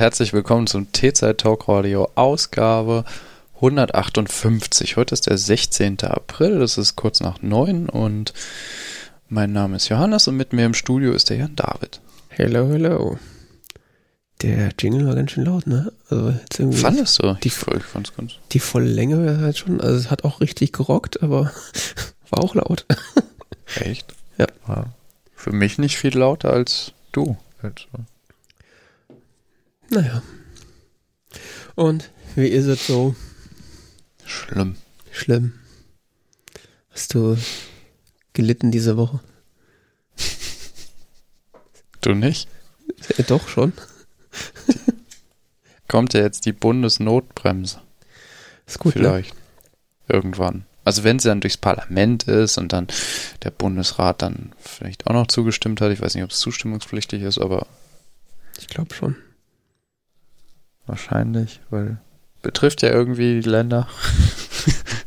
Herzlich 0.00 0.32
willkommen 0.32 0.66
zum 0.66 0.90
T-Zeit 0.92 1.36
Talk 1.36 1.68
Radio 1.68 2.10
Ausgabe 2.14 3.04
158. 3.56 4.96
Heute 4.96 5.12
ist 5.12 5.26
der 5.26 5.36
16. 5.36 6.00
April, 6.04 6.58
das 6.58 6.78
ist 6.78 6.96
kurz 6.96 7.20
nach 7.20 7.42
9 7.42 7.90
und 7.90 8.32
mein 9.28 9.52
Name 9.52 9.76
ist 9.76 9.90
Johannes 9.90 10.26
und 10.26 10.38
mit 10.38 10.54
mir 10.54 10.64
im 10.64 10.72
Studio 10.72 11.12
ist 11.12 11.28
der 11.28 11.36
Jan 11.36 11.54
David. 11.54 12.00
Hello, 12.30 12.70
hello. 12.70 13.18
Der 14.40 14.70
Jingle 14.78 15.06
war 15.06 15.16
ganz 15.16 15.32
schön 15.32 15.44
laut, 15.44 15.66
ne? 15.66 15.92
Also 16.08 16.30
jetzt 16.30 16.58
irgendwie 16.58 16.78
Fandest 16.78 17.22
du? 17.22 17.34
Die, 17.34 17.48
ich 17.48 17.54
fand's 17.54 18.16
ganz. 18.16 18.32
Die 18.52 18.58
volle 18.58 18.88
Länge 18.88 19.22
wäre 19.22 19.40
halt 19.40 19.58
schon, 19.58 19.82
also 19.82 19.98
es 19.98 20.10
hat 20.10 20.24
auch 20.24 20.40
richtig 20.40 20.72
gerockt, 20.72 21.22
aber 21.22 21.52
war 22.30 22.42
auch 22.42 22.54
laut. 22.54 22.86
Echt? 23.74 24.14
Ja. 24.38 24.46
War 24.66 24.94
für 25.34 25.52
mich 25.52 25.76
nicht 25.76 25.98
viel 25.98 26.16
lauter 26.16 26.54
als 26.54 26.94
du. 27.12 27.36
Also. 27.60 27.84
Naja. 29.90 30.22
Und 31.74 32.10
wie 32.36 32.46
ist 32.46 32.66
es 32.66 32.86
so? 32.86 33.16
Schlimm. 34.24 34.76
Schlimm. 35.10 35.54
Hast 36.90 37.14
du 37.14 37.36
gelitten 38.32 38.70
diese 38.70 38.96
Woche? 38.96 39.20
Du 42.00 42.14
nicht? 42.14 42.48
Ja, 43.18 43.24
doch 43.24 43.48
schon. 43.48 43.72
Kommt 45.88 46.14
ja 46.14 46.20
jetzt 46.20 46.46
die 46.46 46.52
Bundesnotbremse. 46.52 47.80
Ist 48.66 48.78
gut, 48.78 48.94
ne? 48.94 49.02
Vielleicht. 49.02 49.34
Ne? 49.34 49.40
Irgendwann. 50.08 50.66
Also 50.84 51.04
wenn 51.04 51.18
sie 51.18 51.28
dann 51.28 51.40
durchs 51.40 51.56
Parlament 51.56 52.24
ist 52.24 52.58
und 52.58 52.72
dann 52.72 52.86
der 53.42 53.50
Bundesrat 53.50 54.22
dann 54.22 54.52
vielleicht 54.58 55.06
auch 55.06 55.12
noch 55.12 55.26
zugestimmt 55.26 55.80
hat. 55.80 55.92
Ich 55.92 56.00
weiß 56.00 56.14
nicht, 56.14 56.24
ob 56.24 56.30
es 56.30 56.38
zustimmungspflichtig 56.38 57.22
ist, 57.22 57.38
aber. 57.38 57.66
Ich 58.58 58.68
glaube 58.68 58.94
schon. 58.94 59.16
Wahrscheinlich, 60.90 61.60
weil 61.70 61.98
betrifft 62.42 62.82
ja 62.82 62.88
irgendwie 62.90 63.40
die 63.40 63.48
Länder. 63.48 63.86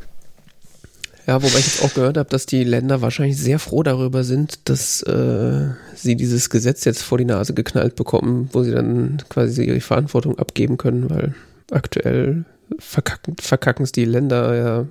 ja, 1.27 1.43
wobei 1.43 1.59
ich 1.59 1.65
jetzt 1.65 1.83
auch 1.83 1.93
gehört 1.93 2.15
habe, 2.15 2.29
dass 2.29 2.45
die 2.45 2.63
Länder 2.63 3.01
wahrscheinlich 3.01 3.37
sehr 3.37 3.59
froh 3.59 3.83
darüber 3.83 4.23
sind, 4.23 4.69
dass 4.69 5.01
äh, 5.01 5.71
sie 5.93 6.15
dieses 6.15 6.49
Gesetz 6.49 6.85
jetzt 6.85 7.03
vor 7.03 7.17
die 7.17 7.25
Nase 7.25 7.53
geknallt 7.53 7.97
bekommen, 7.97 8.49
wo 8.53 8.63
sie 8.63 8.71
dann 8.71 9.21
quasi 9.27 9.65
ihre 9.65 9.81
Verantwortung 9.81 10.39
abgeben 10.39 10.77
können, 10.77 11.09
weil 11.09 11.35
aktuell 11.69 12.45
verkacken, 12.79 13.35
verkacken 13.41 13.83
es 13.83 13.91
die 13.91 14.05
Länder 14.05 14.55
ja 14.55 14.85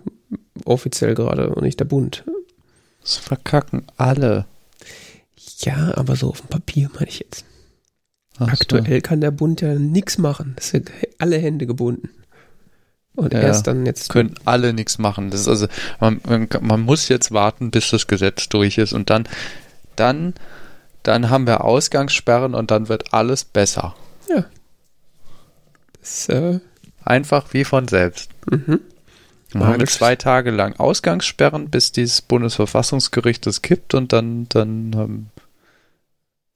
offiziell 0.66 1.14
gerade 1.14 1.54
und 1.54 1.62
nicht 1.62 1.80
der 1.80 1.86
Bund. 1.86 2.22
Das 3.00 3.16
verkacken 3.16 3.86
alle. 3.96 4.44
Ja, 5.60 5.96
aber 5.96 6.16
so 6.16 6.28
auf 6.28 6.42
dem 6.42 6.50
Papier 6.50 6.90
meine 6.92 7.08
ich 7.08 7.20
jetzt. 7.20 7.46
Aktuell 8.48 9.00
kann 9.00 9.20
der 9.20 9.30
Bund 9.30 9.60
ja 9.60 9.74
nichts 9.74 10.18
machen. 10.18 10.54
Das 10.56 10.70
sind 10.70 10.90
alle 11.18 11.38
Hände 11.38 11.66
gebunden. 11.66 12.10
Und 13.14 13.32
ja, 13.34 13.40
erst 13.40 13.66
dann 13.66 13.84
jetzt. 13.84 14.08
Können 14.08 14.34
alle 14.44 14.72
nichts 14.72 14.98
machen. 14.98 15.30
Das 15.30 15.40
ist 15.40 15.48
also, 15.48 15.66
man, 16.00 16.20
man, 16.26 16.48
man, 16.60 16.80
muss 16.80 17.08
jetzt 17.08 17.32
warten, 17.32 17.70
bis 17.70 17.90
das 17.90 18.06
Gesetz 18.06 18.48
durch 18.48 18.78
ist 18.78 18.92
und 18.92 19.10
dann, 19.10 19.28
dann, 19.96 20.34
dann 21.02 21.28
haben 21.28 21.46
wir 21.46 21.64
Ausgangssperren 21.64 22.54
und 22.54 22.70
dann 22.70 22.88
wird 22.88 23.12
alles 23.12 23.44
besser. 23.44 23.94
Ja. 24.30 24.44
Das, 26.00 26.28
äh, 26.30 26.60
Einfach 27.04 27.52
wie 27.52 27.64
von 27.64 27.88
selbst. 27.88 28.30
Mhm. 28.50 28.80
Wir 29.50 29.66
haben 29.66 29.86
zwei 29.86 30.16
Tage 30.16 30.50
lang 30.50 30.76
Ausgangssperren, 30.76 31.68
bis 31.68 31.92
dieses 31.92 32.22
Bundesverfassungsgericht 32.22 33.44
das 33.46 33.60
kippt 33.60 33.92
und 33.92 34.12
dann, 34.12 34.46
dann 34.48 34.92
ähm, 34.94 35.26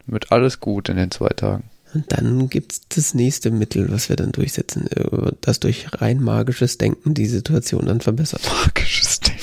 wird 0.06 0.32
alles 0.32 0.60
gut 0.60 0.88
in 0.88 0.96
den 0.96 1.10
zwei 1.10 1.28
Tagen. 1.28 1.64
Und 1.94 2.12
dann 2.12 2.48
gibt 2.48 2.72
es 2.72 2.80
das 2.88 3.14
nächste 3.14 3.50
Mittel, 3.50 3.90
was 3.90 4.08
wir 4.08 4.16
dann 4.16 4.32
durchsetzen, 4.32 4.86
äh, 4.88 5.32
das 5.40 5.60
durch 5.60 5.86
rein 5.92 6.22
magisches 6.22 6.78
Denken 6.78 7.14
die 7.14 7.26
Situation 7.26 7.86
dann 7.86 8.00
verbessert. 8.00 8.42
Magisches 8.64 9.20
Denken. 9.20 9.40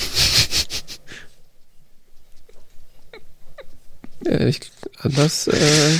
ja, 4.26 4.40
ich, 4.46 4.70
anders. 4.98 5.48
Äh, 5.48 5.98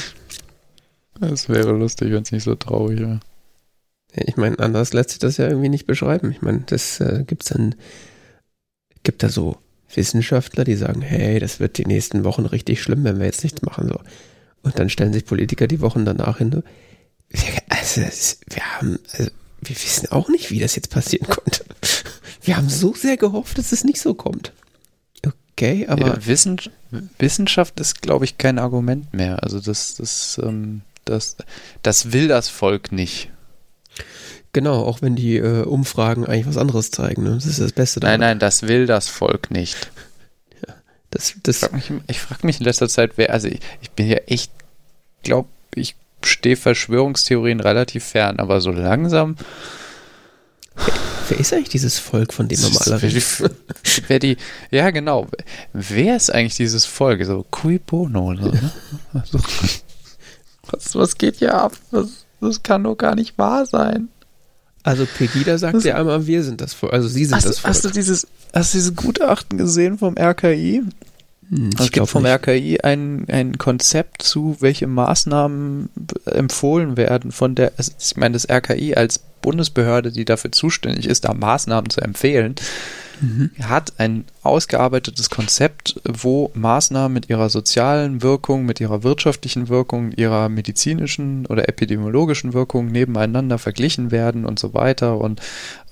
das 1.21 1.49
wäre 1.49 1.73
lustig, 1.73 2.13
wenn 2.13 2.23
es 2.23 2.33
nicht 2.33 2.45
so 2.45 2.55
traurig 2.55 3.01
wäre. 3.01 3.21
Ich 4.17 4.37
meine, 4.37 4.59
anders 4.59 4.93
lässt 4.93 5.11
sich 5.11 5.19
das 5.19 5.39
ja 5.39 5.49
irgendwie 5.49 5.69
nicht 5.69 5.87
beschreiben. 5.87 6.31
Ich 6.31 6.43
meine, 6.43 6.63
das 6.67 7.01
äh, 7.01 7.25
gibt's 7.27 7.47
dann, 7.47 7.75
gibt 9.03 9.23
da 9.23 9.29
so 9.29 9.59
Wissenschaftler, 9.93 10.65
die 10.65 10.77
sagen, 10.77 11.01
hey, 11.03 11.39
das 11.41 11.61
wird 11.61 11.79
die 11.79 11.87
nächsten 11.87 12.25
Wochen 12.25 12.47
richtig 12.47 12.83
schlimm, 12.83 13.05
wenn 13.05 13.19
wir 13.19 13.27
jetzt 13.27 13.43
nichts 13.43 13.63
machen. 13.63 13.89
So. 13.89 14.01
Und 14.65 14.79
dann 14.79 14.91
stellen 14.91 15.13
sich 15.13 15.25
Politiker 15.25 15.67
die 15.67 15.81
Wochen 15.81 16.05
danach 16.05 16.39
hin. 16.39 16.63
Also, 17.69 18.01
wir 18.01 18.63
haben, 18.77 18.99
also, 19.13 19.31
wir 19.61 19.77
wissen 19.77 20.11
auch 20.11 20.29
nicht, 20.29 20.51
wie 20.51 20.59
das 20.59 20.75
jetzt 20.75 20.91
passieren 20.91 21.29
konnte. 21.29 21.65
Wir 22.43 22.57
haben 22.57 22.69
so 22.69 22.95
sehr 22.95 23.17
gehofft, 23.17 23.59
dass 23.59 23.73
es 23.73 23.85
nicht 23.85 24.01
so 24.01 24.15
kommt. 24.15 24.53
Okay, 25.57 25.87
aber. 25.87 26.07
Ja, 26.07 26.27
Wissen, 26.27 26.61
Wissenschaft 27.19 27.79
ist, 27.81 28.03
glaube 28.03 28.25
ich, 28.25 28.39
kein 28.39 28.59
Argument 28.59 29.15
mehr. 29.15 29.43
Also 29.43 29.61
das, 29.61 29.95
das, 29.95 30.41
ähm, 30.43 30.83
das, 31.05 31.37
das 31.83 32.13
will 32.13 32.29
das 32.29 32.49
Volk 32.49 32.93
nicht. 32.93 33.31
Genau, 34.53 34.85
auch 34.85 35.03
wenn 35.03 35.17
die 35.17 35.37
äh, 35.37 35.63
Umfragen 35.63 36.27
eigentlich 36.27 36.47
was 36.47 36.57
anderes 36.57 36.91
zeigen. 36.91 37.25
Ne? 37.25 37.35
Das 37.35 37.47
ist 37.47 37.61
das 37.61 37.73
Beste. 37.73 38.01
Daran. 38.01 38.21
Nein, 38.21 38.29
nein, 38.31 38.39
das 38.39 38.63
will 38.63 38.87
das 38.87 39.09
Volk 39.09 39.51
nicht. 39.51 39.91
Ja, 40.67 40.75
das, 41.11 41.35
das 41.43 41.63
ich 41.63 41.69
frage 41.69 42.03
mich, 42.07 42.21
frag 42.21 42.45
mich 42.45 42.59
in 42.61 42.65
letzter 42.65 42.89
Zeit, 42.89 43.13
wer, 43.17 43.31
also 43.31 43.49
ich, 43.49 43.61
ich 43.81 43.91
bin 43.91 44.07
ja 44.07 44.19
echt, 44.27 44.53
glaube 45.25 45.49
ich, 45.75 45.97
stehe 46.23 46.57
Verschwörungstheorien 46.57 47.61
relativ 47.61 48.05
fern, 48.05 48.39
aber 48.39 48.61
so 48.61 48.71
langsam. 48.71 49.37
Wer, 50.77 50.95
wer 51.29 51.41
ist 51.41 51.53
eigentlich 51.53 51.69
dieses 51.69 51.99
Volk, 51.99 52.33
von 52.33 52.49
dem 52.49 52.61
man 52.61 52.77
alle 52.77 53.03
reden? 53.03 53.23
Wer 54.09 54.19
die, 54.19 54.37
ja 54.71 54.91
genau, 54.91 55.29
wer 55.73 56.17
ist 56.17 56.31
eigentlich 56.31 56.57
dieses 56.57 56.85
Volk? 56.85 57.25
So, 57.25 57.47
cui 57.51 57.79
bono, 57.79 58.31
oder? 58.31 58.51
Ne? 58.51 58.73
Also, 59.13 59.39
was, 60.71 60.95
was 60.95 61.17
geht 61.17 61.37
hier 61.37 61.55
ab? 61.55 61.73
Das, 61.93 62.27
das 62.41 62.63
kann 62.63 62.83
doch 62.83 62.97
gar 62.97 63.15
nicht 63.15 63.39
wahr 63.39 63.67
sein. 63.67 64.09
Also 64.83 65.07
Pegida 65.07 65.57
sagt 65.57 65.83
ja 65.85 65.97
einmal, 65.97 66.27
wir 66.27 66.43
sind 66.43 66.61
das 66.61 66.75
Volk. 66.75 66.93
Also 66.93 67.09
sie 67.09 67.25
sind 67.25 67.37
hast, 67.37 67.47
das 67.47 67.59
Volk. 67.59 67.75
Hast 67.75 67.85
du 67.85 67.91
dieses, 67.91 68.27
hast 68.53 68.75
du 68.75 68.79
dieses 68.79 68.95
Gutachten 68.95 69.57
gesehen 69.57 69.99
vom 69.99 70.15
RKI? 70.19 70.83
Hm, 71.49 71.71
es 71.79 71.91
gibt 71.91 72.09
vom 72.09 72.23
nicht. 72.23 72.33
RKI 72.33 72.81
ein, 72.83 73.27
ein 73.29 73.59
Konzept 73.59 74.23
zu, 74.23 74.57
welche 74.61 74.87
Maßnahmen 74.87 75.91
empfohlen 76.27 76.97
werden 76.97 77.33
von 77.33 77.55
der, 77.55 77.73
also 77.77 77.93
ich 77.99 78.17
meine, 78.17 78.33
das 78.35 78.49
RKI 78.49 78.95
als 78.95 79.19
Bundesbehörde, 79.19 80.11
die 80.11 80.25
dafür 80.25 80.53
zuständig 80.53 81.07
ist, 81.07 81.25
da 81.25 81.35
Maßnahmen 81.35 81.91
zu 81.91 82.01
empfehlen, 82.01 82.55
mhm. 83.21 83.51
hat 83.61 83.95
ein 83.99 84.25
ausgearbeitetes 84.45 85.31
Konzept, 85.31 86.01
wo 86.05 86.51
Maßnahmen 86.55 87.13
mit 87.13 87.31
ihrer 87.31 87.49
sozialen 87.49 88.23
Wirkung, 88.23 88.67
mit 88.67 88.79
ihrer 88.79 89.03
wirtschaftlichen 89.03 89.69
Wirkung, 89.69 90.13
ihrer 90.13 90.51
medizinischen 90.51 91.47
oder 91.47 91.69
epidemiologischen 91.69 92.53
Wirkung 92.53 92.89
nebeneinander 92.89 93.59
verglichen 93.59 94.11
werden 94.11 94.45
und 94.45 94.59
so 94.59 94.75
weiter. 94.75 95.19
Und 95.19 95.41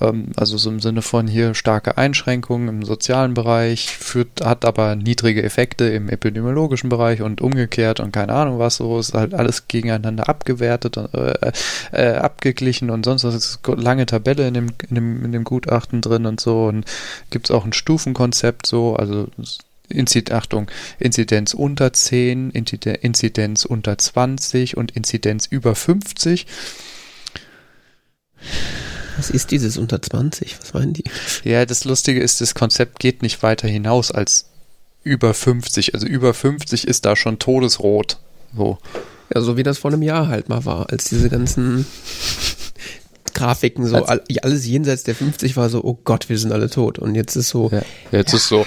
ähm, 0.00 0.32
also 0.37 0.58
so 0.58 0.69
im 0.69 0.81
Sinne 0.81 1.00
von 1.00 1.26
hier 1.26 1.54
starke 1.54 1.96
Einschränkungen 1.96 2.69
im 2.69 2.84
sozialen 2.84 3.32
Bereich, 3.32 3.96
führt, 3.96 4.44
hat 4.44 4.66
aber 4.66 4.96
niedrige 4.96 5.43
Effekte 5.43 5.84
im 5.87 6.10
epidemiologischen 6.10 6.90
Bereich 6.90 7.22
und 7.22 7.40
umgekehrt 7.40 8.00
und 8.00 8.12
keine 8.12 8.34
Ahnung 8.34 8.58
was, 8.58 8.76
so 8.76 8.98
ist 8.98 9.14
halt 9.14 9.32
alles 9.32 9.66
gegeneinander 9.66 10.28
abgewertet 10.28 10.98
und 10.98 11.14
äh, 11.14 11.52
äh, 11.93 12.16
abgeglichen 12.16 12.90
und 12.90 13.05
sonst 13.05 13.25
was 13.25 13.34
ist 13.34 13.60
lange 13.66 14.05
Tabelle 14.05 14.46
in 14.46 14.55
dem, 14.55 14.66
in 14.90 14.94
dem, 14.94 15.25
in 15.25 15.32
dem 15.32 15.44
Gutachten 15.44 16.02
drin 16.02 16.26
und 16.26 16.38
so 16.38 16.66
und 16.66 16.84
gibt 17.31 17.48
es 17.48 17.50
auch 17.50 17.64
ein 17.64 17.72
Stufenkonzept 17.72 18.41
so, 18.66 18.96
also 18.96 19.28
Inzid 19.88 20.32
Achtung, 20.32 20.70
Inzidenz 20.98 21.54
unter 21.54 21.92
10, 21.92 22.50
Inzidenz 22.50 23.64
unter 23.64 23.98
20 23.98 24.76
und 24.76 24.92
Inzidenz 24.92 25.46
über 25.46 25.74
50. 25.74 26.46
Was 29.16 29.30
ist 29.30 29.50
dieses 29.50 29.76
unter 29.76 30.00
20? 30.00 30.58
Was 30.60 30.74
meinen 30.74 30.94
die? 30.94 31.04
Ja, 31.44 31.66
das 31.66 31.84
Lustige 31.84 32.20
ist, 32.20 32.40
das 32.40 32.54
Konzept 32.54 32.98
geht 32.98 33.22
nicht 33.22 33.42
weiter 33.42 33.68
hinaus 33.68 34.10
als 34.10 34.46
über 35.04 35.34
50. 35.34 35.94
Also 35.94 36.06
über 36.06 36.32
50 36.34 36.86
ist 36.88 37.04
da 37.04 37.14
schon 37.16 37.38
todesrot. 37.38 38.18
So. 38.56 38.78
Ja, 39.34 39.40
so 39.40 39.56
wie 39.56 39.62
das 39.62 39.78
vor 39.78 39.92
einem 39.92 40.02
Jahr 40.02 40.28
halt 40.28 40.48
mal 40.48 40.64
war, 40.64 40.90
als 40.90 41.04
diese 41.04 41.28
ganzen 41.30 41.86
Grafiken 43.34 43.87
so, 43.87 43.96
also, 43.96 44.23
alles 44.43 44.67
jenseits 44.67 45.05
der 45.05 45.14
50 45.14 45.56
war 45.56 45.69
so, 45.69 45.82
oh 45.84 45.99
Gott, 46.05 46.29
wir 46.29 46.38
sind 46.38 46.52
alle 46.52 46.70
tot. 46.70 46.99
Und 46.99 47.14
jetzt 47.14 47.37
ist 47.37 47.49
so. 47.49 47.70
Ja, 47.70 47.82
jetzt 48.11 48.32
ja. 48.32 48.38
ist 48.38 48.49
so, 48.49 48.67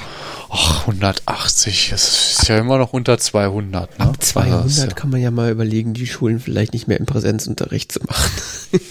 ach, 0.49 0.81
180, 0.81 1.91
es 1.93 2.39
ist 2.39 2.47
ja 2.47 2.57
immer 2.57 2.77
noch 2.77 2.93
unter 2.93 3.17
200. 3.17 3.99
Ne? 3.99 4.05
Ab 4.05 4.21
200 4.21 4.63
also, 4.63 4.87
kann 4.95 5.09
man 5.09 5.21
ja 5.21 5.31
mal 5.31 5.51
überlegen, 5.51 5.93
die 5.93 6.07
Schulen 6.07 6.39
vielleicht 6.39 6.73
nicht 6.73 6.87
mehr 6.87 6.99
im 6.99 7.05
Präsenzunterricht 7.05 7.91
zu 7.91 7.99
machen. 8.05 8.31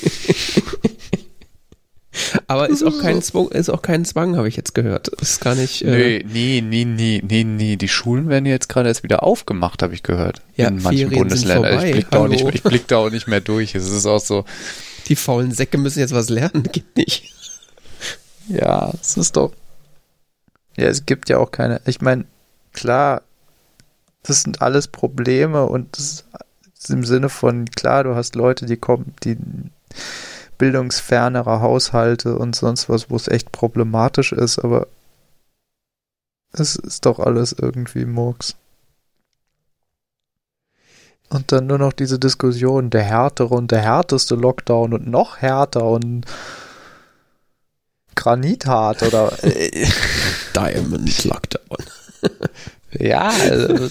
Aber 2.47 2.69
ist 2.69 2.82
auch 2.82 3.00
kein 3.00 3.23
Zwang, 3.23 3.49
ist 3.49 3.71
auch 3.71 3.82
kein 3.82 4.05
Zwang, 4.05 4.37
habe 4.37 4.49
ich 4.49 4.56
jetzt 4.56 4.75
gehört. 4.75 5.09
Ist 5.09 5.41
gar 5.41 5.55
nicht. 5.55 5.82
Äh 5.82 6.23
nee, 6.25 6.62
nee, 6.62 6.85
nee, 6.85 7.23
nee, 7.26 7.44
nee, 7.44 7.76
Die 7.76 7.88
Schulen 7.88 8.29
werden 8.29 8.47
jetzt 8.47 8.69
gerade 8.69 8.88
erst 8.88 9.03
wieder 9.03 9.23
aufgemacht, 9.23 9.82
habe 9.82 9.94
ich 9.94 10.03
gehört. 10.03 10.41
Ja, 10.56 10.69
in 10.69 10.82
manchen 10.82 11.09
Ferien 11.09 11.19
Bundesländern. 11.19 11.85
Ich 11.85 11.93
blick, 11.93 12.11
da 12.11 12.19
auch 12.19 12.29
nicht, 12.29 12.47
ich 12.55 12.62
blick 12.62 12.88
da 12.88 12.99
auch 12.99 13.11
nicht 13.11 13.26
mehr 13.26 13.41
durch. 13.41 13.75
Es 13.75 13.88
ist 13.88 14.06
auch 14.06 14.21
so. 14.21 14.44
Die 15.06 15.16
faulen 15.16 15.52
Säcke 15.52 15.78
müssen 15.78 16.00
jetzt 16.00 16.14
was 16.14 16.28
lernen, 16.28 16.62
geht 16.72 16.96
nicht. 16.96 17.34
Ja, 18.48 18.92
es 19.00 19.16
ist 19.16 19.36
doch. 19.36 19.52
Ja, 20.76 20.86
es 20.86 21.06
gibt 21.06 21.28
ja 21.28 21.38
auch 21.38 21.50
keine. 21.50 21.80
Ich 21.86 22.00
meine, 22.00 22.24
klar, 22.72 23.22
das 24.22 24.42
sind 24.42 24.62
alles 24.62 24.88
Probleme 24.88 25.64
und 25.66 25.96
das 25.96 26.24
ist 26.78 26.90
im 26.90 27.04
Sinne 27.04 27.28
von, 27.28 27.66
klar, 27.70 28.04
du 28.04 28.14
hast 28.14 28.34
Leute, 28.34 28.66
die 28.66 28.76
kommen, 28.76 29.14
die 29.22 29.36
bildungsfernere 30.58 31.60
Haushalte 31.60 32.36
und 32.36 32.56
sonst 32.56 32.88
was, 32.88 33.10
wo 33.10 33.16
es 33.16 33.28
echt 33.28 33.52
problematisch 33.52 34.32
ist, 34.32 34.58
aber 34.58 34.86
es 36.52 36.76
ist 36.76 37.06
doch 37.06 37.18
alles 37.18 37.52
irgendwie 37.52 38.04
Murks. 38.04 38.56
Und 41.34 41.50
dann 41.50 41.66
nur 41.66 41.78
noch 41.78 41.92
diese 41.92 42.20
Diskussion, 42.20 42.90
der 42.90 43.02
härtere 43.02 43.56
und 43.56 43.72
der 43.72 43.81
härteste 43.81 44.36
Lockdown 44.36 44.94
und 44.94 45.08
noch 45.08 45.38
härter 45.38 45.84
und 45.84 46.26
Granithart 48.14 49.02
oder 49.02 49.36
Diamond 50.54 51.25
Lockdown. 51.25 51.78
ja, 52.92 53.31
also, 53.31 53.90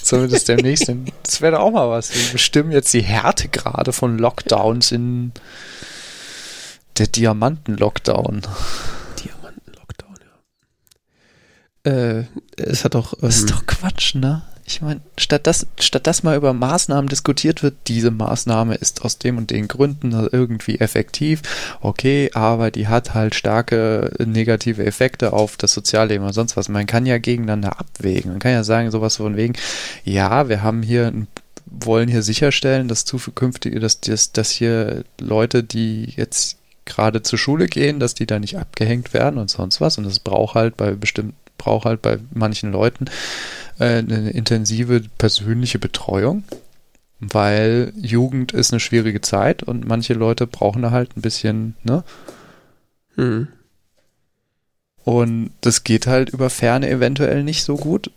zumindest 0.00 0.48
demnächst. 0.48 0.88
Das 1.24 1.40
wäre 1.40 1.56
doch 1.56 1.62
auch 1.62 1.72
mal 1.72 1.90
was. 1.90 2.14
Wir 2.14 2.34
bestimmen 2.34 2.70
jetzt 2.70 2.94
die 2.94 3.02
Härtegrade 3.02 3.92
von 3.92 4.16
Lockdowns 4.16 4.92
in 4.92 5.32
der 6.98 7.08
Diamanten-Lockdown. 7.08 8.42
Diamanten-Lockdown, 9.24 10.16
ja. 11.84 11.90
Äh, 11.90 12.26
es 12.56 12.84
hat 12.84 12.94
doch. 12.94 13.20
Ähm, 13.20 13.28
ist 13.28 13.50
doch 13.50 13.66
Quatsch, 13.66 14.14
ne? 14.14 14.42
Ich 14.68 14.82
meine, 14.82 15.00
statt 15.16 15.46
dass, 15.46 15.66
statt 15.78 16.06
dass 16.08 16.24
mal 16.24 16.36
über 16.36 16.52
Maßnahmen 16.52 17.08
diskutiert 17.08 17.62
wird, 17.62 17.74
diese 17.86 18.10
Maßnahme 18.10 18.74
ist 18.74 19.02
aus 19.04 19.18
dem 19.18 19.38
und 19.38 19.50
den 19.50 19.68
Gründen 19.68 20.12
irgendwie 20.32 20.80
effektiv, 20.80 21.42
okay, 21.80 22.30
aber 22.34 22.72
die 22.72 22.88
hat 22.88 23.14
halt 23.14 23.36
starke 23.36 24.12
negative 24.18 24.84
Effekte 24.84 25.32
auf 25.32 25.56
das 25.56 25.72
Sozialleben 25.72 26.24
oder 26.24 26.32
sonst 26.32 26.56
was. 26.56 26.68
Man 26.68 26.86
kann 26.86 27.06
ja 27.06 27.18
gegeneinander 27.18 27.78
abwägen. 27.78 28.32
Man 28.32 28.40
kann 28.40 28.52
ja 28.52 28.64
sagen, 28.64 28.90
sowas 28.90 29.16
von 29.16 29.36
wegen, 29.36 29.54
ja, 30.04 30.48
wir 30.48 30.62
haben 30.62 30.82
hier 30.82 31.06
ein 31.06 31.28
wollen 31.68 32.08
hier 32.08 32.22
sicherstellen, 32.22 32.88
dass 32.88 33.04
zukünftige, 33.04 33.80
dass, 33.80 34.00
dass, 34.00 34.32
dass 34.32 34.50
hier 34.50 35.04
Leute, 35.20 35.64
die 35.64 36.12
jetzt 36.16 36.58
gerade 36.84 37.22
zur 37.22 37.38
Schule 37.38 37.66
gehen, 37.66 38.00
dass 38.00 38.14
die 38.14 38.26
da 38.26 38.38
nicht 38.38 38.56
abgehängt 38.56 39.12
werden 39.12 39.38
und 39.38 39.50
sonst 39.50 39.80
was. 39.80 39.98
Und 39.98 40.04
das 40.04 40.20
braucht 40.20 40.54
halt 40.54 40.76
bei 40.76 40.92
bestimmten, 40.92 41.34
braucht 41.58 41.84
halt 41.84 42.02
bei 42.02 42.18
manchen 42.32 42.70
Leuten 42.72 43.06
äh, 43.06 43.10
eine 43.78 44.30
intensive 44.30 45.02
persönliche 45.18 45.78
Betreuung, 45.78 46.44
weil 47.20 47.92
Jugend 47.96 48.52
ist 48.52 48.72
eine 48.72 48.80
schwierige 48.80 49.20
Zeit 49.20 49.62
und 49.62 49.86
manche 49.86 50.14
Leute 50.14 50.46
brauchen 50.46 50.82
da 50.82 50.90
halt 50.90 51.16
ein 51.16 51.22
bisschen, 51.22 51.76
ne? 51.82 52.04
Hm. 53.16 53.48
Und 55.04 55.50
das 55.60 55.84
geht 55.84 56.06
halt 56.06 56.30
über 56.30 56.50
Ferne 56.50 56.90
eventuell 56.90 57.44
nicht 57.44 57.64
so 57.64 57.76
gut. 57.76 58.10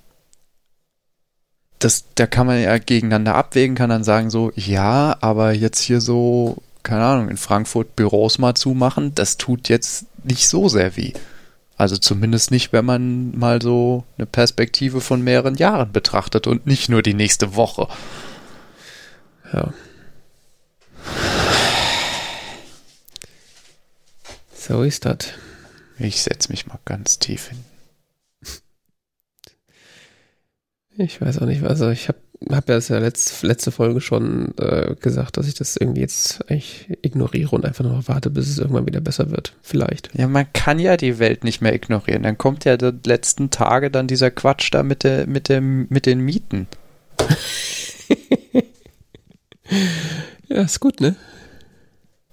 Das, 1.78 2.06
da 2.16 2.26
kann 2.26 2.48
man 2.48 2.60
ja 2.62 2.78
gegeneinander 2.78 3.36
abwägen, 3.36 3.76
kann 3.76 3.90
dann 3.90 4.04
sagen 4.04 4.30
so, 4.30 4.52
ja, 4.56 5.16
aber 5.22 5.54
jetzt 5.54 5.80
hier 5.82 6.02
so 6.02 6.62
keine 6.84 7.04
Ahnung, 7.04 7.30
in 7.30 7.38
Frankfurt 7.38 7.96
Büros 7.96 8.38
mal 8.40 8.56
zumachen, 8.56 9.14
das 9.16 9.38
tut 9.38 9.70
jetzt 9.70 10.06
nicht 10.24 10.48
so 10.48 10.70
sehr 10.70 10.96
weh. 10.96 11.14
Also 11.80 11.96
zumindest 11.96 12.52
nicht, 12.52 12.74
wenn 12.74 12.84
man 12.84 13.38
mal 13.40 13.62
so 13.62 14.04
eine 14.18 14.26
Perspektive 14.26 15.00
von 15.00 15.24
mehreren 15.24 15.56
Jahren 15.56 15.94
betrachtet 15.94 16.46
und 16.46 16.66
nicht 16.66 16.90
nur 16.90 17.02
die 17.02 17.14
nächste 17.14 17.56
Woche. 17.56 17.88
Ja. 19.54 19.74
So 24.54 24.84
ist 24.84 25.06
das. 25.06 25.20
Ich 25.98 26.22
setze 26.22 26.52
mich 26.52 26.68
mal 26.68 26.80
ganz 26.84 27.18
tief 27.18 27.48
hin. 27.48 27.64
Ich 30.98 31.22
weiß 31.22 31.40
auch 31.40 31.46
nicht, 31.46 31.64
also 31.64 31.90
ich 31.92 32.10
habe 32.10 32.20
habe 32.48 32.72
ja 32.72 32.76
das 32.76 32.88
ja 32.88 33.00
letzte, 33.00 33.46
letzte 33.46 33.72
Folge 33.72 34.00
schon 34.00 34.54
äh, 34.58 34.96
gesagt, 35.00 35.38
dass 35.38 35.48
ich 35.48 35.56
das 35.56 35.76
irgendwie 35.76 36.02
jetzt 36.02 36.50
eigentlich 36.50 36.88
ignoriere 37.02 37.54
und 37.56 37.66
einfach 37.66 37.84
nur 37.84 38.08
warte, 38.08 38.30
bis 38.30 38.48
es 38.48 38.58
irgendwann 38.58 38.86
wieder 38.86 39.02
besser 39.02 39.30
wird. 39.30 39.54
Vielleicht. 39.62 40.10
Ja, 40.18 40.28
man 40.28 40.52
kann 40.54 40.80
ja 40.80 40.96
die 40.96 41.20
Welt 41.20 41.44
nicht 41.44 41.62
mehr 41.62 41.74
ignorieren. 41.74 42.24
Dann 42.24 42.38
kommt 42.38 42.64
ja 42.66 42.78
die 42.78 42.92
letzten 43.06 43.50
Tage 43.50 43.92
dann 43.92 44.08
dieser 44.08 44.32
Quatsch 44.32 44.70
da 44.72 44.84
mit, 44.84 45.04
der, 45.04 45.28
mit, 45.28 45.50
dem, 45.50 45.88
mit 45.90 46.06
den 46.06 46.22
Mieten. 46.22 46.68
ja, 50.48 50.62
ist 50.62 50.80
gut, 50.80 51.02
ne? 51.02 51.16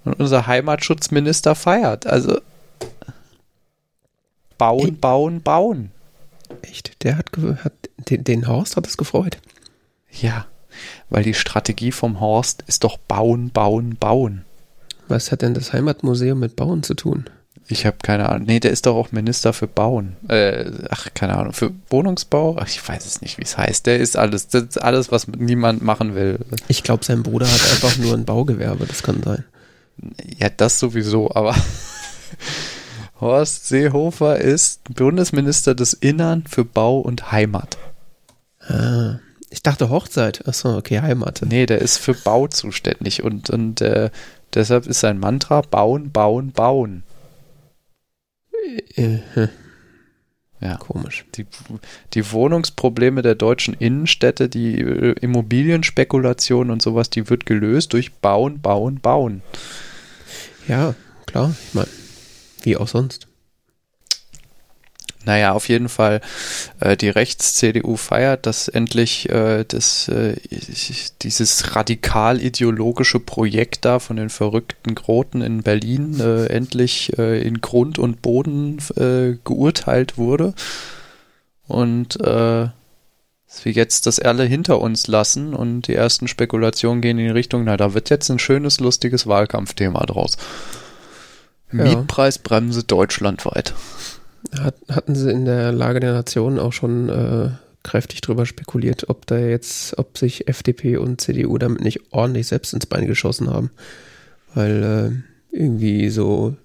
Und 0.04 0.20
unser 0.20 0.46
Heimatschutzminister 0.46 1.56
feiert. 1.56 2.06
Also 2.06 2.40
bauen, 4.56 4.98
bauen, 5.00 5.42
bauen. 5.42 5.90
Echt? 6.62 7.02
Der 7.02 7.18
hat, 7.18 7.26
hat 7.64 7.72
den, 8.08 8.22
den 8.22 8.46
Horst 8.46 8.76
hat 8.76 8.86
es 8.86 8.96
gefreut. 8.96 9.38
Ja, 10.20 10.46
weil 11.10 11.22
die 11.22 11.34
Strategie 11.34 11.92
vom 11.92 12.20
Horst 12.20 12.64
ist 12.66 12.84
doch 12.84 12.98
bauen, 12.98 13.50
bauen, 13.50 13.96
bauen. 13.96 14.44
Was 15.08 15.30
hat 15.30 15.42
denn 15.42 15.54
das 15.54 15.72
Heimatmuseum 15.72 16.38
mit 16.38 16.56
Bauen 16.56 16.82
zu 16.82 16.94
tun? 16.94 17.26
Ich 17.68 17.84
habe 17.84 17.96
keine 18.02 18.28
Ahnung. 18.28 18.46
Nee, 18.46 18.60
der 18.60 18.70
ist 18.70 18.86
doch 18.86 18.94
auch 18.94 19.10
Minister 19.10 19.52
für 19.52 19.66
Bauen. 19.66 20.16
Äh, 20.28 20.70
ach, 20.88 21.08
keine 21.14 21.36
Ahnung. 21.36 21.52
Für 21.52 21.72
Wohnungsbau? 21.90 22.56
Ach, 22.60 22.68
ich 22.68 22.86
weiß 22.86 23.06
es 23.06 23.20
nicht, 23.20 23.38
wie 23.38 23.42
es 23.42 23.58
heißt. 23.58 23.86
Der 23.86 23.98
ist 23.98 24.16
alles, 24.16 24.48
das 24.48 24.62
ist 24.62 24.78
alles, 24.78 25.10
was 25.10 25.26
niemand 25.26 25.82
machen 25.82 26.14
will. 26.14 26.38
Ich 26.68 26.84
glaube, 26.84 27.04
sein 27.04 27.24
Bruder 27.24 27.46
hat 27.46 27.60
einfach 27.72 27.98
nur 27.98 28.14
ein 28.14 28.24
Baugewerbe. 28.24 28.86
Das 28.86 29.02
kann 29.02 29.22
sein. 29.22 29.44
Ja, 30.38 30.48
das 30.48 30.78
sowieso, 30.78 31.32
aber 31.34 31.56
Horst 33.20 33.66
Seehofer 33.66 34.38
ist 34.38 34.94
Bundesminister 34.94 35.74
des 35.74 35.92
Innern 35.94 36.44
für 36.46 36.64
Bau 36.64 36.98
und 36.98 37.32
Heimat. 37.32 37.78
Ah. 38.60 39.18
Ich 39.56 39.62
dachte 39.62 39.88
Hochzeit. 39.88 40.46
Achso, 40.46 40.76
okay, 40.76 41.00
Heimat. 41.00 41.40
Nee, 41.48 41.64
der 41.64 41.80
ist 41.80 41.96
für 41.96 42.12
Bau 42.12 42.46
zuständig 42.46 43.22
und, 43.22 43.48
und 43.48 43.80
äh, 43.80 44.10
deshalb 44.52 44.86
ist 44.86 45.00
sein 45.00 45.18
Mantra 45.18 45.62
bauen, 45.62 46.12
bauen, 46.12 46.52
bauen. 46.52 47.04
Äh, 48.96 49.20
ja, 50.60 50.76
komisch. 50.76 51.24
Die, 51.36 51.46
die 52.12 52.30
Wohnungsprobleme 52.32 53.22
der 53.22 53.34
deutschen 53.34 53.72
Innenstädte, 53.72 54.50
die 54.50 54.78
äh, 54.78 55.12
Immobilienspekulation 55.22 56.70
und 56.70 56.82
sowas, 56.82 57.08
die 57.08 57.30
wird 57.30 57.46
gelöst 57.46 57.94
durch 57.94 58.12
Bauen, 58.12 58.60
Bauen, 58.60 59.00
Bauen. 59.00 59.40
Ja, 60.68 60.94
klar. 61.24 61.56
Ich 61.66 61.72
meine, 61.72 61.88
wie 62.60 62.76
auch 62.76 62.88
sonst. 62.88 63.25
Naja, 65.26 65.52
auf 65.52 65.68
jeden 65.68 65.88
Fall, 65.88 66.20
äh, 66.78 66.96
die 66.96 67.08
Rechts-CDU 67.08 67.96
feiert, 67.96 68.46
dass 68.46 68.68
endlich 68.68 69.28
äh, 69.28 69.64
das, 69.66 70.06
äh, 70.06 70.36
dieses 71.22 71.74
radikal-ideologische 71.74 73.18
Projekt 73.18 73.84
da 73.84 73.98
von 73.98 74.16
den 74.16 74.30
verrückten 74.30 74.94
Groten 74.94 75.42
in 75.42 75.64
Berlin 75.64 76.20
äh, 76.20 76.46
endlich 76.46 77.18
äh, 77.18 77.42
in 77.42 77.60
Grund 77.60 77.98
und 77.98 78.22
Boden 78.22 78.78
äh, 78.96 79.36
geurteilt 79.42 80.16
wurde. 80.16 80.54
Und 81.66 82.20
äh, 82.20 82.68
dass 83.48 83.64
wir 83.64 83.72
jetzt 83.72 84.06
das 84.06 84.20
alle 84.20 84.44
hinter 84.44 84.80
uns 84.80 85.08
lassen 85.08 85.54
und 85.54 85.88
die 85.88 85.94
ersten 85.94 86.28
Spekulationen 86.28 87.00
gehen 87.00 87.18
in 87.18 87.26
die 87.26 87.32
Richtung, 87.32 87.64
na, 87.64 87.76
da 87.76 87.94
wird 87.94 88.10
jetzt 88.10 88.30
ein 88.30 88.38
schönes, 88.38 88.78
lustiges 88.78 89.26
Wahlkampfthema 89.26 90.06
draus. 90.06 90.36
Ja. 91.72 91.82
Mietpreisbremse 91.82 92.84
deutschlandweit. 92.84 93.74
Hat, 94.58 94.76
hatten 94.88 95.14
sie 95.14 95.30
in 95.30 95.44
der 95.44 95.72
Lage 95.72 96.00
der 96.00 96.12
Nation 96.12 96.58
auch 96.58 96.72
schon 96.72 97.08
äh, 97.08 97.50
kräftig 97.82 98.20
drüber 98.20 98.46
spekuliert, 98.46 99.08
ob 99.08 99.26
da 99.26 99.38
jetzt, 99.38 99.98
ob 99.98 100.18
sich 100.18 100.48
FDP 100.48 100.96
und 100.96 101.20
CDU 101.20 101.56
damit 101.58 101.82
nicht 101.82 102.12
ordentlich 102.12 102.48
selbst 102.48 102.74
ins 102.74 102.86
Bein 102.86 103.06
geschossen 103.06 103.50
haben. 103.50 103.70
Weil 104.54 105.22
äh, 105.52 105.56
irgendwie 105.56 106.08
so 106.10 106.56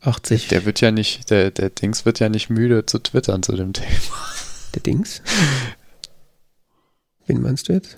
80. 0.00 0.48
Der 0.48 0.64
wird 0.64 0.80
ja 0.80 0.90
nicht, 0.90 1.30
der, 1.30 1.50
der 1.50 1.70
Dings 1.70 2.04
wird 2.04 2.20
ja 2.20 2.28
nicht 2.28 2.50
müde 2.50 2.86
zu 2.86 2.98
twittern 2.98 3.42
zu 3.42 3.56
dem 3.56 3.72
Thema. 3.72 3.88
Der 4.74 4.82
Dings? 4.82 5.22
Wen 7.26 7.42
meinst 7.42 7.68
du 7.68 7.72
jetzt? 7.72 7.96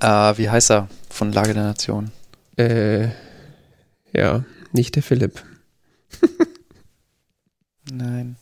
Äh, 0.00 0.38
wie 0.38 0.48
heißt 0.48 0.70
er 0.70 0.88
von 1.10 1.32
Lage 1.32 1.54
der 1.54 1.64
Nation? 1.64 2.10
Äh, 2.56 3.08
ja, 4.12 4.44
nicht 4.72 4.94
der 4.96 5.02
Philipp. 5.02 5.42
Nein. 7.90 8.36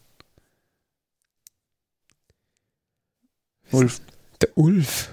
Ulf. 3.73 4.01
Der 4.41 4.57
Ulf. 4.57 5.11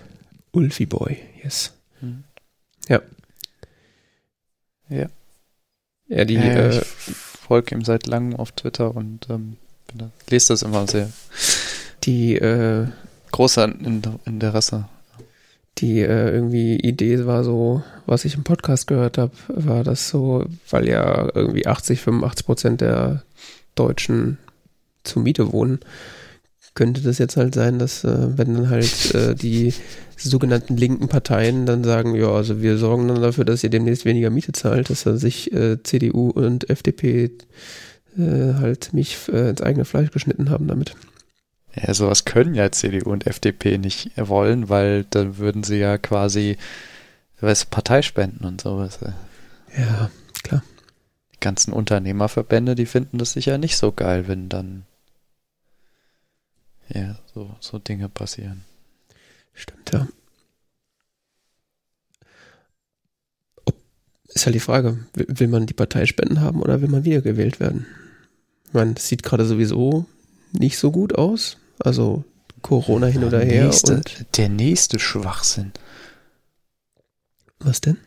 Ulfi 0.52 0.86
Boy, 0.86 1.18
yes. 1.44 1.74
Hm. 2.00 2.24
Ja. 2.88 3.02
Ja. 4.90 5.08
Ja, 6.08 6.26
die. 6.26 6.36
Ja, 6.36 6.70
äh, 6.70 6.82
folge 6.82 7.76
ihm 7.76 7.84
seit 7.84 8.08
langem 8.08 8.36
auf 8.36 8.52
Twitter 8.52 8.96
und 8.96 9.30
ähm, 9.30 9.58
lese 10.30 10.50
das 10.50 10.64
immer 10.64 10.88
sehr. 10.88 11.10
Die 12.04 12.36
äh, 12.36 12.88
großer 13.32 13.66
Interesse. 14.26 14.88
Die 15.78 16.00
äh, 16.00 16.32
irgendwie 16.32 16.76
Idee 16.76 17.26
war 17.26 17.44
so, 17.44 17.84
was 18.06 18.26
ich 18.26 18.36
im 18.36 18.44
Podcast 18.44 18.88
gehört 18.88 19.18
habe, 19.18 19.32
war 19.48 19.84
das 19.84 20.10
so, 20.10 20.46
weil 20.70 20.88
ja 20.88 21.30
irgendwie 21.34 21.68
80, 21.68 22.02
85 22.02 22.46
Prozent 22.46 22.82
der 22.82 23.24
Deutschen 23.80 24.38
zur 25.04 25.24
Miete 25.24 25.52
wohnen, 25.52 25.80
könnte 26.76 27.02
das 27.02 27.18
jetzt 27.18 27.36
halt 27.36 27.56
sein, 27.56 27.80
dass 27.80 28.04
äh, 28.04 28.38
wenn 28.38 28.54
dann 28.54 28.70
halt 28.70 29.14
äh, 29.16 29.36
die 29.36 29.74
sogenannten 30.16 30.78
linken 30.78 31.08
Parteien 31.08 31.66
dann 31.66 31.84
sagen, 31.84 32.16
ja, 32.16 32.30
also 32.30 32.62
wir 32.62 32.78
sorgen 32.78 33.08
dann 33.08 33.22
dafür, 33.22 33.46
dass 33.46 33.64
ihr 33.64 33.70
demnächst 33.70 34.06
weniger 34.06 34.30
Miete 34.30 34.52
zahlt, 34.52 34.90
dass 34.90 35.04
dann 35.04 35.18
sich 35.18 35.52
äh, 35.54 35.82
CDU 35.84 36.30
und 36.30 36.70
FDP 36.70 37.32
äh, 38.18 38.54
halt 38.60 38.94
mich 38.94 39.18
äh, 39.28 39.50
ins 39.50 39.62
eigene 39.62 39.86
Fleisch 39.86 40.12
geschnitten 40.12 40.50
haben 40.50 40.68
damit. 40.68 40.96
Ja, 41.76 41.94
sowas 41.94 42.26
können 42.26 42.56
ja 42.56 42.72
CDU 42.72 43.12
und 43.12 43.28
FDP 43.28 43.78
nicht 43.78 44.12
wollen, 44.16 44.70
weil 44.70 45.06
dann 45.10 45.38
würden 45.38 45.64
sie 45.64 45.78
ja 45.78 45.98
quasi 45.98 46.58
weißt, 47.42 47.70
Parteispenden 47.70 48.46
und 48.46 48.62
sowas. 48.62 49.00
Ja, 49.78 50.10
klar. 50.44 50.64
Ganzen 51.40 51.74
Unternehmerverbände, 51.74 52.76
die 52.76 52.86
finden 52.86 53.18
das 53.18 53.34
sicher 53.34 53.58
nicht 53.58 53.78
so 53.78 53.92
geil, 53.92 54.28
wenn 54.28 54.50
dann 54.50 54.86
ja, 56.94 57.20
so, 57.34 57.56
so 57.60 57.78
Dinge 57.80 58.10
passieren. 58.10 58.64
Stimmt, 59.54 59.92
ja. 59.94 60.08
Ist 64.28 64.46
halt 64.46 64.56
die 64.56 64.60
Frage, 64.60 65.06
will 65.14 65.48
man 65.48 65.66
die 65.66 65.74
Parteispenden 65.74 66.42
haben 66.42 66.62
oder 66.62 66.82
will 66.82 66.90
man 66.90 67.04
wiedergewählt 67.04 67.60
werden? 67.60 67.86
Ich 68.66 68.74
meine, 68.74 68.94
das 68.94 69.08
sieht 69.08 69.24
gerade 69.24 69.46
sowieso 69.46 70.06
nicht 70.52 70.78
so 70.78 70.92
gut 70.92 71.16
aus. 71.16 71.58
Also 71.80 72.24
Corona 72.62 73.08
hin 73.08 73.24
oder 73.24 73.40
her. 73.40 73.66
Nächste, 73.66 73.96
und 73.96 74.38
der 74.38 74.50
nächste 74.50 75.00
Schwachsinn. 75.00 75.72
Was 77.60 77.82
denn? 77.82 77.98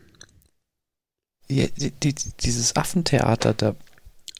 Ja, 1.49 1.65
die, 1.77 1.91
die, 1.91 2.15
dieses 2.41 2.75
Affentheater 2.75 3.53
da. 3.53 3.75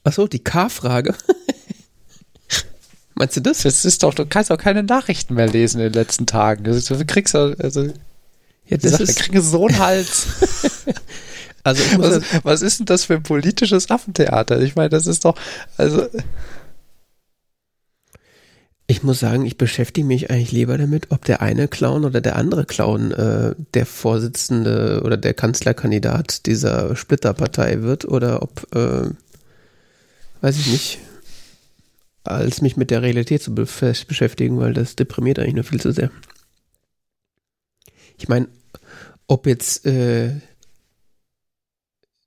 Achso, 0.04 0.28
die 0.28 0.40
K-Frage. 0.40 1.16
Meinst 3.16 3.38
du 3.38 3.42
das? 3.42 3.64
Das 3.64 3.86
ist 3.86 4.04
doch, 4.04 4.14
du 4.14 4.26
kannst 4.26 4.52
auch 4.52 4.58
keine 4.58 4.84
Nachrichten 4.84 5.36
mehr 5.36 5.48
lesen 5.48 5.80
in 5.80 5.86
den 5.86 5.94
letzten 5.94 6.26
Tagen. 6.26 6.64
Du 6.64 7.06
kriegst 7.06 7.36
also, 7.36 7.84
ja, 8.66 8.78
das 8.78 8.92
Sache, 8.92 9.04
ist, 9.04 9.20
kriegst 9.20 9.52
so 9.52 9.68
einen 9.68 9.78
Hals. 9.78 10.28
also, 11.64 11.84
was, 11.98 12.22
was 12.44 12.62
ist 12.62 12.80
denn 12.80 12.86
das 12.86 13.06
für 13.06 13.16
ein 13.16 13.24
politisches 13.24 13.92
Affentheater? 13.92 14.62
Ich 14.62 14.76
meine, 14.76 14.90
das 14.90 15.08
ist 15.08 15.26
doch, 15.26 15.38
also. 15.78 16.08
Ich 18.86 19.02
muss 19.02 19.20
sagen, 19.20 19.46
ich 19.46 19.58
beschäftige 19.58 20.06
mich 20.06 20.30
eigentlich 20.30 20.52
lieber 20.52 20.78
damit, 20.78 21.12
ob 21.12 21.24
der 21.24 21.42
eine 21.42 21.70
Clown 21.70 22.04
oder 22.04 22.20
der 22.20 22.36
andere 22.36 22.66
Clown 22.66 23.12
äh, 23.12 23.56
der 23.74 23.86
Vorsitzende 23.86 25.02
oder 25.06 25.16
der 25.16 25.34
Kanzlerkandidat 25.34 26.46
dieser 26.46 26.96
Splitterpartei 26.96 27.82
wird 27.82 28.06
oder 28.06 28.42
ob, 28.42 28.68
äh, 28.76 29.10
weiß 30.42 30.58
ich 30.58 30.68
nicht, 30.68 31.00
als 32.26 32.62
mich 32.62 32.76
mit 32.76 32.92
der 32.92 33.02
Realität 33.02 33.42
zu 33.42 33.56
be 33.56 33.66
beschäftigen, 34.08 34.60
weil 34.60 34.74
das 34.74 34.96
deprimiert 34.96 35.40
eigentlich 35.40 35.56
nur 35.56 35.64
viel 35.64 35.82
zu 35.82 35.92
sehr. 35.92 36.12
Ich 38.18 38.28
meine, 38.28 38.48
ob 39.28 39.48
jetzt 39.48 39.86
äh, 39.86 40.32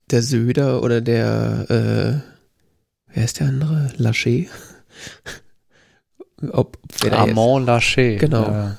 der 0.09 0.23
Söder 0.23 0.83
oder 0.83 1.01
der, 1.01 1.65
äh, 1.69 3.13
wer 3.13 3.23
ist 3.25 3.39
der 3.39 3.47
andere? 3.47 3.91
Lachey? 3.97 4.49
ob, 6.51 6.77
ob 7.03 7.11
Armand 7.11 7.65
Lachey. 7.65 8.17
Genau. 8.17 8.43
Ja. 8.43 8.77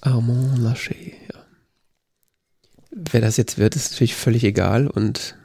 Armand 0.00 0.58
Lachey, 0.58 1.14
ja. 1.32 1.40
Wer 2.90 3.20
das 3.20 3.36
jetzt 3.36 3.58
wird, 3.58 3.76
ist 3.76 3.92
natürlich 3.92 4.14
völlig 4.14 4.44
egal 4.44 4.86
und 4.86 5.36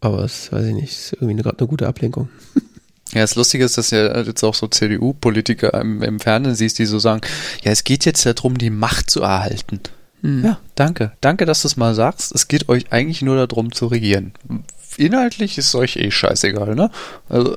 aber 0.00 0.22
es 0.22 0.52
weiß 0.52 0.66
ich 0.66 0.74
nicht, 0.74 0.92
ist 0.92 1.12
irgendwie 1.14 1.42
gerade 1.42 1.58
eine 1.58 1.68
gute 1.68 1.88
Ablenkung. 1.88 2.28
Ja, 3.12 3.20
das 3.20 3.36
Lustige 3.36 3.64
ist, 3.64 3.78
dass 3.78 3.90
ja 3.90 4.20
jetzt 4.22 4.42
auch 4.42 4.54
so 4.54 4.66
CDU-Politiker 4.66 5.72
im, 5.80 6.02
im, 6.02 6.18
Fernsehen 6.18 6.56
siehst, 6.56 6.78
die 6.78 6.86
so 6.86 6.98
sagen, 6.98 7.20
ja, 7.62 7.70
es 7.70 7.84
geht 7.84 8.04
jetzt 8.04 8.26
darum, 8.26 8.58
die 8.58 8.70
Macht 8.70 9.08
zu 9.08 9.22
erhalten. 9.22 9.80
Hm. 10.22 10.44
Ja, 10.44 10.58
danke. 10.74 11.12
Danke, 11.20 11.46
dass 11.46 11.62
du 11.62 11.68
es 11.68 11.76
mal 11.76 11.94
sagst. 11.94 12.34
Es 12.34 12.48
geht 12.48 12.68
euch 12.68 12.92
eigentlich 12.92 13.22
nur 13.22 13.46
darum 13.46 13.72
zu 13.72 13.86
regieren. 13.86 14.32
Inhaltlich 14.96 15.58
ist 15.58 15.74
euch 15.74 15.96
eh 15.96 16.10
scheißegal, 16.10 16.74
ne? 16.74 16.90
Also. 17.28 17.56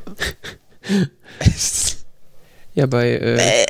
ja, 2.73 2.85
bei, 2.85 3.11
äh, 3.11 3.65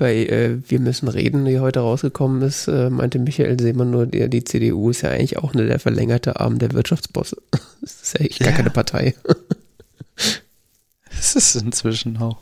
bei 0.00 0.16
äh, 0.26 0.58
Wir 0.68 0.80
müssen 0.80 1.08
reden, 1.08 1.44
die 1.44 1.60
heute 1.60 1.80
rausgekommen 1.80 2.42
ist, 2.42 2.68
äh, 2.68 2.90
meinte 2.90 3.18
Michael 3.18 3.60
Seemann 3.60 3.90
nur, 3.90 4.06
die, 4.06 4.28
die, 4.30 4.44
CDU 4.44 4.90
ist 4.90 5.02
ja 5.02 5.10
eigentlich 5.10 5.36
auch 5.38 5.52
nur 5.52 5.66
der 5.66 5.78
verlängerte 5.78 6.40
Arm 6.40 6.58
der 6.58 6.72
Wirtschaftsbosse. 6.72 7.36
das 7.82 8.02
ist 8.02 8.14
ja 8.14 8.20
eigentlich 8.20 8.38
gar 8.38 8.52
keine 8.52 8.70
Partei. 8.70 9.14
das 11.10 11.36
ist 11.36 11.54
inzwischen 11.54 12.16
auch. 12.16 12.38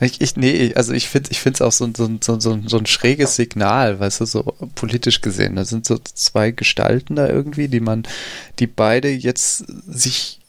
Ich, 0.00 0.20
ich, 0.22 0.34
nee, 0.34 0.72
also 0.74 0.94
ich 0.94 1.08
finde 1.08 1.30
ich 1.30 1.44
es 1.44 1.60
auch 1.60 1.72
so, 1.72 1.88
so, 1.94 2.10
so, 2.20 2.40
so, 2.40 2.58
so 2.66 2.78
ein 2.78 2.86
schräges 2.86 3.36
Signal, 3.36 4.00
weißt 4.00 4.20
du, 4.20 4.24
so 4.24 4.42
politisch 4.74 5.20
gesehen. 5.20 5.56
Da 5.56 5.64
sind 5.66 5.84
so 5.86 5.98
zwei 5.98 6.52
Gestalten 6.52 7.16
da 7.16 7.28
irgendwie, 7.28 7.68
die 7.68 7.80
man, 7.80 8.04
die 8.58 8.66
beide 8.66 9.10
jetzt 9.10 9.58
sich 9.86 10.39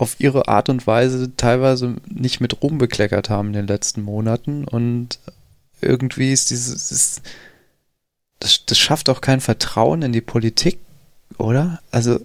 auf 0.00 0.18
ihre 0.18 0.48
Art 0.48 0.70
und 0.70 0.86
Weise 0.86 1.36
teilweise 1.36 1.96
nicht 2.08 2.40
mit 2.40 2.62
Ruhm 2.62 2.78
bekleckert 2.78 3.28
haben 3.28 3.48
in 3.48 3.52
den 3.52 3.66
letzten 3.66 4.00
Monaten 4.00 4.64
und 4.64 5.18
irgendwie 5.82 6.32
ist 6.32 6.48
dieses, 6.48 6.90
ist, 6.90 7.20
das, 8.38 8.64
das 8.64 8.78
schafft 8.78 9.10
auch 9.10 9.20
kein 9.20 9.42
Vertrauen 9.42 10.00
in 10.00 10.12
die 10.12 10.22
Politik, 10.22 10.78
oder? 11.36 11.80
Also 11.90 12.18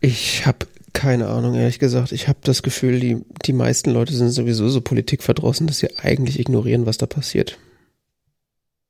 ich 0.00 0.46
habe 0.46 0.66
keine 0.92 1.28
Ahnung, 1.28 1.54
ehrlich 1.54 1.78
gesagt. 1.78 2.10
Ich 2.10 2.26
habe 2.26 2.40
das 2.42 2.64
Gefühl, 2.64 2.98
die, 2.98 3.24
die 3.46 3.52
meisten 3.52 3.92
Leute 3.92 4.14
sind 4.14 4.30
sowieso 4.30 4.68
so 4.68 4.80
politikverdrossen, 4.80 5.68
dass 5.68 5.78
sie 5.78 5.96
eigentlich 5.96 6.40
ignorieren, 6.40 6.86
was 6.86 6.98
da 6.98 7.06
passiert. 7.06 7.58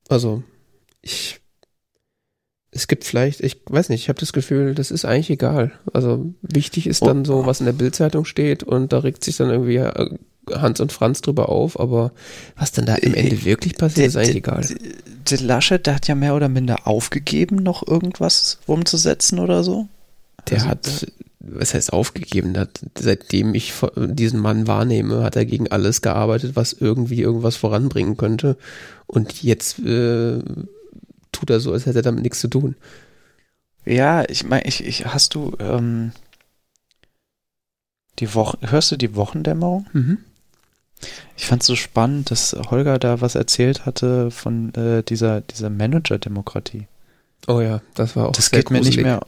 Also, 0.08 0.42
ich 1.02 1.41
es 2.74 2.88
gibt 2.88 3.04
vielleicht, 3.04 3.40
ich 3.40 3.60
weiß 3.66 3.90
nicht, 3.90 4.00
ich 4.00 4.08
habe 4.08 4.18
das 4.18 4.32
Gefühl, 4.32 4.74
das 4.74 4.90
ist 4.90 5.04
eigentlich 5.04 5.28
egal. 5.28 5.72
Also 5.92 6.32
wichtig 6.40 6.86
ist 6.86 7.04
dann 7.04 7.26
so, 7.26 7.44
was 7.44 7.60
in 7.60 7.66
der 7.66 7.74
Bildzeitung 7.74 8.24
steht 8.24 8.62
und 8.62 8.92
da 8.94 9.00
regt 9.00 9.22
sich 9.22 9.36
dann 9.36 9.50
irgendwie 9.50 9.76
äh, 9.76 10.16
Hans 10.50 10.80
und 10.80 10.90
Franz 10.90 11.20
drüber 11.20 11.50
auf, 11.50 11.78
aber 11.78 12.12
was 12.56 12.72
dann 12.72 12.86
da 12.86 12.94
im 12.94 13.12
Ende 13.12 13.36
äh, 13.36 13.44
wirklich 13.44 13.76
passiert, 13.76 14.08
ist 14.08 14.16
eigentlich 14.16 14.36
egal. 14.36 14.66
Der 15.30 15.40
Laschet, 15.40 15.86
der 15.86 15.96
hat 15.96 16.08
ja 16.08 16.14
mehr 16.14 16.34
oder 16.34 16.48
minder 16.48 16.86
aufgegeben, 16.86 17.56
noch 17.56 17.86
irgendwas 17.86 18.58
umzusetzen 18.66 19.38
oder 19.38 19.62
so. 19.62 19.86
Der 20.48 20.62
also, 20.62 20.68
hat, 20.68 21.06
was 21.40 21.74
heißt 21.74 21.92
aufgegeben? 21.92 22.56
Hat, 22.56 22.80
seitdem 22.98 23.54
ich 23.54 23.74
diesen 23.96 24.40
Mann 24.40 24.66
wahrnehme, 24.66 25.22
hat 25.22 25.36
er 25.36 25.44
gegen 25.44 25.70
alles 25.70 26.00
gearbeitet, 26.00 26.56
was 26.56 26.72
irgendwie 26.72 27.20
irgendwas 27.20 27.56
voranbringen 27.56 28.16
könnte. 28.16 28.56
Und 29.06 29.42
jetzt 29.42 29.78
äh, 29.80 30.38
tut 31.32 31.50
er 31.50 31.60
so, 31.60 31.72
als 31.72 31.86
hätte 31.86 31.98
er 32.00 32.02
damit 32.02 32.22
nichts 32.22 32.40
zu 32.40 32.48
tun. 32.48 32.76
Ja, 33.84 34.28
ich 34.28 34.44
meine, 34.44 34.64
ich, 34.64 34.84
ich, 34.84 35.06
hast 35.06 35.34
du 35.34 35.56
ähm, 35.58 36.12
die 38.18 38.34
Wochen, 38.34 38.58
hörst 38.70 38.92
du 38.92 38.96
die 38.96 39.16
Wochendämmerung? 39.16 39.86
Mhm. 39.92 40.18
Ich 41.36 41.46
fand 41.46 41.62
es 41.62 41.66
so 41.66 41.74
spannend, 41.74 42.30
dass 42.30 42.56
Holger 42.70 42.98
da 43.00 43.20
was 43.20 43.34
erzählt 43.34 43.86
hatte 43.86 44.30
von 44.30 44.72
äh, 44.74 45.02
dieser, 45.02 45.40
dieser 45.40 45.68
Manager-Demokratie. 45.68 46.86
Oh 47.48 47.60
ja, 47.60 47.82
das 47.94 48.14
war 48.14 48.28
auch 48.28 48.32
Das 48.32 48.52
geht 48.52 48.70
mir 48.70 48.80
nicht 48.80 49.00
mehr, 49.00 49.20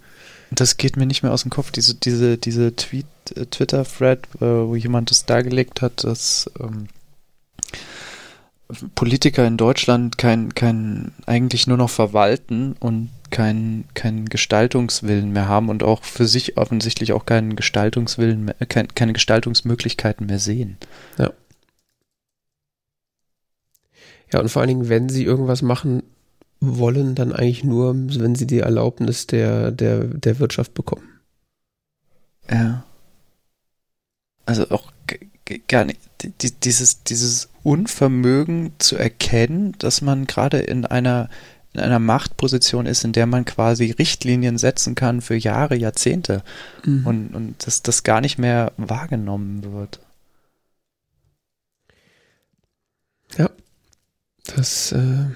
das 0.52 0.76
geht 0.76 0.96
mir 0.96 1.06
nicht 1.06 1.24
mehr 1.24 1.32
aus 1.32 1.42
dem 1.42 1.50
Kopf. 1.50 1.72
Diese, 1.72 1.96
diese, 1.96 2.38
diese 2.38 2.76
Tweet, 2.76 3.06
äh, 3.34 3.46
Twitter-Thread, 3.46 4.28
äh, 4.36 4.40
wo 4.40 4.76
jemand 4.76 5.10
das 5.10 5.26
dargelegt 5.26 5.82
hat, 5.82 6.04
dass 6.04 6.48
ähm, 6.60 6.86
Politiker 8.94 9.46
in 9.46 9.56
Deutschland 9.56 10.16
kein, 10.16 10.54
kein, 10.54 11.12
eigentlich 11.26 11.66
nur 11.66 11.76
noch 11.76 11.90
verwalten 11.90 12.74
und 12.80 13.10
keinen 13.30 13.84
kein 13.94 14.26
Gestaltungswillen 14.26 15.32
mehr 15.32 15.48
haben 15.48 15.68
und 15.68 15.82
auch 15.82 16.02
für 16.02 16.26
sich 16.26 16.56
offensichtlich 16.56 17.12
auch 17.12 17.26
keinen 17.26 17.56
Gestaltungswillen 17.56 18.44
mehr, 18.44 18.54
kein, 18.68 18.88
keine 18.88 19.12
Gestaltungsmöglichkeiten 19.12 20.26
mehr 20.26 20.38
sehen. 20.38 20.78
Ja. 21.18 21.32
Ja, 24.32 24.40
und 24.40 24.48
vor 24.48 24.62
allen 24.62 24.68
Dingen, 24.68 24.88
wenn 24.88 25.08
sie 25.08 25.24
irgendwas 25.24 25.62
machen 25.62 26.02
wollen, 26.60 27.14
dann 27.14 27.32
eigentlich 27.32 27.64
nur, 27.64 27.94
wenn 27.94 28.34
sie 28.34 28.46
die 28.46 28.60
Erlaubnis 28.60 29.26
der, 29.26 29.70
der, 29.70 30.04
der 30.04 30.38
Wirtschaft 30.38 30.74
bekommen. 30.74 31.20
Ja. 32.50 32.84
Also 34.46 34.70
auch 34.70 34.92
gar 35.68 35.84
nicht, 35.84 36.00
dieses, 36.40 37.02
dieses 37.04 37.48
Unvermögen 37.64 38.72
zu 38.78 38.96
erkennen, 38.96 39.74
dass 39.78 40.02
man 40.02 40.26
gerade 40.26 40.58
in 40.58 40.86
einer 40.86 41.28
in 41.74 41.80
einer 41.80 41.98
Machtposition 41.98 42.86
ist, 42.86 43.04
in 43.04 43.12
der 43.12 43.26
man 43.26 43.44
quasi 43.44 43.90
Richtlinien 43.90 44.58
setzen 44.58 44.94
kann 44.94 45.20
für 45.20 45.34
Jahre, 45.34 45.74
Jahrzehnte 45.74 46.44
mhm. 46.84 47.04
und, 47.04 47.34
und 47.34 47.66
dass 47.66 47.82
das 47.82 48.04
gar 48.04 48.20
nicht 48.20 48.38
mehr 48.38 48.72
wahrgenommen 48.76 49.72
wird. 49.72 49.98
Ja, 53.36 53.50
das, 54.46 54.92
äh 54.92 55.26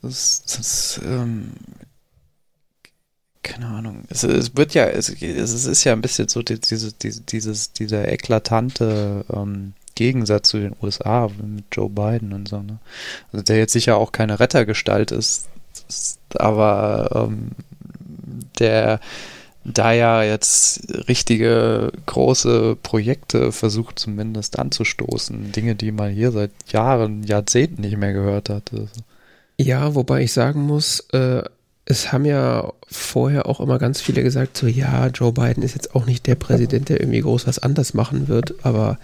das, 0.00 0.42
das 0.44 1.00
ähm, 1.04 1.54
keine 3.50 3.66
Ahnung. 3.66 4.04
Es, 4.08 4.22
es 4.22 4.56
wird 4.56 4.74
ja, 4.74 4.86
es, 4.86 5.08
es, 5.08 5.66
ist 5.66 5.84
ja 5.84 5.92
ein 5.92 6.00
bisschen 6.00 6.28
so 6.28 6.42
die, 6.42 6.60
diese, 6.60 6.92
diese, 6.92 7.22
dieses, 7.22 7.72
dieser 7.72 8.08
eklatante 8.08 9.24
ähm, 9.32 9.72
Gegensatz 9.94 10.48
zu 10.48 10.58
den 10.58 10.76
USA 10.80 11.28
mit 11.42 11.64
Joe 11.72 11.90
Biden 11.90 12.32
und 12.32 12.48
so, 12.48 12.62
ne? 12.62 12.78
Also 13.32 13.44
der 13.44 13.58
jetzt 13.58 13.72
sicher 13.72 13.96
auch 13.96 14.12
keine 14.12 14.40
Rettergestalt 14.40 15.10
ist, 15.10 15.48
ist 15.88 16.18
aber 16.36 17.28
ähm, 17.28 17.50
der 18.58 19.00
da 19.64 19.92
ja 19.92 20.22
jetzt 20.22 20.88
richtige 21.08 21.92
große 22.06 22.76
Projekte 22.82 23.52
versucht 23.52 23.98
zumindest 23.98 24.58
anzustoßen. 24.58 25.52
Dinge, 25.52 25.74
die 25.74 25.92
man 25.92 26.12
hier 26.12 26.32
seit 26.32 26.52
Jahren, 26.68 27.24
Jahrzehnten 27.24 27.82
nicht 27.82 27.96
mehr 27.98 28.12
gehört 28.12 28.48
hat. 28.48 28.72
Also. 28.72 28.88
Ja, 29.58 29.94
wobei 29.94 30.22
ich 30.22 30.32
sagen 30.32 30.62
muss, 30.62 31.00
äh, 31.12 31.42
es 31.90 32.12
haben 32.12 32.24
ja 32.24 32.72
vorher 32.88 33.46
auch 33.46 33.60
immer 33.60 33.78
ganz 33.78 34.00
viele 34.00 34.22
gesagt, 34.22 34.56
so 34.56 34.66
ja, 34.66 35.08
Joe 35.08 35.32
Biden 35.32 35.62
ist 35.62 35.74
jetzt 35.74 35.94
auch 35.94 36.06
nicht 36.06 36.26
der 36.26 36.34
Präsident, 36.36 36.88
der 36.88 37.00
irgendwie 37.00 37.20
groß 37.20 37.46
was 37.46 37.58
anders 37.58 37.94
machen 37.94 38.28
wird, 38.28 38.54
aber 38.64 38.98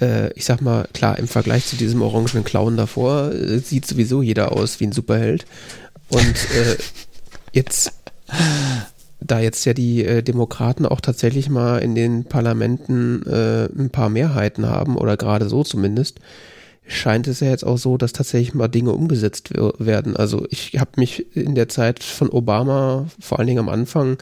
äh, 0.00 0.32
ich 0.34 0.44
sag 0.44 0.60
mal, 0.60 0.88
klar, 0.92 1.18
im 1.18 1.28
Vergleich 1.28 1.66
zu 1.66 1.76
diesem 1.76 2.02
orangenen 2.02 2.44
Clown 2.44 2.76
davor 2.76 3.32
äh, 3.32 3.58
sieht 3.58 3.86
sowieso 3.86 4.22
jeder 4.22 4.52
aus 4.52 4.80
wie 4.80 4.86
ein 4.86 4.92
Superheld. 4.92 5.46
Und 6.08 6.36
äh, 6.54 6.76
jetzt, 7.52 7.92
da 9.20 9.40
jetzt 9.40 9.64
ja 9.64 9.74
die 9.74 10.04
äh, 10.04 10.22
Demokraten 10.22 10.86
auch 10.86 11.00
tatsächlich 11.00 11.48
mal 11.48 11.78
in 11.78 11.94
den 11.94 12.24
Parlamenten 12.24 13.22
äh, 13.26 13.64
ein 13.66 13.90
paar 13.90 14.08
Mehrheiten 14.08 14.66
haben, 14.66 14.96
oder 14.96 15.16
gerade 15.16 15.48
so 15.48 15.64
zumindest, 15.64 16.20
scheint 16.86 17.26
es 17.26 17.40
ja 17.40 17.48
jetzt 17.48 17.64
auch 17.64 17.78
so, 17.78 17.96
dass 17.96 18.12
tatsächlich 18.12 18.54
mal 18.54 18.68
Dinge 18.68 18.92
umgesetzt 18.92 19.50
werden. 19.78 20.16
Also 20.16 20.46
ich 20.50 20.78
habe 20.78 20.92
mich 20.96 21.36
in 21.36 21.54
der 21.54 21.68
Zeit 21.68 22.02
von 22.02 22.30
Obama, 22.30 23.06
vor 23.20 23.38
allen 23.38 23.48
Dingen 23.48 23.58
am 23.58 23.68
Anfang, 23.68 24.18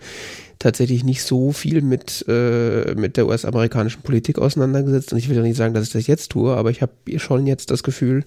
tatsächlich 0.59 1.05
nicht 1.05 1.23
so 1.23 1.53
viel 1.53 1.83
mit, 1.83 2.25
äh, 2.27 2.95
mit 2.97 3.17
der 3.17 3.27
US-amerikanischen 3.27 4.03
Politik 4.03 4.39
auseinandergesetzt. 4.39 5.13
Und 5.13 5.19
ich 5.19 5.29
will 5.29 5.37
ja 5.37 5.43
nicht 5.43 5.57
sagen, 5.57 5.75
dass 5.75 5.87
ich 5.87 5.93
das 5.93 6.07
jetzt 6.07 6.31
tue, 6.31 6.57
aber 6.57 6.71
ich 6.71 6.81
habe 6.81 6.93
schon 7.17 7.47
jetzt 7.47 7.71
das 7.71 7.83
Gefühl, 7.83 8.25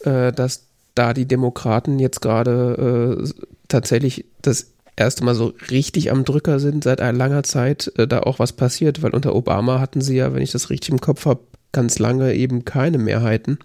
äh, 0.00 0.32
dass 0.32 0.66
da 0.94 1.14
die 1.14 1.26
Demokraten 1.26 1.98
jetzt 1.98 2.20
gerade 2.20 3.24
äh, 3.24 3.42
tatsächlich 3.68 4.26
das 4.42 4.72
erste 4.96 5.24
Mal 5.24 5.34
so 5.34 5.52
richtig 5.70 6.10
am 6.10 6.24
Drücker 6.24 6.58
sind 6.58 6.84
seit 6.84 7.00
langer 7.00 7.42
Zeit, 7.42 7.92
äh, 7.96 8.08
da 8.08 8.20
auch 8.20 8.38
was 8.38 8.52
passiert, 8.52 9.02
weil 9.02 9.14
unter 9.14 9.34
Obama 9.34 9.80
hatten 9.80 10.00
sie 10.00 10.16
ja, 10.16 10.34
wenn 10.34 10.42
ich 10.42 10.52
das 10.52 10.70
richtig 10.70 10.90
im 10.90 11.00
Kopf 11.00 11.26
habe, 11.26 11.40
ganz 11.76 11.98
lange 11.98 12.34
eben 12.34 12.64
keine 12.64 12.98
Mehrheiten. 12.98 13.58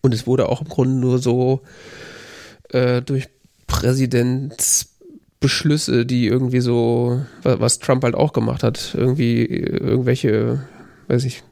Und 0.00 0.14
es 0.14 0.26
wurde 0.26 0.48
auch 0.48 0.62
im 0.62 0.68
Grunde 0.68 0.96
nur 0.96 1.18
so 1.18 1.60
äh, 2.70 3.02
durch 3.02 3.28
Präsidentsbeschlüsse, 3.66 6.06
die 6.06 6.26
irgendwie 6.26 6.60
so, 6.60 7.20
was 7.42 7.78
Trump 7.78 8.04
halt 8.04 8.14
auch 8.14 8.32
gemacht 8.32 8.62
hat, 8.62 8.94
irgendwie 8.96 9.44
irgendwelche, 9.44 10.66
weiß 11.08 11.24
ich, 11.24 11.42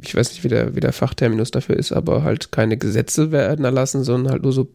ich 0.00 0.14
weiß 0.14 0.30
nicht, 0.30 0.44
wie 0.44 0.48
der, 0.48 0.76
wie 0.76 0.80
der 0.80 0.92
Fachterminus 0.92 1.50
dafür 1.50 1.76
ist, 1.76 1.90
aber 1.90 2.22
halt 2.22 2.52
keine 2.52 2.76
Gesetze 2.76 3.32
werden 3.32 3.64
erlassen, 3.64 4.04
sondern 4.04 4.32
halt 4.32 4.44
nur 4.44 4.52
so 4.52 4.68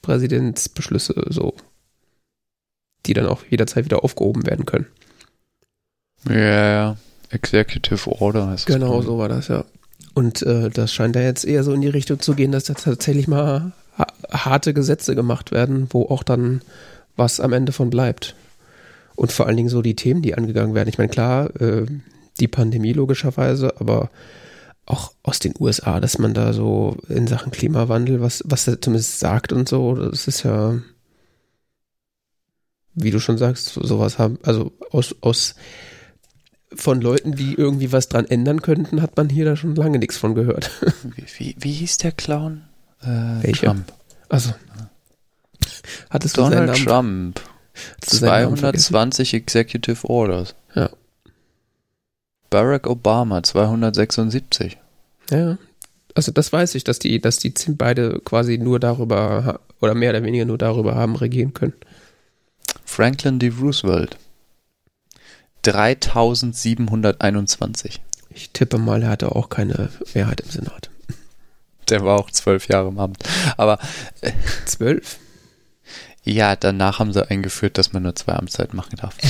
Präsidentsbeschlüsse, 0.00 1.26
so, 1.28 1.52
die 3.04 3.12
dann 3.12 3.26
auch 3.26 3.44
jederzeit 3.48 3.84
wieder 3.84 4.02
aufgehoben 4.02 4.46
werden 4.46 4.64
können. 4.64 4.86
Ja, 6.28 6.72
ja. 6.72 6.96
Executive 7.28 8.10
Order 8.20 8.48
heißt 8.48 8.66
Genau, 8.66 9.00
so 9.02 9.18
war 9.18 9.28
das, 9.28 9.48
ja. 9.48 9.64
Und 10.14 10.42
äh, 10.42 10.70
das 10.70 10.92
scheint 10.92 11.16
ja 11.16 11.22
jetzt 11.22 11.44
eher 11.44 11.64
so 11.64 11.72
in 11.72 11.80
die 11.80 11.88
Richtung 11.88 12.20
zu 12.20 12.34
gehen, 12.34 12.52
dass 12.52 12.64
da 12.64 12.74
tatsächlich 12.74 13.28
mal 13.28 13.72
harte 14.30 14.74
Gesetze 14.74 15.14
gemacht 15.14 15.52
werden, 15.52 15.88
wo 15.90 16.06
auch 16.06 16.22
dann 16.22 16.62
was 17.16 17.40
am 17.40 17.52
Ende 17.52 17.72
von 17.72 17.90
bleibt. 17.90 18.34
Und 19.14 19.32
vor 19.32 19.46
allen 19.46 19.56
Dingen 19.56 19.68
so 19.68 19.82
die 19.82 19.96
Themen, 19.96 20.22
die 20.22 20.34
angegangen 20.34 20.74
werden. 20.74 20.88
Ich 20.88 20.98
meine, 20.98 21.10
klar, 21.10 21.54
äh, 21.60 21.86
die 22.40 22.48
Pandemie 22.48 22.92
logischerweise, 22.92 23.78
aber 23.78 24.10
auch 24.86 25.12
aus 25.22 25.38
den 25.38 25.54
USA, 25.58 26.00
dass 26.00 26.18
man 26.18 26.34
da 26.34 26.52
so 26.52 26.96
in 27.08 27.26
Sachen 27.26 27.52
Klimawandel, 27.52 28.20
was, 28.20 28.42
was 28.46 28.66
er 28.66 28.80
zumindest 28.80 29.20
sagt 29.20 29.52
und 29.52 29.68
so, 29.68 29.94
das 29.94 30.26
ist 30.26 30.42
ja, 30.42 30.78
wie 32.94 33.10
du 33.10 33.20
schon 33.20 33.38
sagst, 33.38 33.74
sowas 33.74 34.18
haben, 34.18 34.38
also 34.42 34.72
aus, 34.90 35.14
aus 35.20 35.54
von 36.76 37.00
Leuten, 37.00 37.34
die 37.34 37.54
irgendwie 37.54 37.92
was 37.92 38.08
dran 38.08 38.26
ändern 38.26 38.62
könnten, 38.62 39.02
hat 39.02 39.16
man 39.16 39.28
hier 39.28 39.44
da 39.44 39.56
schon 39.56 39.74
lange 39.74 39.98
nichts 39.98 40.16
von 40.16 40.34
gehört. 40.34 40.70
Wie, 41.16 41.24
wie, 41.38 41.56
wie 41.58 41.72
hieß 41.72 41.98
der 41.98 42.12
Clown? 42.12 42.62
Äh, 43.02 43.06
Welcher? 43.42 43.66
Trump. 43.68 43.92
Also. 44.28 44.54
Hattest 46.10 46.36
du 46.36 46.42
Donald 46.42 46.76
Trump. 46.84 47.40
220 48.00 49.34
Executive 49.34 50.08
Orders. 50.08 50.54
Ja. 50.74 50.90
Barack 52.50 52.86
Obama 52.86 53.42
276. 53.42 54.76
Ja. 55.30 55.58
Also 56.14 56.32
das 56.32 56.52
weiß 56.52 56.74
ich, 56.74 56.84
dass 56.84 56.98
die, 56.98 57.20
dass 57.20 57.38
die 57.38 57.54
beide 57.70 58.20
quasi 58.20 58.58
nur 58.58 58.78
darüber 58.78 59.60
oder 59.80 59.94
mehr 59.94 60.10
oder 60.10 60.22
weniger 60.22 60.44
nur 60.44 60.58
darüber 60.58 60.94
haben 60.94 61.16
regieren 61.16 61.54
können. 61.54 61.72
Franklin 62.84 63.38
D. 63.38 63.48
Roosevelt 63.48 64.18
3721. 65.62 68.00
Ich 68.30 68.50
tippe 68.50 68.78
mal, 68.78 69.02
er 69.02 69.10
hatte 69.10 69.34
auch 69.34 69.48
keine 69.48 69.90
Mehrheit 70.14 70.40
im 70.40 70.50
Senat. 70.50 70.90
Der 71.88 72.04
war 72.04 72.18
auch 72.18 72.30
zwölf 72.30 72.68
Jahre 72.68 72.88
im 72.88 72.98
Amt. 72.98 73.24
Aber 73.56 73.78
äh, 74.20 74.32
zwölf? 74.64 75.18
Ja, 76.24 76.56
danach 76.56 77.00
haben 77.00 77.12
sie 77.12 77.28
eingeführt, 77.28 77.76
dass 77.78 77.92
man 77.92 78.04
nur 78.04 78.14
zwei 78.14 78.34
Amtszeiten 78.34 78.76
machen 78.76 78.96
darf. 78.96 79.16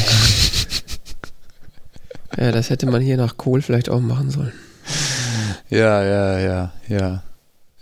ja, 2.37 2.53
das 2.53 2.69
hätte 2.71 2.87
man 2.87 3.01
hier 3.01 3.17
nach 3.17 3.39
Kohl 3.39 3.63
vielleicht 3.63 3.89
auch 3.89 4.01
machen 4.01 4.31
sollen. 4.31 4.53
Ja, 5.71 6.05
ja, 6.05 6.39
ja, 6.39 6.73
ja. 6.89 7.23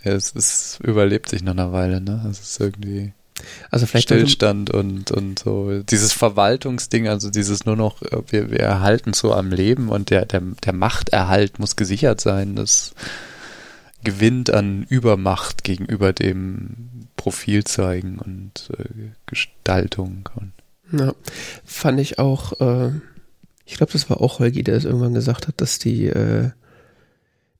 ja 0.03 0.11
es, 0.13 0.33
es 0.33 0.79
überlebt 0.81 1.27
sich 1.29 1.43
nach 1.43 1.51
einer 1.51 1.73
Weile, 1.73 1.99
ne? 1.99 2.25
Es 2.29 2.39
ist 2.39 2.57
irgendwie. 2.59 3.13
Also 3.69 3.85
vielleicht 3.85 4.09
Stillstand 4.09 4.69
und, 4.69 5.11
und 5.11 5.39
so. 5.39 5.81
Dieses 5.83 6.13
Verwaltungsding, 6.13 7.07
also 7.07 7.29
dieses 7.29 7.65
nur 7.65 7.75
noch, 7.75 8.01
äh, 8.01 8.21
wir, 8.29 8.51
wir 8.51 8.59
erhalten 8.59 9.13
so 9.13 9.33
am 9.33 9.51
Leben 9.51 9.89
und 9.89 10.09
der, 10.09 10.25
der, 10.25 10.41
der 10.63 10.73
Machterhalt 10.73 11.59
muss 11.59 11.75
gesichert 11.75 12.21
sein. 12.21 12.55
Das 12.55 12.93
gewinnt 14.03 14.49
an 14.49 14.83
Übermacht 14.89 15.63
gegenüber 15.63 16.13
dem 16.13 17.07
Profil 17.15 17.63
zeigen 17.63 18.17
und 18.19 18.69
äh, 18.77 19.11
Gestaltung. 19.25 20.27
Ja, 20.91 21.13
fand 21.65 21.99
ich 21.99 22.19
auch, 22.19 22.59
äh, 22.59 22.91
ich 23.65 23.75
glaube, 23.75 23.93
das 23.93 24.09
war 24.09 24.21
auch 24.21 24.39
Holgi, 24.39 24.63
der 24.63 24.75
es 24.75 24.85
irgendwann 24.85 25.13
gesagt 25.13 25.47
hat, 25.47 25.61
dass 25.61 25.79
die, 25.79 26.07
äh, 26.07 26.49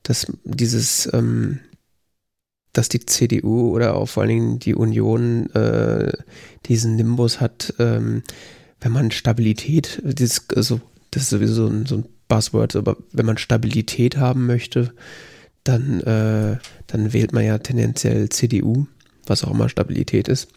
dass 0.04 0.28
dieses, 0.44 1.12
ähm, 1.14 1.60
dass 2.74 2.90
die 2.90 3.06
CDU 3.06 3.72
oder 3.76 3.96
auch 3.96 4.08
vor 4.08 4.24
allen 4.24 4.30
Dingen 4.30 4.60
die 4.60 4.76
Union 4.76 5.50
äh, 5.52 6.12
diesen 6.66 6.96
Nimbus 6.96 7.42
hat, 7.42 7.74
ähm, 7.80 8.24
wenn 8.80 8.92
man 8.92 9.12
Stabilität, 9.12 10.02
dieses, 10.04 10.50
also, 10.56 10.82
das 11.12 11.24
ist 11.24 11.30
sowieso 11.30 11.68
ein, 11.68 11.86
so 11.86 11.98
ein 11.98 12.06
Buzzword, 12.28 12.76
aber 12.76 12.98
wenn 13.12 13.26
man 13.26 13.38
Stabilität 13.38 14.18
haben 14.18 14.46
möchte, 14.48 14.94
dann, 15.64 16.00
äh, 16.02 16.58
dann 16.88 17.14
wählt 17.14 17.34
man 17.34 17.46
ja 17.46 17.58
tendenziell 17.58 18.30
CDU, 18.30 18.88
was 19.28 19.44
auch 19.44 19.52
immer 19.52 19.70
Stabilität 19.70 20.28
ist. 20.28 20.50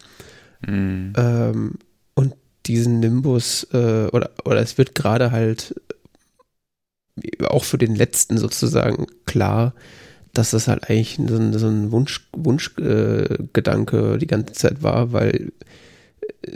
Mhm. 0.65 1.13
Ähm, 1.17 1.73
und 2.15 2.33
diesen 2.65 2.99
Nimbus, 2.99 3.67
äh, 3.73 4.07
oder, 4.11 4.31
oder 4.45 4.61
es 4.61 4.77
wird 4.77 4.95
gerade 4.95 5.31
halt 5.31 5.75
auch 7.43 7.63
für 7.63 7.77
den 7.77 7.95
letzten 7.95 8.37
sozusagen 8.37 9.05
klar, 9.25 9.73
dass 10.37 10.51
das 10.51 10.67
halt 10.67 10.89
eigentlich 10.89 11.19
so 11.27 11.35
ein, 11.35 11.57
so 11.57 11.67
ein 11.67 11.91
Wunsch, 11.91 12.27
Wunschgedanke 12.33 14.13
äh, 14.13 14.17
die 14.17 14.27
ganze 14.27 14.53
Zeit 14.53 14.83
war, 14.83 15.11
weil 15.11 15.51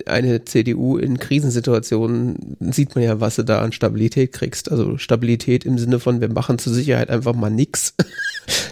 eine 0.05 0.45
CDU 0.45 0.97
in 0.97 1.19
Krisensituationen 1.19 2.57
sieht 2.71 2.95
man 2.95 3.03
ja, 3.03 3.19
was 3.19 3.35
du 3.35 3.43
da 3.43 3.61
an 3.61 3.71
Stabilität 3.71 4.31
kriegst. 4.31 4.71
Also 4.71 4.97
Stabilität 4.97 5.65
im 5.65 5.77
Sinne 5.77 5.99
von, 5.99 6.21
wir 6.21 6.29
machen 6.29 6.59
zur 6.59 6.73
Sicherheit 6.73 7.09
einfach 7.09 7.33
mal 7.33 7.49
nix. 7.49 7.95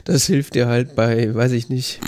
Das 0.05 0.25
hilft 0.25 0.55
dir 0.55 0.67
halt 0.67 0.95
bei, 0.95 1.35
weiß 1.35 1.51
ich 1.51 1.69
nicht, 1.69 1.99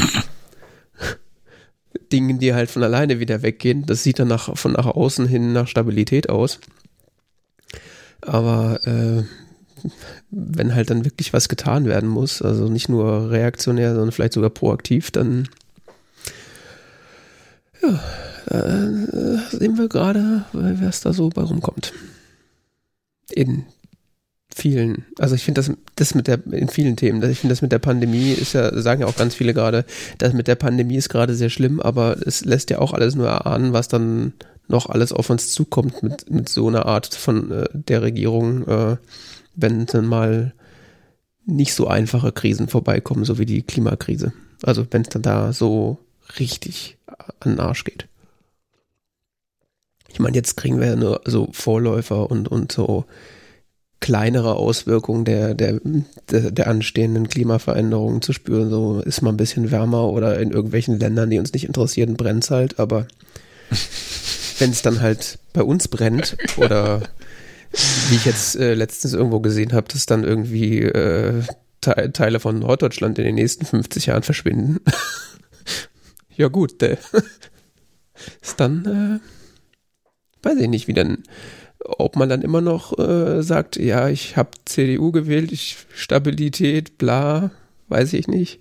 Dingen, 2.12 2.40
die 2.40 2.54
halt 2.56 2.72
von 2.72 2.82
alleine 2.82 3.20
wieder 3.20 3.44
weggehen. 3.44 3.86
Das 3.86 4.04
sieht 4.04 4.18
dann 4.18 4.30
nach, 4.30 4.58
von 4.58 4.72
nach 4.72 4.88
außen 4.88 5.28
hin 5.28 5.54
nach 5.54 5.68
Stabilität 5.68 6.30
aus. 6.30 6.62
Aber 8.22 8.80
äh, 8.88 9.24
wenn 10.32 10.76
halt 10.76 10.90
dann 10.90 11.06
wirklich 11.06 11.34
was 11.34 11.50
getan 11.50 11.86
werden 11.86 12.10
muss, 12.10 12.42
also 12.42 12.70
nicht 12.70 12.90
nur 12.90 13.32
reaktionär, 13.32 13.94
sondern 13.94 14.12
vielleicht 14.12 14.34
sogar 14.34 14.50
proaktiv, 14.50 15.12
dann 15.12 15.48
ja, 17.82 18.00
äh, 18.50 19.56
sehen 19.56 19.78
wir 19.78 19.88
gerade, 19.88 20.46
was 20.54 21.02
da 21.02 21.14
so 21.14 21.30
bei 21.30 21.42
rumkommt. 21.42 21.94
In 23.32 23.66
vielen, 24.54 25.06
also 25.18 25.36
ich 25.36 25.44
finde 25.44 25.62
das, 25.62 25.72
das 25.96 26.16
mit 26.16 26.28
der, 26.28 26.40
in 26.52 26.68
vielen 26.68 26.96
Themen, 26.96 27.22
ich 27.30 27.40
finde 27.40 27.54
das 27.54 27.62
mit 27.62 27.72
der 27.72 27.80
Pandemie 27.80 28.32
ist 28.32 28.54
ja, 28.54 28.78
sagen 28.82 29.02
ja 29.02 29.08
auch 29.08 29.16
ganz 29.16 29.36
viele 29.36 29.54
gerade, 29.54 29.86
das 30.18 30.34
mit 30.34 30.48
der 30.48 30.56
Pandemie 30.56 30.98
ist 30.98 31.10
gerade 31.10 31.36
sehr 31.36 31.50
schlimm, 31.50 31.80
aber 31.80 32.18
es 32.26 32.44
lässt 32.44 32.70
ja 32.70 32.80
auch 32.80 32.94
alles 32.94 33.16
nur 33.16 33.28
erahnen, 33.28 33.74
was 33.74 33.88
dann 33.88 34.34
noch 34.68 34.88
alles 34.88 35.14
auf 35.14 35.30
uns 35.30 35.52
zukommt 35.52 36.04
mit, 36.04 36.30
mit 36.30 36.50
so 36.50 36.68
einer 36.68 36.86
Art 36.86 37.14
von 37.14 37.52
äh, 37.52 37.66
der 37.74 38.02
Regierung, 38.02 38.68
äh, 38.68 38.98
wenn 39.62 39.86
dann 39.86 40.06
mal 40.06 40.54
nicht 41.46 41.74
so 41.74 41.88
einfache 41.88 42.32
Krisen 42.32 42.68
vorbeikommen, 42.68 43.26
so 43.26 43.38
wie 43.38 43.46
die 43.46 43.64
Klimakrise. 43.64 44.34
Also 44.62 44.86
wenn 44.92 45.02
es 45.04 45.10
dann 45.10 45.22
da 45.22 45.54
so 45.54 45.98
richtig 46.38 46.98
an 47.40 47.54
den 47.54 47.60
Arsch 47.60 47.84
geht. 47.84 48.08
Ich 50.12 50.20
meine, 50.20 50.36
jetzt 50.36 50.58
kriegen 50.58 50.80
wir 50.80 50.88
ja 50.88 50.96
nur 50.96 51.22
so 51.26 51.50
Vorläufer 51.52 52.30
und, 52.30 52.48
und 52.48 52.72
so 52.72 53.06
kleinere 54.00 54.56
Auswirkungen 54.56 55.26
der, 55.26 55.54
der, 55.54 55.80
der, 56.30 56.52
der 56.52 56.68
anstehenden 56.68 57.28
Klimaveränderungen 57.28 58.22
zu 58.22 58.34
spüren. 58.34 58.70
So 58.70 59.02
ist 59.02 59.22
mal 59.22 59.32
ein 59.32 59.38
bisschen 59.38 59.72
wärmer 59.72 60.10
oder 60.10 60.40
in 60.40 60.52
irgendwelchen 60.52 61.00
Ländern, 61.00 61.30
die 61.30 61.40
uns 61.40 61.54
nicht 61.54 61.66
interessieren, 61.66 62.16
brennt 62.16 62.46
es 62.46 62.52
halt, 62.52 62.80
aber 62.80 63.08
wenn 64.60 64.72
es 64.72 64.82
dann 64.82 65.02
halt 65.02 65.40
bei 65.54 65.64
uns 65.64 65.88
brennt 65.88 66.38
oder 66.58 67.02
wie 67.72 68.16
ich 68.16 68.26
jetzt 68.26 68.56
äh, 68.56 68.74
letztens 68.74 69.14
irgendwo 69.14 69.40
gesehen 69.40 69.74
habe, 69.74 69.88
dass 69.88 70.06
dann 70.06 70.24
irgendwie 70.24 70.82
äh, 70.82 71.44
Te 71.82 72.12
Teile 72.12 72.40
von 72.40 72.60
Norddeutschland 72.60 73.18
in 73.20 73.26
den 73.26 73.36
nächsten 73.36 73.66
50 73.66 74.08
Jahren 74.08 74.24
verschwinden. 74.24 74.80
ja 76.36 76.48
gut, 76.50 76.82
der 76.82 76.98
ist 78.42 78.60
dann, 78.60 79.22
äh, 80.44 80.46
weiß 80.46 80.58
ich 80.60 80.68
nicht, 80.68 80.88
wie 80.88 80.94
dann, 80.94 81.24
ob 81.80 82.16
man 82.18 82.28
dann 82.28 82.42
immer 82.42 82.62
noch 82.62 82.98
äh, 83.00 83.42
sagt, 83.42 83.78
ja, 83.78 84.10
ich 84.10 84.36
habe 84.36 84.52
CDU 84.66 85.12
gewählt, 85.12 85.52
ich 85.52 85.78
Stabilität, 85.94 86.98
bla, 86.98 87.52
weiß 87.88 88.14
ich 88.14 88.28
nicht. 88.28 88.60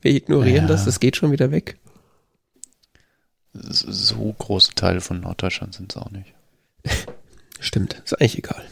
Wir 0.00 0.14
ignorieren 0.14 0.64
ja. 0.64 0.68
das, 0.68 0.84
das 0.84 1.00
geht 1.00 1.16
schon 1.16 1.32
wieder 1.32 1.50
weg 1.50 1.78
so 3.52 4.34
große 4.38 4.74
Teile 4.74 5.00
von 5.00 5.20
Norddeutschland 5.20 5.74
sind 5.74 5.92
es 5.92 5.96
auch 6.00 6.10
nicht. 6.10 6.34
Stimmt, 7.60 7.94
ist 8.04 8.14
eigentlich 8.20 8.38
egal. 8.38 8.64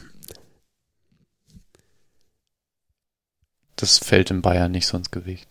Das 3.77 3.99
fällt 3.99 4.31
in 4.31 4.43
Bayern 4.43 4.73
nicht 4.73 4.87
so 4.87 4.97
ins 4.97 5.11
Gewicht. 5.11 5.49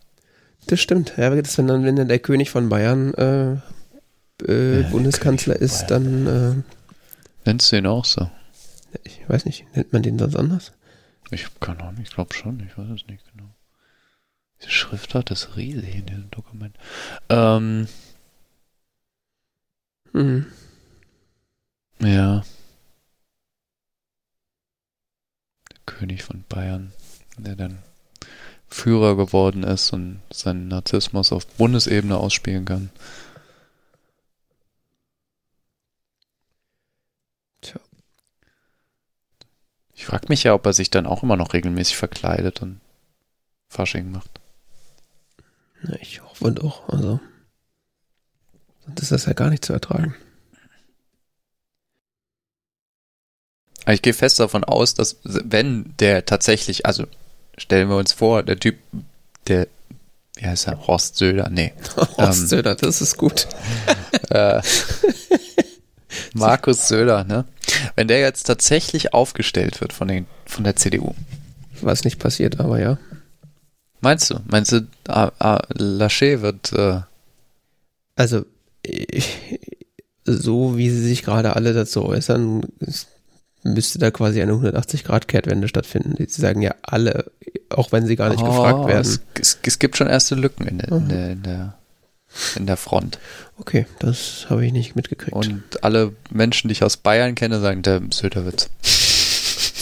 Das 0.67 0.79
stimmt. 0.79 1.13
Ja, 1.17 1.29
das, 1.29 1.57
wenn 1.57 1.67
dann, 1.67 1.83
wenn 1.83 1.95
dann 1.95 2.07
der 2.07 2.19
König 2.19 2.49
von 2.49 2.69
Bayern 2.69 3.13
äh, 3.13 3.57
äh, 4.47 4.81
ja, 4.81 4.89
Bundeskanzler 4.89 5.55
ist, 5.55 5.87
dann. 5.87 6.27
Äh, 6.27 6.63
Nennst 7.45 7.71
du 7.71 7.77
ihn 7.77 7.85
auch 7.85 8.05
so? 8.05 8.31
Ich 9.03 9.27
weiß 9.29 9.45
nicht, 9.45 9.65
nennt 9.75 9.93
man 9.93 10.01
den 10.01 10.17
sonst 10.17 10.35
anders? 10.35 10.71
Ich 11.29 11.47
kann 11.59 11.79
auch 11.81 11.91
nicht, 11.91 12.09
ich 12.09 12.15
glaube 12.15 12.33
schon, 12.33 12.59
ich 12.61 12.77
weiß 12.77 12.87
es 12.89 13.07
nicht 13.07 13.23
genau. 13.31 13.49
Diese 14.59 14.71
Schriftart 14.71 15.29
ist 15.31 15.55
riesig 15.57 15.95
in 15.95 16.05
diesem 16.05 16.31
Dokument. 16.31 16.75
Ähm, 17.29 17.87
Mhm. 20.13 20.45
Ja. 21.99 22.41
Der 25.71 25.74
König 25.85 26.23
von 26.23 26.43
Bayern, 26.49 26.93
der 27.37 27.55
dann 27.55 27.79
Führer 28.67 29.15
geworden 29.15 29.63
ist 29.63 29.93
und 29.93 30.21
seinen 30.31 30.67
Narzissmus 30.67 31.31
auf 31.31 31.47
Bundesebene 31.47 32.17
ausspielen 32.17 32.65
kann. 32.65 32.89
Tja. 37.61 37.79
Ich 39.93 40.05
frage 40.05 40.25
mich 40.29 40.43
ja, 40.43 40.53
ob 40.53 40.65
er 40.65 40.73
sich 40.73 40.89
dann 40.89 41.05
auch 41.05 41.23
immer 41.23 41.37
noch 41.37 41.53
regelmäßig 41.53 41.95
verkleidet 41.95 42.61
und 42.61 42.81
Fasching 43.69 44.11
macht. 44.11 44.41
Ja, 45.83 45.95
ich 46.01 46.21
hoffe 46.23 46.51
doch, 46.51 46.89
also. 46.89 47.19
Sonst 48.85 49.01
ist 49.01 49.11
das 49.11 49.25
ja 49.25 49.33
gar 49.33 49.49
nicht 49.49 49.65
zu 49.65 49.73
ertragen. 49.73 50.15
Ich 53.87 54.01
gehe 54.01 54.13
fest 54.13 54.39
davon 54.39 54.63
aus, 54.63 54.93
dass 54.95 55.17
wenn 55.23 55.93
der 55.99 56.25
tatsächlich, 56.25 56.85
also 56.85 57.05
stellen 57.57 57.89
wir 57.89 57.97
uns 57.97 58.13
vor, 58.13 58.43
der 58.43 58.59
Typ, 58.59 58.77
der, 59.47 59.67
wie 60.35 60.45
heißt 60.45 60.67
er, 60.67 60.87
Horst 60.87 61.17
Söder, 61.17 61.49
nee. 61.49 61.73
Horst 62.17 62.41
ähm, 62.41 62.47
Söder, 62.47 62.75
das 62.75 63.01
ist 63.01 63.17
gut. 63.17 63.47
äh, 64.29 64.61
Markus 66.33 66.87
Söder, 66.87 67.23
ne? 67.23 67.45
Wenn 67.95 68.07
der 68.07 68.19
jetzt 68.19 68.43
tatsächlich 68.43 69.13
aufgestellt 69.13 69.81
wird 69.81 69.93
von, 69.93 70.07
den, 70.07 70.25
von 70.45 70.63
der 70.63 70.75
CDU. 70.75 71.13
Was 71.81 72.03
nicht 72.03 72.19
passiert, 72.19 72.59
aber 72.59 72.79
ja. 72.79 72.97
Meinst 74.01 74.29
du? 74.29 74.39
Meinst 74.45 74.71
du, 74.71 74.87
ah, 75.07 75.31
ah, 75.39 75.61
Laschet 75.73 76.41
wird. 76.41 76.73
Äh, 76.73 77.01
also, 78.15 78.45
so 80.25 80.77
wie 80.77 80.89
sie 80.89 81.01
sich 81.01 81.23
gerade 81.23 81.55
alle 81.55 81.73
dazu 81.73 82.05
äußern, 82.05 82.63
müsste 83.65 83.99
da 83.99 84.11
quasi 84.11 84.41
eine 84.41 84.53
180-Grad-Kehrtwende 84.53 85.67
stattfinden. 85.67 86.15
Sie 86.17 86.41
sagen 86.41 86.61
ja 86.61 86.75
alle, 86.83 87.31
auch 87.69 87.91
wenn 87.91 88.05
sie 88.05 88.15
gar 88.15 88.29
nicht 88.29 88.43
oh, 88.43 88.45
gefragt 88.45 88.87
werden. 88.87 89.01
Es, 89.01 89.19
es, 89.39 89.59
es, 89.63 89.79
gibt 89.79 89.97
schon 89.97 90.07
erste 90.07 90.35
Lücken 90.35 90.67
in 90.67 90.77
der, 90.77 90.91
in 90.91 91.09
der, 91.09 91.31
in 91.31 91.43
der, 91.43 91.77
in 92.55 92.67
der 92.67 92.77
Front. 92.77 93.19
Okay, 93.57 93.87
das 93.99 94.45
habe 94.49 94.65
ich 94.65 94.71
nicht 94.71 94.95
mitgekriegt. 94.95 95.35
Und 95.35 95.83
alle 95.83 96.13
Menschen, 96.29 96.67
die 96.67 96.73
ich 96.73 96.83
aus 96.83 96.97
Bayern 96.97 97.35
kenne, 97.35 97.59
sagen, 97.59 97.81
der 97.81 98.01
Söderwitz. 98.11 98.69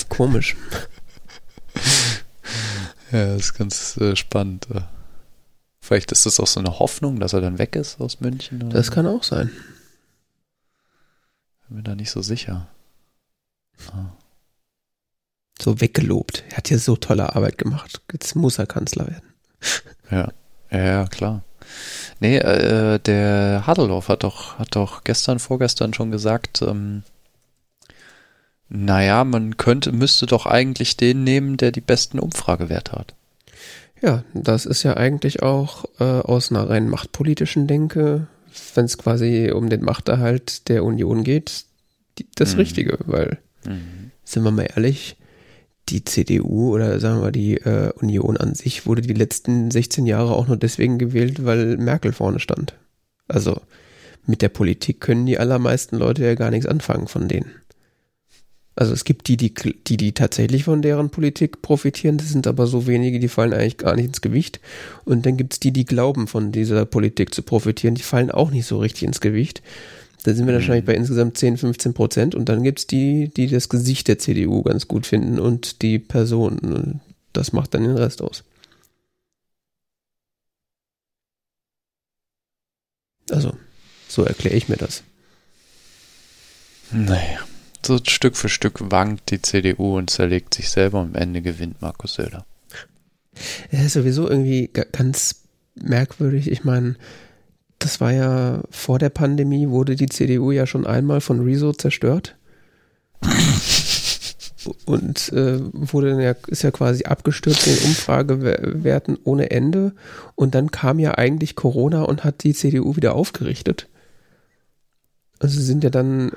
Komisch. 0.10 0.56
ja, 3.12 3.34
das 3.34 3.42
ist 3.42 3.54
ganz 3.56 3.98
äh, 3.98 4.16
spannend. 4.16 4.68
Vielleicht 5.82 6.14
ist 6.14 6.26
das 6.26 6.40
auch 6.40 6.48
so 6.48 6.62
eine 6.62 6.80
Hoffnung, 6.80 7.20
dass 7.20 7.34
er 7.34 7.42
dann 7.42 7.60
weg 7.60 7.76
ist 7.76 8.00
aus 8.00 8.22
München. 8.22 8.70
das 8.70 8.92
kann 8.92 9.06
auch 9.06 9.24
sein. 9.24 9.52
Bin 11.68 11.78
mir 11.78 11.84
da 11.84 11.96
nicht 11.96 12.12
so 12.12 12.22
sicher. 12.22 12.70
Ah. 13.92 14.16
So 15.62 15.80
weggelobt. 15.80 16.44
Er 16.50 16.58
hat 16.58 16.70
ja 16.70 16.78
so 16.78 16.96
tolle 16.96 17.36
Arbeit 17.36 17.58
gemacht. 17.58 18.02
Jetzt 18.12 18.36
muss 18.36 18.60
er 18.60 18.66
Kanzler 18.66 19.08
werden. 19.08 19.34
Ja, 20.12 20.32
ja, 20.72 21.08
klar. 21.08 21.44
Nee, 22.20 22.38
äh, 22.38 23.00
der 23.00 23.66
Hadeldorf 23.66 24.10
hat 24.10 24.24
doch, 24.24 24.60
hat 24.60 24.76
doch 24.76 25.04
gestern, 25.04 25.40
vorgestern 25.40 25.94
schon 25.94 26.12
gesagt, 26.12 26.62
ähm, 26.62 27.04
naja, 28.70 29.24
man 29.24 29.58
könnte, 29.58 29.92
müsste 29.92 30.26
doch 30.26 30.46
eigentlich 30.46 30.98
den 30.98 31.24
nehmen, 31.24 31.58
der 31.58 31.72
die 31.72 31.82
besten 31.82 32.20
Umfragewerte 32.20 32.94
hat. 32.94 33.14
Ja, 34.02 34.24
das 34.34 34.66
ist 34.66 34.84
ja 34.84 34.98
eigentlich 34.98 35.44
auch 35.44 35.86
äh, 36.00 36.04
aus 36.04 36.52
einer 36.52 36.70
rein 36.70 36.90
machtpolitischen 36.90 37.68
Denke, 37.68 38.28
wenn 38.76 38.86
es 38.86 38.98
quasi 38.98 39.52
um 39.52 39.70
den 39.70 39.84
Machterhalt 39.84 40.68
der 40.70 40.84
Union 40.84 41.24
geht, 41.24 41.66
die, 42.18 42.28
das 42.36 42.54
mhm. 42.54 42.60
Richtige, 42.60 42.98
weil, 43.06 43.38
mhm. 43.66 44.12
sind 44.24 44.44
wir 44.44 44.52
mal 44.52 44.68
ehrlich, 44.76 45.18
die 45.90 46.06
CDU 46.06 46.74
oder 46.74 47.00
sagen 47.00 47.22
wir 47.22 47.32
die 47.32 47.58
äh, 47.58 47.92
Union 48.00 48.38
an 48.38 48.56
sich 48.56 48.86
wurde 48.86 49.02
die 49.02 49.14
letzten 49.14 49.70
16 49.70 50.06
Jahre 50.06 50.34
auch 50.34 50.48
nur 50.48 50.58
deswegen 50.58 50.98
gewählt, 50.98 51.46
weil 51.46 51.78
Merkel 51.78 52.14
vorne 52.14 52.40
stand. 52.40 52.76
Also 53.28 53.60
mit 54.26 54.42
der 54.42 54.50
Politik 54.50 55.02
können 55.02 55.26
die 55.26 55.38
allermeisten 55.38 55.98
Leute 55.98 56.24
ja 56.24 56.36
gar 56.36 56.52
nichts 56.52 56.66
anfangen 56.66 57.08
von 57.08 57.28
denen. 57.28 57.52
Also 58.76 58.94
es 58.94 59.04
gibt 59.04 59.28
die, 59.28 59.38
die, 59.38 59.54
die, 59.54 59.98
die 59.98 60.14
tatsächlich 60.14 60.64
von 60.64 60.82
deren 60.82 61.12
Politik 61.12 61.62
profitieren, 61.62 62.18
das 62.18 62.30
sind 62.30 62.48
aber 62.48 62.66
so 62.66 62.88
wenige, 62.88 63.20
die 63.20 63.28
fallen 63.28 63.54
eigentlich 63.54 63.78
gar 63.78 63.96
nicht 63.96 64.06
ins 64.06 64.22
Gewicht. 64.22 64.60
Und 65.06 65.26
dann 65.26 65.38
gibt 65.38 65.54
es 65.54 65.60
die, 65.60 65.72
die 65.72 65.86
glauben, 65.86 66.28
von 66.28 66.52
dieser 66.52 66.86
Politik 66.86 67.36
zu 67.36 67.44
profitieren, 67.44 67.94
die 67.94 68.02
fallen 68.02 68.32
auch 68.32 68.50
nicht 68.50 68.66
so 68.66 68.80
richtig 68.80 69.04
ins 69.04 69.22
Gewicht. 69.22 69.62
Da 70.24 70.34
sind 70.34 70.46
wir 70.46 70.54
mhm. 70.54 70.58
wahrscheinlich 70.58 70.86
bei 70.86 70.96
insgesamt 70.96 71.38
10, 71.38 71.58
15 71.58 71.94
Prozent. 71.94 72.36
Und 72.36 72.50
dann 72.50 72.64
gibt 72.64 72.80
es 72.80 72.88
die, 72.88 73.30
die 73.30 73.48
das 73.48 73.70
Gesicht 73.70 74.08
der 74.08 74.20
CDU 74.20 74.64
ganz 74.64 74.88
gut 74.88 75.06
finden 75.06 75.40
und 75.40 75.82
die 75.82 76.00
Person. 76.00 76.60
Und 76.60 77.02
das 77.34 77.54
macht 77.54 77.74
dann 77.74 77.84
den 77.84 77.98
Rest 77.98 78.22
aus. 78.22 78.44
Also, 83.30 83.56
so 84.08 84.24
erkläre 84.24 84.56
ich 84.56 84.70
mir 84.70 84.78
das. 84.78 85.04
Naja 86.92 87.40
so 87.86 88.00
Stück 88.04 88.36
für 88.36 88.50
Stück 88.50 88.80
wankt 88.92 89.32
die 89.32 89.42
CDU 89.42 89.98
und 89.98 90.10
zerlegt 90.10 90.54
sich 90.54 90.70
selber 90.70 91.02
und 91.02 91.16
am 91.16 91.22
Ende 91.22 91.42
gewinnt 91.42 91.82
Markus 91.82 92.16
Söder. 92.16 92.46
Ja, 93.72 93.82
ist 93.82 93.94
sowieso 93.94 94.30
irgendwie 94.30 94.70
ganz 94.92 95.44
merkwürdig. 95.76 96.50
Ich 96.52 96.64
meine, 96.64 96.96
das 97.84 98.00
war 98.00 98.14
ja 98.14 98.62
vor 98.70 98.98
der 98.98 99.10
Pandemie, 99.10 99.70
wurde 99.70 99.96
die 99.96 100.08
CDU 100.08 100.52
ja 100.52 100.66
schon 100.66 100.88
einmal 100.88 101.20
von 101.20 101.42
Rezo 101.42 101.74
zerstört. 101.74 102.36
und 104.86 105.34
äh, 105.34 105.60
wurde 105.74 106.22
ja, 106.24 106.34
ist 106.48 106.64
ja 106.64 106.72
quasi 106.72 107.04
abgestürzt 107.04 107.68
in 107.68 107.78
Umfragewerten 107.90 109.18
ohne 109.26 109.52
Ende. 109.52 109.92
Und 110.36 110.56
dann 110.56 110.72
kam 110.72 111.00
ja 111.00 111.18
eigentlich 111.18 111.56
Corona 111.56 112.04
und 112.04 112.24
hat 112.24 112.44
die 112.44 112.54
CDU 112.54 112.96
wieder 112.96 113.16
aufgerichtet. 113.16 113.90
Also 115.40 115.60
sie 115.60 115.66
sind 115.66 115.84
ja 115.84 115.90
dann, 115.90 116.32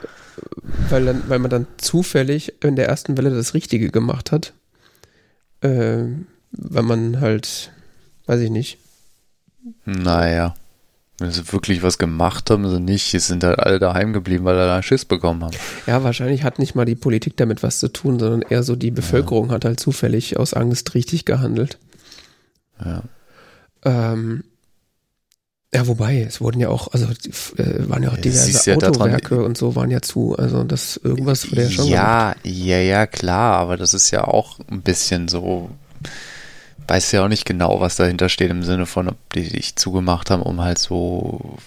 weil 0.91 1.05
dann, 1.05 1.23
weil 1.29 1.39
man 1.39 1.51
dann 1.51 1.69
zufällig 1.77 2.55
in 2.65 2.75
der 2.75 2.89
ersten 2.89 3.17
Welle 3.17 3.31
das 3.31 3.55
Richtige 3.55 3.91
gemacht 3.91 4.33
hat, 4.33 4.53
äh, 5.61 6.03
weil 6.51 6.83
man 6.83 7.21
halt, 7.21 7.71
weiß 8.27 8.41
ich 8.41 8.51
nicht. 8.51 8.79
Naja. 9.85 10.57
Wenn 11.19 11.31
sie 11.31 11.51
wirklich 11.51 11.83
was 11.83 11.97
gemacht 11.97 12.51
haben, 12.51 12.69
sie 12.69 12.79
nicht. 12.79 13.13
Die 13.13 13.19
sind 13.19 13.43
halt 13.43 13.59
alle 13.59 13.79
daheim 13.79 14.13
geblieben, 14.13 14.45
weil 14.45 14.55
sie 14.57 14.67
da 14.67 14.83
Schiss 14.83 15.07
bekommen 15.07 15.45
haben. 15.45 15.57
Ja, 15.87 16.05
wahrscheinlich 16.05 16.43
hat 16.43 16.59
nicht 16.59 16.75
mal 16.75 16.85
die 16.85 16.95
Politik 16.95 17.37
damit 17.39 17.63
was 17.63 17.79
zu 17.79 17.89
tun, 17.89 18.19
sondern 18.19 18.43
eher 18.43 18.63
so 18.63 18.77
die 18.77 18.91
Bevölkerung 18.91 19.49
ja. 19.49 19.55
hat 19.55 19.65
halt 19.65 19.81
zufällig 19.81 20.39
aus 20.39 20.53
Angst 20.53 20.95
richtig 20.95 21.25
gehandelt. 21.25 21.79
Ja. 22.85 23.03
Ähm, 23.85 24.45
ja, 25.75 25.87
wobei, 25.87 26.23
es 26.23 26.41
wurden 26.41 26.61
ja 26.61 26.69
auch, 26.69 26.93
also 26.93 27.07
äh, 27.07 27.89
waren 27.89 28.03
ja 28.03 28.11
auch 28.11 28.17
diverse 28.17 28.71
ja 28.71 28.77
Autowerke 28.77 29.43
und 29.45 29.59
so 29.59 29.75
waren 29.75 29.91
ja 29.91 30.01
zu, 30.01 30.37
also 30.37 30.65
das 30.65 30.97
irgendwas 30.97 31.51
wurde 31.51 31.65
ja 31.65 31.71
schon 31.71 31.87
Ja, 31.87 32.33
gemacht. 32.33 32.47
ja, 32.47 32.79
ja, 32.79 33.07
klar, 33.07 33.57
aber 33.57 33.77
das 33.77 33.93
ist 33.93 34.11
ja 34.11 34.25
auch 34.25 34.59
ein 34.71 34.83
bisschen 34.83 35.29
so, 35.29 35.71
weiß 36.87 37.13
ja 37.13 37.25
auch 37.25 37.29
nicht 37.29 37.45
genau, 37.45 37.81
was 37.81 37.97
dahinter 37.97 38.29
steht 38.29 38.51
im 38.51 38.63
Sinne 38.63 38.87
von, 38.87 39.09
ob 39.09 39.33
die 39.33 39.49
dich 39.49 39.77
zugemacht 39.77 40.31
haben, 40.31 40.43
um 40.43 40.61
halt 40.61 40.79
so 40.79 41.59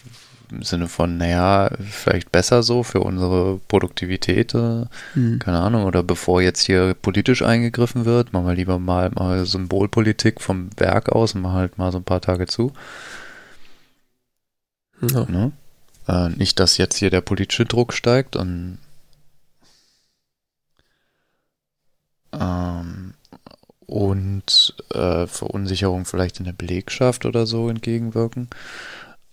im 0.51 0.63
Sinne 0.63 0.87
von, 0.87 1.17
naja, 1.17 1.69
vielleicht 1.89 2.31
besser 2.31 2.63
so 2.63 2.83
für 2.83 3.01
unsere 3.01 3.59
Produktivität, 3.67 4.55
äh, 4.55 4.85
hm. 5.13 5.39
keine 5.39 5.59
Ahnung, 5.59 5.83
oder 5.83 6.01
bevor 6.01 6.41
jetzt 6.41 6.61
hier 6.65 6.95
politisch 6.95 7.43
eingegriffen 7.43 8.05
wird, 8.05 8.33
machen 8.33 8.47
wir 8.47 8.55
lieber 8.55 8.79
mal, 8.79 9.11
mal 9.11 9.45
Symbolpolitik 9.45 10.41
vom 10.41 10.69
Werk 10.77 11.09
aus 11.09 11.35
und 11.35 11.41
machen 11.41 11.55
halt 11.55 11.77
mal 11.77 11.91
so 11.91 11.99
ein 11.99 12.03
paar 12.03 12.21
Tage 12.21 12.47
zu. 12.47 12.73
Ja. 15.01 15.25
Ne? 15.29 15.51
Äh, 16.07 16.29
nicht, 16.29 16.59
dass 16.59 16.77
jetzt 16.77 16.97
hier 16.97 17.09
der 17.09 17.21
politische 17.21 17.65
Druck 17.65 17.93
steigt 17.93 18.35
und 18.35 18.79
ähm, 22.33 22.98
und 23.89 24.75
äh, 24.93 25.25
Verunsicherung 25.27 26.05
vielleicht 26.05 26.39
in 26.39 26.45
der 26.45 26.53
Belegschaft 26.53 27.25
oder 27.25 27.45
so 27.45 27.69
entgegenwirken. 27.69 28.49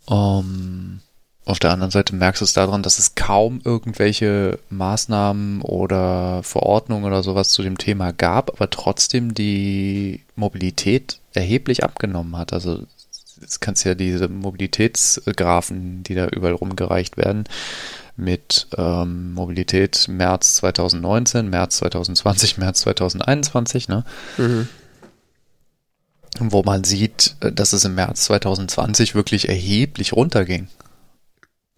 Ähm, 0.08 1.00
auf 1.44 1.58
der 1.60 1.70
anderen 1.70 1.92
Seite 1.92 2.14
merkst 2.14 2.40
du 2.40 2.44
es 2.44 2.54
daran, 2.54 2.82
dass 2.82 2.98
es 2.98 3.14
kaum 3.14 3.60
irgendwelche 3.64 4.58
Maßnahmen 4.70 5.62
oder 5.62 6.42
Verordnungen 6.42 7.04
oder 7.04 7.22
sowas 7.22 7.50
zu 7.50 7.62
dem 7.62 7.78
Thema 7.78 8.12
gab, 8.12 8.50
aber 8.50 8.68
trotzdem 8.68 9.32
die 9.32 10.22
Mobilität 10.34 11.20
erheblich 11.34 11.84
abgenommen 11.84 12.36
hat. 12.36 12.52
Also 12.52 12.82
jetzt 13.40 13.60
kannst 13.60 13.84
ja 13.84 13.94
diese 13.94 14.28
Mobilitätsgrafen, 14.28 16.02
die 16.02 16.14
da 16.14 16.26
überall 16.26 16.54
rumgereicht 16.54 17.16
werden, 17.16 17.44
mit 18.16 18.68
ähm, 18.76 19.34
Mobilität 19.34 20.08
März 20.08 20.54
2019, 20.56 21.48
März 21.48 21.78
2020, 21.78 22.58
März 22.58 22.80
2021, 22.80 23.88
ne? 23.88 24.04
Mhm. 24.38 24.68
Wo 26.38 26.62
man 26.62 26.84
sieht, 26.84 27.36
äh, 27.40 27.52
dass 27.52 27.72
es 27.72 27.84
im 27.84 27.94
März 27.94 28.24
2020 28.24 29.14
wirklich 29.14 29.48
erheblich 29.48 30.12
runterging. 30.12 30.68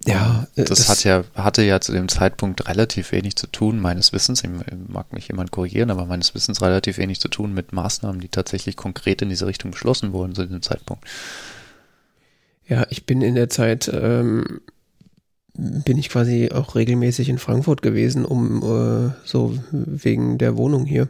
Ja, 0.07 0.47
das, 0.55 0.69
das, 0.69 0.89
hat 0.89 1.03
ja, 1.03 1.25
hatte 1.35 1.63
ja 1.63 1.81
zu 1.81 1.93
dem 1.93 2.09
Zeitpunkt 2.09 2.69
relativ 2.69 3.11
wenig 3.11 3.35
zu 3.35 3.49
tun, 3.49 3.81
meines 3.81 4.13
Wissens, 4.13 4.45
ich 4.45 4.51
mag 4.89 5.13
mich 5.13 5.29
jemand 5.29 5.51
korrigieren, 5.51 5.91
aber 5.91 6.07
meines 6.07 6.35
Wissens 6.37 6.63
relativ 6.63 6.99
wenig 6.99 7.21
zu 7.21 7.29
tun 7.29 7.53
mit 7.53 7.73
Maßnahmen, 7.73 8.21
die 8.21 8.29
tatsächlich 8.29 8.77
konkret 8.77 9.23
in 9.23 9.29
diese 9.29 9.47
Richtung 9.47 9.73
beschlossen 9.73 10.13
wurden 10.13 10.37
zu 10.37 10.47
dem 10.47 10.63
Zeitpunkt. 10.63 11.05
Ja, 12.69 12.87
ich 12.91 13.07
bin 13.07 13.23
in 13.23 13.35
der 13.35 13.49
Zeit 13.49 13.91
ähm, 13.93 14.61
bin 15.59 15.99
ich 15.99 16.09
quasi 16.09 16.51
auch 16.53 16.77
regelmäßig 16.77 17.29
in 17.29 17.39
Frankfurt 17.39 17.83
gewesen, 17.83 18.25
um 18.25 18.63
äh, 18.63 19.13
so 19.25 19.59
wegen 19.73 20.39
der 20.39 20.57
Wohnung 20.57 20.87
hier. 20.87 21.09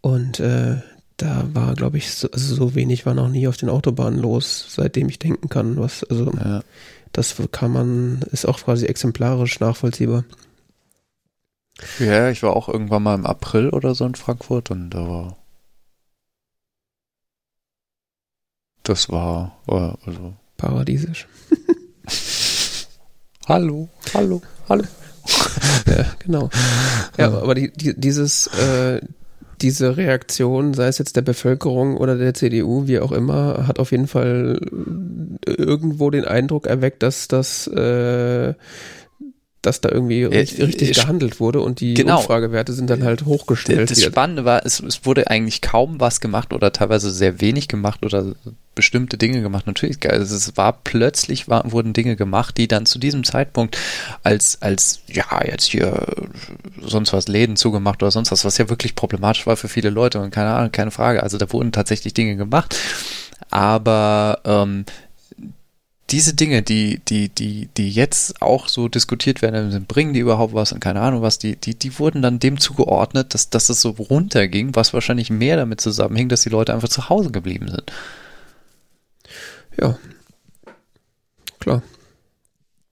Und 0.00 0.38
äh, 0.38 0.76
da 1.16 1.48
war, 1.52 1.74
glaube 1.74 1.98
ich, 1.98 2.12
so, 2.12 2.30
also 2.30 2.54
so 2.54 2.74
wenig 2.76 3.06
war 3.06 3.14
noch 3.14 3.28
nie 3.28 3.48
auf 3.48 3.56
den 3.56 3.68
Autobahnen 3.68 4.20
los, 4.20 4.66
seitdem 4.68 5.08
ich 5.08 5.18
denken 5.18 5.48
kann. 5.48 5.78
Was, 5.78 6.04
also 6.04 6.32
ja. 6.32 6.62
das 7.10 7.34
kann 7.50 7.72
man, 7.72 8.22
ist 8.30 8.46
auch 8.46 8.60
quasi 8.60 8.86
exemplarisch 8.86 9.58
nachvollziehbar. 9.58 10.24
Ja, 11.98 12.30
ich 12.30 12.42
war 12.44 12.54
auch 12.54 12.68
irgendwann 12.68 13.02
mal 13.02 13.16
im 13.16 13.26
April 13.26 13.70
oder 13.70 13.94
so 13.94 14.06
in 14.06 14.14
Frankfurt 14.14 14.70
und 14.70 14.90
da 14.90 15.08
war 15.08 15.36
das 18.84 19.10
war 19.10 19.58
äh, 19.66 20.06
also 20.08 20.34
paradiesisch. 20.56 21.26
hallo, 23.46 23.88
hallo, 24.14 24.42
hallo. 24.68 24.84
ja, 25.86 26.04
genau. 26.18 26.50
Ja, 27.18 27.32
aber 27.32 27.54
die, 27.54 27.72
die, 27.72 27.98
dieses, 27.98 28.46
äh, 28.48 29.00
diese 29.60 29.96
Reaktion, 29.96 30.74
sei 30.74 30.88
es 30.88 30.98
jetzt 30.98 31.16
der 31.16 31.22
Bevölkerung 31.22 31.96
oder 31.96 32.16
der 32.16 32.34
CDU, 32.34 32.86
wie 32.86 33.00
auch 33.00 33.12
immer, 33.12 33.66
hat 33.66 33.78
auf 33.78 33.90
jeden 33.90 34.06
Fall 34.06 34.60
irgendwo 35.46 36.10
den 36.10 36.24
Eindruck 36.24 36.66
erweckt, 36.66 37.02
dass 37.02 37.28
das 37.28 37.66
äh, 37.68 38.54
dass 39.66 39.80
da 39.80 39.90
irgendwie 39.90 40.24
richtig, 40.24 40.62
richtig 40.62 40.92
gehandelt 40.92 41.40
wurde 41.40 41.60
und 41.60 41.80
die 41.80 41.94
genau. 41.94 42.18
Umfragewerte 42.18 42.72
sind 42.72 42.88
dann 42.88 43.02
halt 43.02 43.24
hochgestellt. 43.24 43.90
Das 43.90 44.02
Spannende 44.02 44.44
war, 44.44 44.64
es, 44.64 44.80
es, 44.80 45.04
wurde 45.04 45.28
eigentlich 45.28 45.60
kaum 45.60 46.00
was 46.00 46.20
gemacht 46.20 46.52
oder 46.52 46.72
teilweise 46.72 47.10
sehr 47.10 47.40
wenig 47.40 47.66
gemacht 47.66 48.04
oder 48.04 48.34
bestimmte 48.76 49.18
Dinge 49.18 49.42
gemacht. 49.42 49.66
Natürlich, 49.66 49.98
also 50.08 50.36
es 50.36 50.56
war 50.56 50.80
plötzlich 50.84 51.48
war, 51.48 51.70
wurden 51.72 51.92
Dinge 51.92 52.14
gemacht, 52.14 52.56
die 52.58 52.68
dann 52.68 52.86
zu 52.86 53.00
diesem 53.00 53.24
Zeitpunkt 53.24 53.76
als, 54.22 54.62
als, 54.62 55.00
ja, 55.08 55.26
jetzt 55.44 55.66
hier 55.66 56.06
sonst 56.80 57.12
was 57.12 57.26
Läden 57.26 57.56
zugemacht 57.56 58.02
oder 58.02 58.12
sonst 58.12 58.30
was, 58.30 58.44
was 58.44 58.58
ja 58.58 58.68
wirklich 58.68 58.94
problematisch 58.94 59.46
war 59.46 59.56
für 59.56 59.68
viele 59.68 59.90
Leute 59.90 60.20
und 60.20 60.30
keine 60.30 60.50
Ahnung, 60.50 60.70
keine 60.70 60.92
Frage. 60.92 61.22
Also 61.22 61.38
da 61.38 61.52
wurden 61.52 61.72
tatsächlich 61.72 62.14
Dinge 62.14 62.36
gemacht. 62.36 62.76
Aber 63.50 64.40
ähm, 64.44 64.84
diese 66.10 66.34
Dinge, 66.34 66.62
die, 66.62 67.00
die, 67.00 67.28
die, 67.28 67.68
die 67.76 67.90
jetzt 67.90 68.40
auch 68.40 68.68
so 68.68 68.88
diskutiert 68.88 69.42
werden, 69.42 69.86
bringen 69.86 70.12
die 70.12 70.20
überhaupt 70.20 70.54
was 70.54 70.72
und 70.72 70.80
keine 70.80 71.00
Ahnung 71.00 71.22
was, 71.22 71.38
die, 71.38 71.56
die, 71.56 71.74
die 71.76 71.98
wurden 71.98 72.22
dann 72.22 72.38
dem 72.38 72.60
zugeordnet, 72.60 73.34
dass, 73.34 73.50
dass 73.50 73.68
es 73.68 73.80
so 73.80 73.90
runterging, 73.90 74.76
was 74.76 74.94
wahrscheinlich 74.94 75.30
mehr 75.30 75.56
damit 75.56 75.80
zusammenhing, 75.80 76.28
dass 76.28 76.42
die 76.42 76.48
Leute 76.48 76.74
einfach 76.74 76.88
zu 76.88 77.08
Hause 77.08 77.32
geblieben 77.32 77.68
sind. 77.68 77.92
Ja. 79.80 79.98
Klar. 81.58 81.82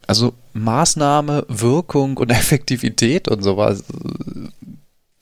Also 0.07 0.35
Maßnahme, 0.53 1.46
Wirkung 1.48 2.16
und 2.16 2.31
Effektivität 2.33 3.29
und 3.29 3.42
sowas 3.42 3.85
äh, 3.90 4.48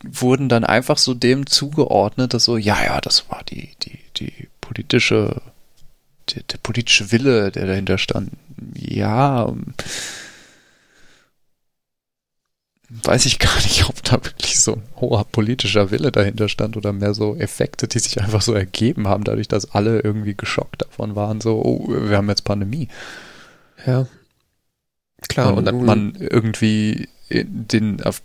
wurden 0.02 0.48
dann 0.48 0.64
einfach 0.64 0.96
so 0.96 1.12
dem 1.12 1.46
zugeordnet, 1.46 2.33
dass 2.33 2.44
so, 2.44 2.57
ja, 2.57 2.83
ja, 2.83 3.00
das 3.02 3.28
war 3.31 3.42
die, 3.44 3.70
die, 3.83 3.98
die 4.16 4.48
politische 4.62 5.42
der, 6.30 6.42
der 6.44 6.58
politische 6.58 7.12
Wille, 7.12 7.50
der 7.50 7.66
dahinter 7.66 7.98
stand. 7.98 8.30
Ja, 8.74 9.48
ähm, 9.48 9.74
weiß 12.88 13.26
ich 13.26 13.38
gar 13.38 13.54
nicht, 13.56 13.85
ob 13.88 14.02
da 14.02 14.24
wirklich 14.24 14.61
so 14.61 14.74
ein 14.74 14.82
hoher 14.96 15.24
politischer 15.24 15.90
Wille 15.90 16.12
dahinter 16.12 16.48
stand 16.48 16.76
oder 16.76 16.92
mehr 16.92 17.14
so 17.14 17.37
Effekte, 17.37 17.88
die 17.88 17.98
sich 17.98 18.20
einfach 18.20 18.42
so 18.42 18.52
ergeben 18.52 19.08
haben, 19.08 19.24
dadurch, 19.24 19.48
dass 19.48 19.72
alle 19.72 20.00
irgendwie 20.00 20.35
geschockt 20.35 20.82
davon 20.82 21.16
waren, 21.16 21.40
so, 21.40 21.62
oh, 21.62 21.88
wir 21.88 22.16
haben 22.16 22.28
jetzt 22.28 22.44
Pandemie. 22.44 22.88
Ja. 23.87 24.06
Klar, 25.28 25.52
und, 25.52 25.58
und 25.58 25.64
dann 25.66 25.85
man 25.85 26.14
irgendwie 26.18 27.08
den 27.33 28.03
auf, 28.03 28.23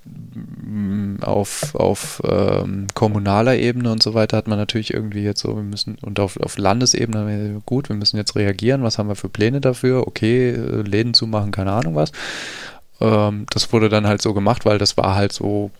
auf, 1.21 1.75
auf 1.75 2.21
ähm, 2.25 2.87
kommunaler 2.93 3.55
Ebene 3.57 3.91
und 3.91 4.03
so 4.03 4.13
weiter 4.13 4.37
hat 4.37 4.47
man 4.47 4.57
natürlich 4.57 4.93
irgendwie 4.93 5.23
jetzt 5.23 5.41
so, 5.41 5.55
wir 5.55 5.63
müssen, 5.63 5.97
und 6.01 6.19
auf, 6.19 6.37
auf 6.37 6.57
Landesebene, 6.57 7.61
gut, 7.65 7.89
wir 7.89 7.95
müssen 7.95 8.17
jetzt 8.17 8.35
reagieren, 8.35 8.83
was 8.83 8.97
haben 8.97 9.09
wir 9.09 9.15
für 9.15 9.29
Pläne 9.29 9.61
dafür? 9.61 10.07
Okay, 10.07 10.49
äh, 10.49 10.81
Läden 10.81 11.13
zumachen, 11.13 11.51
keine 11.51 11.71
Ahnung 11.71 11.95
was. 11.95 12.11
Ähm, 12.99 13.45
das 13.49 13.71
wurde 13.71 13.89
dann 13.89 14.07
halt 14.07 14.21
so 14.21 14.33
gemacht, 14.33 14.65
weil 14.65 14.77
das 14.77 14.97
war 14.97 15.15
halt 15.15 15.31
so, 15.31 15.71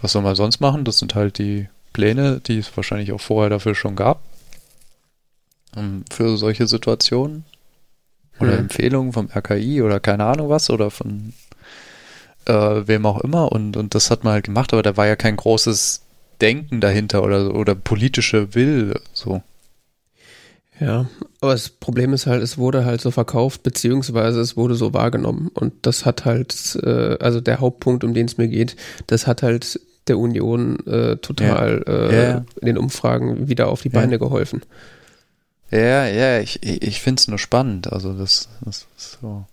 was 0.00 0.12
soll 0.12 0.22
man 0.22 0.36
sonst 0.36 0.60
machen? 0.60 0.84
Das 0.84 0.98
sind 0.98 1.14
halt 1.14 1.38
die 1.38 1.68
Pläne, 1.92 2.40
die 2.40 2.58
es 2.58 2.76
wahrscheinlich 2.76 3.12
auch 3.12 3.20
vorher 3.20 3.50
dafür 3.50 3.74
schon 3.74 3.96
gab. 3.96 4.22
Ähm, 5.76 6.04
für 6.10 6.36
solche 6.36 6.66
Situationen. 6.66 7.44
Oder 8.40 8.52
mhm. 8.52 8.58
Empfehlungen 8.58 9.12
vom 9.12 9.28
RKI 9.34 9.82
oder 9.82 10.00
keine 10.00 10.24
Ahnung 10.24 10.48
was 10.48 10.68
oder 10.68 10.90
von 10.90 11.32
äh, 12.46 12.86
wem 12.86 13.06
auch 13.06 13.20
immer 13.20 13.52
und, 13.52 13.76
und 13.76 13.94
das 13.94 14.10
hat 14.10 14.24
man 14.24 14.34
halt 14.34 14.44
gemacht, 14.44 14.72
aber 14.72 14.82
da 14.82 14.96
war 14.96 15.06
ja 15.06 15.16
kein 15.16 15.36
großes 15.36 16.02
Denken 16.40 16.80
dahinter 16.80 17.22
oder, 17.22 17.54
oder 17.54 17.74
politische 17.74 18.54
Will, 18.54 19.00
so. 19.12 19.42
Ja, 20.80 21.06
aber 21.40 21.52
das 21.52 21.68
Problem 21.68 22.12
ist 22.12 22.26
halt, 22.26 22.42
es 22.42 22.58
wurde 22.58 22.84
halt 22.84 23.00
so 23.00 23.10
verkauft, 23.10 23.62
beziehungsweise 23.62 24.40
es 24.40 24.56
wurde 24.56 24.74
so 24.74 24.92
wahrgenommen. 24.92 25.50
Und 25.54 25.72
das 25.82 26.04
hat 26.04 26.24
halt, 26.24 26.76
äh, 26.82 27.16
also 27.20 27.40
der 27.40 27.60
Hauptpunkt, 27.60 28.02
um 28.02 28.12
den 28.12 28.26
es 28.26 28.38
mir 28.38 28.48
geht, 28.48 28.74
das 29.06 29.28
hat 29.28 29.42
halt 29.42 29.80
der 30.08 30.18
Union 30.18 30.84
äh, 30.86 31.16
total 31.16 31.84
ja. 31.86 31.92
Äh, 31.92 32.28
ja. 32.28 32.44
in 32.60 32.66
den 32.66 32.78
Umfragen 32.78 33.48
wieder 33.48 33.68
auf 33.68 33.82
die 33.82 33.88
Beine 33.88 34.12
ja. 34.12 34.18
geholfen. 34.18 34.62
Ja, 35.70 36.06
ja, 36.06 36.40
ich, 36.40 36.62
ich 36.62 37.00
finde 37.00 37.20
es 37.20 37.28
nur 37.28 37.38
spannend. 37.38 37.92
Also 37.92 38.12
das, 38.12 38.48
das 38.64 38.86
ist 38.96 39.18
so. 39.20 39.46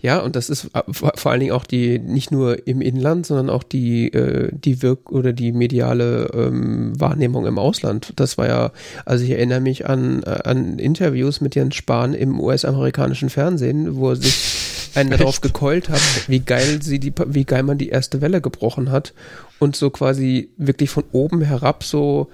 Ja, 0.00 0.20
und 0.20 0.36
das 0.36 0.50
ist 0.50 0.70
vor 0.92 1.30
allen 1.30 1.40
Dingen 1.40 1.52
auch 1.52 1.64
die, 1.64 1.98
nicht 1.98 2.30
nur 2.30 2.66
im 2.66 2.80
Inland, 2.80 3.26
sondern 3.26 3.50
auch 3.50 3.62
die, 3.62 4.12
äh, 4.12 4.50
die 4.52 4.82
Wirk- 4.82 5.10
oder 5.10 5.32
die 5.32 5.52
mediale 5.52 6.30
ähm, 6.34 6.98
Wahrnehmung 6.98 7.46
im 7.46 7.58
Ausland. 7.58 8.12
Das 8.16 8.38
war 8.38 8.46
ja, 8.46 8.72
also 9.04 9.24
ich 9.24 9.30
erinnere 9.30 9.60
mich 9.60 9.86
an, 9.86 10.22
äh, 10.22 10.40
an 10.44 10.78
Interviews 10.78 11.40
mit 11.40 11.54
Jens 11.54 11.74
Spahn 11.74 12.14
im 12.14 12.38
US-amerikanischen 12.40 13.30
Fernsehen, 13.30 13.96
wo 13.96 14.10
er 14.10 14.16
sich 14.16 14.90
einen 14.94 15.10
darauf 15.10 15.40
gekeult 15.40 15.88
hat, 15.88 16.00
wie 16.28 16.40
geil 16.40 16.80
sie 16.82 16.98
die, 16.98 17.12
wie 17.26 17.44
geil 17.44 17.62
man 17.62 17.78
die 17.78 17.90
erste 17.90 18.20
Welle 18.20 18.40
gebrochen 18.40 18.90
hat 18.90 19.12
und 19.58 19.76
so 19.76 19.90
quasi 19.90 20.50
wirklich 20.56 20.90
von 20.90 21.04
oben 21.12 21.42
herab 21.42 21.84
so 21.84 22.28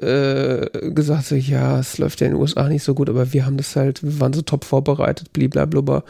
äh, 0.00 0.90
gesagt 0.90 1.26
so, 1.26 1.34
ja, 1.34 1.78
es 1.78 1.98
läuft 1.98 2.20
ja 2.20 2.26
in 2.26 2.32
den 2.32 2.40
USA 2.40 2.68
nicht 2.68 2.82
so 2.82 2.94
gut, 2.94 3.08
aber 3.08 3.32
wir 3.32 3.46
haben 3.46 3.56
das 3.56 3.76
halt, 3.76 4.02
wir 4.02 4.20
waren 4.20 4.32
so 4.32 4.42
top 4.42 4.64
vorbereitet, 4.64 5.32
bliblablubber. 5.32 6.04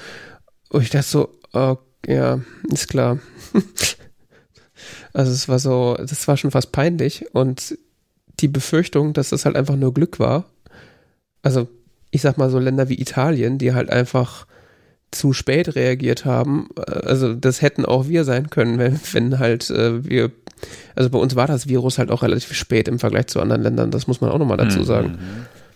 Und 0.73 0.83
ich 0.83 0.91
dachte 0.91 1.07
so, 1.07 1.29
oh, 1.53 1.77
ja, 2.07 2.41
ist 2.73 2.89
klar. 2.89 3.19
also 5.13 5.31
es 5.31 5.47
war 5.47 5.59
so, 5.59 5.97
das 5.99 6.27
war 6.27 6.39
schon 6.39 6.51
fast 6.51 6.73
peinlich 6.73 7.27
und 7.35 7.77
die 8.41 8.49
Befürchtung, 8.49 9.13
dass 9.13 9.29
das 9.29 9.45
halt 9.45 9.55
einfach 9.55 9.77
nur 9.77 9.93
Glück 9.93 10.19
war. 10.19 10.47
Also 11.43 11.69
ich 12.11 12.23
sag 12.23 12.39
mal 12.39 12.49
so 12.49 12.59
Länder 12.59 12.89
wie 12.89 13.01
Italien, 13.01 13.59
die 13.59 13.75
halt 13.75 13.91
einfach 13.91 14.47
zu 15.11 15.35
spät 15.35 15.77
reagiert 15.77 16.25
haben. 16.25 16.71
Also 16.77 17.35
das 17.35 17.61
hätten 17.61 17.85
auch 17.85 18.09
wir 18.09 18.25
sein 18.25 18.49
können, 18.49 18.79
wenn, 18.79 18.99
wenn 19.13 19.39
halt 19.39 19.69
äh, 19.69 20.03
wir, 20.09 20.31
also 20.97 21.11
bei 21.11 21.19
uns 21.19 21.37
war 21.37 21.47
das 21.47 21.69
Virus 21.69 21.99
halt 21.99 22.11
auch 22.11 22.23
relativ 22.23 22.55
spät 22.55 22.89
im 22.89 22.99
Vergleich 22.99 23.27
zu 23.27 23.41
anderen 23.41 23.63
Ländern, 23.63 23.91
das 23.91 24.07
muss 24.07 24.23
man 24.23 24.31
auch 24.31 24.39
nochmal 24.39 24.57
dazu 24.57 24.79
mhm. 24.79 24.85
sagen. 24.85 25.19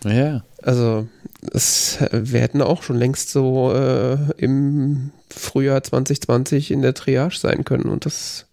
Ja. 0.03 0.43
Also 0.63 1.07
es, 1.51 1.97
wir 2.11 2.41
hätten 2.41 2.61
auch 2.61 2.83
schon 2.83 2.97
längst 2.97 3.29
so 3.29 3.73
äh, 3.73 4.17
im 4.37 5.11
Frühjahr 5.29 5.83
2020 5.83 6.71
in 6.71 6.81
der 6.81 6.93
Triage 6.93 7.37
sein 7.37 7.63
können 7.63 7.89
und 7.89 8.05
das 8.05 8.47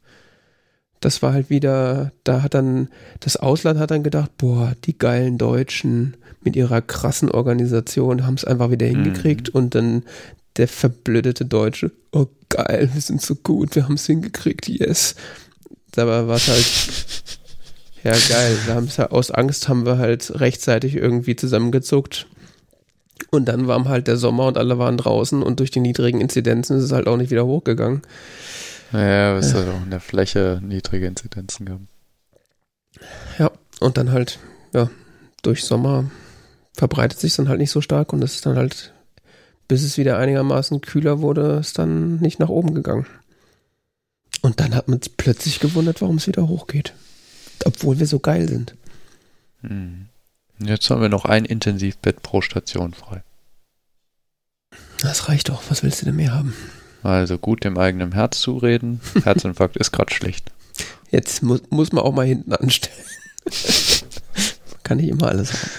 das 1.05 1.21
war 1.23 1.35
halt 1.35 1.51
wieder, 1.51 2.13
da 2.25 2.43
hat 2.43 2.55
dann, 2.55 2.89
das 3.21 3.37
Ausland 3.37 3.79
hat 3.79 3.91
dann 3.91 4.03
gedacht, 4.03 4.31
boah, 4.39 4.73
die 4.85 4.97
geilen 4.97 5.37
Deutschen 5.37 6.17
mit 6.43 6.57
ihrer 6.57 6.81
krassen 6.81 7.31
Organisation 7.31 8.25
haben 8.25 8.35
es 8.35 8.45
einfach 8.45 8.71
wieder 8.71 8.87
hingekriegt 8.87 9.53
mhm. 9.53 9.61
und 9.61 9.75
dann 9.75 10.05
der 10.57 10.69
verblödete 10.69 11.45
Deutsche, 11.45 11.91
oh 12.13 12.27
geil, 12.49 12.89
wir 12.93 13.01
sind 13.03 13.21
so 13.21 13.35
gut, 13.35 13.75
wir 13.75 13.85
haben 13.85 13.95
es 13.95 14.07
hingekriegt, 14.07 14.69
yes. 14.69 15.15
Dabei 15.93 16.27
war 16.27 16.37
es 16.37 16.49
halt, 16.49 17.39
ja 18.05 18.13
geil, 18.35 18.57
wir 18.65 18.75
haben 18.75 18.87
es 18.87 18.99
halt, 18.99 19.11
aus 19.11 19.31
Angst 19.31 19.69
haben 19.69 19.85
wir 19.85 19.99
halt 19.99 20.41
rechtzeitig 20.41 20.97
irgendwie 20.97 21.37
zusammengezuckt. 21.37 22.27
Und 23.35 23.47
dann 23.47 23.67
war 23.67 23.85
halt 23.85 24.07
der 24.07 24.17
Sommer 24.17 24.47
und 24.47 24.59
alle 24.59 24.79
waren 24.79 24.97
draußen 24.97 25.43
und 25.43 25.61
durch 25.61 25.71
die 25.71 25.81
niedrigen 25.81 26.21
Inzidenzen 26.21 26.79
ist 26.79 26.85
es 26.85 26.93
halt 26.93 27.07
auch 27.09 27.17
nicht 27.17 27.31
wieder 27.31 27.47
hochgegangen. 27.47 28.03
Naja, 28.93 29.37
es 29.37 29.53
ja. 29.53 29.61
hat 29.61 29.69
auch 29.69 29.83
in 29.83 29.91
der 29.91 30.01
Fläche 30.01 30.61
niedrige 30.63 31.07
Inzidenzen 31.07 31.67
gehabt. 31.67 31.85
Ja, 33.39 33.51
und 33.81 33.97
dann 33.97 34.13
halt, 34.13 34.39
ja, 34.73 34.89
durch 35.43 35.65
Sommer 35.65 36.05
verbreitet 36.75 37.19
sich 37.19 37.35
dann 37.35 37.49
halt 37.49 37.59
nicht 37.59 37.71
so 37.71 37.81
stark 37.81 38.13
und 38.13 38.23
es 38.23 38.37
ist 38.37 38.47
dann 38.47 38.57
halt 38.57 38.95
bis 39.69 39.83
es 39.83 39.97
wieder 39.99 40.19
einigermaßen 40.19 40.81
kühler 40.81 41.21
wurde, 41.21 41.59
ist 41.61 41.79
dann 41.79 42.19
nicht 42.19 42.39
nach 42.39 42.49
oben 42.49 42.75
gegangen. 42.75 43.07
Und 44.43 44.61
dann 44.61 44.75
hat 44.75 44.89
man 44.89 45.01
sich 45.01 45.17
plötzlich 45.17 45.61
gewundert, 45.61 46.03
warum 46.03 46.17
es 46.17 46.27
wieder 46.27 46.49
hochgeht. 46.49 46.93
Obwohl 47.65 47.99
wir 47.99 48.07
so 48.07 48.19
geil 48.19 48.49
sind. 48.49 48.75
Hm. 49.63 50.07
Jetzt 50.59 50.89
haben 50.91 51.03
wir 51.03 51.09
noch 51.09 51.25
ein 51.25 51.45
Intensivbett 51.45 52.23
pro 52.23 52.41
Station 52.41 52.95
frei. 52.95 53.23
Das 55.01 55.29
reicht 55.29 55.49
doch. 55.49 55.63
Was 55.69 55.83
willst 55.83 56.03
du 56.03 56.07
denn 56.07 56.17
mehr 56.17 56.35
haben? 56.35 56.55
Also 57.03 57.39
gut 57.39 57.65
dem 57.65 57.77
eigenen 57.77 58.13
Herz 58.13 58.41
zureden. 58.41 59.01
Herzinfarkt 59.25 59.77
ist 59.77 59.93
gerade 59.93 60.15
schlecht. 60.15 60.51
Jetzt 61.11 61.43
muss, 61.43 61.63
muss 61.71 61.93
man 61.93 62.05
auch 62.05 62.15
mal 62.15 62.27
hinten 62.27 62.53
anstellen. 62.53 62.97
Kann 64.83 64.99
nicht 64.99 65.09
immer 65.09 65.29
alles 65.29 65.53
haben. 65.53 65.71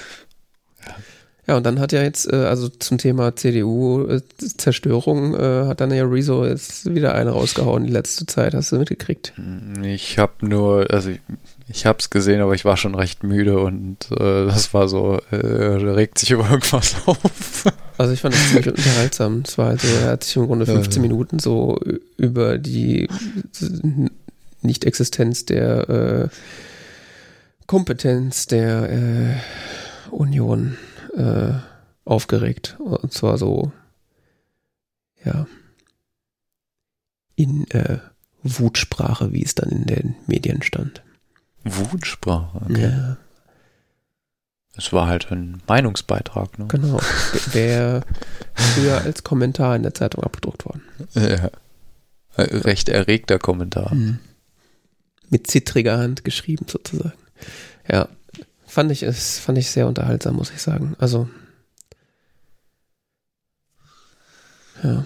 Ja, 1.48 1.58
und 1.58 1.66
dann 1.66 1.80
hat 1.80 1.92
ja 1.92 2.02
jetzt, 2.02 2.32
äh, 2.32 2.38
also 2.38 2.70
zum 2.70 2.98
Thema 2.98 3.36
CDU-Zerstörung, 3.36 5.36
äh, 5.36 5.64
äh, 5.64 5.68
hat 5.68 5.80
dann 5.80 5.94
ja 5.94 6.04
Rezo 6.04 6.46
jetzt 6.46 6.94
wieder 6.94 7.14
eine 7.14 7.32
rausgehauen 7.32 7.84
die 7.84 7.92
letzte 7.92 8.26
Zeit. 8.26 8.56
Hast 8.56 8.72
du 8.72 8.78
mitgekriegt? 8.78 9.34
Ich 9.84 10.18
habe 10.18 10.48
nur, 10.48 10.88
also 10.90 11.12
ich, 11.68 11.86
habe 11.86 12.00
es 12.00 12.10
gesehen, 12.10 12.42
aber 12.42 12.54
ich 12.54 12.66
war 12.66 12.78
schon 12.78 12.96
recht 12.96 13.24
müde 13.24 13.60
und 13.60 14.12
äh, 14.12 14.46
das 14.46 14.74
war 14.74 14.88
so, 14.88 15.20
äh, 15.32 15.36
regt 15.36 16.20
sich 16.20 16.32
über 16.32 16.50
irgendwas 16.50 16.96
auf. 17.06 17.66
Also 17.98 18.14
ich 18.14 18.22
fand 18.22 18.36
das 18.36 18.50
ziemlich 18.50 18.68
unterhaltsam. 18.68 19.44
Es 19.46 19.58
war 19.58 19.70
also, 19.70 19.88
er 19.88 20.12
hat 20.12 20.24
sich 20.24 20.36
im 20.36 20.48
Grunde 20.48 20.66
15 20.66 21.02
Minuten 21.02 21.40
so 21.40 21.80
über 22.18 22.58
die 22.58 23.08
Nicht-Existenz 24.62 25.46
der 25.46 25.90
äh, 25.90 26.30
Kompetenz 27.68 28.48
der 28.48 28.90
äh, 28.92 29.36
Union 30.12 30.78
äh, 31.16 31.54
aufgeregt. 32.04 32.78
Und 32.80 33.12
zwar 33.12 33.38
so, 33.38 33.72
ja, 35.24 35.48
in 37.36 37.70
äh, 37.72 38.00
Wutsprache, 38.44 39.34
wie 39.34 39.44
es 39.44 39.56
dann 39.56 39.70
in 39.70 39.86
den 39.86 40.16
Medien 40.28 40.62
stand. 40.62 41.04
Wutsprache? 41.66 42.62
Okay. 42.70 42.82
Ja. 42.90 43.18
Es 44.78 44.92
war 44.92 45.08
halt 45.08 45.32
ein 45.32 45.62
Meinungsbeitrag, 45.68 46.60
ne? 46.60 46.68
Genau. 46.68 47.00
Wäre 47.52 48.04
früher 48.54 49.02
als 49.02 49.24
Kommentar 49.24 49.76
in 49.76 49.84
der 49.84 49.94
Zeitung 49.94 50.24
abgedruckt 50.24 50.66
worden. 50.66 50.84
Ja. 51.14 51.50
Recht 52.38 52.90
erregter 52.90 53.40
Kommentar. 53.40 53.94
Mhm. 53.94 54.20
Mit 55.30 55.48
zittriger 55.48 55.98
Hand 55.98 56.24
geschrieben, 56.24 56.66
sozusagen. 56.70 57.14
Ja, 57.90 58.10
fand 58.68 58.92
ich 58.92 59.04
es, 59.04 59.40
fand 59.40 59.58
ich 59.58 59.72
sehr 59.72 59.88
unterhaltsam, 59.88 60.36
muss 60.36 60.52
ich 60.52 60.62
sagen. 60.62 60.96
Also, 61.00 61.30
ja. 64.84 65.06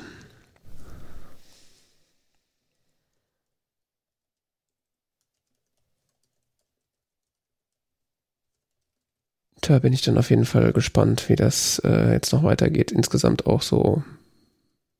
Da 9.62 9.80
bin 9.80 9.94
ich 9.94 10.02
dann 10.02 10.18
auf 10.18 10.30
jeden 10.30 10.46
Fall 10.46 10.72
gespannt, 10.74 11.30
wie 11.30 11.36
das 11.36 11.80
äh, 11.84 12.14
jetzt 12.14 12.32
noch 12.32 12.44
weitergeht. 12.44 12.92
Insgesamt 12.92 13.46
auch 13.46 13.62
so, 13.62 14.04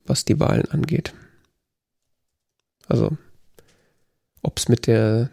was 0.06 0.24
die 0.24 0.38
Wahlen 0.38 0.70
angeht. 0.70 1.12
Also, 2.88 3.16
ob 4.42 4.58
es 4.58 4.68
mit 4.68 4.86
der 4.86 5.30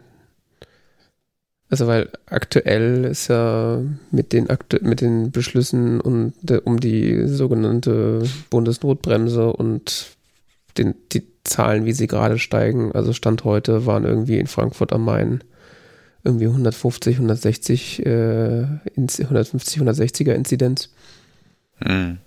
also 1.70 1.86
weil 1.86 2.08
aktuell 2.26 3.04
ist 3.04 3.28
ja 3.28 3.82
mit 4.10 4.32
den 4.32 4.48
aktu 4.48 4.78
mit 4.80 5.00
den 5.00 5.30
Beschlüssen 5.30 6.00
und 6.00 6.32
de, 6.40 6.62
um 6.64 6.80
die 6.80 7.26
sogenannte 7.26 8.22
Bundesnotbremse 8.48 9.52
und 9.52 10.16
den, 10.78 10.94
die 11.12 11.26
Zahlen, 11.44 11.84
wie 11.84 11.92
sie 11.92 12.06
gerade 12.06 12.38
steigen, 12.38 12.92
also 12.92 13.12
Stand 13.12 13.44
heute 13.44 13.84
waren 13.86 14.04
irgendwie 14.04 14.38
in 14.38 14.46
Frankfurt 14.46 14.92
am 14.92 15.04
Main 15.04 15.44
irgendwie 16.24 16.46
150, 16.46 17.16
160, 17.16 18.04
äh, 18.06 18.66
150, 18.96 19.80
160er 19.80 20.32
Inzidenz. 20.32 20.90
Hm. 21.78 22.18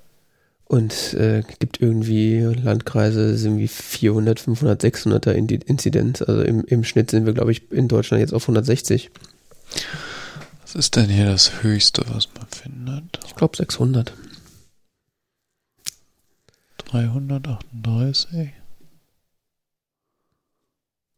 Und 0.65 1.13
äh, 1.15 1.43
gibt 1.59 1.81
irgendwie 1.81 2.39
Landkreise, 2.39 3.37
sind 3.37 3.57
wie 3.57 3.67
400, 3.67 4.39
500, 4.39 4.81
600er 4.81 5.33
Inzidenz. 5.33 6.21
Also 6.21 6.41
im, 6.43 6.63
im 6.63 6.85
Schnitt 6.85 7.11
sind 7.11 7.25
wir, 7.25 7.33
glaube 7.33 7.51
ich, 7.51 7.69
in 7.71 7.89
Deutschland 7.89 8.21
jetzt 8.21 8.33
auf 8.33 8.43
160. 8.43 9.11
Was 10.61 10.75
ist 10.75 10.95
denn 10.95 11.09
hier 11.09 11.25
das 11.25 11.61
Höchste, 11.63 12.05
was 12.07 12.29
man 12.37 12.47
findet? 12.47 13.19
Ich 13.25 13.35
glaube 13.35 13.57
600. 13.57 14.13
338. 16.77 18.53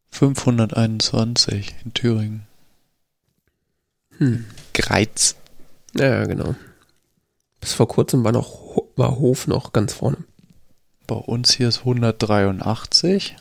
521 0.09 1.75
in 1.85 1.93
Thüringen. 1.93 2.47
Hm. 4.17 4.45
Greiz. 4.73 5.35
Ja, 5.95 6.25
genau. 6.25 6.55
Bis 7.59 7.73
vor 7.73 7.87
kurzem 7.87 8.23
war 8.23 8.31
noch 8.31 8.63
war 8.95 9.17
Hof 9.17 9.47
noch 9.47 9.73
ganz 9.73 9.93
vorne. 9.93 10.17
Bei 11.07 11.15
uns 11.15 11.53
hier 11.53 11.67
ist 11.67 11.79
183. 11.79 13.35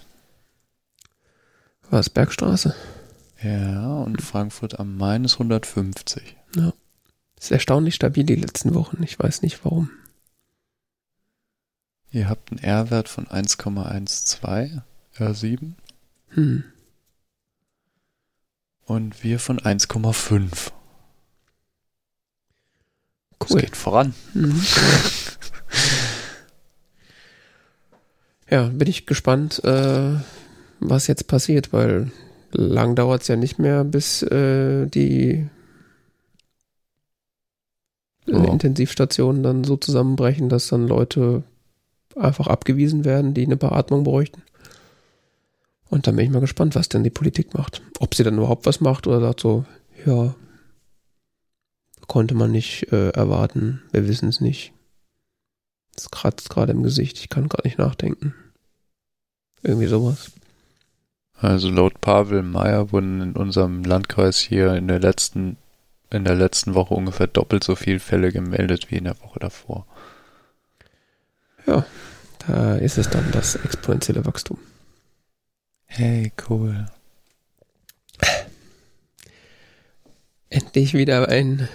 War 1.91 2.01
es 2.01 2.11
Bergstraße? 2.11 2.75
Ja, 3.43 3.99
und 3.99 4.23
Frankfurt 4.23 4.79
am 4.79 4.97
Main 4.97 5.25
ist 5.25 5.35
150. 5.35 6.37
Ja. 6.57 6.73
Ist 7.39 7.51
erstaunlich 7.51 7.95
stabil 7.95 8.25
die 8.25 8.37
letzten 8.37 8.75
Wochen. 8.75 9.03
Ich 9.03 9.19
weiß 9.19 9.43
nicht 9.43 9.65
warum. 9.65 9.91
Ihr 12.11 12.29
habt 12.29 12.51
einen 12.51 12.63
R-Wert 12.63 13.09
von 13.09 13.27
1,12, 13.27 14.83
R7. 15.19 15.73
Hm. 16.29 16.65
Und 18.87 19.23
wir 19.23 19.39
von 19.39 19.59
1,5. 19.59 20.73
Cool. 23.41 23.43
Es 23.49 23.57
geht 23.57 23.77
voran. 23.77 24.15
Mhm. 24.35 24.61
ja, 28.51 28.69
bin 28.69 28.89
ich 28.89 29.07
gespannt, 29.07 29.63
äh, 29.65 30.17
was 30.81 31.07
jetzt 31.07 31.27
passiert, 31.27 31.73
weil 31.73 32.11
lang 32.53 32.95
dauert 32.95 33.23
es 33.23 33.29
ja 33.29 33.37
nicht 33.37 33.59
mehr, 33.59 33.85
bis 33.85 34.23
äh, 34.23 34.87
die 34.87 35.49
Oh. 38.27 38.53
Intensivstationen 38.53 39.43
dann 39.43 39.65
so 39.65 39.77
zusammenbrechen, 39.77 40.49
dass 40.49 40.69
dann 40.69 40.87
Leute 40.87 41.43
einfach 42.15 42.47
abgewiesen 42.47 43.05
werden, 43.05 43.35
die 43.35 43.45
eine 43.45 43.57
Beatmung 43.57 44.05
bräuchten. 44.05 44.43
Und 45.93 46.07
dann 46.07 46.17
bin 46.17 46.25
ich 46.25 46.31
mal 46.31 46.41
gespannt, 46.41 46.75
was 46.75 46.89
denn 46.89 47.05
die 47.05 47.11
Politik 47.11 47.53
macht. 47.53 47.83
Ob 47.99 48.15
sie 48.15 48.25
dann 48.25 48.39
überhaupt 48.39 48.65
was 48.65 48.81
macht 48.81 49.07
oder 49.07 49.21
sagt 49.21 49.41
so, 49.41 49.67
ja, 50.07 50.35
konnte 52.07 52.35
man 52.35 52.51
nicht 52.51 52.91
äh, 52.95 53.11
erwarten, 53.11 53.83
wir 53.93 54.09
wissen 54.09 54.31
es 54.31 54.41
nicht. 54.41 54.73
Es 55.95 56.11
kratzt 56.11 56.49
gerade 56.49 56.73
im 56.73 56.83
Gesicht, 56.83 57.19
ich 57.19 57.29
kann 57.29 57.47
gerade 57.47 57.69
nicht 57.69 57.77
nachdenken. 57.77 58.35
Irgendwie 59.63 59.87
sowas. 59.87 60.33
Also 61.35 61.69
laut 61.69 62.01
Pavel 62.01 62.43
Meyer 62.43 62.91
wurden 62.91 63.21
in 63.21 63.33
unserem 63.33 63.85
Landkreis 63.85 64.39
hier 64.39 64.73
in 64.73 64.89
der 64.89 64.99
letzten 64.99 65.59
in 66.09 66.25
der 66.25 66.37
letzten 66.37 66.73
Woche 66.73 66.95
ungefähr 66.95 67.27
doppelt 67.27 67.65
so 67.65 67.77
viele 67.77 68.01
Fälle 68.01 68.33
gemeldet 68.33 68.91
wie 68.91 68.97
in 68.97 69.05
der 69.05 69.21
Woche 69.21 69.41
davor. 69.41 69.87
Da 71.67 72.77
ist 72.77 72.97
es 72.97 73.11
dann 73.11 73.31
das 73.31 73.57
exponentielle 73.57 74.25
Wachstum. 74.25 74.57
Hey, 75.95 76.33
cool. 76.49 76.87
Endlich 80.49 80.95
wieder 80.95 81.29
ein 81.29 81.69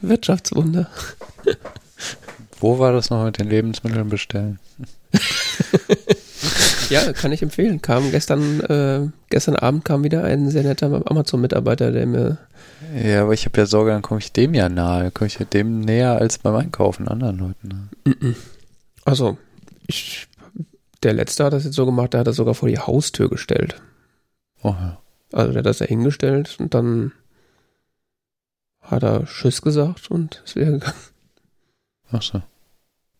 Wirtschaftswunder. 0.00 0.88
Wo 2.60 2.78
war 2.78 2.92
das 2.92 3.10
noch 3.10 3.24
mit 3.24 3.38
den 3.38 3.48
Lebensmitteln 3.48 4.08
bestellen? 4.08 4.60
Ja, 6.90 7.12
kann 7.12 7.32
ich 7.32 7.42
empfehlen. 7.42 7.80
Kam 7.80 8.10
gestern, 8.10 8.60
äh, 8.60 9.08
gestern 9.30 9.56
Abend 9.56 9.84
kam 9.84 10.04
wieder 10.04 10.24
ein 10.24 10.50
sehr 10.50 10.62
netter 10.62 11.02
Amazon-Mitarbeiter, 11.06 11.92
der 11.92 12.06
mir, 12.06 12.38
Ja, 13.02 13.22
aber 13.22 13.32
ich 13.32 13.46
habe 13.46 13.58
ja 13.58 13.66
Sorge, 13.66 13.90
dann 13.90 14.02
komme 14.02 14.20
ich 14.20 14.32
dem 14.32 14.54
ja 14.54 14.68
nahe. 14.68 15.10
Komme 15.10 15.28
ich 15.28 15.38
ja 15.38 15.46
dem 15.46 15.80
näher 15.80 16.18
als 16.18 16.38
beim 16.38 16.54
Einkaufen 16.56 17.08
anderen 17.08 17.38
Leuten. 17.38 17.88
Ne? 18.04 18.34
also, 19.04 19.38
ich, 19.86 20.28
der 21.04 21.12
Letzte 21.12 21.44
hat 21.44 21.52
das 21.52 21.64
jetzt 21.64 21.74
so 21.74 21.86
gemacht, 21.86 22.12
der 22.12 22.20
hat 22.20 22.26
das 22.26 22.36
sogar 22.36 22.54
vor 22.54 22.68
die 22.68 22.78
Haustür 22.78 23.28
gestellt. 23.28 23.80
Oh, 24.62 24.70
ja. 24.70 24.98
Also, 25.32 25.52
der 25.52 25.60
hat 25.60 25.66
das 25.66 25.78
da 25.78 25.84
hingestellt 25.84 26.56
und 26.58 26.74
dann 26.74 27.12
hat 28.80 29.02
er 29.02 29.24
Tschüss 29.24 29.62
gesagt 29.62 30.10
und 30.10 30.42
ist 30.44 30.56
wieder 30.56 30.72
gegangen. 30.72 30.94
Ach 32.10 32.22
so. 32.22 32.42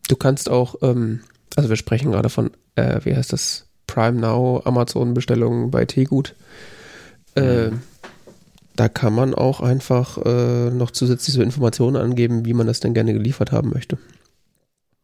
Du 0.07 0.15
kannst 0.15 0.49
auch, 0.49 0.75
ähm, 0.81 1.21
also 1.55 1.69
wir 1.69 1.75
sprechen 1.75 2.11
gerade 2.11 2.29
von, 2.29 2.51
äh, 2.75 2.99
wie 3.03 3.15
heißt 3.15 3.33
das, 3.33 3.67
Prime 3.87 4.19
Now, 4.19 4.61
Amazon-Bestellungen 4.65 5.71
bei 5.71 5.85
Teegut. 5.85 6.35
Äh, 7.35 7.71
da 8.75 8.89
kann 8.89 9.13
man 9.13 9.33
auch 9.33 9.61
einfach 9.61 10.17
äh, 10.25 10.69
noch 10.69 10.91
zusätzlich 10.91 11.35
so 11.35 11.41
Informationen 11.41 11.95
angeben, 11.95 12.45
wie 12.45 12.53
man 12.53 12.67
das 12.67 12.79
denn 12.79 12.93
gerne 12.93 13.13
geliefert 13.13 13.51
haben 13.51 13.69
möchte. 13.69 13.97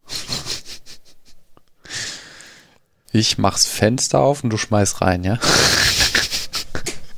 Ich 3.14 3.38
mach's 3.38 3.66
Fenster 3.66 4.20
auf 4.20 4.44
und 4.44 4.50
du 4.52 4.58
schmeißt 4.58 5.02
rein, 5.02 5.24
ja? 5.24 5.38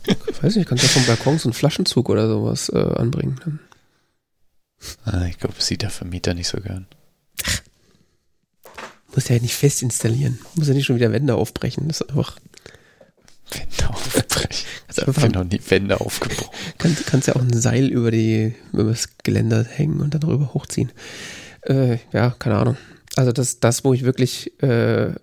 Ich 0.05 0.43
weiß 0.43 0.55
nicht, 0.55 0.67
kannst 0.67 0.83
ja 0.83 0.89
vom 0.89 1.05
Balkon 1.05 1.37
so 1.37 1.49
einen 1.49 1.53
Flaschenzug 1.53 2.09
oder 2.09 2.27
sowas 2.27 2.69
äh, 2.69 2.77
anbringen. 2.77 3.59
Ah, 5.05 5.25
Ich 5.25 5.37
glaube, 5.37 5.55
das 5.55 5.67
sieht 5.67 5.81
der 5.81 5.89
Vermieter 5.89 6.33
nicht 6.33 6.47
so 6.47 6.59
gern. 6.59 6.87
Muss 9.15 9.29
ja 9.29 9.37
nicht 9.37 9.53
fest 9.55 9.83
installieren. 9.83 10.39
Muss 10.55 10.67
ja 10.67 10.73
nicht 10.73 10.85
schon 10.85 10.95
wieder 10.95 11.11
Wände 11.11 11.35
aufbrechen. 11.35 11.87
Das 11.87 12.01
ist 12.01 12.09
einfach, 12.09 12.37
Wände 13.51 13.89
aufbrechen. 13.89 14.65
also 14.87 15.01
Ich 15.03 15.07
einfach 15.07 15.21
habe 15.23 15.33
noch 15.33 15.43
nie 15.43 15.61
Wände 15.69 16.01
aufgebrochen. 16.01 16.49
Kannst, 16.79 17.05
kannst 17.05 17.27
ja 17.27 17.35
auch 17.35 17.41
ein 17.41 17.53
Seil 17.53 17.85
über 17.89 18.09
die, 18.09 18.55
über 18.71 18.85
das 18.85 19.09
Geländer 19.21 19.63
hängen 19.63 20.01
und 20.01 20.15
dann 20.15 20.23
rüber 20.23 20.53
hochziehen. 20.55 20.91
Äh, 21.61 21.99
ja, 22.11 22.31
keine 22.31 22.57
Ahnung. 22.57 22.77
Also 23.15 23.31
das, 23.31 23.59
das, 23.59 23.85
wo 23.85 23.93
ich 23.93 24.03
wirklich, 24.03 24.59
äh, 24.63 25.13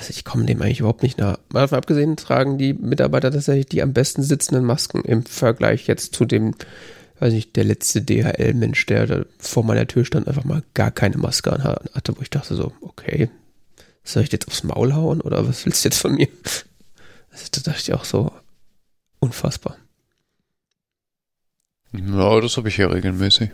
also 0.00 0.12
ich 0.12 0.24
komme 0.24 0.46
dem 0.46 0.62
eigentlich 0.62 0.80
überhaupt 0.80 1.02
nicht 1.02 1.18
nah. 1.18 1.38
Mal 1.52 1.60
davon 1.60 1.76
abgesehen 1.76 2.16
tragen 2.16 2.56
die 2.56 2.72
Mitarbeiter 2.72 3.30
tatsächlich 3.30 3.66
die 3.66 3.82
am 3.82 3.92
besten 3.92 4.22
sitzenden 4.22 4.64
Masken 4.64 5.02
im 5.02 5.26
Vergleich 5.26 5.86
jetzt 5.88 6.14
zu 6.14 6.24
dem, 6.24 6.54
weiß 7.18 7.34
nicht, 7.34 7.54
der 7.54 7.64
letzte 7.64 8.00
DHL-Mensch, 8.00 8.86
der 8.86 9.06
da 9.06 9.24
vor 9.38 9.62
meiner 9.62 9.86
Tür 9.86 10.06
stand, 10.06 10.26
einfach 10.26 10.44
mal 10.44 10.62
gar 10.72 10.90
keine 10.90 11.18
Maske 11.18 11.52
an 11.52 11.62
hatte, 11.62 12.16
wo 12.16 12.22
ich 12.22 12.30
dachte 12.30 12.54
so, 12.54 12.72
okay, 12.80 13.28
soll 14.02 14.22
ich 14.22 14.32
jetzt 14.32 14.48
aufs 14.48 14.64
Maul 14.64 14.94
hauen 14.94 15.20
oder 15.20 15.46
was 15.46 15.66
willst 15.66 15.84
du 15.84 15.88
jetzt 15.88 15.98
von 15.98 16.14
mir? 16.14 16.28
Also, 17.30 17.44
da 17.52 17.60
dachte 17.60 17.80
ich 17.82 17.92
auch 17.92 18.04
so, 18.04 18.32
unfassbar. 19.18 19.76
Ja, 21.92 22.40
das 22.40 22.56
habe 22.56 22.68
ich 22.68 22.78
ja 22.78 22.86
regelmäßig. 22.86 23.50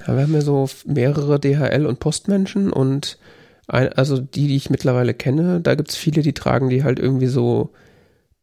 Ja, 0.00 0.14
wir 0.14 0.24
haben 0.24 0.34
ja 0.34 0.42
so 0.42 0.68
mehrere 0.84 1.36
DHL- 1.36 1.86
und 1.86 2.00
Postmenschen 2.00 2.70
und 2.70 3.18
ein, 3.68 3.92
also 3.92 4.18
die, 4.20 4.48
die 4.48 4.56
ich 4.56 4.70
mittlerweile 4.70 5.14
kenne, 5.14 5.60
da 5.60 5.74
gibt 5.74 5.90
es 5.90 5.96
viele, 5.96 6.22
die 6.22 6.34
tragen 6.34 6.68
die 6.68 6.84
halt 6.84 6.98
irgendwie 6.98 7.26
so 7.26 7.70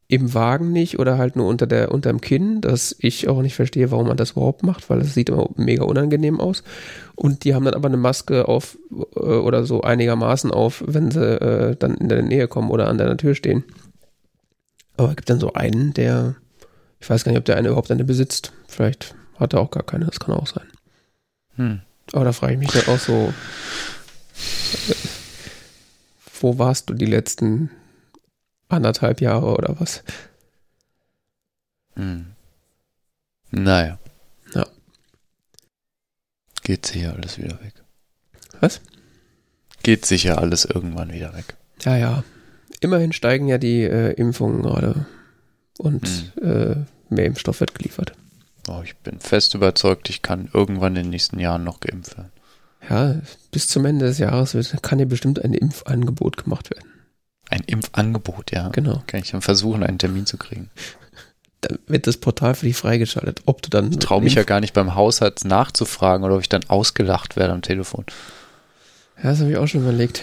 im 0.07 0.34
Wagen 0.34 0.71
nicht 0.71 0.99
oder 0.99 1.17
halt 1.17 1.36
nur 1.36 1.47
unter 1.47 1.65
der 1.65 1.91
unterm 1.91 2.21
Kinn, 2.21 2.61
dass 2.61 2.95
ich 2.99 3.30
auch 3.30 3.41
nicht 3.41 3.55
verstehe, 3.55 3.89
warum 3.89 4.07
man 4.07 4.17
das 4.17 4.32
überhaupt 4.32 4.61
macht, 4.61 4.89
weil 4.89 4.99
das 4.99 5.13
sieht 5.13 5.30
immer 5.30 5.49
mega 5.55 5.86
unangenehm 5.86 6.39
aus. 6.39 6.63
Und 7.15 7.43
die 7.43 7.55
haben 7.55 7.65
dann 7.65 7.74
aber 7.74 7.88
eine 7.88 7.97
Maske 7.97 8.47
auf 8.47 8.78
äh, 9.15 9.19
oder 9.19 9.65
so 9.65 9.82
einigermaßen 9.82 10.51
auf, 10.51 10.84
wenn 10.86 11.09
sie 11.09 11.41
äh, 11.41 11.76
dann 11.78 11.95
in 11.95 12.09
der 12.09 12.21
Nähe 12.21 12.47
kommen 12.47 12.69
oder 12.69 12.89
an 12.89 12.97
deiner 12.97 13.17
Tür 13.17 13.34
stehen. 13.34 13.63
Aber 14.97 15.09
es 15.09 15.15
gibt 15.15 15.30
dann 15.30 15.39
so 15.39 15.53
einen, 15.53 15.93
der, 15.93 16.36
ich 16.99 17.09
weiß 17.09 17.24
gar 17.24 17.32
nicht, 17.32 17.39
ob 17.39 17.45
der 17.45 17.57
eine 17.57 17.69
überhaupt 17.69 17.89
eine 17.89 18.03
besitzt. 18.03 18.53
Vielleicht 18.67 19.15
hat 19.39 19.53
er 19.53 19.61
auch 19.61 19.71
gar 19.71 19.84
keine, 19.84 20.05
das 20.05 20.19
kann 20.19 20.36
auch 20.36 20.47
sein. 20.47 20.67
Hm. 21.55 21.82
Aber 22.11 22.26
da 22.26 22.34
frage 22.34 22.53
ich 22.53 22.59
mich 22.59 22.71
dann 22.71 22.93
auch 22.93 22.99
so, 22.99 23.34
wo 26.44 26.60
warst 26.60 26.89
du 26.89 26.94
die 26.94 27.06
letzten 27.06 27.72
anderthalb 28.68 29.22
Jahre 29.22 29.56
oder 29.56 29.80
was? 29.80 30.04
Hm. 31.96 32.34
Naja. 33.52 33.98
Ja. 34.54 34.68
Geht 36.64 36.86
sicher 36.86 37.14
alles 37.14 37.38
wieder 37.38 37.62
weg. 37.62 37.74
Was? 38.60 38.82
Geht 39.84 40.06
sicher 40.06 40.38
alles 40.39 40.66
irgendwann 40.66 41.14
wieder 41.14 41.34
weg. 41.34 41.56
Ja, 41.82 41.96
ja. 41.96 42.24
Immerhin 42.82 43.14
steigen 43.14 43.48
ja 43.48 43.58
die 43.58 43.84
äh, 43.84 44.12
Impfungen 44.14 44.64
gerade 44.64 45.06
und 45.78 46.34
äh, 46.41 46.76
mehr 47.10 47.26
Impfstoff 47.26 47.62
wird 47.62 47.76
geliefert. 47.76 48.14
Oh, 48.68 48.82
ich 48.84 48.98
bin 48.98 49.20
fest 49.20 49.56
überzeugt, 49.56 50.10
ich 50.10 50.22
kann 50.22 50.50
irgendwann 50.54 50.96
in 50.96 51.04
den 51.04 51.10
nächsten 51.12 51.39
Jahren 51.39 51.64
noch 51.64 51.80
geimpft 51.80 52.18
werden. 52.18 52.32
Ja, 52.89 53.15
bis 53.51 53.67
zum 53.67 53.86
Ende 53.86 54.05
des 54.05 54.17
Jahres 54.17 54.53
wird, 54.53 54.84
kann 54.84 54.99
hier 54.99 55.07
bestimmt 55.07 55.43
ein 55.43 55.53
Impfangebot 55.53 56.43
gemacht 56.43 56.69
werden. 56.69 56.89
Ein 57.49 57.61
Impfangebot, 57.65 58.51
ja. 58.51 58.69
Genau. 58.69 59.03
Kann 59.07 59.21
ich 59.21 59.31
dann 59.31 59.41
versuchen, 59.41 59.84
einen 59.84 59.99
Termin 59.99 60.25
zu 60.25 60.38
kriegen. 60.38 60.69
Da 61.61 61.75
wird 61.88 62.07
das 62.07 62.17
Portal 62.17 62.55
für 62.55 62.65
dich 62.65 62.75
freigeschaltet. 62.75 63.41
Ob 63.45 63.61
du 63.61 63.69
dann. 63.69 63.91
Ich 63.91 63.99
traue 63.99 64.21
mich 64.21 64.36
ja 64.36 64.43
gar 64.43 64.59
nicht 64.59 64.73
beim 64.73 64.95
Hausarzt 64.95 65.45
nachzufragen 65.45 66.25
oder 66.25 66.36
ob 66.36 66.41
ich 66.41 66.49
dann 66.49 66.65
ausgelacht 66.67 67.36
werde 67.38 67.53
am 67.53 67.61
Telefon. 67.61 68.05
Ja, 69.17 69.29
das 69.29 69.39
habe 69.39 69.51
ich 69.51 69.57
auch 69.57 69.67
schon 69.67 69.81
überlegt. 69.81 70.21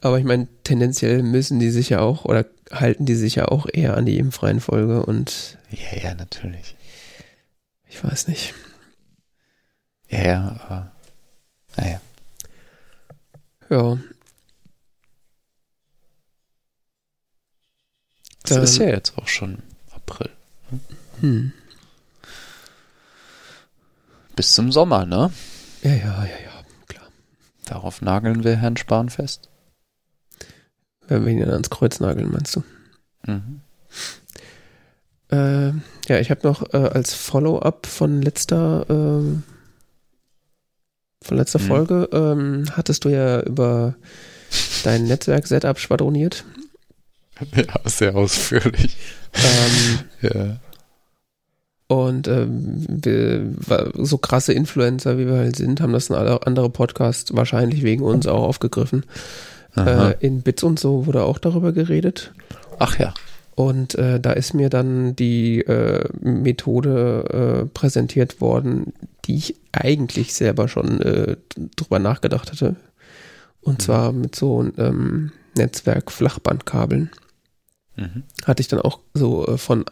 Aber 0.00 0.18
ich 0.18 0.24
meine, 0.24 0.48
tendenziell 0.64 1.22
müssen 1.22 1.60
die 1.60 1.70
sich 1.70 1.88
ja 1.88 2.00
auch 2.00 2.26
oder 2.26 2.44
halten 2.70 3.06
die 3.06 3.14
sich 3.14 3.36
ja 3.36 3.46
auch 3.48 3.66
eher 3.72 3.96
an 3.96 4.04
die 4.04 4.18
Impfreihenfolge 4.18 5.06
und 5.06 5.56
Ja, 5.70 5.98
ja, 6.02 6.14
natürlich. 6.14 6.76
ich 7.88 8.04
weiß 8.04 8.28
nicht. 8.28 8.52
Ja, 10.14 10.24
ja, 10.24 10.56
aber. 10.64 10.92
Naja. 11.76 12.00
Ja. 13.70 13.98
Das 18.44 18.56
Ähm. 18.58 18.62
ist 18.62 18.76
ja 18.78 18.86
jetzt 18.86 19.18
auch 19.18 19.26
schon 19.28 19.62
April. 19.92 20.30
Hm. 21.20 21.52
Bis 24.36 24.54
zum 24.54 24.70
Sommer, 24.72 25.06
ne? 25.06 25.32
Ja, 25.82 25.90
ja, 25.92 26.24
ja, 26.24 26.38
ja, 26.44 26.64
klar. 26.86 27.06
Darauf 27.66 28.02
nageln 28.02 28.44
wir 28.44 28.56
Herrn 28.56 28.76
Spahn 28.76 29.08
fest. 29.08 29.48
Wenn 31.06 31.24
wir 31.24 31.32
ihn 31.32 31.40
dann 31.40 31.50
ans 31.50 31.70
Kreuz 31.70 32.00
nageln, 32.00 32.30
meinst 32.30 32.56
du? 32.56 32.64
Mhm. 33.26 33.60
Äh, 35.30 35.68
ja, 36.08 36.18
ich 36.20 36.30
habe 36.30 36.46
noch 36.46 36.72
äh, 36.74 36.76
als 36.76 37.14
Follow-up 37.14 37.86
von 37.86 38.22
letzter 38.22 38.86
ähm, 38.88 39.42
von 41.24 41.36
letzter 41.38 41.58
Mhm. 41.58 41.66
Folge 41.66 42.08
ähm, 42.12 42.64
hattest 42.72 43.04
du 43.04 43.08
ja 43.08 43.40
über 43.40 43.94
dein 44.84 45.04
Netzwerk-Setup 45.04 45.78
schwadroniert. 45.78 46.44
Ja, 47.56 47.80
sehr 47.84 48.14
ausführlich. 48.14 48.96
Ähm, 49.34 49.98
Ja. 50.22 50.56
Und 51.86 52.28
ähm, 52.28 52.86
wir, 52.88 53.52
so 53.94 54.18
krasse 54.18 54.52
Influencer, 54.52 55.18
wie 55.18 55.26
wir 55.26 55.36
halt 55.36 55.56
sind, 55.56 55.80
haben 55.80 55.92
das 55.92 56.10
ein 56.10 56.16
andere 56.16 56.70
Podcast 56.70 57.36
wahrscheinlich 57.36 57.82
wegen 57.82 58.02
uns 58.02 58.26
auch 58.26 58.42
aufgegriffen. 58.42 59.04
Äh, 59.76 60.14
in 60.20 60.42
Bits 60.42 60.62
und 60.62 60.78
so 60.78 61.06
wurde 61.06 61.24
auch 61.24 61.38
darüber 61.38 61.72
geredet. 61.72 62.32
Ach 62.78 62.98
ja. 62.98 63.12
Und 63.56 63.94
äh, 63.94 64.18
da 64.18 64.32
ist 64.32 64.52
mir 64.52 64.68
dann 64.68 65.14
die 65.14 65.60
äh, 65.60 66.08
Methode 66.20 67.62
äh, 67.62 67.66
präsentiert 67.66 68.40
worden, 68.40 68.92
die 69.24 69.36
ich 69.36 69.56
eigentlich 69.70 70.34
selber 70.34 70.66
schon 70.66 71.00
äh, 71.00 71.36
drüber 71.76 72.00
nachgedacht 72.00 72.50
hatte. 72.50 72.76
Und 73.60 73.80
zwar 73.80 74.12
mit 74.12 74.34
so 74.34 74.66
ähm, 74.76 75.30
Netzwerk-Flachbandkabeln. 75.56 77.10
Mhm. 77.96 78.24
Hatte 78.44 78.60
ich 78.60 78.68
dann 78.68 78.80
auch 78.80 78.98
so 79.14 79.46
äh, 79.46 79.56
von 79.56 79.84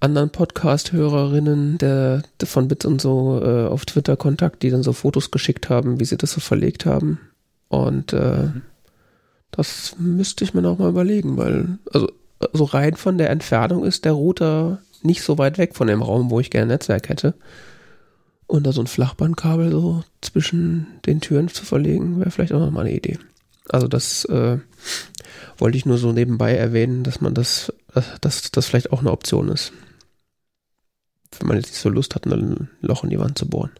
anderen 0.00 0.30
Podcast-Hörerinnen 0.30 1.76
der, 1.78 2.22
der 2.40 2.48
von 2.48 2.68
Bits 2.68 2.86
und 2.86 3.00
so 3.00 3.42
äh, 3.42 3.66
auf 3.66 3.84
Twitter 3.84 4.16
Kontakt, 4.16 4.62
die 4.62 4.70
dann 4.70 4.82
so 4.82 4.92
Fotos 4.92 5.30
geschickt 5.30 5.68
haben, 5.68 6.00
wie 6.00 6.04
sie 6.04 6.16
das 6.16 6.32
so 6.32 6.40
verlegt 6.40 6.86
haben. 6.86 7.20
Und 7.68 8.12
äh, 8.12 8.48
das 9.50 9.96
müsste 9.98 10.44
ich 10.44 10.54
mir 10.54 10.62
noch 10.62 10.78
mal 10.78 10.90
überlegen, 10.90 11.36
weil, 11.36 11.78
also, 11.92 12.08
so 12.52 12.64
rein 12.64 12.96
von 12.96 13.18
der 13.18 13.30
Entfernung 13.30 13.84
ist 13.84 14.04
der 14.04 14.12
Router 14.12 14.82
nicht 15.02 15.22
so 15.22 15.38
weit 15.38 15.58
weg 15.58 15.76
von 15.76 15.86
dem 15.86 16.02
Raum, 16.02 16.30
wo 16.30 16.40
ich 16.40 16.50
gerne 16.50 16.66
Netzwerk 16.66 17.08
hätte. 17.08 17.34
Und 18.46 18.66
da 18.66 18.72
so 18.72 18.80
ein 18.80 18.86
Flachbandkabel 18.86 19.70
so 19.70 20.04
zwischen 20.22 20.86
den 21.06 21.20
Türen 21.20 21.48
zu 21.48 21.64
verlegen, 21.64 22.18
wäre 22.18 22.30
vielleicht 22.30 22.52
auch 22.52 22.60
noch 22.60 22.70
mal 22.70 22.80
eine 22.80 22.94
Idee. 22.94 23.18
Also 23.68 23.88
das 23.88 24.24
äh, 24.26 24.58
wollte 25.58 25.76
ich 25.76 25.84
nur 25.84 25.98
so 25.98 26.12
nebenbei 26.12 26.54
erwähnen, 26.54 27.04
dass 27.04 27.20
man 27.20 27.34
das, 27.34 27.72
dass 28.20 28.50
das 28.50 28.66
vielleicht 28.66 28.92
auch 28.92 29.00
eine 29.00 29.12
Option 29.12 29.48
ist. 29.48 29.72
Wenn 31.38 31.48
man 31.48 31.56
jetzt 31.58 31.68
nicht 31.68 31.80
so 31.80 31.90
Lust 31.90 32.14
hat, 32.14 32.26
ein 32.26 32.70
Loch 32.80 33.04
in 33.04 33.10
die 33.10 33.18
Wand 33.18 33.36
zu 33.36 33.46
bohren. 33.48 33.72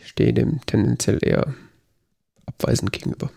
Ich 0.00 0.08
stehe 0.08 0.32
dem 0.32 0.60
tendenziell 0.66 1.18
eher 1.22 1.54
abweisend 2.46 2.92
gegenüber. 2.92 3.30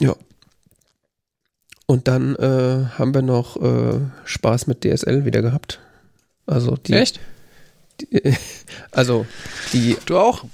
Ja. 0.00 0.14
Und 1.86 2.08
dann 2.08 2.34
äh, 2.36 2.86
haben 2.98 3.12
wir 3.14 3.22
noch 3.22 3.60
äh, 3.60 4.00
Spaß 4.24 4.66
mit 4.66 4.84
DSL 4.84 5.24
wieder 5.24 5.42
gehabt. 5.42 5.80
Also 6.46 6.76
die, 6.76 6.94
Echt? 6.94 7.20
Die, 8.00 8.34
also 8.90 9.26
die. 9.72 9.96
Du 10.06 10.18
auch? 10.18 10.44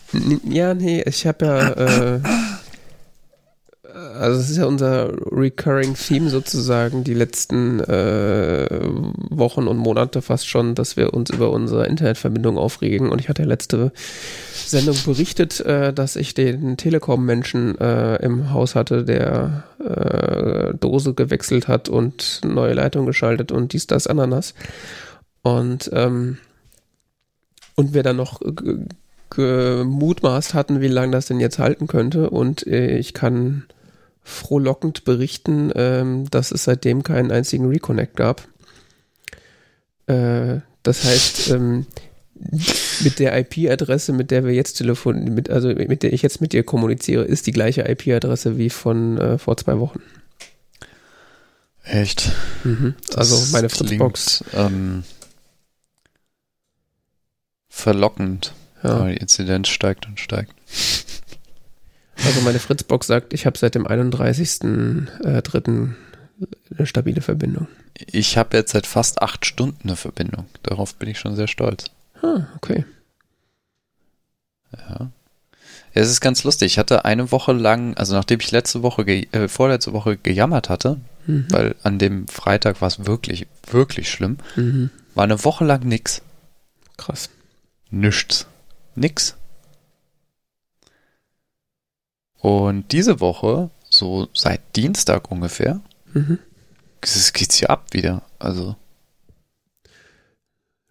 Ja, 0.44 0.74
nee, 0.74 1.02
ich 1.02 1.26
habe 1.26 1.46
ja. 1.46 1.70
Äh, 2.16 2.20
also 4.18 4.40
es 4.40 4.50
ist 4.50 4.56
ja 4.56 4.66
unser 4.66 5.12
recurring 5.30 5.94
Theme 5.94 6.30
sozusagen 6.30 7.04
die 7.04 7.14
letzten 7.14 7.80
äh, 7.80 8.66
Wochen 9.30 9.66
und 9.68 9.76
Monate 9.76 10.22
fast 10.22 10.48
schon, 10.48 10.74
dass 10.74 10.96
wir 10.96 11.14
uns 11.14 11.30
über 11.30 11.50
unsere 11.50 11.86
Internetverbindung 11.86 12.58
aufregen. 12.58 13.10
Und 13.10 13.20
ich 13.20 13.28
hatte 13.28 13.42
ja 13.42 13.48
letzte 13.48 13.92
Sendung 14.52 14.96
berichtet, 15.04 15.60
äh, 15.60 15.92
dass 15.92 16.16
ich 16.16 16.34
den 16.34 16.76
Telekom-Menschen 16.76 17.78
äh, 17.78 18.16
im 18.16 18.52
Haus 18.52 18.74
hatte, 18.74 19.04
der 19.04 19.64
äh, 19.78 20.74
Dose 20.76 21.14
gewechselt 21.14 21.68
hat 21.68 21.88
und 21.88 22.40
neue 22.44 22.74
Leitung 22.74 23.06
geschaltet 23.06 23.52
und 23.52 23.72
dies, 23.72 23.86
das, 23.86 24.06
Ananas. 24.06 24.54
Und 25.42 25.90
ähm, 25.92 26.38
und 27.76 27.94
wir 27.94 28.02
dann 28.02 28.16
noch 28.16 28.40
gemutmaßt 29.30 30.54
hatten, 30.54 30.80
wie 30.80 30.88
lange 30.88 31.12
das 31.12 31.26
denn 31.26 31.40
jetzt 31.40 31.58
halten 31.58 31.86
könnte. 31.86 32.28
Und 32.30 32.66
äh, 32.66 32.98
ich 32.98 33.14
kann 33.14 33.64
frohlockend 34.22 35.04
berichten, 35.04 35.72
ähm, 35.74 36.30
dass 36.30 36.50
es 36.50 36.64
seitdem 36.64 37.02
keinen 37.02 37.30
einzigen 37.30 37.66
Reconnect 37.66 38.16
gab. 38.16 38.46
Äh, 40.06 40.60
das 40.82 41.04
heißt, 41.04 41.50
ähm, 41.50 41.86
mit 43.02 43.18
der 43.18 43.38
IP-Adresse, 43.38 44.12
mit 44.12 44.30
der 44.30 44.44
wir 44.44 44.52
jetzt 44.52 44.74
telefonieren, 44.74 45.34
mit, 45.34 45.50
also 45.50 45.68
mit 45.68 46.02
der 46.02 46.12
ich 46.12 46.22
jetzt 46.22 46.40
mit 46.40 46.52
dir 46.52 46.62
kommuniziere, 46.62 47.24
ist 47.24 47.46
die 47.46 47.52
gleiche 47.52 47.82
IP-Adresse 47.82 48.56
wie 48.56 48.70
von 48.70 49.18
äh, 49.18 49.38
vor 49.38 49.56
zwei 49.56 49.78
Wochen. 49.78 50.00
Echt? 51.82 52.32
Mhm. 52.64 52.94
Also 53.14 53.36
meine 53.52 53.68
klingt, 53.68 53.90
Fritzbox. 53.90 54.44
Ähm, 54.54 55.04
verlockend. 57.68 58.54
Ja. 58.82 58.90
Aber 58.90 59.10
die 59.10 59.16
Inzidenz 59.16 59.68
steigt 59.68 60.06
und 60.06 60.18
steigt. 60.18 60.54
Also 62.26 62.40
meine 62.42 62.58
Fritzbox 62.58 63.06
sagt, 63.06 63.32
ich 63.32 63.46
habe 63.46 63.58
seit 63.58 63.74
dem 63.74 63.86
31.03. 63.86 65.90
eine 66.76 66.86
stabile 66.86 67.20
Verbindung. 67.20 67.68
Ich 68.06 68.36
habe 68.38 68.56
jetzt 68.56 68.72
seit 68.72 68.86
fast 68.86 69.22
acht 69.22 69.44
Stunden 69.46 69.88
eine 69.88 69.96
Verbindung. 69.96 70.46
Darauf 70.62 70.94
bin 70.94 71.08
ich 71.08 71.18
schon 71.18 71.36
sehr 71.36 71.48
stolz. 71.48 71.86
Ah, 72.22 72.46
okay. 72.56 72.84
Ja. 74.76 75.10
Es 75.92 76.08
ist 76.08 76.20
ganz 76.20 76.44
lustig. 76.44 76.72
Ich 76.72 76.78
hatte 76.78 77.04
eine 77.04 77.32
Woche 77.32 77.52
lang, 77.52 77.96
also 77.96 78.14
nachdem 78.14 78.40
ich 78.40 78.50
letzte 78.52 78.82
Woche, 78.82 79.04
ge 79.04 79.26
äh, 79.32 79.48
vorletzte 79.48 79.92
Woche 79.92 80.16
gejammert 80.16 80.68
hatte, 80.68 80.98
Mhm. 81.26 81.46
weil 81.50 81.74
an 81.82 81.98
dem 81.98 82.28
Freitag 82.28 82.80
war 82.80 82.88
es 82.88 83.06
wirklich, 83.06 83.46
wirklich 83.70 84.10
schlimm, 84.10 84.38
Mhm. 84.56 84.90
war 85.14 85.24
eine 85.24 85.42
Woche 85.44 85.64
lang 85.64 85.82
nix. 85.82 86.22
Krass. 86.96 87.28
Nichts. 87.90 88.46
Nix. 88.94 89.34
Und 92.40 92.90
diese 92.92 93.20
Woche, 93.20 93.70
so 93.88 94.28
seit 94.34 94.60
Dienstag 94.76 95.30
ungefähr, 95.30 95.80
Mhm. 96.12 96.38
es 97.02 97.32
geht's 97.32 97.56
hier 97.56 97.70
ab 97.70 97.86
wieder. 97.92 98.22
Also 98.38 98.76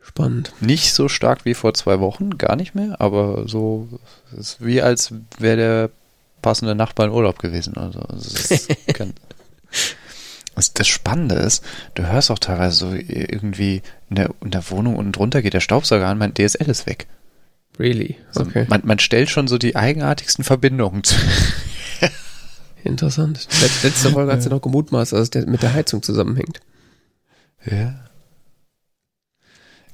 Spannend. 0.01 0.53
nicht 0.61 0.93
so 0.93 1.07
stark 1.07 1.45
wie 1.45 1.53
vor 1.53 1.73
zwei 1.73 1.99
Wochen, 1.99 2.37
gar 2.37 2.55
nicht 2.55 2.73
mehr, 2.73 2.99
aber 3.01 3.47
so, 3.47 3.87
es 4.31 4.37
ist 4.39 4.65
wie 4.65 4.81
als 4.81 5.13
wäre 5.37 5.57
der 5.57 5.89
passende 6.41 6.73
Nachbar 6.75 7.07
in 7.07 7.11
Urlaub 7.11 7.37
gewesen. 7.39 7.77
Also 7.77 7.99
kein, 8.93 9.13
Was 10.55 10.73
das 10.73 10.87
Spannende 10.87 11.35
ist, 11.35 11.63
du 11.95 12.07
hörst 12.07 12.31
auch 12.31 12.39
teilweise 12.39 12.75
so 12.77 12.93
irgendwie 12.93 13.81
in 14.09 14.15
der, 14.15 14.29
in 14.41 14.51
der 14.51 14.69
Wohnung 14.71 14.95
unten 14.95 15.11
drunter 15.11 15.41
geht 15.41 15.53
der 15.53 15.59
Staubsauger 15.59 16.07
an, 16.07 16.17
mein 16.17 16.33
DSL 16.33 16.69
ist 16.69 16.87
weg. 16.87 17.07
Really? 17.79 18.17
Also 18.27 18.41
Okay. 18.41 18.65
man, 18.69 18.81
man 18.83 18.99
stellt 18.99 19.29
schon 19.29 19.47
so 19.47 19.57
die 19.57 19.75
eigenartigsten 19.75 20.43
Verbindungen 20.43 21.03
zu. 21.03 21.15
Interessant. 22.83 23.47
Let- 23.61 23.83
Letzte 23.83 24.11
Folge 24.11 24.31
hat 24.31 24.43
sie 24.43 24.49
noch 24.49 24.61
gemutmaßt, 24.61 25.13
dass 25.13 25.29
es 25.33 25.45
mit 25.47 25.61
der 25.61 25.73
Heizung 25.73 26.01
zusammenhängt. 26.03 26.59
Ja. 27.65 27.95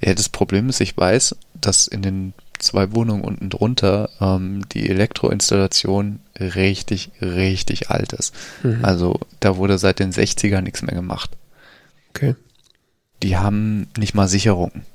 Ja, 0.01 0.13
das 0.13 0.29
Problem 0.29 0.69
ist, 0.69 0.81
ich 0.81 0.95
weiß, 0.95 1.36
dass 1.59 1.88
in 1.88 2.01
den 2.01 2.33
zwei 2.59 2.91
Wohnungen 2.93 3.23
unten 3.23 3.49
drunter 3.49 4.09
ähm, 4.21 4.63
die 4.71 4.89
Elektroinstallation 4.89 6.19
richtig, 6.39 7.11
richtig 7.21 7.89
alt 7.89 8.13
ist. 8.13 8.33
Mhm. 8.63 8.83
Also 8.83 9.19
da 9.39 9.57
wurde 9.57 9.77
seit 9.77 9.99
den 9.99 10.11
60ern 10.11 10.61
nichts 10.61 10.81
mehr 10.81 10.95
gemacht. 10.95 11.31
Okay. 12.09 12.36
Die 13.23 13.38
haben 13.38 13.88
nicht 13.97 14.13
mal 14.13 14.27
Sicherungen. 14.27 14.86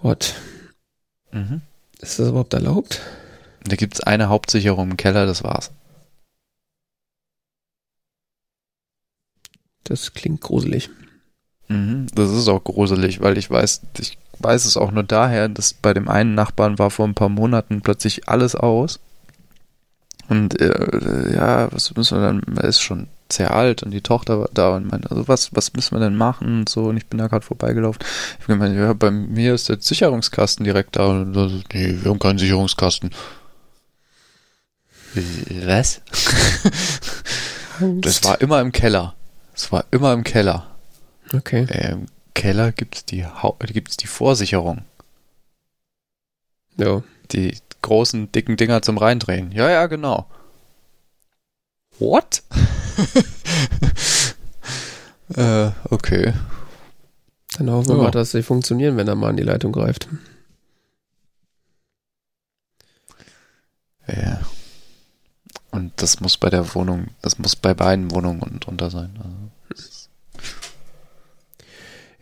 What? 0.00 0.34
Mhm. 1.32 1.62
Ist 2.00 2.18
das 2.18 2.28
überhaupt 2.28 2.54
erlaubt? 2.54 3.00
Da 3.64 3.76
gibt's 3.76 4.00
eine 4.00 4.28
Hauptsicherung 4.28 4.92
im 4.92 4.96
Keller, 4.96 5.26
das 5.26 5.44
war's. 5.44 5.70
Das 9.84 10.14
klingt 10.14 10.40
gruselig. 10.40 10.88
Mhm, 11.68 12.06
das 12.14 12.30
ist 12.30 12.48
auch 12.48 12.64
gruselig, 12.64 13.20
weil 13.20 13.38
ich 13.38 13.50
weiß, 13.50 13.82
ich 13.98 14.18
weiß 14.38 14.64
es 14.64 14.76
auch 14.76 14.90
nur 14.90 15.02
daher, 15.02 15.48
dass 15.48 15.74
bei 15.74 15.94
dem 15.94 16.08
einen 16.08 16.34
Nachbarn 16.34 16.78
war 16.78 16.90
vor 16.90 17.06
ein 17.06 17.14
paar 17.14 17.28
Monaten 17.28 17.80
plötzlich 17.82 18.28
alles 18.28 18.54
aus. 18.54 19.00
Und 20.28 20.60
äh, 20.60 21.34
ja, 21.34 21.70
was 21.72 21.94
müssen 21.94 22.18
wir 22.18 22.26
dann, 22.26 22.42
ist 22.64 22.80
schon 22.80 23.08
sehr 23.32 23.54
alt 23.54 23.82
und 23.82 23.90
die 23.90 24.00
Tochter 24.00 24.40
war 24.40 24.48
da 24.52 24.76
und 24.76 24.90
meinte, 24.90 25.10
also 25.10 25.28
was, 25.28 25.54
was 25.54 25.72
müssen 25.74 25.94
wir 25.96 26.00
denn 26.00 26.16
machen 26.16 26.60
und 26.60 26.68
so 26.68 26.84
und 26.84 26.96
ich 26.96 27.06
bin 27.06 27.18
da 27.18 27.26
gerade 27.28 27.44
vorbeigelaufen. 27.44 28.00
Ich 28.38 28.44
habe 28.44 28.54
gemeint, 28.54 28.76
ja, 28.76 28.92
bei 28.92 29.10
mir 29.10 29.54
ist 29.54 29.68
der 29.68 29.80
Sicherungskasten 29.80 30.64
direkt 30.64 30.96
da 30.96 31.06
und 31.06 31.34
so, 31.34 31.46
nee, 31.72 31.96
wir 32.02 32.10
haben 32.10 32.18
keinen 32.18 32.38
Sicherungskasten. 32.38 33.10
Was? 35.14 36.00
Das 38.02 38.22
war 38.24 38.38
immer 38.42 38.60
im 38.60 38.72
Keller. 38.72 39.14
Es 39.54 39.72
war 39.72 39.86
immer 39.90 40.12
im 40.12 40.22
Keller. 40.22 40.66
Okay. 41.32 41.66
Im 41.90 42.06
Keller 42.34 42.72
gibt's 42.72 43.06
die, 43.06 43.24
Hau- 43.24 43.56
gibt's 43.58 43.96
die 43.96 44.06
Vorsicherung. 44.06 44.82
Ja. 46.76 47.02
Die 47.32 47.56
großen, 47.80 48.30
dicken 48.32 48.58
Dinger 48.58 48.82
zum 48.82 48.98
Reindrehen. 48.98 49.50
Ja, 49.52 49.70
ja, 49.70 49.86
genau. 49.86 50.26
What? 51.98 52.42
äh, 55.36 55.70
okay. 55.90 56.32
Dann 57.58 57.70
hoffen 57.70 57.88
wir 57.88 57.96
Ja. 57.96 58.02
mal, 58.04 58.10
dass 58.10 58.30
sie 58.32 58.42
funktionieren, 58.42 58.96
wenn 58.96 59.08
er 59.08 59.14
mal 59.14 59.30
an 59.30 59.36
die 59.36 59.42
Leitung 59.42 59.72
greift. 59.72 60.08
Ja. 64.06 64.40
Und 65.70 65.92
das 65.96 66.20
muss 66.20 66.36
bei 66.36 66.50
der 66.50 66.74
Wohnung, 66.74 67.08
das 67.22 67.38
muss 67.38 67.54
bei 67.54 67.74
beiden 67.74 68.10
Wohnungen 68.10 68.58
drunter 68.60 68.90
sein. 68.90 69.10
Also, 69.18 69.50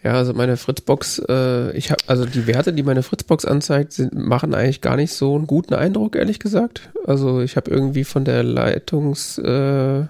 ja, 0.05 0.13
also 0.13 0.35
meine 0.35 0.57
Fritzbox, 0.57 1.21
äh, 1.29 1.73
ich 1.77 1.91
habe 1.91 2.03
also 2.07 2.25
die 2.27 2.47
Werte, 2.47 2.73
die 2.73 2.83
meine 2.83 3.03
Fritzbox 3.03 3.45
anzeigt, 3.45 3.93
sind, 3.93 4.13
machen 4.15 4.55
eigentlich 4.55 4.81
gar 4.81 4.97
nicht 4.97 5.13
so 5.13 5.35
einen 5.35 5.47
guten 5.47 5.75
Eindruck, 5.75 6.17
ehrlich 6.17 6.39
gesagt. 6.39 6.91
Also 7.07 7.41
ich 7.41 7.57
habe 7.57 7.71
irgendwie 7.71 8.05
von 8.05 8.25
der 8.25 8.43
Leitungs, 8.43 9.39
äh, 9.39 10.05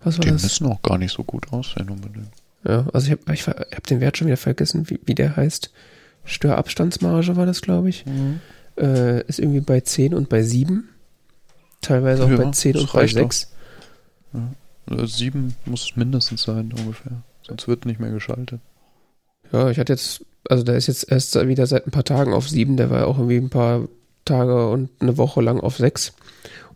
was 0.00 0.18
war 0.18 0.24
die 0.24 0.30
das? 0.30 0.42
Die 0.42 0.46
müssen 0.46 0.66
auch 0.66 0.82
gar 0.82 0.98
nicht 0.98 1.12
so 1.12 1.24
gut 1.24 1.52
aussehen 1.52 1.90
unbedingt. 1.90 2.30
Ja, 2.64 2.86
also 2.92 3.06
ich 3.06 3.12
habe 3.12 3.34
ich 3.34 3.46
hab 3.46 3.86
den 3.86 4.00
Wert 4.00 4.16
schon 4.16 4.26
wieder 4.26 4.36
vergessen, 4.36 4.88
wie, 4.90 5.00
wie 5.04 5.14
der 5.14 5.36
heißt. 5.36 5.70
Störabstandsmarge 6.24 7.36
war 7.36 7.46
das, 7.46 7.62
glaube 7.62 7.88
ich. 7.88 8.04
Mhm. 8.06 8.40
Äh, 8.76 9.22
ist 9.22 9.38
irgendwie 9.38 9.60
bei 9.60 9.80
10 9.80 10.14
und 10.14 10.28
bei 10.28 10.42
7. 10.42 10.88
Teilweise 11.80 12.24
auch 12.24 12.30
ja, 12.30 12.36
bei 12.36 12.50
10 12.50 12.76
und 12.76 12.92
bei 12.92 13.06
6. 13.06 13.52
Ja. 14.32 15.06
7 15.06 15.54
muss 15.64 15.84
es 15.84 15.96
mindestens 15.96 16.42
sein, 16.42 16.72
ungefähr. 16.76 17.22
Sonst 17.42 17.68
wird 17.68 17.86
nicht 17.86 18.00
mehr 18.00 18.10
geschaltet. 18.10 18.60
Ja, 19.52 19.70
ich 19.70 19.78
hatte 19.78 19.92
jetzt, 19.92 20.24
also 20.48 20.64
der 20.64 20.76
ist 20.76 20.88
jetzt 20.88 21.10
erst 21.10 21.34
wieder 21.46 21.66
seit 21.66 21.86
ein 21.86 21.92
paar 21.92 22.04
Tagen 22.04 22.34
auf 22.34 22.48
7. 22.48 22.76
Der 22.76 22.90
war 22.90 23.06
auch 23.06 23.18
irgendwie 23.18 23.36
ein 23.36 23.50
paar 23.50 23.88
Tage 24.24 24.68
und 24.68 24.90
eine 25.00 25.16
Woche 25.16 25.40
lang 25.40 25.60
auf 25.60 25.76
6. 25.76 26.12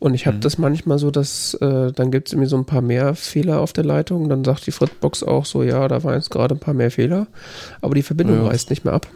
Und 0.00 0.14
ich 0.14 0.26
habe 0.26 0.38
mhm. 0.38 0.40
das 0.40 0.56
manchmal 0.56 0.98
so, 0.98 1.10
dass 1.10 1.52
äh, 1.54 1.92
dann 1.92 2.10
gibt 2.10 2.28
es 2.28 2.32
irgendwie 2.32 2.48
so 2.48 2.56
ein 2.56 2.64
paar 2.64 2.80
mehr 2.80 3.14
Fehler 3.14 3.60
auf 3.60 3.74
der 3.74 3.84
Leitung. 3.84 4.30
Dann 4.30 4.44
sagt 4.44 4.66
die 4.66 4.72
Fritzbox 4.72 5.22
auch 5.22 5.44
so, 5.44 5.62
ja, 5.62 5.86
da 5.88 6.02
waren 6.02 6.14
jetzt 6.14 6.30
gerade 6.30 6.54
ein 6.54 6.58
paar 6.58 6.72
mehr 6.72 6.90
Fehler. 6.90 7.26
Aber 7.82 7.94
die 7.94 8.02
Verbindung 8.02 8.38
ja. 8.38 8.48
reißt 8.48 8.70
nicht 8.70 8.86
mehr 8.86 8.94
ab. 8.94 9.06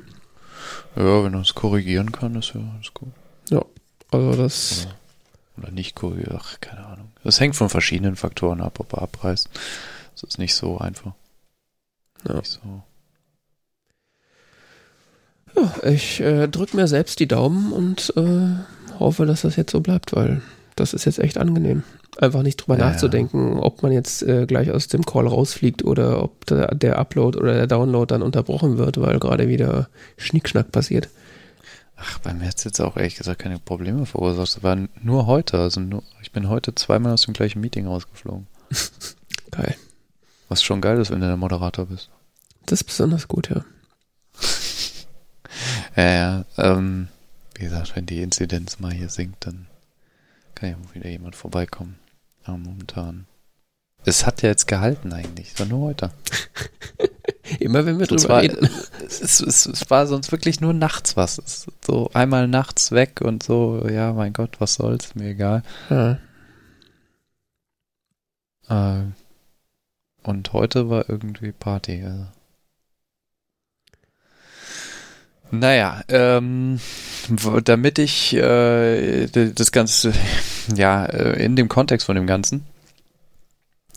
Ja, 0.95 1.25
wenn 1.25 1.33
du 1.33 1.39
es 1.39 1.55
korrigieren 1.55 2.13
kann, 2.13 2.37
ist 2.37 2.53
ja 2.55 2.61
alles 2.75 2.93
gut. 2.93 3.09
Ja, 3.49 3.65
also 4.11 4.35
das. 4.35 4.87
Oder, 5.57 5.65
oder 5.65 5.73
nicht 5.73 5.97
korrigieren, 5.97 6.39
ach, 6.39 6.61
keine 6.61 6.85
Ahnung. 6.85 7.09
Das 7.25 7.41
hängt 7.41 7.57
von 7.57 7.71
verschiedenen 7.71 8.15
Faktoren 8.15 8.61
ab, 8.61 8.79
ob 8.79 8.93
er 8.93 9.03
abreißt. 9.03 9.49
Das 10.13 10.23
ist 10.23 10.39
nicht 10.39 10.55
so 10.55 10.77
einfach. 10.77 11.13
Ja. 12.29 12.35
Nicht 12.35 12.61
so. 12.63 12.83
Ja, 15.57 15.89
ich 15.89 16.21
äh, 16.21 16.47
drücke 16.47 16.77
mir 16.77 16.89
selbst 16.89 17.21
die 17.21 17.29
Daumen 17.29 17.73
und 17.73 18.13
äh, 18.17 18.99
hoffe, 18.99 19.25
dass 19.25 19.43
das 19.43 19.57
jetzt 19.57 19.73
so 19.73 19.81
bleibt, 19.81 20.15
weil 20.15 20.43
das 20.77 20.93
ist 20.93 21.05
jetzt 21.05 21.19
echt 21.19 21.39
angenehm. 21.39 21.85
Einfach 22.19 22.43
nicht 22.43 22.57
drüber 22.57 22.79
ja, 22.79 22.91
nachzudenken, 22.91 23.59
ob 23.59 23.83
man 23.83 23.93
jetzt 23.93 24.23
äh, 24.23 24.47
gleich 24.47 24.71
aus 24.71 24.89
dem 24.89 25.05
Call 25.05 25.27
rausfliegt 25.27 25.85
oder 25.85 26.23
ob 26.23 26.47
der, 26.47 26.75
der, 26.75 26.99
Upload 26.99 27.39
oder 27.39 27.55
der 27.55 27.67
Download 27.67 28.07
dann 28.13 28.23
unterbrochen 28.23 28.79
wird, 28.79 29.01
weil 29.01 29.19
gerade 29.19 29.49
wieder 29.49 29.89
Schnickschnack 30.17 30.73
passiert. 30.73 31.09
Ach, 31.97 32.19
bei 32.19 32.35
mir 32.35 32.49
hat 32.49 32.59
es 32.59 32.65
jetzt 32.65 32.81
auch 32.81 32.97
ehrlich 32.97 33.17
gesagt 33.17 33.41
keine 33.41 33.59
Probleme 33.59 34.05
verursacht. 34.05 34.49
Es 34.49 34.63
war 34.63 34.77
nur 35.01 35.27
heute. 35.27 35.59
Also 35.59 35.81
nur, 35.81 36.03
ich 36.23 36.33
bin 36.33 36.49
heute 36.49 36.75
zweimal 36.75 37.13
aus 37.13 37.23
dem 37.23 37.35
gleichen 37.35 37.61
Meeting 37.61 37.87
rausgeflogen. 37.87 38.47
geil. 39.51 39.77
Was 40.49 40.63
schon 40.63 40.81
geil 40.81 41.01
ist, 41.01 41.11
wenn 41.11 41.21
du 41.21 41.27
der 41.27 41.37
Moderator 41.37 41.87
bist. 41.87 42.11
Das 42.67 42.81
ist 42.81 42.85
besonders 42.85 43.29
gut, 43.29 43.51
ja. 43.51 43.65
ja, 45.97 46.11
ja. 46.11 46.45
Ähm, 46.59 47.09
wie 47.55 47.65
gesagt, 47.65 47.95
wenn 47.95 48.07
die 48.07 48.23
Inzidenz 48.23 48.81
mal 48.81 48.93
hier 48.93 49.09
sinkt, 49.09 49.47
dann 49.47 49.67
kann 50.55 50.71
ja 50.71 50.77
wieder 50.95 51.09
jemand 51.09 51.37
vorbeikommen. 51.37 51.99
Aber 52.45 52.59
momentan. 52.59 53.27
Es 54.05 54.27
hat 54.27 54.43
ja 54.43 54.51
jetzt 54.51 54.67
gehalten 54.67 55.13
eigentlich, 55.13 55.53
es 55.53 55.59
war 55.59 55.67
nur 55.67 55.89
heute. 55.89 56.11
Immer 57.59 57.87
wenn 57.87 57.99
wir 57.99 58.07
drüber 58.07 58.29
war, 58.29 58.43
reden. 58.43 58.69
Es, 59.05 59.21
es, 59.21 59.67
es, 59.67 59.91
war 59.91 60.07
sonst 60.07 60.33
wirklich 60.33 60.61
nur 60.61 60.73
nachts 60.73 61.17
was. 61.17 61.67
so 61.85 62.11
einmal 62.13 62.49
nachts 62.49 62.93
weg 62.93 63.21
und 63.23 63.43
so, 63.43 63.87
ja, 63.89 64.13
mein 64.13 64.33
Gott, 64.33 64.61
was 64.61 64.75
soll's, 64.75 65.15
mir 65.15 65.31
egal. 65.31 65.63
Ja. 65.91 66.19
Äh, 68.69 69.05
und 70.23 70.53
heute 70.53 70.89
war 70.89 71.09
irgendwie 71.09 71.53
Party. 71.53 72.03
Also. 72.03 72.27
Naja, 75.59 76.03
ähm, 76.09 76.81
damit 77.65 77.99
ich 77.99 78.35
äh, 78.35 79.27
das 79.27 79.73
Ganze, 79.73 80.13
ja, 80.75 81.05
äh, 81.07 81.43
in 81.45 81.57
dem 81.57 81.69
Kontext 81.69 82.07
von 82.07 82.17
dem 82.17 82.27
Ganzen, 82.27 82.65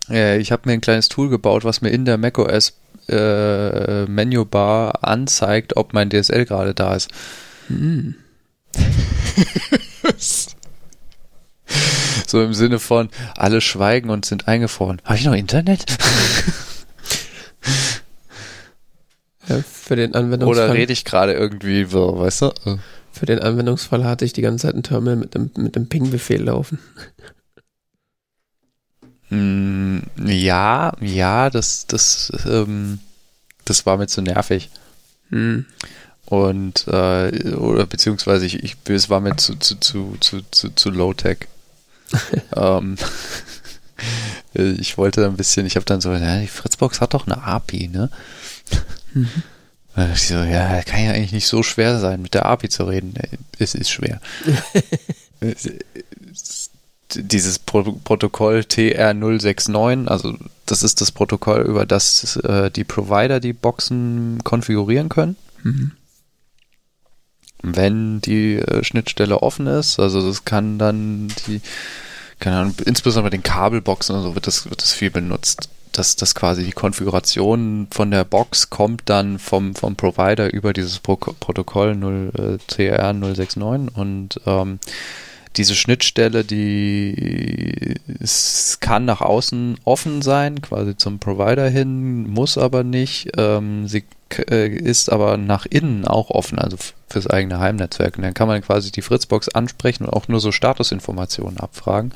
äh, 0.09 0.37
ich 0.39 0.51
habe 0.51 0.63
mir 0.65 0.73
ein 0.73 0.81
kleines 0.81 1.09
Tool 1.09 1.29
gebaut, 1.29 1.63
was 1.63 1.81
mir 1.81 1.89
in 1.89 2.05
der 2.05 2.17
macOS 2.17 2.73
äh, 3.09 4.05
Menübar 4.05 5.03
anzeigt, 5.03 5.77
ob 5.77 5.93
mein 5.93 6.09
DSL 6.09 6.45
gerade 6.45 6.73
da 6.73 6.95
ist. 6.95 7.09
Hm. 7.67 8.15
so 12.27 12.43
im 12.43 12.53
Sinne 12.53 12.79
von, 12.79 13.09
alle 13.35 13.61
schweigen 13.61 14.09
und 14.09 14.25
sind 14.25 14.47
eingefroren. 14.47 15.01
Habe 15.03 15.17
ich 15.17 15.25
noch 15.25 15.33
Internet? 15.33 15.85
Ja, 19.47 19.61
für 19.61 19.95
den 19.95 20.13
Anwendungsfall. 20.13 20.65
Oder 20.65 20.73
rede 20.73 20.93
ich 20.93 21.05
gerade 21.05 21.33
irgendwie, 21.33 21.91
weißt 21.91 22.41
du? 22.41 22.53
Für 23.11 23.25
den 23.25 23.39
Anwendungsfall 23.39 24.03
hatte 24.03 24.25
ich 24.25 24.33
die 24.33 24.41
ganze 24.41 24.67
Zeit 24.67 24.75
ein 24.75 24.83
Terminal 24.83 25.15
mit 25.15 25.33
dem, 25.33 25.51
mit 25.57 25.75
dem 25.75 25.87
Ping-Befehl 25.87 26.43
laufen. 26.43 26.79
Mm, 29.29 29.99
ja, 30.25 30.93
ja, 31.01 31.49
das, 31.49 31.87
das, 31.87 32.31
ähm, 32.45 32.99
das 33.65 33.85
war 33.85 33.97
mir 33.97 34.07
zu 34.07 34.21
nervig. 34.21 34.69
Hm. 35.29 35.65
Und, 36.25 36.87
äh, 36.87 37.53
oder 37.55 37.85
beziehungsweise 37.85 38.45
ich, 38.45 38.63
ich, 38.63 38.75
es 38.87 39.09
war 39.09 39.19
mir 39.19 39.35
zu, 39.37 39.55
zu, 39.55 39.75
zu, 39.79 40.17
zu, 40.19 40.41
zu, 40.51 40.69
zu 40.69 40.89
low-tech. 40.89 41.39
ähm, 42.55 42.97
ich 44.53 44.97
wollte 44.97 45.25
ein 45.25 45.37
bisschen, 45.37 45.65
ich 45.65 45.75
habe 45.75 45.85
dann 45.85 46.01
so, 46.01 46.13
ja, 46.13 46.39
die 46.39 46.47
Fritzbox 46.47 47.01
hat 47.01 47.13
doch 47.13 47.27
eine 47.27 47.43
API, 47.43 47.87
ne? 47.87 48.09
Mhm. 49.13 49.29
Ich 50.13 50.27
so, 50.27 50.35
ja, 50.35 50.83
kann 50.83 51.03
ja 51.03 51.11
eigentlich 51.11 51.31
nicht 51.31 51.47
so 51.47 51.63
schwer 51.63 51.99
sein, 51.99 52.21
mit 52.21 52.35
der 52.35 52.45
API 52.45 52.69
zu 52.69 52.83
reden. 52.83 53.15
Es 53.57 53.73
ist 53.73 53.89
schwer. 53.89 54.21
Dieses 57.15 57.57
Pro 57.57 57.93
Protokoll 58.03 58.59
TR069, 58.59 60.07
also 60.07 60.37
das 60.67 60.83
ist 60.83 61.01
das 61.01 61.11
Protokoll, 61.11 61.61
über 61.61 61.87
das 61.87 62.35
äh, 62.37 62.69
die 62.69 62.83
Provider 62.83 63.39
die 63.39 63.53
Boxen 63.53 64.43
konfigurieren 64.43 65.09
können. 65.09 65.35
Mhm. 65.63 65.93
Wenn 67.63 68.21
die 68.21 68.57
äh, 68.57 68.83
Schnittstelle 68.83 69.41
offen 69.41 69.65
ist, 69.65 69.99
also 69.99 70.27
das 70.27 70.45
kann 70.45 70.77
dann 70.77 71.29
die, 71.47 71.61
keine 72.39 72.57
Ahnung, 72.57 72.75
insbesondere 72.85 73.31
bei 73.31 73.37
den 73.37 73.41
Kabelboxen 73.41 74.15
oder 74.15 74.23
so 74.23 74.35
wird 74.35 74.45
das, 74.45 74.69
wird 74.69 74.83
das 74.83 74.93
viel 74.93 75.09
benutzt 75.09 75.69
dass 75.97 76.15
das 76.15 76.35
quasi 76.35 76.63
die 76.63 76.73
Konfiguration 76.73 77.87
von 77.89 78.11
der 78.11 78.23
Box 78.23 78.69
kommt 78.69 79.03
dann 79.05 79.39
vom, 79.39 79.73
vom 79.73 79.95
Provider 79.95 80.53
über 80.53 80.71
dieses 80.71 80.99
Pro 80.99 81.15
Protokoll 81.15 81.95
0, 81.95 82.31
äh, 82.37 82.57
CR 82.71 83.13
069 83.13 83.97
und 83.97 84.39
ähm, 84.45 84.79
diese 85.55 85.73
Schnittstelle, 85.73 86.43
die 86.43 87.95
es 88.19 88.77
kann 88.79 89.05
nach 89.05 89.21
außen 89.21 89.79
offen 89.85 90.21
sein, 90.21 90.61
quasi 90.61 90.95
zum 90.95 91.17
Provider 91.17 91.67
hin, 91.67 92.29
muss 92.29 92.59
aber 92.59 92.83
nicht. 92.83 93.31
Ähm, 93.37 93.87
sie 93.87 94.03
äh, 94.51 94.67
ist 94.67 95.11
aber 95.11 95.37
nach 95.37 95.65
innen 95.65 96.05
auch 96.05 96.29
offen, 96.29 96.59
also 96.59 96.77
fürs 97.07 97.25
eigene 97.25 97.59
Heimnetzwerk. 97.59 98.17
Und 98.17 98.23
dann 98.23 98.35
kann 98.35 98.47
man 98.47 98.61
quasi 98.61 98.91
die 98.91 99.01
Fritzbox 99.01 99.49
ansprechen 99.49 100.05
und 100.05 100.13
auch 100.13 100.27
nur 100.27 100.39
so 100.39 100.51
Statusinformationen 100.51 101.59
abfragen. 101.59 102.11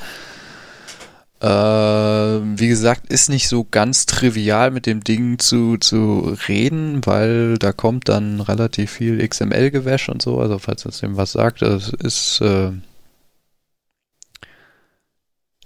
Äh, 1.41 1.47
wie 1.47 2.67
gesagt, 2.67 3.11
ist 3.11 3.29
nicht 3.29 3.47
so 3.47 3.63
ganz 3.63 4.05
trivial 4.05 4.69
mit 4.69 4.85
dem 4.85 5.03
Ding 5.03 5.39
zu, 5.39 5.77
zu 5.77 6.37
reden, 6.47 7.03
weil 7.05 7.57
da 7.57 7.73
kommt 7.73 8.09
dann 8.09 8.41
relativ 8.41 8.91
viel 8.91 9.27
XML-Gewäsch 9.27 10.09
und 10.09 10.21
so. 10.21 10.39
Also 10.39 10.59
falls 10.59 10.83
das 10.83 10.99
dem 10.99 11.17
was 11.17 11.31
sagt, 11.31 11.63
das 11.63 11.89
ist 11.89 12.41
äh, 12.41 12.71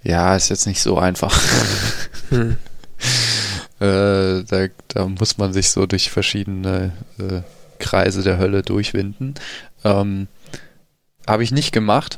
ja, 0.06 0.36
ist 0.36 0.50
jetzt 0.50 0.68
nicht 0.68 0.82
so 0.82 0.98
einfach. 0.98 1.38
Hm. 2.30 2.58
äh, 3.80 4.44
da, 4.44 4.68
da 4.88 5.08
muss 5.08 5.38
man 5.38 5.54
sich 5.54 5.70
so 5.70 5.86
durch 5.86 6.10
verschiedene 6.10 6.92
äh, 7.20 7.42
Kreise 7.78 8.24
der 8.24 8.40
Hölle 8.40 8.64
durchwinden. 8.64 9.36
Ähm, 9.84 10.28
habe 11.28 11.44
ich 11.44 11.52
nicht 11.52 11.72
gemacht. 11.72 12.18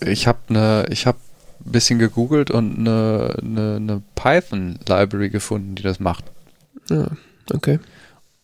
Ich 0.00 0.26
habe 0.26 0.38
eine, 0.48 0.86
ich 0.88 1.06
habe 1.06 1.18
ein 1.66 1.72
bisschen 1.72 1.98
gegoogelt 1.98 2.50
und 2.50 2.78
eine, 2.78 3.36
eine, 3.42 3.76
eine 3.76 4.02
Python-Library 4.14 5.30
gefunden, 5.30 5.74
die 5.74 5.82
das 5.82 6.00
macht. 6.00 6.24
Ja, 6.88 7.08
okay. 7.52 7.78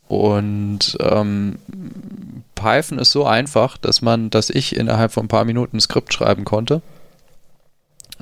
Und 0.09 0.99
ähm, 1.01 1.57
Python 2.55 2.99
ist 2.99 3.13
so 3.13 3.25
einfach, 3.25 3.79
dass 3.79 4.03
man, 4.03 4.29
dass 4.29 4.51
ich 4.51 4.77
innerhalb 4.77 5.13
von 5.13 5.25
ein 5.25 5.29
paar 5.29 5.45
Minuten 5.45 5.79
ein 5.79 5.81
Skript 5.81 6.13
schreiben 6.13 6.45
konnte, 6.45 6.83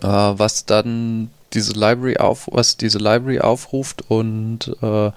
äh, 0.01 0.07
was 0.07 0.67
dann 0.67 1.31
diese 1.53 1.73
Library 1.73 2.19
auf, 2.19 2.49
was 2.53 2.77
diese 2.77 2.99
Library 2.99 3.41
aufruft 3.41 4.05
und 4.09 4.77
äh, 4.83 5.11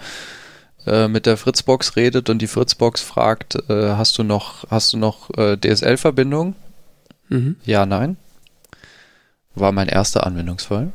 äh, 0.88 1.07
mit 1.07 1.25
der 1.25 1.38
Fritzbox 1.38 1.95
redet 1.95 2.29
und 2.29 2.41
die 2.41 2.47
Fritzbox 2.47 3.01
fragt, 3.01 3.55
äh, 3.69 3.91
hast 3.91 4.17
du 4.17 4.23
noch, 4.23 4.69
hast 4.69 4.93
du 4.93 4.97
noch 4.97 5.29
äh, 5.38 5.57
DSL-Verbindung? 5.57 6.55
Mhm. 7.29 7.55
Ja, 7.65 7.86
nein. 7.86 8.17
War 9.56 9.72
mein 9.72 9.88
erster 9.88 10.26
Anwendungsfall. 10.26 10.91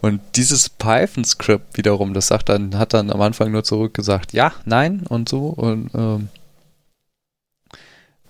und 0.00 0.20
dieses 0.36 0.68
Python-Script 0.68 1.76
wiederum, 1.76 2.14
das 2.14 2.28
sagt 2.28 2.48
dann, 2.48 2.78
hat 2.78 2.94
dann 2.94 3.10
am 3.10 3.20
Anfang 3.20 3.50
nur 3.50 3.64
zurückgesagt, 3.64 4.32
ja, 4.32 4.52
nein 4.64 5.04
und 5.08 5.28
so. 5.28 5.48
Und 5.48 5.90
ähm, 5.94 6.28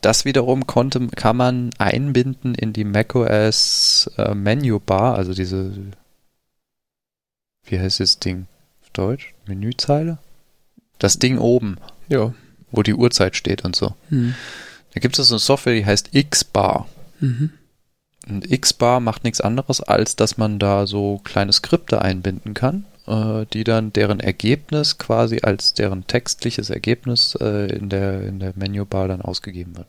das 0.00 0.24
wiederum 0.24 0.66
konnte, 0.66 1.06
kann 1.08 1.36
man 1.36 1.70
einbinden 1.78 2.54
in 2.54 2.72
die 2.72 2.84
macOS 2.84 4.10
äh, 4.16 4.34
Menu 4.34 4.78
Bar, 4.78 5.16
also 5.16 5.34
diese, 5.34 5.72
wie 7.64 7.78
heißt 7.78 8.00
das 8.00 8.18
Ding 8.18 8.46
auf 8.82 8.90
Deutsch? 8.90 9.34
Menüzeile? 9.46 10.18
Das 10.98 11.18
Ding 11.18 11.38
oben. 11.38 11.78
Ja. 12.08 12.32
Wo 12.70 12.82
die 12.82 12.94
Uhrzeit 12.94 13.34
steht 13.34 13.64
und 13.64 13.74
so. 13.74 13.94
Hm. 14.10 14.34
Da 14.94 15.00
gibt 15.00 15.18
es 15.18 15.30
eine 15.30 15.38
Software, 15.38 15.74
die 15.74 15.86
heißt 15.86 16.10
X-Bar. 16.12 16.86
Mhm. 17.20 17.50
Und 18.28 18.50
X-Bar 18.50 19.00
macht 19.00 19.24
nichts 19.24 19.40
anderes, 19.40 19.80
als 19.80 20.16
dass 20.16 20.36
man 20.36 20.58
da 20.58 20.86
so 20.86 21.20
kleine 21.24 21.52
Skripte 21.52 22.02
einbinden 22.02 22.54
kann, 22.54 22.84
äh, 23.06 23.46
die 23.52 23.64
dann 23.64 23.92
deren 23.92 24.20
Ergebnis 24.20 24.98
quasi 24.98 25.40
als 25.42 25.74
deren 25.74 26.06
textliches 26.06 26.70
Ergebnis 26.70 27.36
äh, 27.40 27.74
in 27.74 27.88
der, 27.88 28.22
in 28.22 28.38
der 28.38 28.52
Menübar 28.56 29.08
dann 29.08 29.22
ausgegeben 29.22 29.76
wird. 29.76 29.86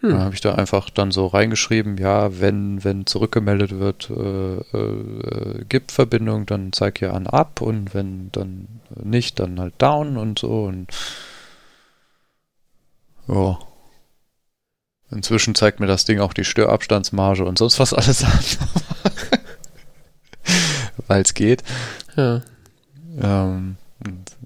Hm. 0.00 0.10
Da 0.10 0.18
habe 0.20 0.34
ich 0.34 0.40
da 0.40 0.54
einfach 0.54 0.90
dann 0.90 1.12
so 1.12 1.26
reingeschrieben, 1.26 1.96
ja, 1.96 2.40
wenn, 2.40 2.82
wenn 2.82 3.06
zurückgemeldet 3.06 3.78
wird, 3.78 4.10
äh, 4.10 4.56
äh, 4.76 5.64
gibt 5.68 5.92
Verbindung, 5.92 6.44
dann 6.46 6.72
zeig 6.72 6.98
hier 6.98 7.14
an 7.14 7.28
ab 7.28 7.60
und 7.60 7.94
wenn 7.94 8.30
dann 8.32 8.66
nicht, 8.96 9.38
dann 9.38 9.60
halt 9.60 9.74
down 9.78 10.16
und 10.16 10.40
so 10.40 10.64
und 10.64 10.88
ja. 13.28 13.58
Inzwischen 15.12 15.54
zeigt 15.54 15.78
mir 15.78 15.86
das 15.86 16.06
Ding 16.06 16.20
auch 16.20 16.32
die 16.32 16.44
Störabstandsmarge 16.44 17.44
und 17.44 17.58
sonst 17.58 17.78
was 17.78 17.92
alles 17.92 18.24
an. 18.24 18.38
Weil 21.06 21.22
es 21.22 21.34
geht. 21.34 21.62
Ja. 22.16 22.42
Ähm, 23.20 23.76
und, 24.04 24.36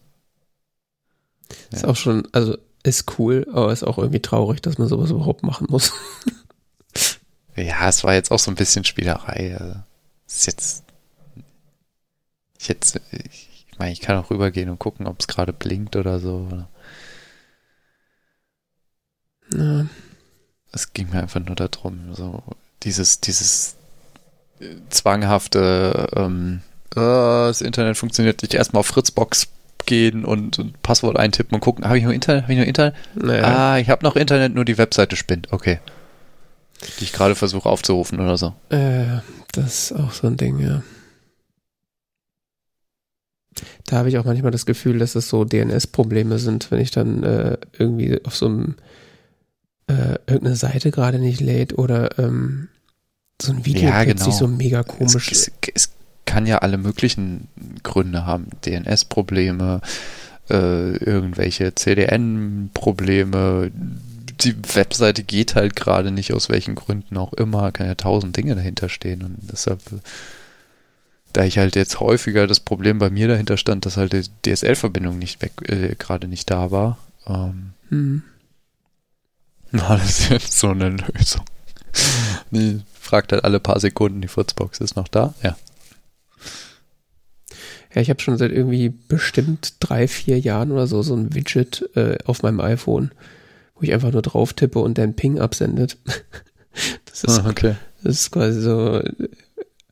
ist 1.71 1.83
ja. 1.83 1.89
auch 1.89 1.97
schon, 1.97 2.27
also 2.33 2.59
ist 2.83 3.19
cool, 3.19 3.47
aber 3.53 3.73
ist 3.73 3.85
auch 3.85 3.99
irgendwie 3.99 4.21
traurig, 4.21 4.61
dass 4.61 4.79
man 4.79 4.89
sowas 4.89 5.11
überhaupt 5.11 5.45
machen 5.45 5.69
muss. 5.71 5.93
ja, 7.57 7.89
es 7.89 8.03
war 8.03 8.15
jetzt 8.15 8.33
auch 8.33 8.39
so 8.39 8.51
ein 8.51 8.57
bisschen 8.57 8.85
Spielerei. 8.85 9.57
Also, 9.59 9.77
ist 10.27 10.47
jetzt. 10.47 10.85
Ich 12.59 12.69
jetzt. 12.69 13.01
Ich 13.13 13.79
meine, 13.79 13.93
ich 13.93 14.01
kann 14.01 14.17
auch 14.17 14.31
rübergehen 14.31 14.71
und 14.71 14.79
gucken, 14.79 15.07
ob 15.07 15.21
es 15.21 15.29
gerade 15.29 15.53
blinkt 15.53 15.95
oder 15.95 16.19
so. 16.19 16.67
Ja 19.53 19.87
es 20.77 20.93
ging 20.93 21.09
mir 21.11 21.21
einfach 21.21 21.41
nur 21.41 21.57
darum, 21.57 22.15
so 22.15 22.43
dieses, 22.83 23.21
dieses 23.21 23.77
äh, 24.61 24.67
zwanghafte, 24.91 26.09
ähm, 26.15 26.61
äh, 26.95 27.01
das 27.01 27.63
Internet 27.63 27.97
funktioniert 27.97 28.43
nicht, 28.43 28.55
erstmal 28.55 28.81
auf 28.81 28.87
Fritzbox 28.87 29.49
gehen 29.87 30.25
und, 30.25 30.59
und 30.59 30.83
Passwort 30.83 31.17
eintippen 31.19 31.55
und 31.55 31.61
gucken, 31.61 31.85
habe 31.87 31.99
ich 31.99 32.05
nur 32.05 32.13
Internet, 32.13 32.43
habe 32.43 32.53
ich 32.53 32.59
nur 32.59 32.67
Internet? 32.67 32.95
Naja. 33.15 33.45
Ah, 33.45 33.79
ich 33.79 33.89
habe 33.89 34.05
noch 34.05 34.17
Internet, 34.17 34.55
nur 34.55 34.65
die 34.65 34.79
Webseite 34.79 35.17
spinnt, 35.17 35.53
okay. 35.53 35.81
Die 37.01 37.05
ich 37.05 37.13
gerade 37.13 37.35
versuche 37.35 37.69
aufzurufen 37.69 38.21
oder 38.21 38.37
so. 38.37 38.55
Äh, 38.69 39.21
das 39.53 39.91
ist 39.91 39.99
auch 39.99 40.13
so 40.13 40.27
ein 40.27 40.37
Ding, 40.37 40.59
ja. 40.59 40.83
Da 43.87 43.97
habe 43.97 44.11
ich 44.11 44.19
auch 44.19 44.25
manchmal 44.25 44.51
das 44.51 44.67
Gefühl, 44.67 44.99
dass 44.99 45.15
es 45.15 45.31
so 45.31 45.47
DNS-Probleme 45.47 46.39
sind, 46.39 46.71
wenn 46.71 46.81
ich 46.81 46.91
dann 46.91 47.23
äh, 47.23 47.57
irgendwie 47.79 48.23
auf 48.25 48.37
so 48.37 48.47
einem 48.47 48.75
äh, 49.89 50.19
irgendeine 50.27 50.57
Seite 50.57 50.91
gerade 50.91 51.19
nicht 51.19 51.41
lädt 51.41 51.79
oder 51.79 52.19
ähm, 52.19 52.69
so 53.41 53.53
ein 53.53 53.65
Video 53.65 53.89
ja, 53.89 54.03
plötzlich 54.03 54.25
genau. 54.25 54.37
so 54.37 54.49
mega 54.49 54.83
komisch. 54.83 55.31
Es, 55.31 55.49
es, 55.49 55.73
es, 55.75 55.91
kann 56.25 56.45
ja 56.45 56.59
alle 56.59 56.77
möglichen 56.77 57.47
Gründe 57.85 58.27
haben. 58.27 58.49
DNS-Probleme, 58.65 59.81
äh, 60.51 60.97
irgendwelche 60.97 61.73
CDN-Probleme. 61.73 63.71
Die 64.41 64.57
Webseite 64.75 65.23
geht 65.23 65.55
halt 65.55 65.77
gerade 65.77 66.11
nicht, 66.11 66.33
aus 66.33 66.49
welchen 66.49 66.75
Gründen 66.75 67.17
auch 67.17 67.33
immer. 67.33 67.71
Kann 67.71 67.87
ja 67.87 67.95
tausend 67.95 68.37
Dinge 68.37 68.57
dahinter 68.57 68.89
stehen. 68.89 69.23
Und 69.23 69.39
deshalb, 69.53 69.81
da 71.33 71.45
ich 71.45 71.59
halt 71.59 71.77
jetzt 71.77 72.01
häufiger 72.01 72.49
das 72.49 72.59
Problem 72.59 72.99
bei 72.99 73.09
mir 73.09 73.29
dahinter 73.29 73.57
stand, 73.57 73.87
dass 73.87 73.97
halt 73.97 74.13
die 74.13 74.25
DSL-Verbindung 74.53 75.21
nicht 75.21 75.41
weg, 75.43 75.53
äh, 75.69 75.95
gerade 75.97 76.27
nicht 76.27 76.51
da 76.51 76.73
war. 76.73 76.99
Ähm, 77.29 77.71
hm 77.91 78.25
war 79.73 79.99
das 79.99 80.29
jetzt 80.29 80.59
so 80.59 80.69
eine 80.69 80.91
Lösung. 80.91 81.45
Die 82.51 82.81
fragt 83.01 83.33
halt 83.33 83.45
alle 83.45 83.61
paar 83.61 83.81
Sekunden, 83.81 84.21
die 84.21 84.29
Furzbox 84.29 84.81
ist 84.81 84.97
noch 84.97 85.09
da? 85.09 85.35
Ja. 85.43 85.57
Ja, 87.95 88.03
ich 88.03 88.11
habe 88.11 88.21
schon 88.21 88.37
seit 88.37 88.53
irgendwie 88.53 88.91
bestimmt 88.91 89.77
drei, 89.81 90.07
vier 90.07 90.39
Jahren 90.39 90.71
oder 90.71 90.87
so 90.87 91.01
so 91.01 91.15
ein 91.15 91.35
Widget 91.35 91.89
äh, 91.97 92.19
auf 92.27 92.43
meinem 92.43 92.61
iPhone, 92.61 93.13
wo 93.75 93.83
ich 93.83 93.93
einfach 93.95 94.13
nur 94.13 94.21
drauf 94.21 94.53
tippe 94.53 94.81
und 94.81 94.99
dann 94.99 95.15
Ping 95.15 95.39
absendet. 95.39 95.97
Das 97.07 97.25
ist, 97.25 97.39
ah, 97.39 97.49
okay. 97.49 97.77
das 98.03 98.21
ist 98.21 98.31
quasi 98.33 98.61
so, 98.61 99.03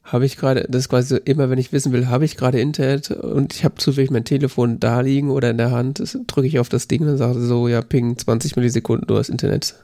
habe 0.05 0.27
ich 0.27 0.37
gerade, 0.37 0.67
das 0.69 0.83
ist 0.83 0.89
quasi 0.91 1.09
so, 1.09 1.17
immer 1.17 1.49
wenn 1.49 1.59
ich 1.59 1.73
wissen 1.73 1.91
will, 1.93 2.09
habe 2.09 2.27
ich 2.27 2.37
gerade 2.37 2.61
Internet 2.61 3.11
und 3.11 3.55
ich 3.55 3.65
habe 3.65 3.77
zufällig 3.77 4.11
mein 4.11 4.25
Telefon 4.25 4.79
da 4.79 5.01
liegen 5.01 5.31
oder 5.31 5.51
in 5.51 5.57
der 5.57 5.71
Hand, 5.71 6.03
drücke 6.27 6.47
ich 6.47 6.59
auf 6.59 6.69
das 6.69 6.89
Ding 6.89 7.09
und 7.09 7.17
sage 7.17 7.41
so, 7.41 7.69
ja, 7.69 7.81
ping, 7.81 8.19
20 8.19 8.57
Millisekunden, 8.57 9.07
du 9.07 9.17
hast 9.17 9.31
Internet. 9.31 9.75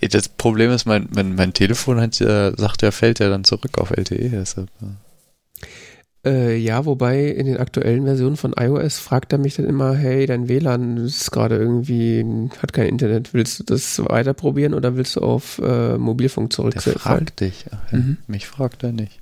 Das 0.00 0.28
Problem 0.28 0.72
ist, 0.72 0.86
mein, 0.86 1.08
mein, 1.14 1.36
mein 1.36 1.52
Telefon 1.52 2.00
hat 2.00 2.18
ja, 2.18 2.56
sagt 2.56 2.82
ja, 2.82 2.90
fällt 2.90 3.20
ja 3.20 3.28
dann 3.28 3.44
zurück 3.44 3.78
auf 3.78 3.90
LTE, 3.92 4.30
deshalb. 4.30 4.68
Äh, 6.26 6.56
ja, 6.56 6.84
wobei 6.84 7.28
in 7.28 7.46
den 7.46 7.56
aktuellen 7.56 8.04
Versionen 8.04 8.36
von 8.36 8.52
iOS 8.58 8.98
fragt 8.98 9.32
er 9.32 9.38
mich 9.38 9.54
dann 9.54 9.66
immer, 9.66 9.94
hey, 9.94 10.26
dein 10.26 10.48
WLAN 10.48 10.96
ist 10.96 11.30
gerade 11.30 11.56
irgendwie, 11.56 12.26
hat 12.60 12.72
kein 12.72 12.88
Internet, 12.88 13.32
willst 13.34 13.60
du 13.60 13.64
das 13.64 14.02
weiter 14.04 14.34
probieren 14.34 14.74
oder 14.74 14.96
willst 14.96 15.14
du 15.14 15.20
auf 15.20 15.60
äh, 15.64 15.96
Mobilfunk 15.96 16.52
zurückfallen? 16.52 16.94
Der 16.94 17.00
fragt 17.00 17.40
dich, 17.40 17.66
Ach, 17.70 17.92
ja. 17.92 17.98
mhm. 17.98 18.16
mich 18.26 18.48
fragt 18.48 18.82
er 18.82 18.92
nicht. 18.92 19.20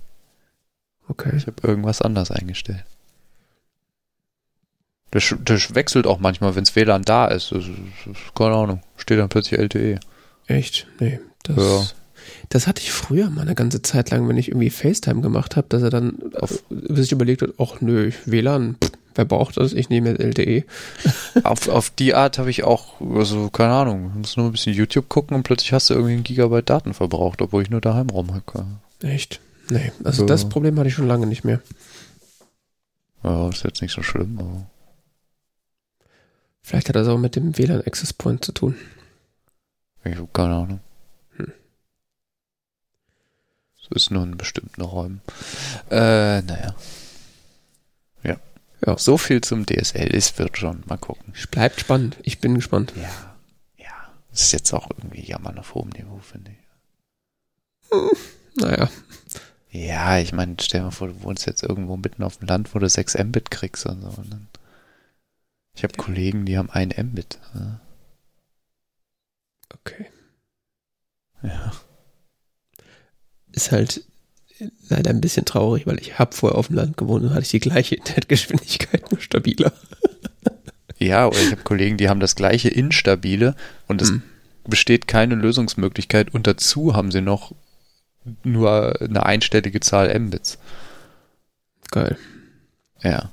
Okay. 1.09 1.32
Ich 1.36 1.46
habe 1.46 1.66
irgendwas 1.66 2.02
anders 2.02 2.30
eingestellt. 2.30 2.84
Das, 5.11 5.34
das 5.44 5.74
wechselt 5.74 6.06
auch 6.06 6.18
manchmal, 6.18 6.54
wenn 6.54 6.64
es 6.64 6.76
WLAN 6.76 7.02
da 7.02 7.26
ist. 7.26 7.52
Das, 7.52 7.64
das, 8.04 8.16
keine 8.34 8.54
Ahnung. 8.54 8.82
Steht 8.96 9.18
dann 9.18 9.30
plötzlich 9.30 9.59
LTE. 9.59 10.00
Echt? 10.46 10.86
Nee. 11.00 11.20
Das, 11.44 11.56
ja. 11.56 11.86
das 12.50 12.66
hatte 12.66 12.82
ich 12.82 12.92
früher 12.92 13.30
mal 13.30 13.42
eine 13.42 13.54
ganze 13.54 13.80
Zeit 13.80 14.11
lang, 14.11 14.28
wenn 14.28 14.36
ich 14.36 14.48
irgendwie 14.48 14.70
FaceTime 14.70 15.22
gemacht 15.22 15.56
habe, 15.56 15.66
dass 15.70 15.82
er 15.82 15.90
dann 15.90 16.18
auf, 16.34 16.62
sich 16.68 17.12
überlegt 17.12 17.40
hat, 17.42 17.50
ach 17.59 17.80
nö, 17.80 18.11
WLAN, 18.26 18.76
pff, 18.82 18.92
wer 19.14 19.24
braucht 19.24 19.56
das? 19.56 19.72
Ich 19.72 19.88
nehme 19.88 20.11
jetzt 20.11 20.20
LTE. 20.20 20.64
auf, 21.42 21.68
auf 21.68 21.90
die 21.90 22.14
Art 22.14 22.38
habe 22.38 22.50
ich 22.50 22.64
auch, 22.64 23.00
also 23.00 23.48
keine 23.48 23.72
Ahnung, 23.72 24.12
muss 24.18 24.36
nur 24.36 24.46
ein 24.46 24.52
bisschen 24.52 24.74
YouTube 24.74 25.09
gucken 25.09 25.36
und 25.36 25.42
plötzlich 25.42 25.72
hast 25.72 25.88
du 25.88 25.94
irgendwie 25.94 26.14
ein 26.14 26.24
Gigabyte 26.24 26.68
Daten 26.68 26.92
verbraucht, 26.92 27.40
obwohl 27.40 27.62
ich 27.62 27.70
nur 27.70 27.80
daheim 27.80 28.11
rumhacke. 28.11 28.66
Echt? 29.02 29.40
Nee, 29.70 29.92
also 30.04 30.22
so. 30.22 30.26
das 30.26 30.48
Problem 30.48 30.78
hatte 30.78 30.88
ich 30.88 30.94
schon 30.94 31.08
lange 31.08 31.26
nicht 31.26 31.44
mehr. 31.44 31.60
Ja, 33.22 33.48
ist 33.48 33.64
jetzt 33.64 33.82
nicht 33.82 33.92
so 33.92 34.02
schlimm, 34.02 34.38
aber. 34.38 34.70
Vielleicht 36.62 36.88
hat 36.88 36.96
das 36.96 37.08
auch 37.08 37.18
mit 37.18 37.34
dem 37.36 37.56
WLAN 37.56 37.82
Access 37.82 38.12
Point 38.12 38.44
zu 38.44 38.52
tun. 38.52 38.76
Ich 40.04 40.16
habe 40.16 40.28
keine 40.32 40.54
Ahnung. 40.54 40.80
Hm. 41.36 41.52
So 43.76 43.94
ist 43.94 44.10
nur 44.10 44.22
in 44.22 44.36
bestimmten 44.36 44.82
Räumen. 44.82 45.22
Äh, 45.90 46.42
naja. 46.42 46.74
Ja. 48.22 48.36
ja. 48.86 48.98
So 48.98 49.16
viel 49.16 49.40
zum 49.40 49.66
DSL. 49.66 50.14
Es 50.14 50.38
wird 50.38 50.58
schon. 50.58 50.82
Mal 50.86 50.98
gucken. 50.98 51.32
Bleibt 51.50 51.80
spannend. 51.80 52.18
Ich 52.22 52.38
bin 52.38 52.54
gespannt. 52.54 52.92
Ja. 52.96 53.36
Ja. 53.76 54.12
Das 54.30 54.42
ist 54.42 54.52
jetzt 54.52 54.72
auch 54.72 54.90
irgendwie 54.90 55.24
jammern 55.24 55.58
auf 55.58 55.74
hohem 55.74 55.90
Niveau, 55.90 56.18
finde 56.18 56.52
ich. 56.52 57.90
Hm. 57.90 58.10
Naja. 58.56 58.90
Ja, 59.70 60.18
ich 60.18 60.32
meine, 60.32 60.56
stell 60.60 60.80
dir 60.80 60.86
mal 60.86 60.90
vor, 60.90 61.08
du 61.08 61.22
wohnst 61.22 61.46
jetzt 61.46 61.62
irgendwo 61.62 61.96
mitten 61.96 62.22
auf 62.22 62.38
dem 62.38 62.48
Land, 62.48 62.74
wo 62.74 62.78
du 62.78 62.88
6 62.88 63.18
Mbit 63.18 63.50
kriegst 63.50 63.84
und 63.86 64.00
so. 64.00 64.08
Und 64.08 64.32
dann, 64.32 64.48
ich 65.74 65.82
habe 65.82 65.94
Kollegen, 65.96 66.46
die 66.46 66.56
haben 66.56 66.70
1 66.70 66.96
Mbit. 66.96 67.38
Ja. 67.54 67.80
Okay. 69.74 70.06
Ja. 71.42 71.72
Ist 73.52 73.70
halt 73.72 74.04
leider 74.88 75.10
ein 75.10 75.20
bisschen 75.20 75.44
traurig, 75.44 75.86
weil 75.86 76.00
ich 76.00 76.18
habe 76.18 76.34
vorher 76.34 76.58
auf 76.58 76.68
dem 76.68 76.76
Land 76.76 76.96
gewohnt 76.96 77.24
und 77.24 77.30
hatte 77.30 77.42
ich 77.42 77.50
die 77.50 77.60
gleiche 77.60 77.94
Internetgeschwindigkeit, 77.94 79.10
nur 79.12 79.20
stabiler. 79.20 79.72
Ja, 80.98 81.28
oder 81.28 81.40
ich 81.40 81.52
habe 81.52 81.62
Kollegen, 81.62 81.96
die 81.96 82.08
haben 82.08 82.20
das 82.20 82.34
gleiche 82.34 82.68
instabile 82.68 83.54
und 83.86 84.02
es 84.02 84.08
hm. 84.08 84.22
besteht 84.64 85.06
keine 85.06 85.36
Lösungsmöglichkeit 85.36 86.34
und 86.34 86.46
dazu 86.46 86.94
haben 86.94 87.12
sie 87.12 87.20
noch 87.20 87.54
nur 88.44 89.00
eine 89.00 89.24
einstellige 89.24 89.80
Zahl 89.80 90.16
Mbits. 90.18 90.58
Geil. 91.90 92.16
Ja. 93.02 93.32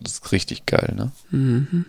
Das 0.00 0.14
ist 0.14 0.32
richtig 0.32 0.66
geil, 0.66 0.94
ne? 0.96 1.12
Mhm. 1.30 1.86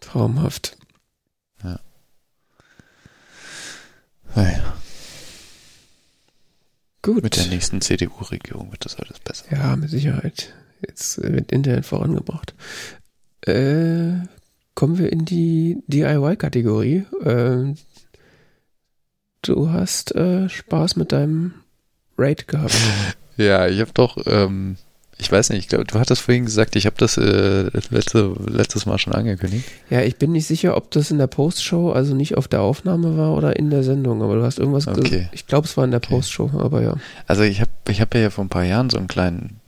Traumhaft. 0.00 0.76
Ja. 1.62 1.80
Naja. 4.34 4.74
Gut. 7.02 7.22
Mit 7.22 7.36
der 7.36 7.46
nächsten 7.46 7.80
CDU-Regierung 7.80 8.70
wird 8.70 8.84
das 8.84 8.96
alles 8.96 9.18
besser. 9.18 9.44
Ja, 9.50 9.74
mit 9.76 9.90
Sicherheit. 9.90 10.54
Jetzt 10.86 11.22
wird 11.22 11.50
Internet 11.50 11.86
vorangebracht. 11.86 12.54
Äh, 13.42 14.26
kommen 14.74 14.98
wir 14.98 15.10
in 15.12 15.24
die 15.24 15.82
DIY-Kategorie. 15.86 17.06
Äh, 17.24 17.74
du 19.42 19.70
hast 19.70 20.14
äh, 20.14 20.48
Spaß 20.48 20.96
mit 20.96 21.12
deinem 21.12 21.54
Raid 22.18 22.48
gehabt. 22.48 22.74
Ja, 23.38 23.66
ich 23.66 23.80
habe 23.80 23.90
doch 23.94 24.18
ähm, 24.26 24.76
ich 25.22 25.30
weiß 25.30 25.50
nicht, 25.50 25.60
ich 25.60 25.68
glaube, 25.68 25.84
du 25.84 25.98
hattest 26.00 26.22
vorhin 26.22 26.44
gesagt, 26.44 26.74
ich 26.74 26.84
habe 26.84 26.96
das 26.98 27.16
äh, 27.16 27.70
letzte, 27.90 28.34
letztes 28.44 28.86
Mal 28.86 28.98
schon 28.98 29.12
angekündigt. 29.12 29.68
Ja, 29.88 30.00
ich 30.00 30.16
bin 30.16 30.32
nicht 30.32 30.46
sicher, 30.46 30.76
ob 30.76 30.90
das 30.90 31.12
in 31.12 31.18
der 31.18 31.28
Postshow, 31.28 31.92
also 31.92 32.14
nicht 32.14 32.36
auf 32.36 32.48
der 32.48 32.60
Aufnahme 32.60 33.16
war 33.16 33.34
oder 33.34 33.56
in 33.56 33.70
der 33.70 33.84
Sendung, 33.84 34.20
aber 34.20 34.34
du 34.34 34.42
hast 34.42 34.58
irgendwas 34.58 34.88
okay. 34.88 35.28
Ich 35.30 35.46
glaube, 35.46 35.66
es 35.66 35.76
war 35.76 35.84
in 35.84 35.92
der 35.92 36.00
okay. 36.00 36.14
Postshow, 36.14 36.50
aber 36.58 36.82
ja. 36.82 36.96
Also 37.28 37.44
ich 37.44 37.60
habe 37.60 37.70
ich 37.88 38.00
hab 38.00 38.12
ja 38.14 38.30
vor 38.30 38.44
ein 38.44 38.48
paar 38.48 38.64
Jahren 38.64 38.90
so 38.90 38.98
einen 38.98 39.06
kleinen 39.06 39.60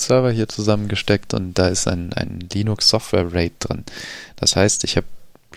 Server 0.00 0.30
hier 0.30 0.48
zusammengesteckt 0.48 1.34
und 1.34 1.58
da 1.58 1.68
ist 1.68 1.86
ein, 1.86 2.14
ein 2.14 2.48
Linux 2.52 2.88
Software 2.88 3.34
RAID 3.34 3.52
drin. 3.58 3.84
Das 4.36 4.56
heißt, 4.56 4.82
ich 4.84 4.96
habe 4.96 5.06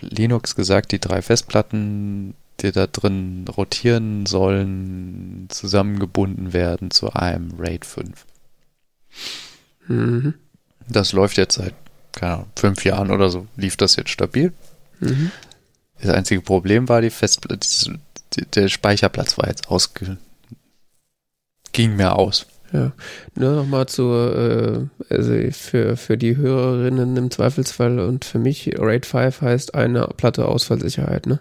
Linux 0.02 0.56
gesagt, 0.56 0.92
die 0.92 1.00
drei 1.00 1.22
Festplatten, 1.22 2.34
die 2.62 2.72
da 2.72 2.88
drin 2.88 3.46
rotieren 3.48 4.26
sollen, 4.26 5.48
zusammengebunden 5.50 6.54
werden 6.54 6.92
zu 6.92 7.14
einem 7.14 7.54
RAID 7.60 7.86
5. 7.86 8.26
Mhm. 9.88 10.34
Das 10.88 11.14
läuft 11.14 11.38
jetzt 11.38 11.56
seit, 11.56 11.74
keine 12.12 12.34
Ahnung, 12.34 12.48
fünf 12.56 12.86
Jahren 12.86 13.12
oder 13.12 13.30
so, 13.30 13.48
lief 13.56 13.78
das 13.78 13.96
jetzt 13.96 14.10
stabil. 14.10 14.54
Mhm. 15.00 15.32
Das 16.00 16.12
einzige 16.12 16.42
Problem 16.42 16.90
war, 16.90 17.02
die 17.02 17.10
Festplatte, 17.10 18.00
der 18.54 18.68
Speicherplatz 18.68 19.38
war 19.38 19.48
jetzt 19.48 19.70
ausge, 19.70 20.18
ging 21.72 21.96
mir 21.96 22.16
aus. 22.16 22.46
Ja, 22.74 22.92
nur 23.36 23.52
nochmal 23.52 23.86
zur, 23.86 24.90
äh, 25.10 25.14
also 25.14 25.34
für, 25.52 25.96
für 25.96 26.18
die 26.18 26.36
Hörerinnen 26.36 27.16
im 27.16 27.32
Zweifelsfall 27.32 28.00
und 28.00 28.26
für 28.26 28.40
mich, 28.40 28.72
RAID 28.78 29.06
5 29.06 29.42
heißt 29.42 29.76
eine 29.76 30.08
Platte 30.18 30.46
Ausfallsicherheit, 30.46 31.26
ne? 31.26 31.40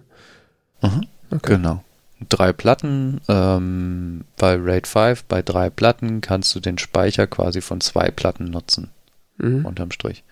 Mhm, 0.83 1.07
okay. 1.31 1.57
Genau 1.57 1.85
drei 2.29 2.53
Platten. 2.53 3.21
Ähm, 3.29 4.25
bei 4.37 4.55
RAID 4.57 4.87
5, 4.87 5.25
bei 5.25 5.43
drei 5.43 5.71
Platten 5.71 6.21
kannst 6.21 6.55
du 6.55 6.61
den 6.61 6.79
Speicher 6.79 7.27
quasi 7.27 7.61
von 7.61 7.81
zwei 7.81 8.11
Platten 8.11 8.45
nutzen. 8.51 8.91
Mhm. 9.39 9.65
Unterm 9.65 9.91
Strich. 9.91 10.23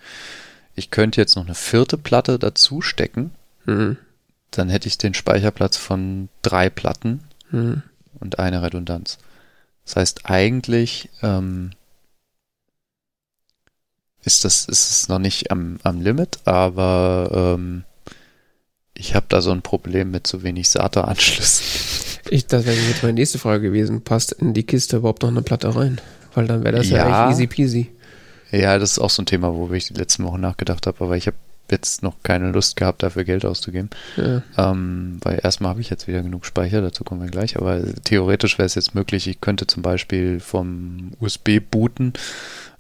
Ich 0.74 0.90
könnte 0.90 1.20
jetzt 1.20 1.36
noch 1.36 1.45
eine 1.45 1.55
vierte 1.55 1.99
Platte 1.99 2.38
dazu 2.38 2.80
stecken. 2.80 3.32
Mhm. 3.66 3.99
Dann 4.51 4.68
hätte 4.68 4.88
ich 4.88 4.99
den 4.99 5.14
Speicherplatz 5.14 5.76
von 5.76 6.28
drei 6.43 6.70
Platten 6.70 7.24
mhm. 7.51 7.82
und 8.20 8.38
eine 8.38 8.62
Redundanz. 8.62 9.18
Das 9.84 9.97
heißt, 9.97 10.26
eigentlich 10.26 11.09
ähm, 11.22 11.70
ist 14.22 14.45
das 14.45 14.66
ist 14.66 14.90
es 14.90 15.09
noch 15.09 15.18
nicht 15.18 15.51
am, 15.51 15.78
am 15.82 16.01
Limit, 16.01 16.40
aber 16.45 17.57
ähm, 17.59 17.84
ich 19.03 19.16
habe 19.16 19.26
da 19.28 19.42
so 19.42 19.50
ein 19.50 19.62
Problem 19.62 20.12
mit 20.12 20.28
zu 20.28 20.44
wenig 20.44 20.68
SATA-Anschlüssen. 20.68 21.64
Ich, 22.30 22.46
das 22.46 22.64
wäre 22.64 22.76
jetzt 22.76 23.03
meine 23.03 23.14
nächste 23.14 23.40
Frage 23.40 23.66
gewesen. 23.66 24.03
Passt 24.03 24.30
in 24.30 24.55
die 24.55 24.62
Kiste 24.62 24.98
überhaupt 24.98 25.22
noch 25.22 25.30
eine 25.30 25.42
Platte 25.42 25.74
rein? 25.74 26.00
Weil 26.34 26.46
dann 26.46 26.62
wäre 26.62 26.76
das 26.76 26.88
ja, 26.88 27.09
ja 27.09 27.28
echt 27.28 27.32
easy 27.32 27.46
peasy. 27.48 27.90
Ja, 28.53 28.78
das 28.78 28.92
ist 28.92 28.98
auch 29.00 29.11
so 29.11 29.22
ein 29.22 29.26
Thema, 29.26 29.53
wo 29.55 29.68
ich 29.72 29.88
die 29.88 29.94
letzten 29.94 30.24
Wochen 30.24 30.40
nachgedacht 30.40 30.86
habe, 30.86 31.05
aber 31.05 31.16
ich 31.16 31.26
habe 31.26 31.36
jetzt 31.68 32.05
noch 32.05 32.14
keine 32.22 32.53
Lust 32.53 32.76
gehabt, 32.76 33.03
dafür 33.03 33.24
Geld 33.24 33.44
auszugeben. 33.44 33.90
Ja. 34.16 34.42
Ähm, 34.57 35.18
weil 35.22 35.40
erstmal 35.42 35.70
habe 35.70 35.80
ich 35.80 35.90
jetzt 35.90 36.07
wieder 36.07 36.22
genug 36.22 36.46
Speicher, 36.46 36.80
dazu 36.80 37.03
kommen 37.03 37.22
wir 37.22 37.30
gleich, 37.30 37.57
aber 37.57 37.82
theoretisch 38.05 38.59
wäre 38.59 38.66
es 38.66 38.76
jetzt 38.76 38.94
möglich, 38.94 39.26
ich 39.26 39.40
könnte 39.40 39.66
zum 39.66 39.82
Beispiel 39.82 40.38
vom 40.38 41.11
USB 41.18 41.59
booten. 41.59 42.12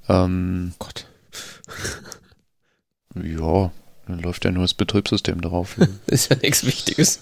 Ähm, 0.08 0.74
Gott. 0.78 1.06
ja, 3.16 3.72
dann 4.06 4.18
läuft 4.18 4.44
ja 4.44 4.50
nur 4.50 4.64
das 4.64 4.74
Betriebssystem 4.74 5.40
drauf. 5.40 5.76
ist 6.06 6.30
ja 6.30 6.36
nichts 6.42 6.66
Wichtiges. 6.66 7.20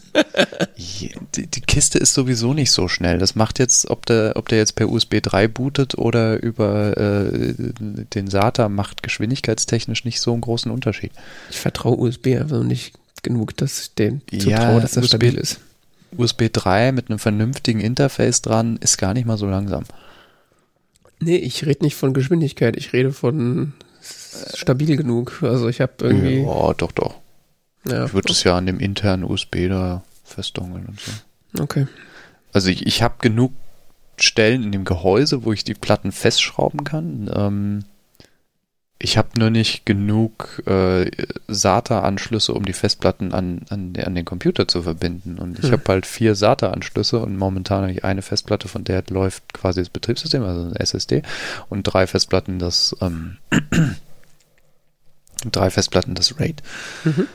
die, 1.34 1.46
die, 1.46 1.60
Kiste 1.60 1.98
ist 1.98 2.14
sowieso 2.14 2.54
nicht 2.54 2.70
so 2.70 2.88
schnell. 2.88 3.18
Das 3.18 3.34
macht 3.34 3.58
jetzt, 3.58 3.90
ob 3.90 4.06
der, 4.06 4.32
ob 4.36 4.48
der 4.48 4.58
jetzt 4.58 4.76
per 4.76 4.88
USB 4.88 5.20
3 5.20 5.48
bootet 5.48 5.98
oder 5.98 6.42
über 6.42 6.96
äh, 6.96 7.54
den 7.58 8.28
SATA, 8.28 8.68
macht 8.68 9.02
geschwindigkeitstechnisch 9.02 10.04
nicht 10.04 10.20
so 10.20 10.32
einen 10.32 10.40
großen 10.40 10.70
Unterschied. 10.70 11.12
Ich 11.50 11.58
vertraue 11.58 11.98
USB 11.98 12.28
einfach 12.28 12.62
nicht 12.62 12.94
genug, 13.22 13.56
dass 13.58 13.82
ich 13.82 13.94
den 13.94 14.22
zutraue, 14.30 14.80
dass 14.80 14.92
das 14.92 15.04
USB, 15.04 15.08
stabil 15.08 15.34
ist. 15.34 15.60
USB 16.16 16.44
3 16.50 16.92
mit 16.92 17.10
einem 17.10 17.18
vernünftigen 17.18 17.80
Interface 17.80 18.40
dran 18.40 18.78
ist 18.78 18.96
gar 18.96 19.12
nicht 19.12 19.26
mal 19.26 19.36
so 19.36 19.46
langsam. 19.46 19.84
Nee, 21.20 21.36
ich 21.36 21.66
rede 21.66 21.84
nicht 21.84 21.96
von 21.96 22.14
Geschwindigkeit, 22.14 22.76
ich 22.76 22.94
rede 22.94 23.12
von 23.12 23.74
stabil 24.54 24.96
genug. 24.96 25.42
Also 25.42 25.68
ich 25.68 25.80
habe 25.80 25.92
irgendwie. 26.00 26.42
Ja, 26.42 26.74
doch, 26.74 26.92
doch. 26.92 27.16
Ja, 27.86 28.06
ich 28.06 28.14
würde 28.14 28.32
es 28.32 28.44
ja 28.44 28.56
an 28.56 28.66
dem 28.66 28.78
internen 28.78 29.24
USB 29.24 29.68
da 29.68 30.02
festdongeln 30.24 30.86
und 30.86 31.00
so. 31.00 31.62
Okay. 31.62 31.86
Also 32.52 32.68
ich, 32.68 32.86
ich 32.86 33.02
habe 33.02 33.14
genug 33.20 33.52
Stellen 34.18 34.62
in 34.62 34.72
dem 34.72 34.84
Gehäuse, 34.84 35.44
wo 35.44 35.52
ich 35.52 35.64
die 35.64 35.74
Platten 35.74 36.12
festschrauben 36.12 36.84
kann. 36.84 37.30
Ähm, 37.34 37.84
ich 39.02 39.16
habe 39.16 39.28
nur 39.38 39.48
nicht 39.48 39.86
genug 39.86 40.62
äh, 40.66 41.10
SATA-Anschlüsse, 41.48 42.52
um 42.52 42.66
die 42.66 42.74
Festplatten 42.74 43.32
an, 43.32 43.62
an, 43.70 43.94
an, 43.96 44.14
den 44.14 44.26
Computer 44.26 44.68
zu 44.68 44.82
verbinden. 44.82 45.38
Und 45.38 45.58
ich 45.58 45.66
hm. 45.66 45.72
habe 45.72 45.84
halt 45.88 46.04
vier 46.04 46.34
SATA-Anschlüsse 46.34 47.18
und 47.18 47.38
momentan 47.38 47.82
habe 47.82 47.92
ich 47.92 48.04
eine 48.04 48.20
Festplatte, 48.20 48.68
von 48.68 48.84
der 48.84 49.02
läuft 49.08 49.54
quasi 49.54 49.80
das 49.80 49.88
Betriebssystem, 49.88 50.42
also 50.42 50.68
ein 50.68 50.76
SSD, 50.76 51.22
und 51.70 51.84
drei 51.84 52.06
Festplatten, 52.06 52.58
das 52.58 52.94
ähm, 53.00 53.38
drei 55.44 55.70
Festplatten 55.70 56.14
das 56.14 56.38
RAID. 56.38 56.62
Mhm. 57.04 57.26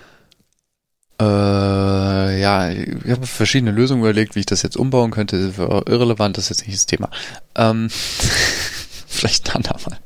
Äh, 1.20 2.41
ja, 2.41 2.70
ich 2.70 3.10
habe 3.10 3.26
verschiedene 3.26 3.72
Lösungen 3.72 4.01
überlegt, 4.01 4.36
wie 4.36 4.41
ich 4.41 4.45
das 4.45 4.64
jetzt 4.64 4.76
umbauen 4.76 5.12
könnte. 5.12 5.53
Irrelevant, 5.58 6.38
das 6.38 6.45
ist 6.45 6.60
jetzt 6.60 6.68
nicht 6.68 6.78
das 6.78 6.86
Thema. 6.86 7.10
Ähm, 7.56 7.89
vielleicht 9.08 9.49
ein 9.49 9.56
andermal. 9.56 9.97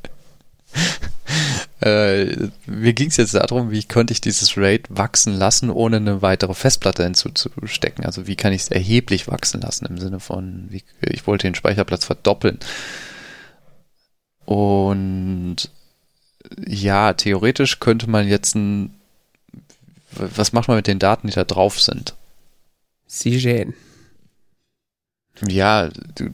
äh, 1.80 2.48
mir 2.66 2.92
ging 2.92 3.08
es 3.08 3.16
jetzt 3.16 3.34
darum, 3.34 3.72
wie 3.72 3.82
könnte 3.82 4.12
ich 4.12 4.20
dieses 4.20 4.56
RAID 4.56 4.86
wachsen 4.88 5.34
lassen, 5.34 5.70
ohne 5.70 5.96
eine 5.96 6.22
weitere 6.22 6.54
Festplatte 6.54 7.02
hinzuzustecken. 7.02 8.04
Also 8.04 8.28
wie 8.28 8.36
kann 8.36 8.52
ich 8.52 8.62
es 8.62 8.68
erheblich 8.68 9.26
wachsen 9.26 9.60
lassen 9.60 9.86
im 9.86 9.98
Sinne 9.98 10.20
von, 10.20 10.66
wie, 10.70 10.84
ich 11.00 11.26
wollte 11.26 11.48
den 11.48 11.56
Speicherplatz 11.56 12.04
verdoppeln. 12.04 12.60
Und 14.44 15.70
ja, 16.66 17.12
theoretisch 17.12 17.80
könnte 17.80 18.08
man 18.08 18.28
jetzt 18.28 18.54
ein. 18.54 18.94
Was 20.12 20.52
macht 20.52 20.68
man 20.68 20.76
mit 20.76 20.86
den 20.86 20.98
Daten, 20.98 21.28
die 21.28 21.34
da 21.34 21.44
drauf 21.44 21.80
sind? 21.80 22.14
Sie 23.06 23.38
sehen. 23.38 23.74
Ja, 25.48 25.88
du 25.88 26.30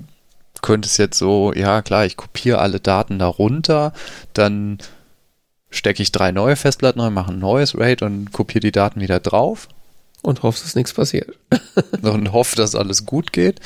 könntest 0.63 0.99
jetzt 0.99 1.19
so, 1.19 1.53
ja 1.53 1.83
klar, 1.83 2.07
ich 2.07 2.17
kopiere 2.17 2.59
alle 2.59 2.81
Daten 2.81 3.19
darunter, 3.19 3.93
dann 4.33 4.79
stecke 5.71 6.03
ich 6.03 6.13
drei 6.13 6.33
neue 6.33 6.57
Festplatten 6.57 7.01
rein, 7.01 7.13
mache 7.13 7.33
ein 7.33 7.39
neues 7.39 7.79
RAID 7.79 8.03
und 8.03 8.33
kopiere 8.33 8.61
die 8.61 8.73
Daten 8.73 9.01
wieder 9.01 9.21
drauf. 9.21 9.69
Und 10.23 10.43
hoffe, 10.43 10.61
dass 10.61 10.75
nichts 10.75 10.93
passiert. 10.93 11.39
und 12.03 12.33
hoffe, 12.33 12.57
dass 12.57 12.75
alles 12.75 13.07
gut 13.07 13.33
geht. 13.33 13.61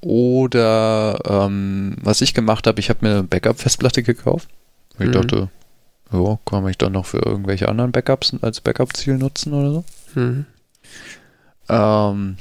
Oder 0.00 1.18
ähm, 1.26 1.96
was 2.00 2.20
ich 2.20 2.34
gemacht 2.34 2.66
habe, 2.66 2.78
ich 2.78 2.88
habe 2.88 3.04
mir 3.04 3.14
eine 3.14 3.22
Backup-Festplatte 3.24 4.02
gekauft. 4.02 4.48
Ich 4.98 5.06
mhm. 5.06 5.12
dachte, 5.12 5.48
ja, 6.12 6.38
kann 6.44 6.66
ich 6.68 6.78
dann 6.78 6.92
noch 6.92 7.06
für 7.06 7.18
irgendwelche 7.18 7.68
anderen 7.68 7.92
Backups 7.92 8.34
als 8.40 8.60
Backup-Ziel 8.60 9.18
nutzen 9.18 9.52
oder 9.52 9.70
so. 9.72 9.84
Mhm. 10.14 10.46
Ähm, 11.68 12.36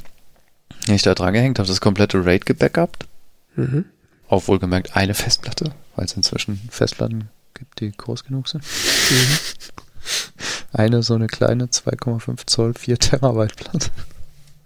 ich 0.87 1.01
da 1.01 1.15
dran 1.15 1.33
gehängt, 1.33 1.59
habe 1.59 1.67
das 1.67 1.81
komplette 1.81 2.23
RAID 2.23 2.45
gebackupt. 2.45 3.07
Mhm. 3.55 3.85
Auf 4.27 4.47
wohlgemerkt 4.47 4.95
eine 4.95 5.13
Festplatte, 5.13 5.73
weil 5.95 6.05
es 6.05 6.13
inzwischen 6.13 6.59
Festplatten 6.69 7.29
gibt, 7.53 7.79
die 7.79 7.91
groß 7.91 8.23
genug 8.23 8.47
sind. 8.47 8.63
Mhm. 8.63 9.37
Eine 10.73 11.03
so 11.03 11.13
eine 11.13 11.27
kleine 11.27 11.67
2,5 11.67 12.47
Zoll 12.47 12.73
4 12.73 12.99
Terabyte 12.99 13.55
Platte. 13.55 13.91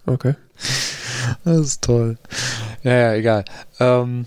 Okay. 0.08 0.34
Das 1.44 1.58
ist 1.60 1.84
toll. 1.84 2.18
Ja, 2.82 2.94
ja, 2.94 3.14
egal. 3.14 3.46
Ähm, 3.80 4.26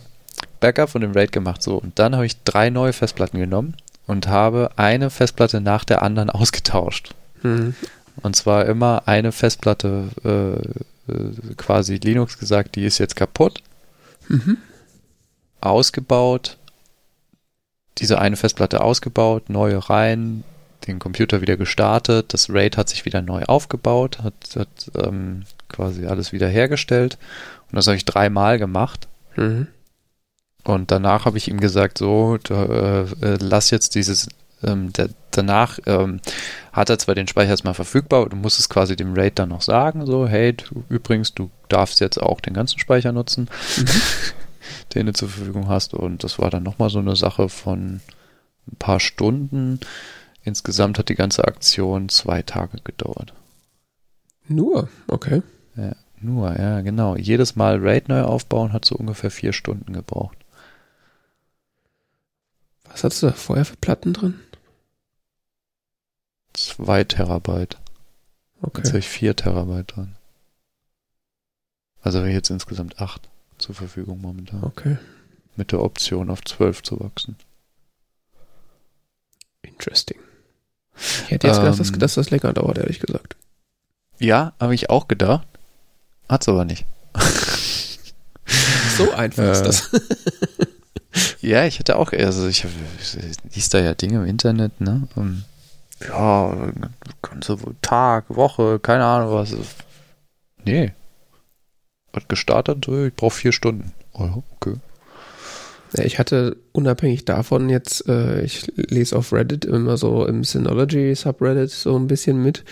Backup 0.62 0.88
von 0.88 1.02
dem 1.02 1.12
RAID 1.12 1.32
gemacht. 1.32 1.62
So, 1.62 1.76
und 1.76 1.98
dann 1.98 2.14
habe 2.14 2.24
ich 2.24 2.42
drei 2.44 2.70
neue 2.70 2.94
Festplatten 2.94 3.38
genommen 3.38 3.76
und 4.06 4.28
habe 4.28 4.70
eine 4.76 5.10
Festplatte 5.10 5.60
nach 5.60 5.84
der 5.84 6.02
anderen 6.02 6.30
ausgetauscht. 6.30 7.14
Mhm. 7.42 7.74
Und 8.22 8.36
zwar 8.36 8.66
immer 8.66 9.02
eine 9.06 9.32
Festplatte 9.32 10.08
äh, 10.24 11.12
äh, 11.12 11.54
quasi 11.56 11.96
Linux 11.96 12.38
gesagt, 12.38 12.76
die 12.76 12.84
ist 12.84 12.98
jetzt 12.98 13.16
kaputt. 13.16 13.62
Mhm. 14.28 14.58
Ausgebaut. 15.60 16.56
Diese 17.98 18.18
eine 18.18 18.36
Festplatte 18.36 18.80
ausgebaut, 18.80 19.50
neue 19.50 19.90
rein, 19.90 20.44
den 20.86 20.98
Computer 20.98 21.40
wieder 21.40 21.56
gestartet, 21.56 22.32
das 22.32 22.48
RAID 22.48 22.76
hat 22.76 22.88
sich 22.88 23.04
wieder 23.04 23.20
neu 23.20 23.42
aufgebaut, 23.44 24.20
hat, 24.22 24.34
hat 24.56 24.90
ähm, 24.96 25.42
quasi 25.68 26.06
alles 26.06 26.32
wiederhergestellt. 26.32 27.18
Und 27.70 27.76
das 27.76 27.86
habe 27.86 27.96
ich 27.96 28.04
dreimal 28.04 28.58
gemacht. 28.58 29.08
Mhm. 29.36 29.66
Und 30.64 30.90
danach 30.90 31.24
habe 31.24 31.38
ich 31.38 31.48
ihm 31.48 31.58
gesagt, 31.58 31.98
so, 31.98 32.38
da, 32.42 33.02
äh, 33.02 33.36
lass 33.40 33.70
jetzt 33.70 33.94
dieses, 33.94 34.28
ähm, 34.62 34.92
der, 34.92 35.08
danach 35.32 35.78
ähm, 35.86 36.20
hat 36.72 36.88
er 36.88 36.98
zwar 36.98 37.14
den 37.14 37.26
Speicher 37.26 37.50
erstmal 37.50 37.74
verfügbar, 37.74 38.28
du 38.28 38.36
musst 38.36 38.60
es 38.60 38.68
quasi 38.68 38.94
dem 38.94 39.14
RAID 39.14 39.38
dann 39.38 39.48
noch 39.48 39.62
sagen, 39.62 40.06
so, 40.06 40.26
hey, 40.26 40.54
du, 40.54 40.84
übrigens, 40.88 41.34
du 41.34 41.50
darfst 41.68 42.00
jetzt 42.00 42.22
auch 42.22 42.40
den 42.40 42.54
ganzen 42.54 42.78
Speicher 42.78 43.12
nutzen, 43.12 43.48
mhm. 43.76 43.86
den 44.94 45.06
du 45.06 45.12
zur 45.12 45.28
Verfügung 45.28 45.68
hast. 45.68 45.94
Und 45.94 46.22
das 46.22 46.38
war 46.38 46.50
dann 46.50 46.62
nochmal 46.62 46.90
so 46.90 47.00
eine 47.00 47.16
Sache 47.16 47.48
von 47.48 48.00
ein 48.70 48.76
paar 48.78 49.00
Stunden. 49.00 49.80
Insgesamt 50.44 50.98
hat 50.98 51.08
die 51.08 51.14
ganze 51.16 51.44
Aktion 51.44 52.08
zwei 52.08 52.42
Tage 52.42 52.78
gedauert. 52.84 53.32
Nur, 54.48 54.88
okay. 55.08 55.42
Ja, 55.76 55.92
nur, 56.20 56.56
ja, 56.56 56.80
genau. 56.82 57.16
Jedes 57.16 57.56
Mal 57.56 57.78
RAID 57.78 58.08
neu 58.08 58.22
aufbauen 58.22 58.72
hat 58.72 58.84
so 58.84 58.94
ungefähr 58.94 59.30
vier 59.30 59.52
Stunden 59.52 59.92
gebraucht. 59.92 60.36
Was 62.92 63.04
hast 63.04 63.22
du 63.22 63.26
da 63.26 63.32
vorher 63.32 63.64
für 63.64 63.76
Platten 63.76 64.12
drin? 64.12 64.40
Zwei 66.52 67.04
Terabyte. 67.04 67.78
Okay. 68.60 68.78
Jetzt 68.78 68.88
habe 68.88 68.98
ich 68.98 69.08
vier 69.08 69.34
Terabyte 69.34 69.96
dran. 69.96 70.16
Also 72.02 72.18
habe 72.18 72.28
ich 72.28 72.34
jetzt 72.34 72.50
insgesamt 72.50 73.00
acht 73.00 73.28
zur 73.58 73.74
Verfügung 73.74 74.20
momentan. 74.20 74.62
Okay. 74.62 74.98
Mit 75.56 75.72
der 75.72 75.80
Option 75.80 76.30
auf 76.30 76.44
zwölf 76.44 76.82
zu 76.82 77.00
wachsen. 77.00 77.36
Interesting. 79.62 80.18
Ich 80.96 81.30
hätte 81.30 81.46
jetzt 81.46 81.58
ähm, 81.58 81.64
gedacht, 81.64 81.80
dass, 81.80 81.92
dass 81.92 82.14
das 82.14 82.30
länger 82.30 82.52
dauert, 82.52 82.78
ehrlich 82.78 83.00
gesagt. 83.00 83.36
Ja, 84.18 84.52
habe 84.60 84.74
ich 84.74 84.90
auch 84.90 85.08
gedacht. 85.08 85.46
Hat's 86.28 86.48
aber 86.48 86.64
nicht. 86.64 86.84
so 88.96 89.10
einfach 89.12 89.50
ist 89.50 89.62
das. 89.62 89.90
ja, 91.42 91.66
ich 91.66 91.78
hätte 91.78 91.96
auch, 91.96 92.12
also 92.12 92.46
ich, 92.46 92.64
ich 93.00 93.54
liest 93.54 93.74
da 93.74 93.80
ja 93.80 93.94
Dinge 93.94 94.20
im 94.20 94.26
Internet, 94.26 94.80
ne? 94.80 95.08
Und 95.16 95.44
ja, 96.08 96.72
ganze 97.20 97.58
Tag, 97.82 98.24
Woche, 98.28 98.78
keine 98.78 99.04
Ahnung 99.04 99.32
was. 99.34 99.54
Nee. 100.64 100.92
Hat 102.12 102.28
gestartet, 102.28 102.86
ich 102.88 103.14
brauche 103.14 103.34
vier 103.34 103.52
Stunden. 103.52 103.92
Oh, 104.12 104.42
okay. 104.54 104.76
Ich 105.94 106.18
hatte 106.18 106.56
unabhängig 106.72 107.24
davon 107.24 107.68
jetzt, 107.68 108.08
äh, 108.08 108.42
ich 108.42 108.72
lese 108.76 109.16
auf 109.16 109.32
Reddit 109.32 109.64
immer 109.64 109.96
so 109.96 110.26
im 110.26 110.42
Synology 110.44 111.14
Subreddit 111.14 111.70
so 111.70 111.96
ein 111.96 112.06
bisschen 112.06 112.42
mit, 112.42 112.64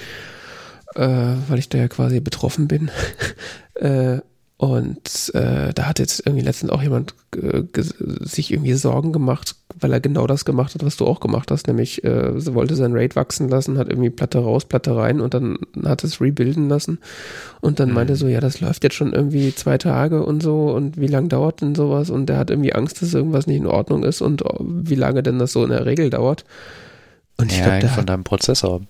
äh, 0.94 1.34
weil 1.48 1.58
ich 1.58 1.68
da 1.68 1.78
ja 1.78 1.88
quasi 1.88 2.20
betroffen 2.20 2.66
bin. 2.66 2.90
äh, 3.74 4.20
und 4.60 5.32
äh, 5.32 5.72
da 5.72 5.86
hat 5.86 6.00
jetzt 6.00 6.26
irgendwie 6.26 6.44
letztens 6.44 6.70
auch 6.70 6.82
jemand 6.82 7.14
äh, 7.34 7.62
sich 8.20 8.52
irgendwie 8.52 8.74
Sorgen 8.74 9.10
gemacht, 9.10 9.54
weil 9.80 9.90
er 9.90 10.00
genau 10.00 10.26
das 10.26 10.44
gemacht 10.44 10.74
hat, 10.74 10.84
was 10.84 10.98
du 10.98 11.06
auch 11.06 11.20
gemacht 11.20 11.50
hast, 11.50 11.66
nämlich 11.66 12.04
äh, 12.04 12.54
wollte 12.54 12.76
sein 12.76 12.92
Raid 12.92 13.16
wachsen 13.16 13.48
lassen, 13.48 13.78
hat 13.78 13.88
irgendwie 13.88 14.10
Platte 14.10 14.38
raus, 14.38 14.66
Platte 14.66 14.94
rein 14.94 15.22
und 15.22 15.32
dann 15.32 15.60
hat 15.82 16.04
es 16.04 16.20
rebuilden 16.20 16.68
lassen 16.68 16.98
und 17.62 17.80
dann 17.80 17.88
mhm. 17.88 17.94
meinte 17.94 18.16
so, 18.16 18.26
ja, 18.28 18.40
das 18.40 18.60
läuft 18.60 18.84
jetzt 18.84 18.96
schon 18.96 19.14
irgendwie 19.14 19.54
zwei 19.54 19.78
Tage 19.78 20.22
und 20.22 20.42
so 20.42 20.70
und 20.72 21.00
wie 21.00 21.06
lange 21.06 21.28
dauert 21.28 21.62
denn 21.62 21.74
sowas 21.74 22.10
und 22.10 22.26
der 22.26 22.36
hat 22.36 22.50
irgendwie 22.50 22.74
Angst, 22.74 23.00
dass 23.00 23.14
irgendwas 23.14 23.46
nicht 23.46 23.56
in 23.56 23.66
Ordnung 23.66 24.02
ist 24.02 24.20
und 24.20 24.44
wie 24.60 24.94
lange 24.94 25.22
denn 25.22 25.38
das 25.38 25.52
so 25.52 25.64
in 25.64 25.70
der 25.70 25.86
Regel 25.86 26.10
dauert. 26.10 26.44
Und 27.38 27.50
ich 27.50 27.60
ja, 27.60 27.78
glaube, 27.78 27.94
von 27.94 28.04
deinem 28.04 28.24
Prozessor 28.24 28.82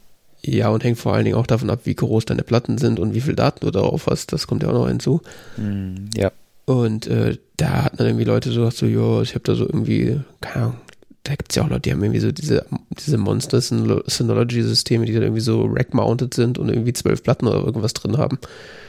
ja, 0.43 0.68
und 0.70 0.84
hängt 0.84 0.99
vor 0.99 1.14
allen 1.14 1.24
Dingen 1.24 1.36
auch 1.36 1.47
davon 1.47 1.70
ab, 1.70 1.80
wie 1.84 1.95
groß 1.95 2.24
deine 2.24 2.43
Platten 2.43 2.78
sind 2.78 2.99
und 2.99 3.14
wie 3.14 3.20
viel 3.20 3.34
Daten 3.34 3.61
du 3.64 3.70
darauf 3.70 4.07
hast. 4.07 4.32
Das 4.32 4.47
kommt 4.47 4.62
ja 4.62 4.70
auch 4.70 4.74
noch 4.74 4.88
hinzu. 4.88 5.20
Mm, 5.57 6.11
ja. 6.16 6.32
Und 6.64 7.07
äh, 7.07 7.36
da 7.57 7.84
hat 7.84 7.99
man 7.99 8.07
irgendwie 8.07 8.24
Leute 8.24 8.51
so 8.51 8.68
so, 8.70 8.86
jo, 8.86 9.22
ich 9.22 9.34
habe 9.34 9.45
da 9.45 9.55
so 9.55 9.64
irgendwie, 9.64 10.20
keine 10.41 10.57
Ahnung, 10.57 10.76
da 11.24 11.34
gibt's 11.34 11.55
ja 11.55 11.64
auch 11.64 11.68
Leute, 11.68 11.82
die 11.82 11.93
haben 11.93 12.03
irgendwie 12.03 12.20
so 12.20 12.32
diese, 12.32 12.64
diese 12.99 13.18
Monster-Synology-Systeme, 13.18 15.05
die 15.05 15.12
dann 15.12 15.24
irgendwie 15.24 15.43
so 15.43 15.66
rack-mounted 15.66 16.32
sind 16.32 16.59
und 16.59 16.70
irgendwie 16.70 16.93
zwölf 16.95 17.22
Platten 17.22 17.47
oder 17.47 17.62
irgendwas 17.64 17.93
drin 17.93 18.16
haben. 18.16 18.38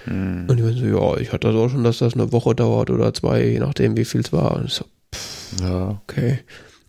Mm. 0.05 0.49
Und 0.49 0.57
die 0.57 0.63
meinen 0.63 0.77
so, 0.77 0.85
ja, 0.85 1.17
ich 1.17 1.33
hatte 1.33 1.47
das 1.47 1.55
auch 1.55 1.69
schon, 1.69 1.83
dass 1.83 1.97
das 1.97 2.13
eine 2.13 2.31
Woche 2.31 2.55
dauert 2.55 2.89
oder 2.89 3.13
zwei, 3.13 3.45
je 3.45 3.59
nachdem, 3.59 3.97
wie 3.97 4.05
viel 4.05 4.21
es 4.21 4.31
war. 4.31 4.55
Und 4.55 4.65
ich 4.65 4.73
so, 4.73 4.85
pff, 5.13 5.61
ja. 5.61 6.01
okay. 6.03 6.39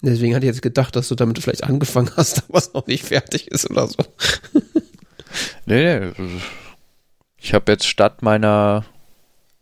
Deswegen 0.03 0.35
hatte 0.35 0.45
ich 0.45 0.51
jetzt 0.53 0.63
gedacht, 0.63 0.97
dass 0.97 1.09
du 1.09 1.15
damit 1.15 1.39
vielleicht 1.39 1.65
angefangen 1.65 2.11
hast, 2.17 2.45
es 2.53 2.75
noch 2.75 2.87
nicht 2.87 3.05
fertig 3.05 3.49
ist 3.49 3.71
oder 3.71 3.87
so. 3.87 3.97
nee, 5.67 6.01
nee. 6.01 6.13
Ich 7.39 7.55
habe 7.55 7.73
jetzt 7.73 7.87
statt 7.87 8.23
meiner 8.23 8.85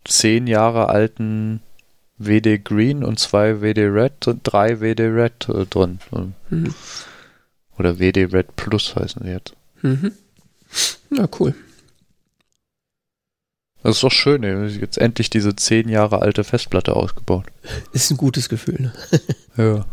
zehn 0.05 0.47
Jahre 0.47 0.89
alten 0.89 1.63
WD 2.19 2.65
Green 2.65 3.05
und 3.05 3.19
zwei 3.19 3.61
WD 3.61 3.79
Red 3.79 4.29
und 4.29 4.41
drei 4.43 4.81
WD 4.81 5.01
Red 5.01 5.49
äh, 5.49 5.67
drin. 5.67 6.01
Mhm. 6.51 6.75
Oder 7.79 7.99
WD 7.99 8.33
Red 8.33 8.57
Plus 8.57 8.95
heißen 8.95 9.23
sie 9.25 9.31
jetzt. 9.31 9.55
Mhm. 9.83 10.13
Ja, 11.11 11.29
cool. 11.39 11.55
Das 13.83 13.97
ist 13.97 14.03
doch 14.03 14.13
schön, 14.13 14.43
ey. 14.43 14.67
jetzt 14.69 14.99
endlich 14.99 15.31
diese 15.31 15.57
zehn 15.57 15.89
Jahre 15.89 16.21
alte 16.21 16.45
Festplatte 16.45 16.95
ausgebaut. 16.95 17.47
Ist 17.93 18.11
ein 18.11 18.17
gutes 18.17 18.49
Gefühl, 18.49 18.81
ne? 18.81 18.93
ja. 19.57 19.87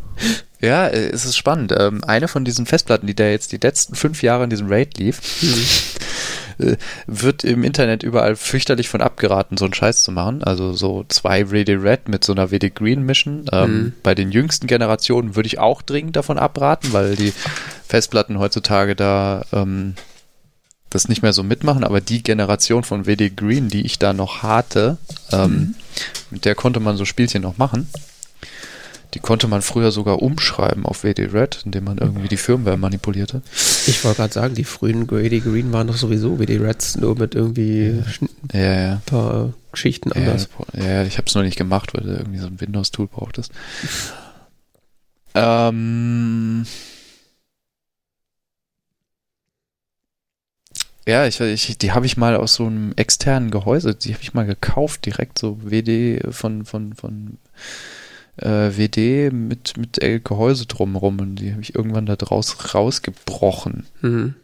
Ja, 0.59 0.87
äh, 0.87 1.09
es 1.09 1.25
ist 1.25 1.37
spannend. 1.37 1.71
Ähm, 1.77 2.03
eine 2.03 2.27
von 2.27 2.43
diesen 2.43 2.65
Festplatten, 2.65 3.05
die 3.05 3.15
da 3.15 3.25
jetzt 3.27 3.51
die 3.51 3.59
letzten 3.61 3.93
fünf 3.93 4.23
Jahre 4.23 4.43
in 4.43 4.49
diesem 4.49 4.67
Raid 4.67 4.97
lief, 4.97 5.21
mhm. 6.57 6.75
wird 7.05 7.43
im 7.43 7.63
Internet 7.63 8.01
überall 8.01 8.35
fürchterlich 8.35 8.89
von 8.89 9.01
abgeraten, 9.01 9.57
so 9.57 9.65
einen 9.65 9.75
Scheiß 9.75 10.01
zu 10.01 10.11
machen. 10.11 10.43
Also 10.43 10.73
so 10.73 11.05
zwei 11.09 11.51
WD 11.51 11.69
Red 11.83 12.09
mit 12.09 12.23
so 12.23 12.33
einer 12.33 12.49
WD 12.49 12.73
Green 12.73 13.03
mischen. 13.03 13.45
Ähm, 13.51 13.71
mhm. 13.71 13.93
Bei 14.01 14.15
den 14.15 14.31
jüngsten 14.31 14.65
Generationen 14.65 15.35
würde 15.35 15.47
ich 15.47 15.59
auch 15.59 15.83
dringend 15.83 16.15
davon 16.15 16.39
abraten, 16.39 16.91
weil 16.93 17.15
die 17.15 17.33
Festplatten 17.87 18.39
heutzutage 18.39 18.95
da 18.95 19.45
ähm, 19.53 19.93
das 20.89 21.09
nicht 21.09 21.21
mehr 21.21 21.33
so 21.33 21.43
mitmachen, 21.43 21.83
aber 21.83 22.01
die 22.01 22.23
Generation 22.23 22.83
von 22.83 23.05
WD 23.05 23.35
Green, 23.35 23.69
die 23.69 23.85
ich 23.85 23.99
da 23.99 24.13
noch 24.13 24.43
hatte, 24.43 24.97
ähm, 25.31 25.51
mhm. 25.51 25.75
mit 26.31 26.45
der 26.45 26.55
konnte 26.55 26.79
man 26.79 26.97
so 26.97 27.05
Spielchen 27.05 27.41
noch 27.41 27.57
machen. 27.57 27.87
Die 29.13 29.19
konnte 29.19 29.47
man 29.47 29.61
früher 29.61 29.91
sogar 29.91 30.21
umschreiben 30.21 30.85
auf 30.85 31.03
WD 31.03 31.33
Red, 31.33 31.61
indem 31.65 31.85
man 31.85 31.97
irgendwie 31.97 32.27
die 32.27 32.37
Firmware 32.37 32.77
manipulierte. 32.77 33.41
Ich 33.87 34.03
wollte 34.03 34.17
gerade 34.17 34.33
sagen, 34.33 34.55
die 34.55 34.65
frühen 34.65 35.09
WD 35.09 35.43
Green 35.43 35.71
waren 35.71 35.87
doch 35.87 35.95
sowieso 35.95 36.39
WD 36.39 36.59
Reds, 36.59 36.97
nur 36.97 37.17
mit 37.17 37.33
irgendwie 37.33 38.03
ja, 38.53 38.59
ja. 38.59 38.91
ein 38.93 39.01
paar 39.05 39.53
Geschichten 39.71 40.11
anders. 40.11 40.49
Ja, 40.73 41.03
ich 41.03 41.17
habe 41.17 41.27
es 41.27 41.35
nur 41.35 41.43
nicht 41.43 41.57
gemacht, 41.57 41.93
weil 41.93 42.03
du 42.03 42.17
irgendwie 42.17 42.39
so 42.39 42.47
ein 42.47 42.59
Windows-Tool 42.59 43.07
brauchtest. 43.07 43.51
ähm, 45.33 46.65
Ja, 51.07 51.25
ich, 51.25 51.39
ich 51.39 51.77
die 51.77 51.93
habe 51.93 52.05
ich 52.05 52.17
mal 52.17 52.35
aus 52.35 52.55
so 52.55 52.65
einem 52.65 52.91
externen 52.97 53.49
Gehäuse, 53.49 53.95
die 53.95 54.13
habe 54.13 54.21
ich 54.23 54.33
mal 54.33 54.45
gekauft, 54.45 55.05
direkt 55.05 55.39
so 55.39 55.57
WD 55.63 56.21
von, 56.35 56.65
von, 56.65 56.95
von 56.95 57.37
äh, 58.35 58.71
WD 58.75 59.31
mit, 59.31 59.77
mit 59.77 60.01
Gehäuse 60.25 60.65
drumherum 60.65 61.21
und 61.21 61.37
die 61.37 61.53
habe 61.53 61.61
ich 61.61 61.75
irgendwann 61.75 62.07
da 62.07 62.17
draus 62.17 62.75
rausgebrochen. 62.75 63.87
Mhm. 64.01 64.35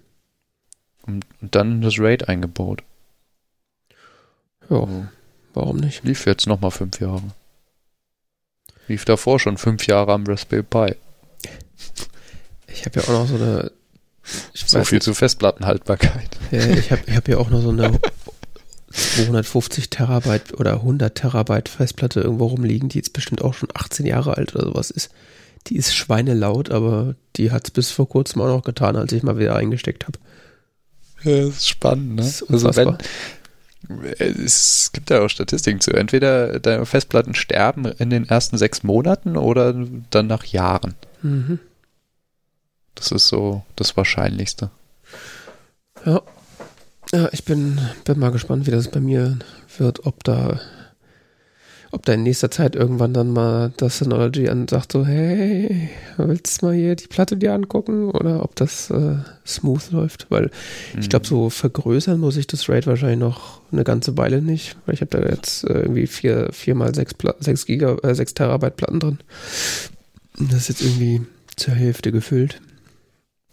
Und, 1.05 1.25
und, 1.41 1.53
dann 1.53 1.81
das 1.81 1.99
RAID 1.99 2.29
eingebaut. 2.29 2.83
Ja, 4.69 4.87
warum 5.53 5.77
nicht? 5.77 6.05
Lief 6.05 6.25
jetzt 6.25 6.47
nochmal 6.47 6.71
fünf 6.71 7.01
Jahre. 7.01 7.23
Lief 8.87 9.03
davor 9.03 9.37
schon 9.37 9.57
fünf 9.57 9.85
Jahre 9.85 10.13
am 10.13 10.25
Raspberry 10.25 10.63
Pi. 10.63 10.95
Ich 12.67 12.85
habe 12.85 13.01
ja 13.01 13.03
auch 13.03 13.09
noch 13.09 13.27
so 13.27 13.35
eine 13.35 13.69
ich 14.53 14.65
so 14.67 14.83
viel 14.83 14.97
nicht. 14.97 15.03
zu 15.03 15.13
Festplattenhaltbarkeit. 15.13 16.29
Ja, 16.51 16.65
ich 16.67 16.91
habe 16.91 17.01
ich 17.05 17.15
hab 17.15 17.27
ja 17.27 17.37
auch 17.37 17.49
noch 17.49 17.61
so 17.61 17.69
eine 17.69 17.99
250 18.91 19.89
Terabyte 19.89 20.53
oder 20.59 20.73
100 20.73 21.15
Terabyte 21.15 21.69
Festplatte 21.69 22.21
irgendwo 22.21 22.45
rumliegen, 22.47 22.89
die 22.89 22.99
jetzt 22.99 23.13
bestimmt 23.13 23.41
auch 23.41 23.53
schon 23.53 23.69
18 23.73 24.05
Jahre 24.05 24.37
alt 24.37 24.55
oder 24.55 24.65
sowas 24.65 24.91
ist. 24.91 25.11
Die 25.67 25.77
ist 25.77 25.95
schweinelaut, 25.95 26.71
aber 26.71 27.15
die 27.35 27.51
hat 27.51 27.67
es 27.67 27.71
bis 27.71 27.91
vor 27.91 28.07
kurzem 28.07 28.41
auch 28.41 28.47
noch 28.47 28.63
getan, 28.63 28.95
als 28.95 29.11
ich 29.13 29.23
mal 29.23 29.37
wieder 29.37 29.55
eingesteckt 29.55 30.05
habe. 30.05 30.19
Ja, 31.23 31.45
das 31.45 31.55
ist 31.55 31.69
spannend, 31.69 32.15
ne? 32.15 32.21
Ist 32.21 32.43
also 32.49 32.75
wenn, 32.75 32.97
es 34.19 34.91
gibt 34.93 35.09
ja 35.09 35.21
auch 35.21 35.29
Statistiken 35.29 35.79
zu. 35.79 35.91
Entweder 35.91 36.59
deine 36.59 36.85
Festplatten 36.85 37.33
sterben 37.35 37.85
in 37.85 38.09
den 38.09 38.27
ersten 38.27 38.57
sechs 38.57 38.83
Monaten 38.83 39.37
oder 39.37 39.73
dann 40.09 40.27
nach 40.27 40.45
Jahren. 40.45 40.95
Mhm. 41.21 41.59
Das 42.95 43.11
ist 43.11 43.27
so 43.27 43.63
das 43.75 43.97
Wahrscheinlichste. 43.97 44.69
Ja. 46.05 46.21
Ja, 47.13 47.29
ich 47.31 47.45
bin, 47.45 47.79
bin 48.05 48.19
mal 48.19 48.31
gespannt, 48.31 48.65
wie 48.65 48.71
das 48.71 48.87
bei 48.87 48.99
mir 48.99 49.37
wird, 49.77 50.07
ob 50.07 50.23
da, 50.23 50.59
ob 51.91 52.03
da 52.05 52.13
in 52.13 52.23
nächster 52.23 52.49
Zeit 52.49 52.75
irgendwann 52.75 53.13
dann 53.13 53.29
mal 53.29 53.71
das 53.77 53.99
Synology 53.99 54.49
an 54.49 54.67
sagt 54.67 54.93
so, 54.93 55.05
hey, 55.05 55.89
willst 56.17 56.61
du 56.61 56.65
mal 56.65 56.73
hier 56.73 56.95
die 56.95 57.05
Platte 57.05 57.37
dir 57.37 57.53
angucken? 57.53 58.09
Oder 58.09 58.43
ob 58.43 58.55
das 58.55 58.89
äh, 58.89 59.17
smooth 59.45 59.91
läuft? 59.91 60.25
Weil 60.31 60.49
mhm. 60.93 61.01
ich 61.01 61.09
glaube, 61.09 61.27
so 61.27 61.51
vergrößern 61.51 62.19
muss 62.19 62.35
ich 62.35 62.47
das 62.47 62.67
RAID 62.67 62.87
wahrscheinlich 62.87 63.19
noch 63.19 63.61
eine 63.71 63.83
ganze 63.83 64.17
Weile 64.17 64.41
nicht, 64.41 64.75
weil 64.87 64.95
ich 64.95 65.01
habe 65.01 65.15
da 65.15 65.29
jetzt 65.29 65.65
äh, 65.65 65.81
irgendwie 65.81 66.07
vier, 66.07 66.49
vier 66.51 66.73
mal 66.73 66.95
sechs, 66.95 67.13
sechs 67.41 67.67
Giga, 67.67 67.95
äh, 68.01 68.15
sechs 68.15 68.33
Terabyte 68.33 68.75
Platten 68.75 68.99
drin. 68.99 69.19
Das 70.39 70.61
ist 70.61 70.69
jetzt 70.69 70.81
irgendwie 70.81 71.21
zur 71.57 71.75
Hälfte 71.75 72.11
gefüllt. 72.11 72.59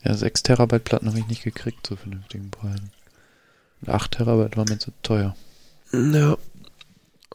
Ja, 0.02 0.14
6 0.14 0.42
Terabyte 0.42 0.84
Platten 0.84 1.08
habe 1.08 1.18
ich 1.18 1.26
nicht 1.26 1.42
gekriegt 1.42 1.86
zu 1.86 1.96
vernünftigen 1.96 2.50
Preisen. 2.50 2.90
8 3.86 4.10
Terabyte 4.10 4.56
war 4.56 4.68
mir 4.68 4.78
zu 4.78 4.92
teuer. 5.02 5.36
Ja. 5.92 6.36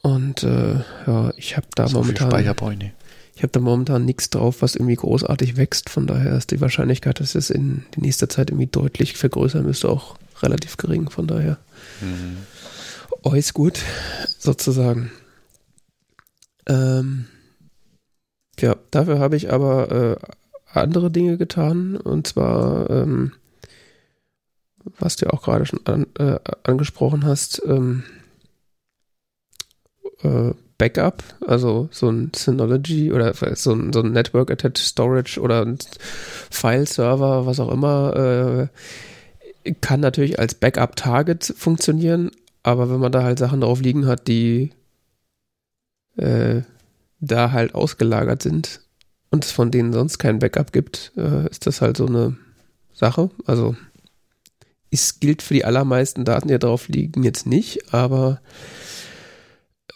Und 0.01 0.43
äh, 0.43 0.75
ja, 1.07 1.33
ich 1.35 1.57
habe 1.57 1.67
da 1.75 1.87
so 1.87 1.97
momentan. 1.99 2.29
Viel 2.29 2.91
ich 3.35 3.43
habe 3.43 3.51
da 3.51 3.59
momentan 3.59 4.05
nichts 4.05 4.29
drauf, 4.29 4.61
was 4.61 4.75
irgendwie 4.75 4.95
großartig 4.95 5.57
wächst. 5.57 5.89
Von 5.89 6.07
daher 6.07 6.37
ist 6.37 6.51
die 6.51 6.61
Wahrscheinlichkeit, 6.61 7.19
dass 7.19 7.35
es 7.35 7.49
in 7.49 7.85
die 7.95 8.01
nächste 8.01 8.29
Zeit 8.29 8.49
irgendwie 8.49 8.67
deutlich 8.67 9.17
vergrößern 9.17 9.65
müsste, 9.65 9.89
auch 9.89 10.17
relativ 10.41 10.77
gering. 10.77 11.09
Von 11.09 11.27
daher. 11.27 11.57
Mhm. 12.01 12.37
Alles 13.23 13.53
gut, 13.53 13.79
sozusagen. 14.37 15.11
Ähm, 16.67 17.25
ja, 18.59 18.77
dafür 18.91 19.19
habe 19.19 19.35
ich 19.35 19.51
aber 19.51 19.91
äh, 19.91 20.17
andere 20.81 21.11
Dinge 21.11 21.37
getan. 21.37 21.97
Und 21.97 22.27
zwar, 22.27 22.89
ähm, 22.89 23.33
was 24.99 25.15
du 25.15 25.31
auch 25.31 25.43
gerade 25.43 25.65
schon 25.65 25.79
an, 25.85 26.07
äh, 26.19 26.39
angesprochen 26.63 27.25
hast, 27.25 27.61
ähm, 27.65 28.03
äh, 30.21 30.53
Backup, 30.77 31.23
also 31.47 31.87
so 31.91 32.09
ein 32.09 32.31
Synology 32.35 33.13
oder 33.13 33.33
so 33.55 33.71
ein, 33.71 33.93
so 33.93 34.01
ein 34.01 34.11
Network 34.11 34.51
Attached 34.51 34.79
Storage 34.79 35.39
oder 35.39 35.65
ein 35.65 35.77
File-Server, 36.49 37.45
was 37.45 37.61
auch 37.61 37.71
immer, 37.71 38.69
äh, 39.63 39.73
kann 39.81 40.01
natürlich 40.01 40.37
als 40.37 40.53
Backup-Target 40.55 41.53
funktionieren, 41.57 42.31
aber 42.61 42.89
wenn 42.89 42.99
man 42.99 43.11
da 43.11 43.23
halt 43.23 43.39
Sachen 43.39 43.61
drauf 43.61 43.81
liegen 43.81 44.05
hat, 44.05 44.27
die 44.27 44.71
äh, 46.17 46.61
da 47.19 47.51
halt 47.51 47.73
ausgelagert 47.73 48.43
sind, 48.43 48.81
und 49.35 49.43
es 49.43 49.51
von 49.51 49.69
denen 49.69 49.91
sonst 49.91 50.17
kein 50.17 50.39
Backup 50.39 50.71
gibt, 50.71 51.11
äh, 51.17 51.47
ist 51.49 51.67
das 51.67 51.81
halt 51.81 51.97
so 51.97 52.07
eine 52.07 52.37
Sache. 52.93 53.29
Also 53.45 53.75
es 54.91 55.19
gilt 55.19 55.41
für 55.41 55.53
die 55.53 55.65
allermeisten 55.65 56.23
Daten, 56.23 56.47
die 56.47 56.57
drauf 56.57 56.87
liegen, 56.87 57.23
jetzt 57.23 57.45
nicht, 57.45 57.93
aber 57.93 58.39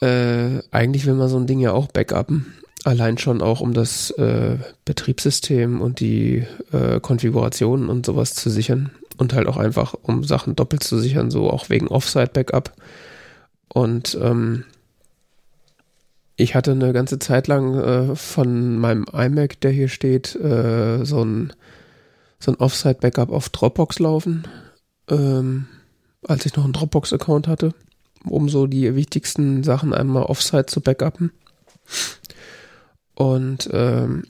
äh, 0.01 0.59
eigentlich 0.71 1.05
will 1.05 1.13
man 1.13 1.29
so 1.29 1.37
ein 1.37 1.47
Ding 1.47 1.59
ja 1.59 1.71
auch 1.71 1.87
backuppen. 1.87 2.53
Allein 2.83 3.17
schon 3.17 3.41
auch, 3.41 3.61
um 3.61 3.73
das 3.73 4.11
äh, 4.11 4.57
Betriebssystem 4.83 5.79
und 5.79 6.01
die 6.01 6.45
äh, 6.73 6.99
Konfigurationen 6.99 7.89
und 7.89 8.05
sowas 8.05 8.33
zu 8.33 8.49
sichern. 8.49 8.91
Und 9.17 9.33
halt 9.33 9.47
auch 9.47 9.57
einfach, 9.57 9.95
um 10.01 10.23
Sachen 10.23 10.55
doppelt 10.55 10.83
zu 10.83 10.97
sichern, 10.97 11.31
so 11.31 11.49
auch 11.49 11.69
wegen 11.69 11.87
Offsite-Backup. 11.87 12.73
Und 13.67 14.17
ähm, 14.21 14.65
ich 16.39 16.55
hatte 16.55 16.71
eine 16.71 16.93
ganze 16.93 17.19
Zeit 17.19 17.47
lang 17.47 17.75
äh, 17.75 18.15
von 18.15 18.77
meinem 18.77 19.05
iMac, 19.11 19.59
der 19.59 19.71
hier 19.71 19.89
steht, 19.89 20.35
äh, 20.35 21.03
so 21.03 21.23
ein, 21.23 21.51
so 22.39 22.51
ein 22.51 22.55
Offsite-Backup 22.55 23.29
auf 23.29 23.49
Dropbox 23.49 23.99
laufen, 23.99 24.47
ähm, 25.09 25.67
als 26.25 26.45
ich 26.45 26.55
noch 26.55 26.63
einen 26.63 26.71
Dropbox-Account 26.71 27.49
hatte, 27.49 27.73
um 28.23 28.47
so 28.47 28.67
die 28.67 28.95
wichtigsten 28.95 29.63
Sachen 29.63 29.93
einmal 29.93 30.23
Offsite 30.23 30.67
zu 30.67 30.79
backuppen. 30.79 31.33
Und 33.15 33.69
ähm, 33.73 34.23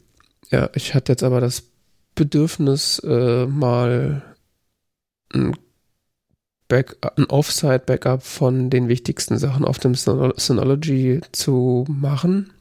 ja, 0.49 0.71
ich 0.73 0.95
hatte 0.95 1.11
jetzt 1.11 1.23
aber 1.23 1.39
das 1.41 1.63
Bedürfnis, 2.15 2.97
äh, 3.05 3.45
mal 3.45 4.23
ein 5.31 5.55
Back, 6.69 6.97
ein 7.17 7.25
Offsite-Backup 7.25 8.23
von 8.23 8.69
den 8.69 8.87
wichtigsten 8.87 9.37
Sachen 9.37 9.65
auf 9.65 9.79
dem 9.79 9.95
Synology 9.95 11.19
zu 11.31 11.83
machen. 11.89 12.51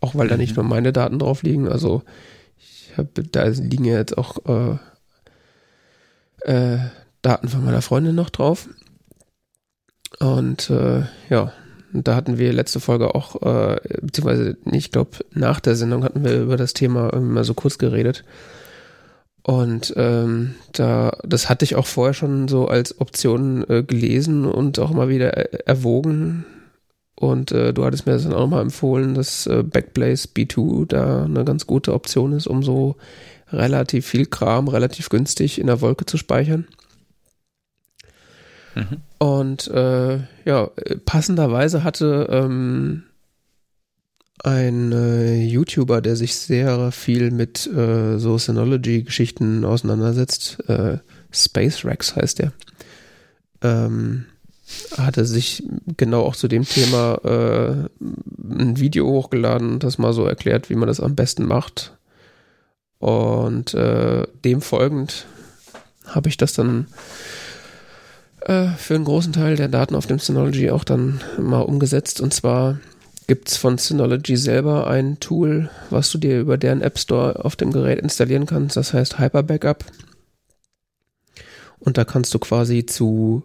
Auch 0.00 0.14
weil 0.14 0.26
mhm. 0.26 0.30
da 0.30 0.36
nicht 0.38 0.56
mhm. 0.56 0.62
nur 0.62 0.64
meine 0.64 0.92
Daten 0.92 1.18
drauf 1.18 1.42
liegen. 1.42 1.68
Also 1.68 2.02
ich 2.58 2.96
hab, 2.96 3.08
da 3.32 3.44
liegen 3.44 3.84
ja 3.84 3.98
jetzt 3.98 4.16
auch 4.16 4.38
äh, 4.46 4.78
äh, 6.50 6.78
Daten 7.22 7.48
von 7.48 7.64
meiner 7.64 7.82
Freundin 7.82 8.14
noch 8.14 8.30
drauf. 8.30 8.68
Und 10.20 10.70
äh, 10.70 11.02
ja, 11.28 11.52
da 11.92 12.14
hatten 12.14 12.38
wir 12.38 12.52
letzte 12.52 12.78
Folge 12.78 13.14
auch, 13.14 13.42
äh, 13.42 13.80
beziehungsweise 14.00 14.56
ich 14.70 14.92
glaube, 14.92 15.18
nach 15.32 15.60
der 15.60 15.74
Sendung 15.74 16.04
hatten 16.04 16.24
wir 16.24 16.40
über 16.40 16.56
das 16.56 16.72
Thema 16.72 17.12
irgendwie 17.12 17.34
mal 17.34 17.44
so 17.44 17.54
kurz 17.54 17.78
geredet. 17.78 18.24
Und 19.42 19.94
ähm, 19.96 20.54
da, 20.72 21.16
das 21.24 21.48
hatte 21.48 21.64
ich 21.64 21.74
auch 21.74 21.86
vorher 21.86 22.14
schon 22.14 22.48
so 22.48 22.68
als 22.68 23.00
Option 23.00 23.64
äh, 23.68 23.82
gelesen 23.82 24.44
und 24.44 24.78
auch 24.78 24.90
mal 24.90 25.08
wieder 25.08 25.32
er 25.32 25.66
erwogen. 25.66 26.44
Und 27.14 27.52
äh, 27.52 27.72
du 27.72 27.84
hattest 27.84 28.06
mir 28.06 28.12
das 28.12 28.24
dann 28.24 28.34
auch 28.34 28.46
mal 28.46 28.62
empfohlen, 28.62 29.14
dass 29.14 29.46
äh, 29.46 29.62
Backblaze 29.62 30.28
B2 30.34 30.86
da 30.86 31.24
eine 31.24 31.44
ganz 31.44 31.66
gute 31.66 31.94
Option 31.94 32.32
ist, 32.32 32.46
um 32.46 32.62
so 32.62 32.96
relativ 33.52 34.06
viel 34.06 34.26
Kram 34.26 34.68
relativ 34.68 35.08
günstig 35.08 35.58
in 35.58 35.66
der 35.66 35.80
Wolke 35.80 36.06
zu 36.06 36.16
speichern. 36.16 36.66
Mhm. 38.74 38.96
Und 39.18 39.68
äh, 39.68 40.20
ja, 40.44 40.70
passenderweise 41.04 41.84
hatte 41.84 42.28
ähm, 42.30 43.04
ein 44.44 44.92
äh, 44.92 45.44
YouTuber, 45.44 46.00
der 46.00 46.16
sich 46.16 46.36
sehr 46.36 46.92
viel 46.92 47.30
mit 47.30 47.66
äh, 47.66 48.18
so 48.18 48.38
Synology-Geschichten 48.38 49.64
auseinandersetzt. 49.64 50.58
Äh, 50.68 50.98
Space 51.30 51.84
Rex 51.84 52.16
heißt 52.16 52.40
er. 52.40 52.52
Ähm, 53.62 54.26
hatte 54.96 55.24
sich 55.24 55.64
genau 55.96 56.22
auch 56.22 56.36
zu 56.36 56.48
dem 56.48 56.64
Thema 56.64 57.18
äh, 57.24 57.88
ein 58.40 58.78
Video 58.78 59.06
hochgeladen 59.06 59.78
das 59.78 59.98
mal 59.98 60.12
so 60.12 60.24
erklärt, 60.24 60.70
wie 60.70 60.76
man 60.76 60.88
das 60.88 61.00
am 61.00 61.14
besten 61.14 61.44
macht. 61.44 61.96
Und 62.98 63.74
äh, 63.74 64.26
dem 64.44 64.60
folgend 64.60 65.26
habe 66.06 66.28
ich 66.28 66.36
das 66.36 66.52
dann 66.52 66.86
äh, 68.40 68.68
für 68.68 68.94
einen 68.94 69.04
großen 69.04 69.32
Teil 69.32 69.56
der 69.56 69.68
Daten 69.68 69.94
auf 69.94 70.06
dem 70.06 70.18
Synology 70.18 70.70
auch 70.70 70.84
dann 70.84 71.20
mal 71.38 71.60
umgesetzt. 71.60 72.20
Und 72.20 72.32
zwar 72.34 72.78
gibt 73.30 73.48
es 73.48 73.56
von 73.56 73.78
Synology 73.78 74.36
selber 74.36 74.88
ein 74.88 75.20
Tool, 75.20 75.70
was 75.88 76.10
du 76.10 76.18
dir 76.18 76.40
über 76.40 76.58
deren 76.58 76.82
App 76.82 76.98
Store 76.98 77.44
auf 77.44 77.54
dem 77.54 77.70
Gerät 77.70 78.00
installieren 78.00 78.44
kannst. 78.44 78.76
Das 78.76 78.92
heißt 78.92 79.20
Hyper 79.20 79.44
Backup. 79.44 79.84
Und 81.78 81.96
da 81.96 82.04
kannst 82.04 82.34
du 82.34 82.40
quasi 82.40 82.86
zu 82.86 83.44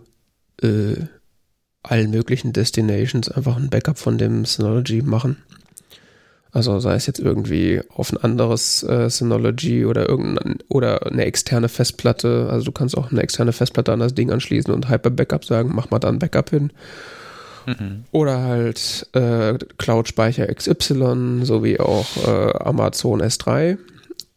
äh, 0.64 0.96
allen 1.84 2.10
möglichen 2.10 2.52
Destinations 2.52 3.30
einfach 3.30 3.58
ein 3.58 3.70
Backup 3.70 4.00
von 4.00 4.18
dem 4.18 4.44
Synology 4.46 5.04
machen. 5.04 5.38
Also 6.52 6.80
sei 6.80 6.96
es 6.96 7.06
jetzt 7.06 7.20
irgendwie 7.20 7.84
auf 7.90 8.12
ein 8.12 8.18
anderes 8.18 8.82
äh, 8.82 9.08
Synology 9.12 9.86
oder 9.86 10.10
irgendein 10.10 10.58
oder 10.68 11.06
eine 11.06 11.26
externe 11.26 11.70
Festplatte. 11.70 12.48
Also 12.50 12.66
du 12.66 12.72
kannst 12.72 12.98
auch 12.98 13.12
eine 13.12 13.22
externe 13.22 13.54
Festplatte 13.54 13.94
an 13.94 14.00
das 14.00 14.16
Ding 14.16 14.32
anschließen 14.32 14.74
und 14.74 14.90
Hyper 14.90 15.12
Backup 15.12 15.46
sagen, 15.46 15.74
mach 15.76 15.92
mal 15.92 16.00
da 16.00 16.08
ein 16.08 16.18
Backup 16.18 16.50
hin. 16.50 16.72
Mhm. 17.66 18.06
Oder 18.12 18.44
halt 18.44 19.08
äh, 19.14 19.58
Cloud-Speicher 19.78 20.48
XY 20.54 21.42
sowie 21.44 21.80
auch 21.80 22.06
äh, 22.26 22.58
Amazon 22.60 23.22
S3. 23.22 23.78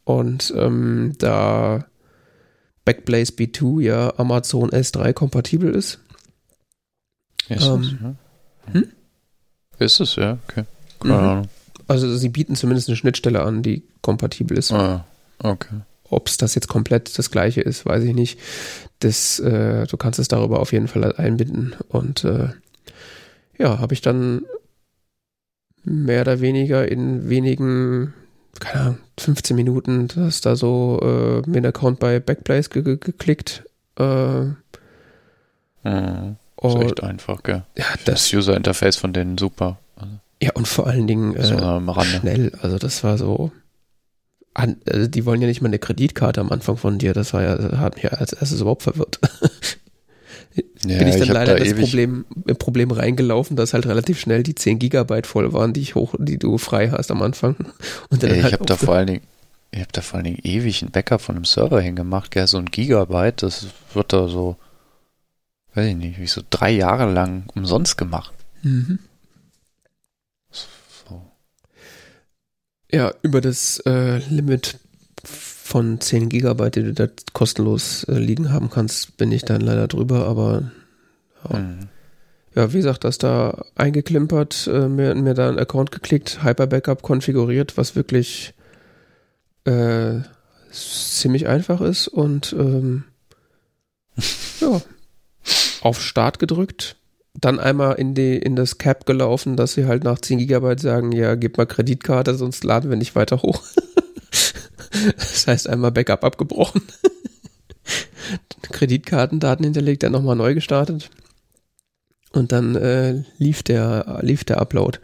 Und 0.05 0.53
ähm, 0.57 1.15
da 1.19 1.85
Backblaze 2.85 3.33
B2 3.33 3.83
ja 3.83 4.15
Amazon 4.17 4.71
S3 4.71 5.13
kompatibel 5.13 5.75
ist. 5.75 6.01
Ist 7.49 7.67
ähm, 7.67 7.81
es, 7.81 7.93
ja. 7.93 8.15
Hm? 8.73 8.89
Ist 9.79 10.01
es, 10.01 10.17
ja, 10.17 10.39
okay. 10.49 10.65
Keine 11.01 11.15
mhm. 11.15 11.21
Ahnung. 11.21 11.49
Also 11.87 12.17
sie 12.17 12.29
bieten 12.29 12.55
zumindest 12.57 12.89
eine 12.89 12.97
Schnittstelle 12.97 13.43
an, 13.43 13.63
die 13.63 13.83
kompatibel 14.03 14.57
ist. 14.59 14.73
Ah, 14.73 15.05
okay. 15.39 15.81
Ob 16.11 16.29
es 16.29 16.37
das 16.37 16.55
jetzt 16.55 16.69
komplett 16.69 17.19
das 17.19 17.31
gleiche 17.31 17.61
ist, 17.61 17.85
weiß 17.85 18.05
ich 18.05 18.15
nicht. 18.15 18.39
Das, 19.01 19.39
äh, 19.41 19.87
du 19.87 19.97
kannst 19.97 20.19
es 20.19 20.29
darüber 20.29 20.61
auf 20.61 20.73
jeden 20.73 20.89
Fall 20.89 21.15
einbinden. 21.17 21.77
Und 21.89 22.25
äh, 22.25 22.49
ja, 23.59 23.79
habe 23.79 23.95
ich 23.95 24.01
dann 24.01 24.43
mehr 25.85 26.23
oder 26.23 26.41
weniger 26.41 26.91
in 26.91 27.29
wenigen, 27.29 28.15
keine 28.61 28.81
Ahnung, 28.81 28.99
15 29.19 29.57
Minuten, 29.57 30.09
das 30.09 30.41
da 30.41 30.57
so 30.57 31.01
äh, 31.03 31.49
mir 31.49 31.59
einen 31.59 31.67
Account 31.67 31.99
bei 31.99 32.21
Backblaze 32.21 32.71
ge 32.71 32.97
geklickt. 32.97 33.65
Äh, 33.99 34.45
mhm. 35.85 36.37
ist 36.63 36.77
echt 36.77 37.03
einfach, 37.03 37.43
gell? 37.43 37.65
Ja, 37.77 37.85
das, 38.05 38.31
das 38.31 38.33
User 38.33 38.57
Interface 38.57 38.97
von 38.97 39.13
denen 39.13 39.39
super. 39.39 39.79
Ja, 40.41 40.53
und 40.55 40.69
vor 40.69 40.87
allen 40.87 41.07
Dingen 41.07 41.35
äh, 41.35 41.45
so 41.45 41.57
schnell. 42.03 42.53
Also 42.63 42.79
das 42.79 43.03
war 43.03 43.19
so. 43.19 43.51
An, 44.55 44.77
also 44.89 45.07
die 45.07 45.25
wollen 45.25 45.41
ja 45.41 45.49
nicht 45.49 45.63
mal 45.63 45.69
eine 45.69 45.79
Kreditkarte 45.79 46.41
am 46.41 46.51
Anfang 46.51 46.77
von 46.77 46.99
dir. 46.99 47.13
Das 47.13 47.33
war 47.33 47.43
ja, 47.43 47.79
hat 47.79 47.95
mich 47.95 48.05
ja 48.05 48.11
als 48.11 48.33
erstes 48.33 48.61
überhaupt 48.61 48.83
verwirrt. 48.83 49.19
ja, 50.85 50.99
bin 50.99 51.09
ich 51.09 51.15
dann 51.15 51.25
ich 51.25 51.29
leider 51.29 51.57
da 51.57 51.65
das 51.65 51.75
Problem, 51.75 52.25
äh, 52.47 52.55
Problem 52.55 52.91
reingelaufen, 52.91 53.57
dass 53.57 53.75
halt 53.75 53.87
relativ 53.87 54.21
schnell 54.21 54.43
die 54.43 54.55
10 54.55 54.79
Gigabyte 54.79 55.27
voll 55.27 55.53
waren, 55.53 55.73
die 55.73 55.81
ich 55.81 55.95
hoch, 55.95 56.15
die 56.19 56.39
du 56.39 56.59
frei 56.59 56.91
hast 56.91 57.11
am 57.11 57.23
Anfang. 57.23 57.57
Und 58.11 58.23
dann 58.23 58.35
ich 58.35 58.43
halt 58.43 58.55
habe 58.55 58.67
da 58.67 58.77
vor 58.77 58.95
allen 58.95 59.09
Dingen, 59.09 59.23
ich 59.71 59.81
habe 59.81 59.93
da 59.93 60.01
vor 60.01 60.17
allen 60.17 60.25
Dingen 60.25 60.41
ewig 60.43 60.83
ein 60.83 60.91
Backup 60.91 61.21
von 61.21 61.37
einem 61.37 61.45
Server 61.45 61.81
hingemacht, 61.81 62.31
gell, 62.31 62.47
so 62.47 62.59
ein 62.59 62.67
Gigabyte, 62.67 63.43
das 63.43 63.67
wird 63.93 64.13
da 64.13 64.29
so, 64.29 64.57
weiß 65.75 65.87
ich 65.87 65.97
nicht, 65.97 66.21
wie 66.21 66.27
so 66.27 66.43
drei 66.49 66.71
Jahre 66.71 67.11
lang 67.13 67.45
umsonst 67.55 67.99
gemacht. 67.99 68.33
Mhm. 68.63 69.01
So. 70.51 71.23
Ja, 72.91 73.13
über 73.23 73.41
das 73.41 73.81
äh, 73.85 74.19
Limit 74.29 74.79
von 75.69 76.01
10 76.01 76.31
Gigabyte, 76.31 76.77
die 76.77 76.83
du 76.83 76.95
da 76.95 77.09
kostenlos 77.35 78.05
äh, 78.05 78.15
liegen 78.15 78.51
haben 78.51 78.71
kannst, 78.71 79.19
bin 79.19 79.31
ich 79.31 79.43
dann 79.43 79.61
leider 79.61 79.87
drüber, 79.87 80.27
aber 80.27 80.73
ja. 81.45 81.59
Mhm. 81.59 81.79
ja 82.55 82.73
wie 82.73 82.79
gesagt, 82.79 83.05
das 83.05 83.19
da 83.19 83.67
eingeklimpert, 83.75 84.67
äh, 84.73 84.89
mir, 84.89 85.15
mir 85.15 85.35
da 85.35 85.47
einen 85.47 85.59
Account 85.59 85.93
geklickt, 85.93 86.43
Hyper 86.43 86.69
Backup 86.69 87.03
konfiguriert, 87.03 87.77
was 87.77 87.97
wirklich 87.97 88.55
äh, 89.65 90.21
ziemlich 90.73 91.49
einfach 91.49 91.83
ist 91.83 92.09
und 92.09 92.55
ähm, 92.59 93.05
ja, 94.61 94.81
auf 95.83 96.01
Start 96.01 96.39
gedrückt, 96.39 96.97
dann 97.35 97.61
einmal 97.61 97.97
in 97.97 98.15
die 98.15 98.39
in 98.39 98.57
das 98.57 98.79
Cap 98.79 99.05
gelaufen, 99.05 99.55
dass 99.55 99.75
sie 99.75 99.85
halt 99.85 100.03
nach 100.03 100.19
10 100.19 100.39
Gigabyte 100.39 100.81
sagen, 100.81 101.13
ja, 101.13 101.35
gib 101.35 101.59
mal 101.59 101.67
Kreditkarte, 101.67 102.37
sonst 102.37 102.65
laden 102.65 102.89
wir 102.89 102.97
nicht 102.97 103.15
weiter 103.15 103.43
hoch. 103.43 103.63
Das 105.17 105.47
heißt, 105.47 105.69
einmal 105.69 105.93
Backup 105.93 106.25
abgebrochen. 106.25 106.83
Kreditkartendaten 108.63 109.65
hinterlegt, 109.65 110.03
dann 110.03 110.13
nochmal 110.13 110.37
neu 110.37 110.55
gestartet. 110.55 111.11
Und 112.33 112.53
dann 112.53 112.75
äh, 112.75 113.23
lief, 113.39 113.63
der, 113.63 114.21
lief 114.23 114.45
der 114.45 114.61
Upload. 114.61 114.99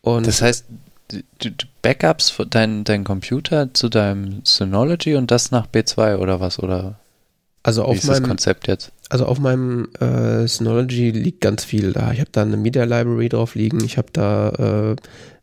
Und 0.00 0.26
das 0.26 0.42
heißt, 0.42 0.66
du, 1.08 1.50
Backups 1.82 2.34
dein, 2.50 2.84
dein 2.84 3.04
Computer 3.04 3.74
zu 3.74 3.88
deinem 3.88 4.40
Synology 4.44 5.16
und 5.16 5.30
das 5.30 5.50
nach 5.50 5.66
B2 5.66 6.16
oder 6.16 6.40
was? 6.40 6.58
Oder 6.58 7.00
also 7.62 7.84
auf 7.84 7.94
wie 7.94 7.98
ist 7.98 8.06
meinem, 8.06 8.22
das 8.22 8.28
Konzept 8.28 8.68
jetzt? 8.68 8.92
Also 9.08 9.26
auf 9.26 9.38
meinem 9.38 9.88
äh, 10.00 10.46
Synology 10.46 11.10
liegt 11.10 11.40
ganz 11.40 11.64
viel 11.64 11.92
da. 11.92 12.12
Ich 12.12 12.20
habe 12.20 12.30
da 12.30 12.42
eine 12.42 12.56
Media 12.56 12.84
Library 12.84 13.28
drauf 13.28 13.54
liegen. 13.54 13.82
Ich 13.84 13.98
habe 13.98 14.08
da 14.12 14.92
äh, 14.92 14.96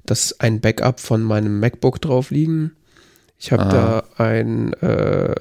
das 0.06 0.40
ein 0.40 0.62
Backup 0.62 1.00
von 1.00 1.22
meinem 1.24 1.60
MacBook 1.60 2.02
drauf 2.02 2.32
liegen. 2.32 2.72
Ich 3.42 3.52
habe 3.52 3.64
ah. 3.64 3.70
da 3.70 4.24
ein, 4.24 4.74
äh, 4.84 5.34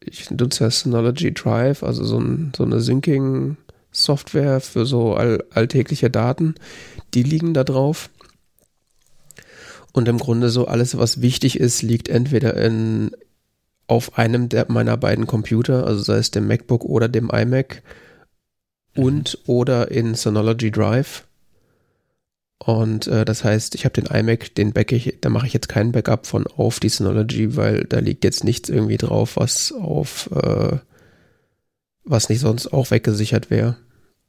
ich 0.00 0.28
nutze 0.28 0.64
ja 0.64 0.70
Synology 0.72 1.32
Drive, 1.32 1.84
also 1.84 2.02
so, 2.02 2.18
ein, 2.18 2.50
so 2.56 2.64
eine 2.64 2.80
Syncing-Software 2.80 4.60
für 4.60 4.84
so 4.84 5.14
all, 5.14 5.44
alltägliche 5.50 6.10
Daten. 6.10 6.56
Die 7.14 7.22
liegen 7.22 7.54
da 7.54 7.62
drauf. 7.62 8.10
Und 9.92 10.08
im 10.08 10.18
Grunde 10.18 10.50
so 10.50 10.66
alles, 10.66 10.98
was 10.98 11.22
wichtig 11.22 11.60
ist, 11.60 11.82
liegt 11.82 12.08
entweder 12.08 12.54
in, 12.56 13.12
auf 13.86 14.18
einem 14.18 14.48
der 14.48 14.66
meiner 14.68 14.96
beiden 14.96 15.28
Computer, 15.28 15.86
also 15.86 16.02
sei 16.02 16.16
es 16.16 16.32
dem 16.32 16.48
MacBook 16.48 16.84
oder 16.84 17.08
dem 17.08 17.30
iMac 17.30 17.84
und 18.96 19.38
oder 19.46 19.92
in 19.92 20.16
Synology 20.16 20.72
Drive. 20.72 21.27
Und 22.68 23.06
äh, 23.06 23.24
das 23.24 23.44
heißt, 23.44 23.76
ich 23.76 23.86
habe 23.86 23.94
den 23.94 24.14
iMac, 24.14 24.54
den 24.54 24.74
backe 24.74 24.94
ich, 24.94 25.16
da 25.22 25.30
mache 25.30 25.46
ich 25.46 25.54
jetzt 25.54 25.70
keinen 25.70 25.92
Backup 25.92 26.26
von 26.26 26.46
auf 26.46 26.80
die 26.80 26.90
Synology, 26.90 27.56
weil 27.56 27.84
da 27.84 27.98
liegt 27.98 28.24
jetzt 28.24 28.44
nichts 28.44 28.68
irgendwie 28.68 28.98
drauf, 28.98 29.38
was 29.38 29.72
auf 29.72 30.28
äh, 30.32 30.76
was 32.04 32.28
nicht 32.28 32.40
sonst 32.40 32.70
auch 32.70 32.90
weggesichert 32.90 33.48
wäre. 33.48 33.78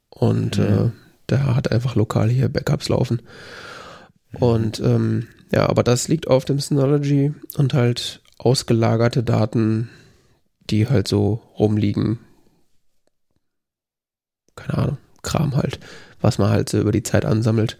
Und 0.08 0.56
mhm. 0.56 0.64
äh, 0.64 0.90
der 1.28 1.54
hat 1.54 1.70
einfach 1.70 1.96
lokal 1.96 2.30
hier 2.30 2.48
Backups 2.48 2.88
laufen. 2.88 3.20
Mhm. 4.32 4.42
Und 4.42 4.80
ähm, 4.80 5.26
ja, 5.52 5.68
aber 5.68 5.82
das 5.82 6.08
liegt 6.08 6.26
auf 6.26 6.46
dem 6.46 6.60
Synology 6.60 7.34
und 7.58 7.74
halt 7.74 8.22
ausgelagerte 8.38 9.22
Daten, 9.22 9.90
die 10.60 10.88
halt 10.88 11.08
so 11.08 11.42
rumliegen. 11.58 12.20
Keine 14.56 14.78
Ahnung, 14.78 14.98
Kram 15.20 15.56
halt, 15.56 15.78
was 16.22 16.38
man 16.38 16.48
halt 16.48 16.70
so 16.70 16.80
über 16.80 16.92
die 16.92 17.02
Zeit 17.02 17.26
ansammelt. 17.26 17.76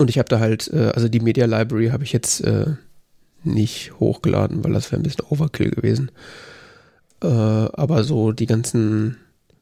Und 0.00 0.08
ich 0.08 0.16
habe 0.16 0.30
da 0.30 0.40
halt, 0.40 0.70
äh, 0.72 0.92
also 0.94 1.08
die 1.08 1.20
Media 1.20 1.44
Library 1.44 1.88
habe 1.88 2.04
ich 2.04 2.14
jetzt 2.14 2.40
äh, 2.40 2.68
nicht 3.44 3.92
hochgeladen, 4.00 4.64
weil 4.64 4.72
das 4.72 4.90
wäre 4.90 4.98
ein 4.98 5.02
bisschen 5.02 5.26
Overkill 5.28 5.72
gewesen. 5.72 6.10
Äh, 7.22 7.26
aber 7.26 8.02
so 8.02 8.32
die 8.32 8.46
ganzen 8.46 9.18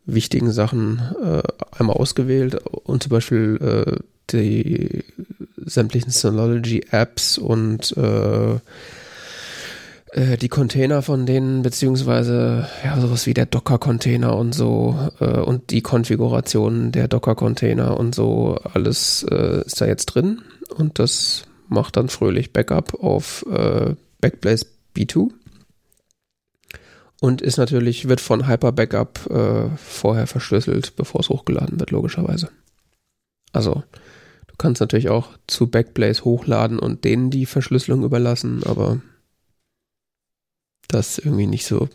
wichtigen 0.07 0.53
Sachen 0.53 1.03
einmal 1.77 1.97
ausgewählt 1.97 2.55
und 2.55 3.03
zum 3.03 3.11
Beispiel 3.11 4.01
die 4.31 5.05
sämtlichen 5.57 6.11
Synology-Apps 6.11 7.37
und 7.37 7.95
äh, 7.99 8.59
äh, 10.13 10.37
die 10.37 10.49
Container 10.49 11.03
von 11.03 11.27
denen, 11.27 11.63
beziehungsweise 11.63 12.69
ja, 12.85 13.01
sowas 13.01 13.27
wie 13.27 13.35
der 13.35 13.47
Docker-Container 13.47 14.37
und 14.37 14.55
so 14.55 14.99
äh, 15.21 15.39
und 15.39 15.71
die 15.71 15.83
Konfiguration 15.83 16.93
der 16.93 17.09
Docker-Container 17.09 17.99
und 17.99 18.15
so, 18.15 18.59
alles 18.75 19.25
äh, 19.31 19.63
ist 19.65 19.81
da 19.81 19.87
jetzt 19.87 20.07
drin 20.07 20.43
und 20.77 20.99
das 20.99 21.45
macht 21.69 21.97
dann 21.97 22.09
fröhlich 22.09 22.53
Backup 22.53 22.95
auf 23.03 23.45
äh, 23.51 23.95
Backblaze 24.21 24.67
B2 24.97 25.31
und 27.21 27.43
ist 27.43 27.59
natürlich, 27.59 28.09
wird 28.09 28.21
von 28.21 28.47
Hyper 28.47 28.73
Backup 28.73 29.29
äh, 29.31 29.77
vorher 29.77 30.27
verschlüsselt, 30.27 30.95
bevor 30.97 31.21
es 31.21 31.29
hochgeladen 31.29 31.81
wird, 31.81 31.91
logischerweise. 31.91 32.51
Also, 33.53 33.83
du 34.47 34.55
kannst 34.57 34.81
natürlich 34.81 35.09
auch 35.09 35.31
zu 35.47 35.67
Backblaze 35.69 36.25
hochladen 36.25 36.79
und 36.79 37.05
denen 37.05 37.31
die 37.31 37.47
Verschlüsselung 37.47 38.05
überlassen, 38.05 38.63
aber 38.65 39.01
das 40.89 41.19
ist 41.19 41.25
irgendwie 41.25 41.47
nicht 41.47 41.67
so 41.67 41.89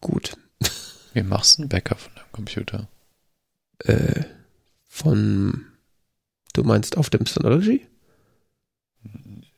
gut. 0.00 0.36
Wie 1.14 1.22
machst 1.22 1.58
du 1.58 1.62
ein 1.62 1.68
Backup 1.68 1.98
von 1.98 2.14
deinem 2.14 2.32
Computer? 2.32 2.88
Äh, 3.84 4.24
von, 4.88 5.66
du 6.52 6.62
meinst 6.62 6.96
auf 6.96 7.10
dem 7.10 7.26
Synology? 7.26 7.86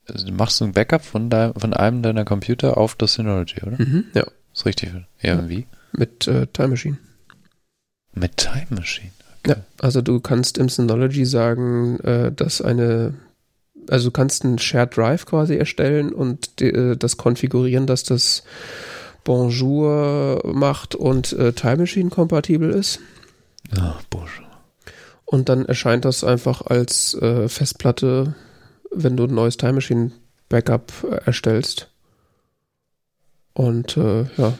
Also 0.07 0.27
du 0.27 0.33
machst 0.33 0.61
ein 0.61 0.73
Backup 0.73 1.03
von, 1.03 1.29
dein, 1.29 1.53
von 1.53 1.73
einem 1.73 2.01
deiner 2.01 2.25
Computer 2.25 2.77
auf 2.77 2.95
das 2.95 3.13
Synology, 3.13 3.61
oder? 3.61 3.81
Mhm, 3.81 4.05
ja. 4.13 4.25
Ist 4.53 4.65
richtig. 4.65 4.93
Ja, 5.21 5.35
ja. 5.35 5.49
wie? 5.49 5.67
Mit 5.93 6.27
äh, 6.27 6.47
Time 6.47 6.69
Machine. 6.69 6.97
Mit 8.13 8.37
Time 8.37 8.67
Machine? 8.69 9.11
Okay. 9.39 9.57
Ja, 9.57 9.63
also 9.79 10.01
du 10.01 10.19
kannst 10.19 10.57
im 10.57 10.69
Synology 10.69 11.25
sagen, 11.25 11.99
äh, 11.99 12.31
dass 12.31 12.61
eine 12.61 13.13
also 13.89 14.09
du 14.09 14.11
kannst 14.11 14.43
einen 14.43 14.59
Shared 14.59 14.95
Drive 14.95 15.25
quasi 15.25 15.55
erstellen 15.55 16.13
und 16.13 16.59
die, 16.59 16.69
äh, 16.69 16.95
das 16.95 17.17
konfigurieren, 17.17 17.87
dass 17.87 18.03
das 18.03 18.43
Bonjour 19.23 20.41
macht 20.45 20.95
und 20.95 21.33
äh, 21.33 21.53
Time 21.53 21.77
Machine 21.77 22.09
kompatibel 22.09 22.69
ist. 22.71 22.99
Ja, 23.75 23.97
Bonjour. 24.09 24.47
Und 25.25 25.49
dann 25.49 25.65
erscheint 25.65 26.05
das 26.05 26.23
einfach 26.23 26.61
als 26.61 27.13
äh, 27.15 27.47
Festplatte, 27.47 28.35
wenn 28.91 29.17
du 29.17 29.23
ein 29.23 29.33
neues 29.33 29.57
Time 29.57 29.73
Machine 29.73 30.11
Backup 30.49 30.91
äh, 31.09 31.25
erstellst. 31.25 31.89
Und 33.53 33.97
äh, 33.97 34.25
ja, 34.37 34.57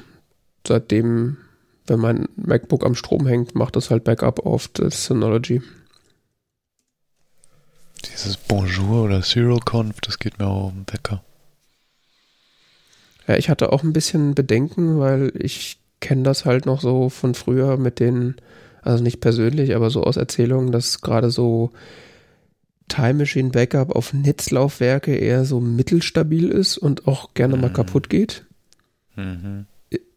seitdem, 0.67 1.37
wenn 1.87 1.99
mein 1.99 2.27
MacBook 2.35 2.85
am 2.85 2.95
Strom 2.95 3.27
hängt, 3.27 3.53
macht 3.53 3.75
das 3.75 3.89
halt 3.89 4.03
Backup 4.03 4.45
auf 4.45 4.67
das 4.69 5.05
Synology. 5.05 5.61
Dieses 8.05 8.37
Bonjour 8.37 9.05
oder 9.05 9.21
CyrilConf, 9.21 10.01
das 10.01 10.19
geht 10.19 10.39
mir 10.39 10.47
auch 10.47 10.67
um 10.67 10.85
den 10.85 10.93
Wecker. 10.93 11.23
Ja, 13.27 13.37
ich 13.37 13.49
hatte 13.49 13.71
auch 13.71 13.83
ein 13.83 13.93
bisschen 13.93 14.35
Bedenken, 14.35 14.99
weil 14.99 15.31
ich 15.35 15.77
kenne 16.01 16.23
das 16.23 16.45
halt 16.45 16.65
noch 16.65 16.81
so 16.81 17.09
von 17.09 17.33
früher 17.33 17.77
mit 17.77 17.99
den, 17.99 18.35
also 18.81 19.01
nicht 19.03 19.21
persönlich, 19.21 19.75
aber 19.75 19.89
so 19.89 20.03
aus 20.03 20.17
Erzählungen, 20.17 20.71
dass 20.71 21.01
gerade 21.01 21.31
so 21.31 21.71
Time 22.89 23.15
Machine 23.15 23.49
Backup 23.49 23.95
auf 23.95 24.13
Netzlaufwerke 24.13 25.15
eher 25.15 25.45
so 25.45 25.61
mittelstabil 25.61 26.49
ist 26.49 26.77
und 26.77 27.07
auch 27.07 27.33
gerne 27.33 27.55
mhm. 27.55 27.61
mal 27.61 27.73
kaputt 27.73 28.09
geht. 28.09 28.45
Mhm. 29.15 29.65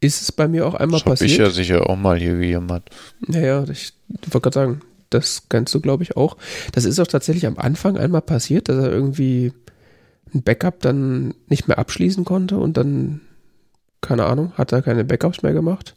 Ist 0.00 0.22
es 0.22 0.32
bei 0.32 0.48
mir 0.48 0.66
auch 0.66 0.74
einmal 0.74 1.00
das 1.00 1.04
passiert? 1.04 1.30
ich 1.30 1.38
ja 1.38 1.50
sicher 1.50 1.88
auch 1.88 1.96
mal 1.96 2.18
hier 2.18 2.40
jemand. 2.42 2.88
Naja, 3.26 3.64
ich 3.70 3.92
wollte 4.08 4.40
gerade 4.40 4.54
sagen, 4.54 4.80
das 5.16 5.44
kennst 5.48 5.74
du, 5.74 5.80
glaube 5.80 6.02
ich, 6.02 6.16
auch. 6.16 6.36
Das 6.72 6.84
ist 6.84 7.00
auch 7.00 7.06
tatsächlich 7.06 7.46
am 7.46 7.58
Anfang 7.58 7.96
einmal 7.96 8.22
passiert, 8.22 8.68
dass 8.68 8.76
er 8.76 8.90
irgendwie 8.90 9.52
ein 10.34 10.42
Backup 10.42 10.80
dann 10.80 11.34
nicht 11.48 11.68
mehr 11.68 11.78
abschließen 11.78 12.24
konnte 12.24 12.58
und 12.58 12.76
dann 12.76 13.20
keine 14.06 14.24
Ahnung, 14.26 14.52
hat 14.56 14.72
er 14.72 14.82
keine 14.82 15.04
Backups 15.04 15.42
mehr 15.42 15.52
gemacht. 15.52 15.94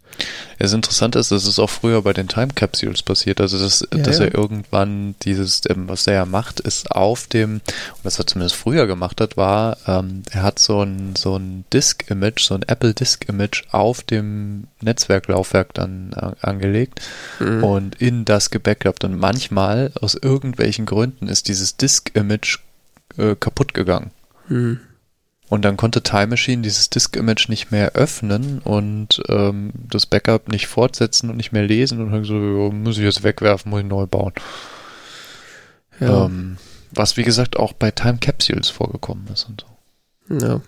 Das 0.58 0.74
Interessante 0.74 1.20
ist, 1.20 1.32
dass 1.32 1.46
es 1.46 1.60
auch 1.60 1.70
früher 1.70 2.02
bei 2.02 2.12
den 2.12 2.28
Time 2.28 2.50
Capsules 2.54 3.04
passiert. 3.04 3.40
Also, 3.40 3.58
dass, 3.58 3.88
ja, 3.94 4.00
dass 4.00 4.20
ja. 4.20 4.26
er 4.26 4.36
irgendwann 4.36 5.16
dieses, 5.22 5.62
ähm, 5.70 5.88
was 5.88 6.08
er 6.08 6.14
ja 6.16 6.26
macht, 6.26 6.60
ist 6.60 6.92
auf 6.92 7.28
dem, 7.28 7.62
was 8.04 8.20
er 8.20 8.28
zumindest 8.28 8.56
früher 8.56 8.88
gemacht 8.88 9.22
hat, 9.22 9.38
war, 9.38 9.78
ähm, 9.88 10.24
er 10.32 10.44
hat 10.44 10.60
so 10.60 10.82
ein, 10.82 11.16
so 11.16 11.38
ein 11.38 11.64
Disk-Image, 11.72 12.42
so 12.42 12.56
ein 12.56 12.64
Apple 12.64 12.94
Disk-Image 12.94 13.64
auf 13.72 14.04
dem 14.04 14.68
Netzwerklaufwerk 14.82 15.74
dann 15.74 16.14
äh, 16.14 16.46
angelegt 16.46 17.00
mhm. 17.40 17.64
und 17.64 18.02
in 18.02 18.26
das 18.26 18.50
gebackupt. 18.50 19.04
Und 19.06 19.18
manchmal, 19.18 19.92
aus 20.02 20.16
irgendwelchen 20.16 20.86
Gründen, 20.86 21.28
ist 21.28 21.48
dieses 21.48 21.78
Disk-Image 21.78 22.60
äh, 23.18 23.36
kaputt 23.36 23.74
gegangen. 23.74 24.12
Mhm. 24.50 24.82
Und 25.50 25.66
dann 25.66 25.78
konnte 25.78 26.04
Time 26.04 26.28
Machine 26.28 26.62
dieses 26.62 26.92
Disk-Image 26.92 27.50
nicht 27.50 27.72
mehr 27.72 27.94
öffnen 27.94 28.60
und 28.60 29.22
ähm, 29.28 29.72
das 29.74 30.06
Backup 30.06 30.48
nicht 30.48 30.68
fortsetzen 30.68 31.30
und 31.30 31.38
nicht 31.38 31.52
mehr 31.52 31.64
lesen 31.64 32.02
und 32.02 32.12
dann 32.12 32.24
so, 32.24 32.72
muss 32.72 32.98
ich 32.98 33.04
jetzt 33.04 33.24
wegwerfen, 33.24 33.72
muss 33.72 33.82
ich 33.82 33.88
neu 33.88 34.06
bauen. 34.06 34.34
Ja. 36.00 36.26
Ähm, 36.26 36.58
was 36.92 37.18
wie 37.18 37.24
gesagt 37.24 37.58
auch 37.58 37.74
bei 37.74 37.90
Time 37.90 38.20
Capsules 38.20 38.70
vorgekommen 38.70 39.28
ist 39.34 39.46
und 39.50 39.66
so. 40.30 40.46
Ja. 40.48 40.62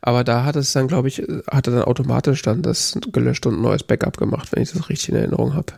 Aber 0.00 0.24
da 0.24 0.44
hat 0.44 0.56
es 0.56 0.72
dann, 0.72 0.88
glaube 0.88 1.08
ich, 1.08 1.22
hat 1.48 1.68
er 1.68 1.74
dann 1.74 1.82
automatisch 1.82 2.42
dann 2.42 2.62
das 2.62 2.98
gelöscht 3.12 3.46
und 3.46 3.54
ein 3.54 3.62
neues 3.62 3.84
Backup 3.84 4.16
gemacht, 4.16 4.48
wenn 4.50 4.62
ich 4.62 4.72
das 4.72 4.88
richtig 4.88 5.10
in 5.10 5.16
Erinnerung 5.16 5.54
habe. 5.54 5.74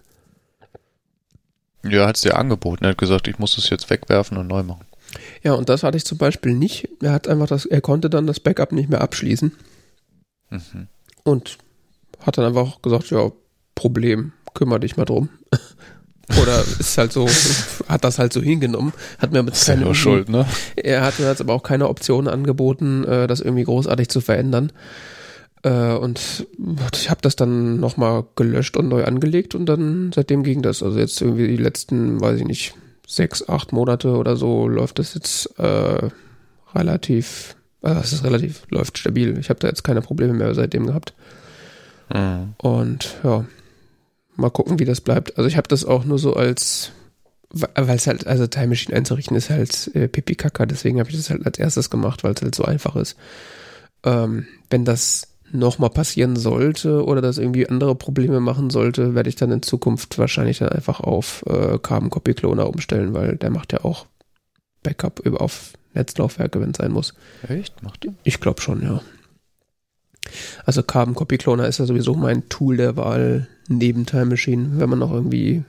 Ja, 1.82 2.06
hat 2.06 2.16
es 2.16 2.22
dir 2.22 2.38
angeboten. 2.38 2.84
Er 2.84 2.90
hat 2.90 2.98
gesagt, 2.98 3.28
ich 3.28 3.38
muss 3.38 3.56
das 3.56 3.68
jetzt 3.70 3.90
wegwerfen 3.90 4.38
und 4.38 4.46
neu 4.46 4.62
machen. 4.62 4.84
Ja, 5.42 5.54
und 5.54 5.68
das 5.68 5.82
hatte 5.82 5.96
ich 5.96 6.04
zum 6.04 6.18
Beispiel 6.18 6.54
nicht. 6.54 6.88
Er 7.02 7.12
hat 7.12 7.28
einfach 7.28 7.46
das, 7.46 7.66
er 7.66 7.80
konnte 7.80 8.10
dann 8.10 8.26
das 8.26 8.40
Backup 8.40 8.72
nicht 8.72 8.88
mehr 8.88 9.00
abschließen. 9.00 9.52
Mhm. 10.50 10.88
Und 11.24 11.58
hat 12.20 12.38
dann 12.38 12.44
einfach 12.44 12.82
gesagt, 12.82 13.10
ja, 13.10 13.30
Problem, 13.74 14.32
kümmere 14.54 14.80
dich 14.80 14.96
mal 14.96 15.04
drum. 15.04 15.28
Oder 16.40 16.62
ist 16.78 16.96
halt 16.96 17.12
so, 17.12 17.28
hat 17.88 18.04
das 18.04 18.18
halt 18.18 18.32
so 18.32 18.40
hingenommen. 18.40 18.92
Hat 19.18 19.32
mir 19.32 19.42
mit 19.42 19.54
keine 19.54 19.94
Schuld, 19.94 20.28
ne? 20.28 20.46
Er 20.76 21.02
hat 21.02 21.18
mir 21.18 21.26
jetzt 21.26 21.40
aber 21.40 21.54
auch 21.54 21.62
keine 21.62 21.88
Option 21.88 22.28
angeboten, 22.28 23.04
äh, 23.04 23.26
das 23.26 23.40
irgendwie 23.40 23.64
großartig 23.64 24.08
zu 24.08 24.20
verändern. 24.20 24.70
Äh, 25.62 25.94
und 25.94 26.46
ich 26.92 27.10
habe 27.10 27.20
das 27.22 27.36
dann 27.36 27.80
nochmal 27.80 28.24
gelöscht 28.36 28.76
und 28.76 28.88
neu 28.88 29.04
angelegt 29.04 29.54
und 29.54 29.66
dann 29.66 30.12
seitdem 30.14 30.42
ging 30.42 30.62
das. 30.62 30.82
Also 30.82 30.98
jetzt 30.98 31.20
irgendwie 31.20 31.48
die 31.48 31.56
letzten, 31.56 32.20
weiß 32.20 32.38
ich 32.38 32.46
nicht, 32.46 32.74
sechs, 33.10 33.48
acht 33.48 33.72
Monate 33.72 34.16
oder 34.16 34.36
so 34.36 34.68
läuft 34.68 34.98
das 34.98 35.14
jetzt 35.14 35.58
äh, 35.58 36.08
relativ, 36.74 37.56
also 37.82 38.00
es 38.00 38.12
ist 38.12 38.24
relativ, 38.24 38.62
läuft 38.70 38.98
stabil. 38.98 39.36
Ich 39.38 39.50
habe 39.50 39.58
da 39.58 39.68
jetzt 39.68 39.82
keine 39.82 40.00
Probleme 40.00 40.32
mehr 40.32 40.54
seitdem 40.54 40.86
gehabt. 40.86 41.14
Mhm. 42.12 42.54
Und 42.58 43.16
ja, 43.24 43.44
mal 44.36 44.50
gucken, 44.50 44.78
wie 44.78 44.84
das 44.84 45.00
bleibt. 45.00 45.36
Also 45.36 45.48
ich 45.48 45.56
habe 45.56 45.68
das 45.68 45.84
auch 45.84 46.04
nur 46.04 46.18
so 46.18 46.34
als, 46.34 46.92
weil 47.50 47.96
es 47.96 48.06
halt, 48.06 48.26
also 48.26 48.46
Time 48.46 48.68
Machine 48.68 48.96
einzurichten 48.96 49.36
ist 49.36 49.50
halt 49.50 49.90
äh, 49.94 50.06
pipi 50.06 50.36
kaka, 50.36 50.66
deswegen 50.66 51.00
habe 51.00 51.10
ich 51.10 51.16
das 51.16 51.30
halt 51.30 51.44
als 51.44 51.58
erstes 51.58 51.90
gemacht, 51.90 52.22
weil 52.22 52.34
es 52.34 52.42
halt 52.42 52.54
so 52.54 52.64
einfach 52.64 52.94
ist. 52.94 53.16
Ähm, 54.04 54.46
wenn 54.70 54.84
das 54.84 55.29
nochmal 55.52 55.90
passieren 55.90 56.36
sollte 56.36 57.04
oder 57.04 57.20
das 57.20 57.38
irgendwie 57.38 57.68
andere 57.68 57.94
Probleme 57.94 58.40
machen 58.40 58.70
sollte, 58.70 59.14
werde 59.14 59.28
ich 59.28 59.36
dann 59.36 59.50
in 59.50 59.62
Zukunft 59.62 60.18
wahrscheinlich 60.18 60.58
dann 60.58 60.70
einfach 60.70 61.00
auf 61.00 61.44
äh, 61.46 61.78
Carbon 61.78 62.10
Copy 62.10 62.34
Cloner 62.34 62.68
umstellen, 62.68 63.14
weil 63.14 63.36
der 63.36 63.50
macht 63.50 63.72
ja 63.72 63.84
auch 63.84 64.06
Backup 64.82 65.20
über 65.20 65.40
auf 65.40 65.72
Netzlaufwerke, 65.94 66.60
wenn 66.60 66.70
es 66.70 66.76
sein 66.78 66.92
muss. 66.92 67.14
Echt? 67.48 67.82
Macht 67.82 68.04
der? 68.04 68.14
Ich 68.22 68.40
glaube 68.40 68.60
schon, 68.60 68.82
ja. 68.82 69.02
Also 70.64 70.82
Carbon 70.82 71.14
Copy 71.14 71.38
Cloner 71.38 71.66
ist 71.66 71.78
ja 71.78 71.86
sowieso 71.86 72.14
mein 72.14 72.48
Tool 72.48 72.76
der 72.76 72.96
Wahl 72.96 73.48
neben 73.68 74.06
Time 74.06 74.26
Machine, 74.26 74.78
wenn 74.78 74.90
man 74.90 75.00
noch 75.00 75.12
irgendwie 75.12 75.64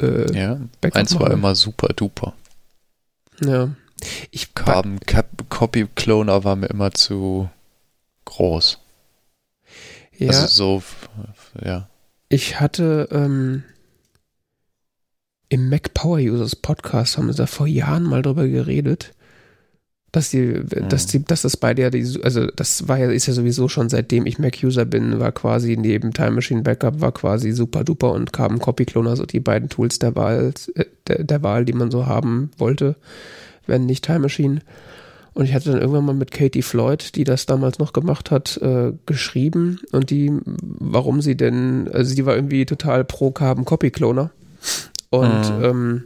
äh, 0.00 0.32
ja, 0.32 0.60
Backup 0.80 0.96
eins 0.96 1.18
war 1.18 1.30
immer 1.30 1.54
super 1.54 1.88
duper. 1.88 2.34
Ja. 3.44 3.70
Ich 4.30 4.54
Carbon 4.54 4.98
Copy 5.48 5.86
Cloner 5.94 6.44
war 6.44 6.56
mir 6.56 6.66
immer 6.66 6.92
zu 6.92 7.48
groß. 8.24 8.78
Ja. 10.16 10.28
Also 10.28 10.46
so, 10.46 10.82
ja. 11.64 11.88
Ich 12.28 12.60
hatte 12.60 13.08
ähm, 13.10 13.64
im 15.48 15.68
Mac 15.68 15.94
Power 15.94 16.18
Users 16.18 16.56
Podcast 16.56 17.18
haben 17.18 17.28
wir 17.28 17.34
da 17.34 17.46
vor 17.46 17.66
Jahren 17.66 18.04
mal 18.04 18.22
drüber 18.22 18.48
geredet, 18.48 19.12
dass 20.10 20.30
die, 20.30 20.38
mhm. 20.38 20.88
dass 20.88 21.06
die, 21.06 21.24
dass 21.24 21.42
das 21.42 21.56
beide 21.56 21.82
ja 21.82 21.90
die, 21.90 22.20
also 22.22 22.46
das 22.46 22.88
war 22.88 22.98
ja, 22.98 23.10
ist 23.10 23.26
ja 23.26 23.32
sowieso 23.32 23.68
schon 23.68 23.88
seitdem 23.88 24.26
ich 24.26 24.38
Mac 24.38 24.56
User 24.62 24.84
bin, 24.84 25.18
war 25.18 25.32
quasi 25.32 25.76
neben 25.76 26.12
Time 26.12 26.32
Machine 26.32 26.62
Backup 26.62 27.00
war 27.00 27.12
quasi 27.12 27.52
super 27.52 27.84
duper 27.84 28.12
und 28.12 28.32
Carbon 28.32 28.58
Copy 28.58 28.84
Cloner 28.84 29.16
so 29.16 29.26
die 29.26 29.40
beiden 29.40 29.68
Tools 29.68 29.98
der 29.98 30.14
Wahl, 30.14 30.52
äh, 30.74 30.84
der, 31.06 31.24
der 31.24 31.42
Wahl, 31.42 31.64
die 31.64 31.72
man 31.72 31.90
so 31.90 32.06
haben 32.06 32.50
wollte, 32.58 32.96
wenn 33.66 33.86
nicht 33.86 34.04
Time 34.04 34.20
Machine. 34.20 34.60
Und 35.34 35.46
ich 35.46 35.54
hatte 35.54 35.72
dann 35.72 35.80
irgendwann 35.80 36.04
mal 36.04 36.14
mit 36.14 36.30
Katie 36.30 36.62
Floyd, 36.62 37.16
die 37.16 37.24
das 37.24 37.46
damals 37.46 37.80
noch 37.80 37.92
gemacht 37.92 38.30
hat, 38.30 38.56
äh, 38.58 38.92
geschrieben 39.04 39.80
und 39.90 40.10
die, 40.10 40.32
warum 40.44 41.20
sie 41.20 41.36
denn, 41.36 41.90
also 41.92 42.14
sie 42.14 42.24
war 42.24 42.36
irgendwie 42.36 42.64
total 42.66 43.04
pro 43.04 43.32
Carbon 43.32 43.64
Copy 43.64 43.90
Cloner. 43.90 44.30
Und 45.10 45.58
mhm. 45.58 45.64
ähm, 45.64 46.04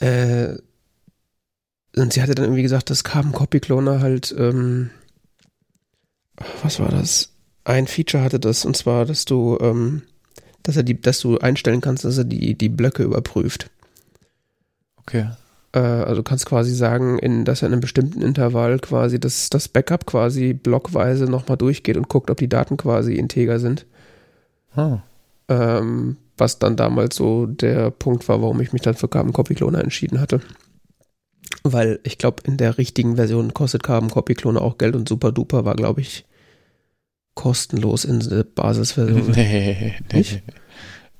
äh, 0.00 0.58
und 1.94 2.12
sie 2.12 2.22
hatte 2.22 2.34
dann 2.34 2.46
irgendwie 2.46 2.62
gesagt, 2.62 2.90
dass 2.90 3.04
Carbon 3.04 3.32
Copy 3.32 3.60
Cloner 3.60 4.00
halt, 4.00 4.34
ähm, 4.36 4.90
was 6.62 6.80
war 6.80 6.88
das? 6.88 7.30
Ein 7.64 7.86
Feature 7.86 8.24
hatte 8.24 8.40
das, 8.40 8.64
und 8.64 8.76
zwar, 8.76 9.04
dass 9.04 9.24
du, 9.24 9.58
ähm, 9.60 10.02
dass 10.62 10.76
er 10.76 10.82
die, 10.82 11.00
dass 11.00 11.20
du 11.20 11.38
einstellen 11.38 11.80
kannst, 11.80 12.04
dass 12.04 12.18
er 12.18 12.24
die, 12.24 12.54
die 12.54 12.68
Blöcke 12.68 13.04
überprüft. 13.04 13.70
Okay. 14.96 15.30
Äh, 15.72 15.78
also 15.78 16.16
du 16.16 16.22
kannst 16.22 16.46
quasi 16.46 16.74
sagen, 16.74 17.18
in, 17.18 17.44
dass 17.44 17.62
er 17.62 17.68
in 17.68 17.72
einem 17.72 17.80
bestimmten 17.80 18.22
Intervall 18.22 18.78
quasi 18.78 19.18
das, 19.18 19.50
das 19.50 19.68
Backup 19.68 20.06
quasi 20.06 20.52
blockweise 20.52 21.24
nochmal 21.24 21.56
durchgeht 21.56 21.96
und 21.96 22.08
guckt, 22.08 22.30
ob 22.30 22.38
die 22.38 22.48
Daten 22.48 22.76
quasi 22.76 23.14
integer 23.14 23.58
sind. 23.58 23.86
Hm. 24.74 25.02
Ähm, 25.48 26.16
was 26.36 26.58
dann 26.58 26.76
damals 26.76 27.16
so 27.16 27.46
der 27.46 27.90
Punkt 27.90 28.28
war, 28.28 28.40
warum 28.42 28.60
ich 28.60 28.72
mich 28.72 28.82
dann 28.82 28.94
für 28.94 29.08
Carbon 29.08 29.32
Copy 29.32 29.54
Cloner 29.54 29.82
entschieden 29.82 30.20
hatte. 30.20 30.40
Weil 31.62 32.00
ich 32.02 32.18
glaube, 32.18 32.42
in 32.46 32.56
der 32.56 32.78
richtigen 32.78 33.16
Version 33.16 33.54
kostet 33.54 33.82
Carbon 33.82 34.10
Copy 34.10 34.34
Cloner 34.34 34.62
auch 34.62 34.78
Geld 34.78 34.96
und 34.96 35.08
Super 35.08 35.32
Duper 35.32 35.64
war, 35.64 35.76
glaube 35.76 36.00
ich, 36.00 36.24
kostenlos 37.34 38.04
in 38.04 38.20
der 38.20 38.44
Basisversion. 38.44 39.32
Nee, 39.36 39.94
nee, 40.10 40.18
Nicht? 40.18 40.42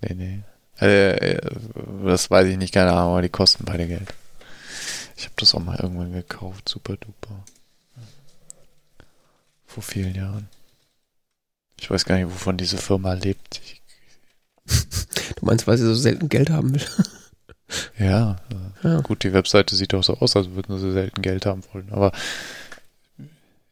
nee, 0.00 0.14
nee. 0.14 0.84
Äh, 0.84 1.38
das 2.04 2.30
weiß 2.30 2.48
ich 2.48 2.56
nicht, 2.56 2.74
keine 2.74 2.92
Ahnung, 2.92 3.12
aber 3.12 3.22
die 3.22 3.28
kosten 3.28 3.64
beide 3.64 3.86
Geld. 3.86 4.12
Ich 5.22 5.26
habe 5.26 5.36
das 5.36 5.54
auch 5.54 5.60
mal 5.60 5.78
irgendwann 5.78 6.12
gekauft, 6.12 6.68
super 6.68 6.96
duper. 6.96 7.44
Vor 9.66 9.84
vielen 9.84 10.16
Jahren. 10.16 10.48
Ich 11.78 11.88
weiß 11.88 12.04
gar 12.04 12.16
nicht, 12.16 12.26
wovon 12.26 12.56
diese 12.56 12.76
Firma 12.76 13.12
lebt. 13.12 13.60
Ich 13.64 13.82
du 15.36 15.46
meinst, 15.46 15.68
weil 15.68 15.78
sie 15.78 15.86
so 15.86 15.94
selten 15.94 16.28
Geld 16.28 16.50
haben 16.50 16.74
will? 16.74 16.84
ja, 18.00 18.36
ja, 18.82 19.00
gut, 19.02 19.22
die 19.22 19.32
Webseite 19.32 19.76
sieht 19.76 19.92
doch 19.92 20.02
so 20.02 20.16
aus, 20.18 20.34
als 20.34 20.50
würden 20.50 20.76
sie 20.80 20.90
selten 20.90 21.22
Geld 21.22 21.46
haben 21.46 21.62
wollen. 21.72 21.92
Aber 21.92 22.10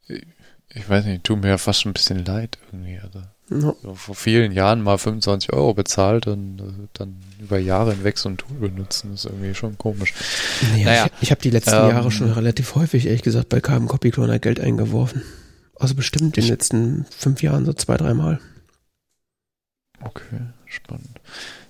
ich 0.06 0.88
weiß 0.88 1.04
nicht, 1.04 1.24
tut 1.24 1.40
mir 1.40 1.48
ja 1.48 1.58
fast 1.58 1.80
schon 1.80 1.90
ein 1.90 1.94
bisschen 1.94 2.24
leid 2.24 2.58
irgendwie. 2.70 3.00
Also. 3.00 3.22
Ja. 3.50 3.74
Vor 3.94 4.14
vielen 4.14 4.52
Jahren 4.52 4.80
mal 4.80 4.96
25 4.96 5.52
Euro 5.52 5.74
bezahlt 5.74 6.28
und 6.28 6.60
äh, 6.60 6.88
dann 6.92 7.16
über 7.40 7.58
Jahre 7.58 7.92
hinweg 7.92 8.16
so 8.16 8.28
ein 8.28 8.36
Tool 8.36 8.56
benutzen, 8.56 9.14
ist 9.14 9.24
irgendwie 9.24 9.54
schon 9.54 9.76
komisch. 9.76 10.14
Naja, 10.70 10.84
naja 10.84 11.06
ich, 11.06 11.22
ich 11.22 11.30
habe 11.32 11.40
die 11.40 11.50
letzten 11.50 11.74
ähm, 11.74 11.90
Jahre 11.90 12.10
schon 12.12 12.30
relativ 12.30 12.76
häufig, 12.76 13.06
ehrlich 13.06 13.22
gesagt, 13.22 13.48
bei 13.48 13.60
Carbon 13.60 13.88
Copy 13.88 14.12
Cloner 14.12 14.38
Geld 14.38 14.60
eingeworfen. 14.60 15.22
Also 15.74 15.96
bestimmt 15.96 16.36
in 16.36 16.44
den 16.44 16.48
letzten 16.48 17.06
fünf 17.10 17.42
Jahren 17.42 17.66
so 17.66 17.72
zwei, 17.72 17.96
dreimal. 17.96 18.38
Okay, 20.00 20.40
spannend. 20.66 21.20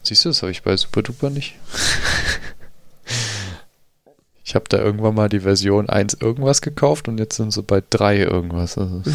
Siehst 0.03 0.25
du, 0.25 0.29
das 0.29 0.43
habe 0.43 0.53
ich 0.53 0.63
bei 0.63 0.77
SuperDuper 0.77 1.31
nicht. 1.31 1.57
ich 4.45 4.55
habe 4.55 4.67
da 4.69 4.79
irgendwann 4.79 5.15
mal 5.15 5.29
die 5.29 5.41
Version 5.41 5.89
1 5.89 6.19
irgendwas 6.21 6.61
gekauft 6.61 7.09
und 7.09 7.19
jetzt 7.19 7.37
sind 7.37 7.53
sie 7.53 7.63
bei 7.63 7.83
3 7.89 8.19
irgendwas. 8.19 8.77
Also 8.77 9.03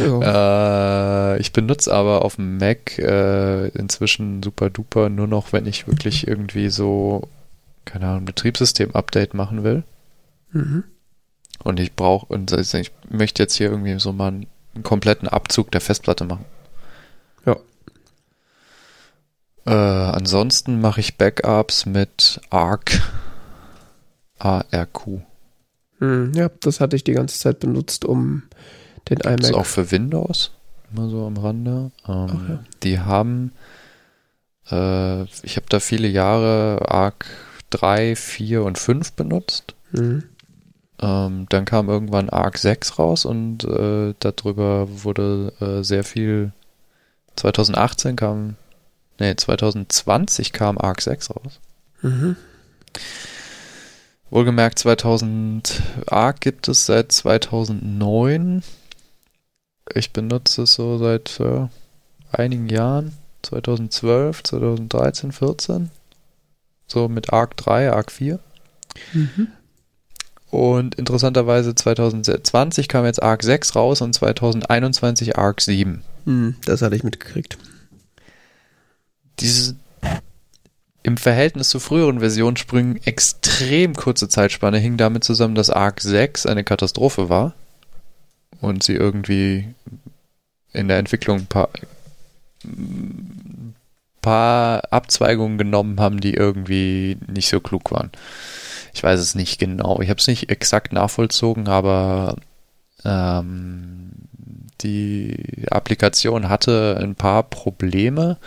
äh, 0.00 1.38
ich 1.38 1.52
benutze 1.52 1.92
aber 1.92 2.24
auf 2.24 2.36
dem 2.36 2.58
Mac 2.58 2.98
äh, 2.98 3.68
inzwischen 3.68 4.42
super 4.42 4.70
duper 4.70 5.08
nur 5.08 5.26
noch, 5.26 5.52
wenn 5.52 5.66
ich 5.66 5.86
wirklich 5.86 6.26
irgendwie 6.26 6.70
so, 6.70 7.28
keine 7.84 8.06
Ahnung, 8.08 8.24
Betriebssystem-Update 8.24 9.34
machen 9.34 9.64
will. 9.64 9.82
Mhm. 10.52 10.84
Und 11.62 11.80
ich 11.80 11.94
brauche, 11.94 12.26
und 12.26 12.52
ich 12.52 12.92
möchte 13.08 13.42
jetzt 13.42 13.54
hier 13.54 13.70
irgendwie 13.70 13.98
so 13.98 14.12
mal 14.12 14.28
einen, 14.28 14.46
einen 14.74 14.82
kompletten 14.82 15.28
Abzug 15.28 15.70
der 15.70 15.80
Festplatte 15.80 16.24
machen. 16.24 16.44
Ja. 17.46 17.56
Äh, 19.66 19.70
ansonsten 19.70 20.80
mache 20.80 21.00
ich 21.00 21.18
Backups 21.18 21.86
mit 21.86 22.40
ARC. 22.50 23.00
ARQ. 24.38 25.22
Hm, 25.98 26.32
ja, 26.34 26.50
das 26.60 26.80
hatte 26.80 26.96
ich 26.96 27.04
die 27.04 27.12
ganze 27.12 27.38
Zeit 27.38 27.60
benutzt, 27.60 28.04
um 28.04 28.42
den 29.08 29.18
iMac. 29.18 29.40
Das 29.40 29.50
ist 29.50 29.56
auch 29.56 29.66
für 29.66 29.90
Windows, 29.90 30.50
immer 30.92 31.08
so 31.08 31.26
am 31.26 31.36
Rande. 31.36 31.90
Ähm, 32.06 32.46
ja. 32.48 32.64
Die 32.82 32.98
haben, 33.00 33.52
äh, 34.70 35.22
ich 35.42 35.56
habe 35.56 35.66
da 35.68 35.80
viele 35.80 36.08
Jahre 36.08 36.80
Arc 36.88 37.26
3, 37.70 38.16
4 38.16 38.62
und 38.62 38.78
5 38.78 39.12
benutzt. 39.12 39.74
Mhm. 39.92 40.24
Ähm, 41.00 41.46
dann 41.48 41.64
kam 41.64 41.88
irgendwann 41.88 42.30
Arc 42.30 42.58
6 42.58 42.98
raus 42.98 43.24
und 43.24 43.64
äh, 43.64 44.14
darüber 44.20 44.86
wurde 44.88 45.52
äh, 45.60 45.82
sehr 45.82 46.04
viel. 46.04 46.52
2018 47.36 48.14
kam, 48.14 48.56
nee, 49.18 49.34
2020 49.34 50.52
kam 50.52 50.78
Arc 50.78 51.00
6 51.00 51.30
raus. 51.30 51.60
Mhm. 52.02 52.36
Wohlgemerkt, 54.30 54.78
2000 54.78 55.82
Arc 56.06 56.40
gibt 56.40 56.68
es 56.68 56.86
seit 56.86 57.12
2009. 57.12 58.62
Ich 59.94 60.12
benutze 60.12 60.62
es 60.62 60.74
so 60.74 60.98
seit 60.98 61.40
äh, 61.40 61.68
einigen 62.32 62.68
Jahren. 62.68 63.12
2012, 63.42 64.42
2013, 64.44 65.32
14. 65.32 65.90
So 66.86 67.08
mit 67.08 67.32
Arc 67.32 67.56
3, 67.56 67.92
Arc 67.92 68.12
4. 68.12 68.38
Mhm. 69.12 69.48
Und 70.50 70.94
interessanterweise 70.96 71.74
2020 71.74 72.86
kam 72.88 73.04
jetzt 73.04 73.22
Arc 73.22 73.42
6 73.42 73.74
raus 73.74 74.00
und 74.02 74.12
2021 74.12 75.38
Arc 75.38 75.60
7. 75.60 76.02
Hm, 76.26 76.56
das 76.64 76.82
hatte 76.82 76.94
ich 76.94 77.02
mitgekriegt. 77.02 77.58
Diese 79.40 79.76
im 81.02 81.16
Verhältnis 81.16 81.70
zu 81.70 81.80
früheren 81.80 82.20
Versionssprüngen 82.20 83.02
extrem 83.04 83.94
kurze 83.94 84.28
Zeitspanne 84.28 84.78
hing 84.78 84.98
damit 84.98 85.24
zusammen, 85.24 85.56
dass 85.56 85.70
Arc 85.70 86.00
6 86.00 86.46
eine 86.46 86.62
Katastrophe 86.62 87.28
war 87.28 87.54
und 88.62 88.82
sie 88.82 88.94
irgendwie 88.94 89.74
in 90.72 90.88
der 90.88 90.98
Entwicklung 90.98 91.40
ein 91.40 91.46
paar, 91.46 91.68
paar 94.22 94.82
Abzweigungen 94.90 95.58
genommen 95.58 96.00
haben, 96.00 96.20
die 96.20 96.32
irgendwie 96.32 97.18
nicht 97.26 97.48
so 97.48 97.60
klug 97.60 97.90
waren. 97.90 98.10
Ich 98.94 99.02
weiß 99.02 99.18
es 99.20 99.34
nicht 99.34 99.58
genau. 99.58 100.00
Ich 100.00 100.08
habe 100.08 100.20
es 100.20 100.28
nicht 100.28 100.48
exakt 100.48 100.92
nachvollzogen, 100.92 101.66
aber 101.66 102.36
ähm, 103.04 104.12
die 104.80 105.66
Applikation 105.70 106.48
hatte 106.48 106.98
ein 107.00 107.16
paar 107.16 107.42
Probleme. 107.42 108.38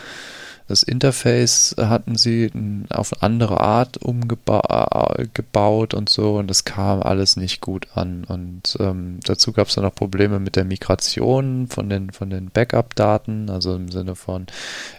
Das 0.67 0.81
Interface 0.81 1.75
hatten 1.77 2.15
sie 2.15 2.51
auf 2.89 3.21
andere 3.21 3.61
Art 3.61 3.97
umgebaut 3.97 5.93
und 5.93 6.09
so 6.09 6.37
und 6.37 6.47
das 6.47 6.65
kam 6.65 7.03
alles 7.03 7.37
nicht 7.37 7.61
gut 7.61 7.87
an. 7.93 8.23
Und 8.23 8.75
ähm, 8.79 9.19
dazu 9.23 9.51
gab 9.51 9.67
es 9.67 9.75
dann 9.75 9.83
noch 9.83 9.93
Probleme 9.93 10.39
mit 10.39 10.55
der 10.55 10.65
Migration 10.65 11.67
von 11.67 11.87
den, 11.89 12.09
von 12.11 12.31
den 12.31 12.49
Backup-Daten, 12.49 13.51
also 13.51 13.75
im 13.75 13.91
Sinne 13.91 14.15
von, 14.15 14.47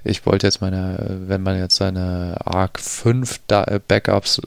ich 0.04 0.24
wollte 0.24 0.46
jetzt 0.46 0.60
meine, 0.60 1.24
wenn 1.26 1.42
man 1.42 1.58
jetzt 1.58 1.76
seine 1.76 2.36
ARC 2.44 2.78
5 2.78 3.40
Backups 3.88 4.40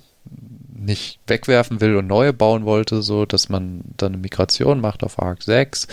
nicht 0.74 1.20
wegwerfen 1.28 1.82
will 1.82 1.98
und 1.98 2.08
neue 2.08 2.32
bauen 2.32 2.64
wollte, 2.64 3.02
so 3.02 3.26
dass 3.26 3.50
man 3.50 3.82
dann 3.98 4.14
eine 4.14 4.22
Migration 4.22 4.80
macht 4.80 5.04
auf 5.04 5.22
Arc 5.22 5.44
6. 5.44 5.88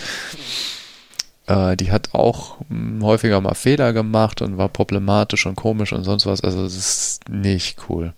Äh, 1.47 1.77
die 1.77 1.91
hat 1.91 2.13
auch 2.13 2.59
mh, 2.61 2.67
hm, 2.69 3.03
häufiger 3.03 3.41
mal 3.41 3.55
Fehler 3.55 3.93
gemacht 3.93 4.41
und 4.41 4.57
war 4.57 4.69
problematisch 4.69 5.45
und 5.45 5.55
komisch 5.55 5.93
und 5.93 6.03
sonst 6.03 6.25
was. 6.25 6.41
Also 6.41 6.63
das 6.63 6.75
ist 6.75 7.29
nicht 7.29 7.89
cool. 7.89 8.13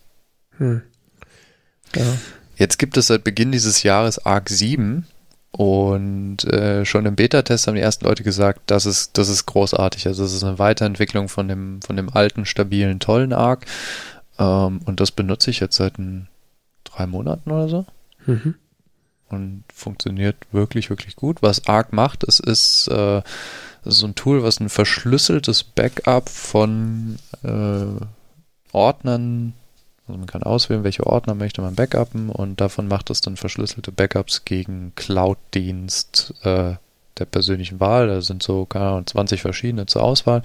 Hm. 0.57 0.81
Ja. 1.95 2.06
Jetzt 2.57 2.77
gibt 2.77 2.97
es 2.97 3.07
seit 3.07 3.23
Beginn 3.23 3.51
dieses 3.51 3.84
Jahres 3.84 4.26
Arc 4.26 4.49
7 4.49 5.06
und 5.51 6.43
äh, 6.43 6.85
schon 6.85 7.06
im 7.06 7.15
Beta-Test 7.15 7.68
haben 7.68 7.76
die 7.76 7.81
ersten 7.81 8.06
Leute 8.06 8.23
gesagt, 8.23 8.61
das 8.68 8.85
ist, 8.85 9.18
das 9.18 9.30
ist 9.30 9.45
großartig. 9.45 10.07
Also 10.07 10.23
es 10.23 10.34
ist 10.34 10.43
eine 10.43 10.60
Weiterentwicklung 10.60 11.30
von 11.30 11.47
dem, 11.47 11.81
von 11.81 11.95
dem 11.95 12.10
alten, 12.10 12.45
stabilen, 12.45 12.99
tollen 12.99 13.34
Arc. 13.34 13.65
Ähm, 14.38 14.81
und 14.85 14.99
das 14.99 15.11
benutze 15.11 15.49
ich 15.49 15.60
jetzt 15.60 15.77
seit 15.77 15.97
ein 15.97 16.27
drei 16.84 17.07
Monaten 17.07 17.51
oder 17.51 17.69
so. 17.69 17.85
Mhm. 18.26 18.56
Und 19.30 19.64
funktioniert 19.73 20.35
wirklich, 20.51 20.89
wirklich 20.89 21.15
gut. 21.15 21.41
Was 21.41 21.68
Arc 21.68 21.93
macht, 21.93 22.23
es 22.23 22.39
ist 22.39 22.88
äh, 22.88 23.22
so 23.84 24.07
ein 24.07 24.15
Tool, 24.15 24.43
was 24.43 24.60
ein 24.60 24.69
verschlüsseltes 24.69 25.64
Backup 25.64 26.30
von 26.30 27.18
äh, 27.43 28.06
Ordnern, 28.72 29.53
also 30.07 30.18
man 30.18 30.27
kann 30.27 30.43
auswählen, 30.43 30.84
welche 30.84 31.06
Ordner 31.06 31.35
möchte 31.35 31.61
man 31.61 31.76
backuppen 31.76 32.30
und 32.30 32.60
davon 32.60 32.88
macht 32.88 33.10
es 33.10 33.22
dann 33.22 33.38
verschlüsselte 33.38 33.91
Backups 33.91 34.45
gegen 34.45 34.93
Cloud-Dienst 34.95 36.34
äh, 36.43 36.73
der 37.18 37.26
persönlichen 37.26 37.80
Wahl. 37.80 38.07
Da 38.07 38.22
sind 38.22 38.41
so, 38.41 38.65
keine 38.65 38.88
Ahnung, 38.88 39.07
20 39.07 39.41
verschiedene 39.41 39.85
zur 39.85 40.03
Auswahl, 40.03 40.41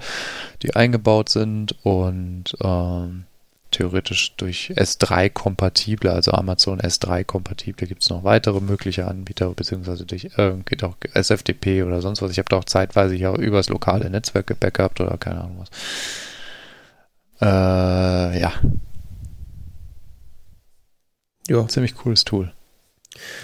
die 0.61 0.75
eingebaut 0.75 1.29
sind 1.29 1.75
und 1.83 2.55
ähm, 2.61 3.25
theoretisch 3.75 4.35
durch 4.37 4.71
S3 4.75 5.29
kompatible, 5.29 6.11
also 6.11 6.31
Amazon 6.31 6.79
S3 6.79 7.25
kompatible, 7.25 7.87
gibt 7.87 8.03
es 8.03 8.09
noch 8.09 8.23
weitere 8.23 8.61
mögliche 8.61 9.07
Anbieter, 9.07 9.49
beziehungsweise 9.53 10.05
durch 10.05 10.25
äh, 10.37 10.53
geht 10.65 10.83
auch 10.83 10.95
SFTP 11.13 11.83
oder 11.83 12.01
sonst 12.01 12.21
was. 12.21 12.31
Ich 12.31 12.37
habe 12.37 12.49
da 12.49 12.57
auch 12.57 12.63
zeitweise 12.63 13.15
hier 13.15 13.33
übers 13.33 13.69
lokale 13.69 14.09
Netzwerk 14.09 14.47
gebackupt 14.47 15.01
oder 15.01 15.17
keine 15.17 15.41
Ahnung 15.41 15.59
was. 15.59 15.69
Äh, 17.41 18.39
ja. 18.39 18.53
Ja. 21.47 21.67
Ziemlich 21.67 21.95
cooles 21.95 22.23
Tool. 22.23 22.53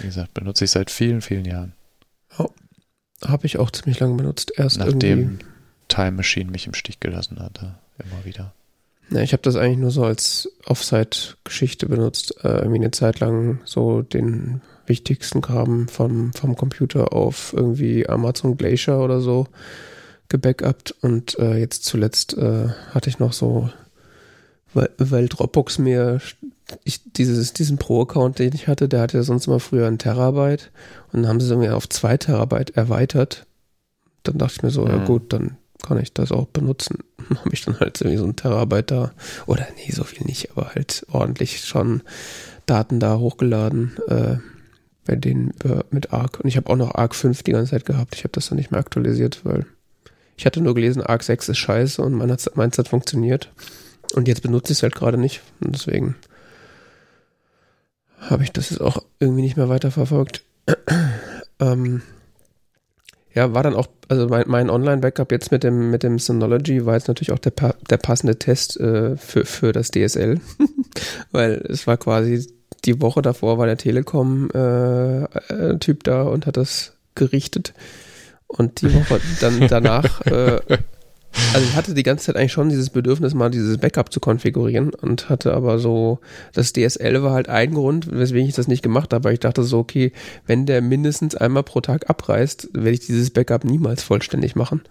Wie 0.00 0.06
gesagt, 0.06 0.34
benutze 0.34 0.64
ich 0.64 0.70
seit 0.70 0.90
vielen, 0.90 1.20
vielen 1.20 1.44
Jahren. 1.44 1.74
Oh, 2.38 2.48
habe 3.24 3.46
ich 3.46 3.58
auch 3.58 3.70
ziemlich 3.70 4.00
lange 4.00 4.14
benutzt. 4.14 4.52
Erst 4.56 4.78
Nachdem 4.78 5.18
irgendwie. 5.18 5.44
Time 5.88 6.12
Machine 6.12 6.50
mich 6.50 6.66
im 6.66 6.74
Stich 6.74 7.00
gelassen 7.00 7.38
hatte. 7.38 7.74
Immer 7.98 8.24
wieder. 8.24 8.54
Ja, 9.12 9.20
ich 9.20 9.32
habe 9.32 9.42
das 9.42 9.56
eigentlich 9.56 9.78
nur 9.78 9.90
so 9.90 10.04
als 10.04 10.50
Offsite-Geschichte 10.64 11.86
benutzt. 11.86 12.34
Äh, 12.44 12.58
irgendwie 12.58 12.78
eine 12.78 12.90
Zeit 12.92 13.20
lang 13.20 13.60
so 13.64 14.02
den 14.02 14.62
wichtigsten 14.86 15.40
Kram 15.42 15.88
vom, 15.88 16.32
vom 16.32 16.56
Computer 16.56 17.12
auf 17.12 17.52
irgendwie 17.56 18.08
Amazon 18.08 18.56
Glacier 18.56 18.98
oder 18.98 19.20
so 19.20 19.46
gebackupt 20.28 20.94
und 21.02 21.38
äh, 21.38 21.58
jetzt 21.58 21.84
zuletzt 21.84 22.36
äh, 22.38 22.68
hatte 22.90 23.10
ich 23.10 23.18
noch 23.18 23.34
so, 23.34 23.68
weil, 24.72 24.88
weil 24.96 25.28
Dropbox 25.28 25.78
mir 25.78 26.20
ich, 26.84 27.12
dieses, 27.12 27.52
diesen 27.52 27.76
Pro-Account, 27.76 28.38
den 28.38 28.54
ich 28.54 28.66
hatte, 28.66 28.88
der 28.88 29.02
hatte 29.02 29.18
ja 29.18 29.22
sonst 29.24 29.46
immer 29.46 29.60
früher 29.60 29.86
einen 29.86 29.98
Terabyte 29.98 30.70
und 31.12 31.22
dann 31.22 31.28
haben 31.28 31.38
sie 31.38 31.46
es 31.46 31.50
irgendwie 31.50 31.68
auf 31.68 31.88
zwei 31.88 32.16
Terabyte 32.16 32.76
erweitert. 32.76 33.46
Dann 34.22 34.38
dachte 34.38 34.54
ich 34.56 34.62
mir 34.62 34.70
so, 34.70 34.82
mhm. 34.82 34.88
ja 34.88 35.04
gut, 35.04 35.32
dann 35.34 35.58
kann 35.82 35.98
ich 35.98 36.12
das 36.12 36.32
auch 36.32 36.46
benutzen. 36.46 36.98
Habe 37.30 37.50
ich 37.52 37.64
dann 37.64 37.78
halt 37.80 38.00
irgendwie 38.00 38.18
so 38.18 38.24
ein 38.24 38.36
Terabyte 38.36 38.90
da, 38.90 39.12
oder 39.46 39.66
nee, 39.76 39.92
so 39.92 40.04
viel 40.04 40.26
nicht, 40.26 40.50
aber 40.52 40.74
halt 40.74 41.06
ordentlich 41.10 41.64
schon 41.64 42.02
Daten 42.66 43.00
da 43.00 43.18
hochgeladen, 43.18 43.96
äh, 44.08 44.36
bei 45.04 45.16
denen 45.16 45.50
äh, 45.64 45.82
mit 45.90 46.12
Arc. 46.12 46.40
Und 46.40 46.48
ich 46.48 46.56
habe 46.56 46.70
auch 46.70 46.76
noch 46.76 46.94
Arc 46.94 47.14
5 47.14 47.42
die 47.42 47.52
ganze 47.52 47.72
Zeit 47.72 47.84
gehabt. 47.84 48.14
Ich 48.14 48.24
habe 48.24 48.32
das 48.32 48.48
dann 48.48 48.56
nicht 48.56 48.70
mehr 48.70 48.80
aktualisiert, 48.80 49.44
weil 49.44 49.66
ich 50.36 50.46
hatte 50.46 50.60
nur 50.60 50.74
gelesen, 50.74 51.02
Arc 51.02 51.22
6 51.22 51.50
ist 51.50 51.58
scheiße 51.58 52.00
und 52.00 52.14
meins 52.14 52.46
hat, 52.46 52.56
meins 52.56 52.78
hat 52.78 52.88
funktioniert. 52.88 53.52
Und 54.14 54.28
jetzt 54.28 54.42
benutze 54.42 54.72
ich 54.72 54.78
es 54.78 54.82
halt 54.82 54.94
gerade 54.94 55.18
nicht. 55.18 55.40
Und 55.60 55.74
deswegen 55.74 56.16
habe 58.18 58.44
ich 58.44 58.52
das 58.52 58.70
jetzt 58.70 58.80
auch 58.80 59.02
irgendwie 59.18 59.42
nicht 59.42 59.56
mehr 59.56 59.68
weiterverfolgt. 59.68 60.44
ähm, 61.60 62.02
ja, 63.34 63.54
war 63.54 63.62
dann 63.62 63.74
auch, 63.74 63.86
also 64.08 64.28
mein, 64.28 64.44
mein 64.46 64.70
Online-Backup 64.70 65.32
jetzt 65.32 65.52
mit 65.52 65.64
dem, 65.64 65.90
mit 65.90 66.02
dem 66.02 66.18
Synology 66.18 66.84
war 66.84 66.94
jetzt 66.94 67.08
natürlich 67.08 67.32
auch 67.32 67.38
der, 67.38 67.52
der 67.88 67.96
passende 67.96 68.38
Test 68.38 68.78
äh, 68.78 69.16
für, 69.16 69.44
für 69.44 69.72
das 69.72 69.90
DSL. 69.90 70.40
Weil 71.32 71.64
es 71.68 71.86
war 71.86 71.96
quasi 71.96 72.46
die 72.84 73.00
Woche 73.00 73.22
davor 73.22 73.58
war 73.58 73.66
der 73.66 73.76
Telekom-Typ 73.76 74.54
äh, 74.54 75.90
äh, 75.90 76.02
da 76.02 76.22
und 76.22 76.46
hat 76.46 76.56
das 76.56 76.94
gerichtet. 77.14 77.74
Und 78.46 78.82
die 78.82 78.92
Woche 78.92 79.20
dann 79.40 79.60
danach 79.68 80.20
äh, 80.26 80.60
also 81.54 81.66
ich 81.66 81.74
hatte 81.74 81.94
die 81.94 82.02
ganze 82.02 82.26
Zeit 82.26 82.36
eigentlich 82.36 82.52
schon 82.52 82.68
dieses 82.68 82.90
Bedürfnis, 82.90 83.34
mal 83.34 83.50
dieses 83.50 83.78
Backup 83.78 84.12
zu 84.12 84.20
konfigurieren 84.20 84.92
und 84.94 85.28
hatte 85.28 85.54
aber 85.54 85.78
so, 85.78 86.20
das 86.52 86.72
DSL 86.72 87.22
war 87.22 87.32
halt 87.32 87.48
ein 87.48 87.74
Grund, 87.74 88.10
weswegen 88.10 88.48
ich 88.48 88.54
das 88.54 88.68
nicht 88.68 88.82
gemacht 88.82 89.12
habe, 89.12 89.24
weil 89.24 89.34
ich 89.34 89.40
dachte 89.40 89.62
so, 89.62 89.78
okay, 89.78 90.12
wenn 90.46 90.66
der 90.66 90.82
mindestens 90.82 91.34
einmal 91.34 91.62
pro 91.62 91.80
Tag 91.80 92.10
abreißt, 92.10 92.70
werde 92.74 92.90
ich 92.90 93.00
dieses 93.00 93.30
Backup 93.30 93.64
niemals 93.64 94.02
vollständig 94.02 94.56
machen. 94.56 94.82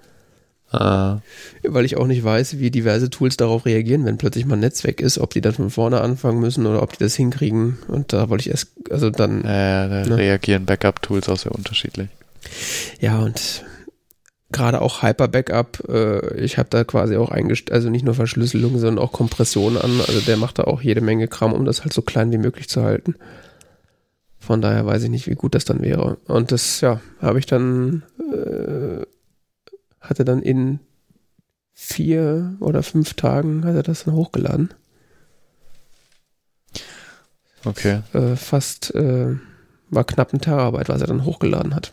Ah. 0.71 1.19
Weil 1.63 1.83
ich 1.83 1.97
auch 1.97 2.07
nicht 2.07 2.23
weiß, 2.23 2.59
wie 2.59 2.71
diverse 2.71 3.09
Tools 3.09 3.35
darauf 3.35 3.65
reagieren, 3.65 4.05
wenn 4.05 4.17
plötzlich 4.17 4.45
mal 4.45 4.55
ein 4.55 4.61
Netz 4.61 4.85
weg 4.85 5.01
ist, 5.01 5.19
ob 5.19 5.31
die 5.31 5.41
dann 5.41 5.53
von 5.53 5.69
vorne 5.69 5.99
anfangen 5.99 6.39
müssen 6.39 6.65
oder 6.65 6.81
ob 6.81 6.93
die 6.93 7.03
das 7.03 7.15
hinkriegen. 7.15 7.77
Und 7.89 8.13
da 8.13 8.29
wollte 8.29 8.43
ich 8.43 8.51
erst, 8.51 8.67
also 8.89 9.09
dann. 9.09 9.41
Äh, 9.41 9.43
da 9.43 10.05
ne? 10.05 10.17
reagieren 10.17 10.65
Backup-Tools 10.65 11.27
auch 11.27 11.37
sehr 11.37 11.53
unterschiedlich. 11.53 12.07
Ja, 13.01 13.19
und 13.19 13.65
gerade 14.51 14.81
auch 14.81 15.01
Hyper-Backup, 15.01 15.89
äh, 15.89 16.35
ich 16.39 16.57
habe 16.57 16.69
da 16.69 16.83
quasi 16.83 17.15
auch 17.17 17.29
eingestellt, 17.29 17.73
also 17.73 17.89
nicht 17.89 18.05
nur 18.05 18.13
Verschlüsselung, 18.13 18.77
sondern 18.77 19.03
auch 19.03 19.11
Kompression 19.11 19.77
an. 19.77 19.99
Also 20.07 20.21
der 20.21 20.37
macht 20.37 20.59
da 20.59 20.63
auch 20.63 20.81
jede 20.81 21.01
Menge 21.01 21.27
Kram, 21.27 21.53
um 21.53 21.65
das 21.65 21.81
halt 21.81 21.93
so 21.93 22.01
klein 22.01 22.31
wie 22.31 22.37
möglich 22.37 22.69
zu 22.69 22.83
halten. 22.83 23.15
Von 24.39 24.61
daher 24.61 24.85
weiß 24.85 25.03
ich 25.03 25.09
nicht, 25.09 25.27
wie 25.27 25.35
gut 25.35 25.55
das 25.55 25.65
dann 25.65 25.81
wäre. 25.81 26.17
Und 26.25 26.51
das, 26.51 26.81
ja, 26.81 26.99
habe 27.21 27.39
ich 27.39 27.45
dann, 27.45 28.03
äh, 28.33 29.05
hatte 29.99 30.25
dann 30.25 30.41
in 30.41 30.79
vier 31.73 32.55
oder 32.59 32.83
fünf 32.83 33.13
Tagen 33.13 33.65
hat 33.65 33.75
er 33.75 33.83
das 33.83 34.03
dann 34.03 34.13
hochgeladen. 34.13 34.73
Okay. 37.65 38.01
Äh, 38.13 38.35
fast, 38.35 38.93
äh, 38.95 39.35
war 39.89 40.03
knapp 40.03 40.33
ein 40.33 40.41
Terabyte, 40.41 40.89
was 40.89 41.01
er 41.01 41.07
dann 41.07 41.25
hochgeladen 41.25 41.75
hat. 41.75 41.91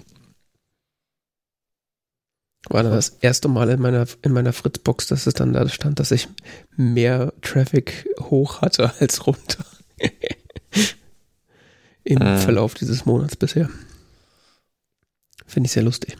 War 2.69 2.83
dann 2.83 2.93
das 2.93 3.17
erste 3.21 3.49
Mal 3.49 3.71
in 3.71 3.81
meiner, 3.81 4.07
in 4.23 4.33
meiner 4.33 4.53
Fritzbox, 4.53 5.07
dass 5.07 5.27
es 5.27 5.35
dann 5.35 5.53
da 5.53 5.69
stand, 5.69 6.01
dass 6.01 6.11
ich 6.11 6.29
mehr 6.77 7.33
Traffic 7.41 8.07
hoch 8.21 8.61
hatte 8.61 8.93
als 9.01 9.27
runter. 9.27 9.65
Im 12.05 12.23
äh. 12.23 12.39
Verlauf 12.39 12.75
dieses 12.75 13.07
Monats 13.07 13.37
bisher. 13.37 13.69
Finde 15.47 15.67
ich 15.67 15.73
sehr 15.73 15.83
lustig. 15.83 16.17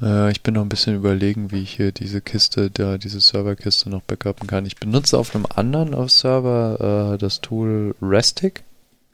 Äh, 0.00 0.30
ich 0.30 0.42
bin 0.42 0.54
noch 0.54 0.62
ein 0.62 0.68
bisschen 0.68 0.96
überlegen, 0.96 1.50
wie 1.52 1.62
ich 1.62 1.76
hier 1.76 1.92
diese 1.92 2.20
Kiste, 2.20 2.70
da 2.70 2.98
diese 2.98 3.20
Serverkiste 3.20 3.88
noch 3.90 4.02
backuppen 4.02 4.46
kann. 4.46 4.66
Ich 4.66 4.76
benutze 4.76 5.18
auf 5.18 5.34
einem 5.34 5.46
anderen 5.46 6.08
Server 6.08 7.14
äh, 7.14 7.18
das 7.18 7.40
Tool 7.40 7.94
Restic. 8.02 8.64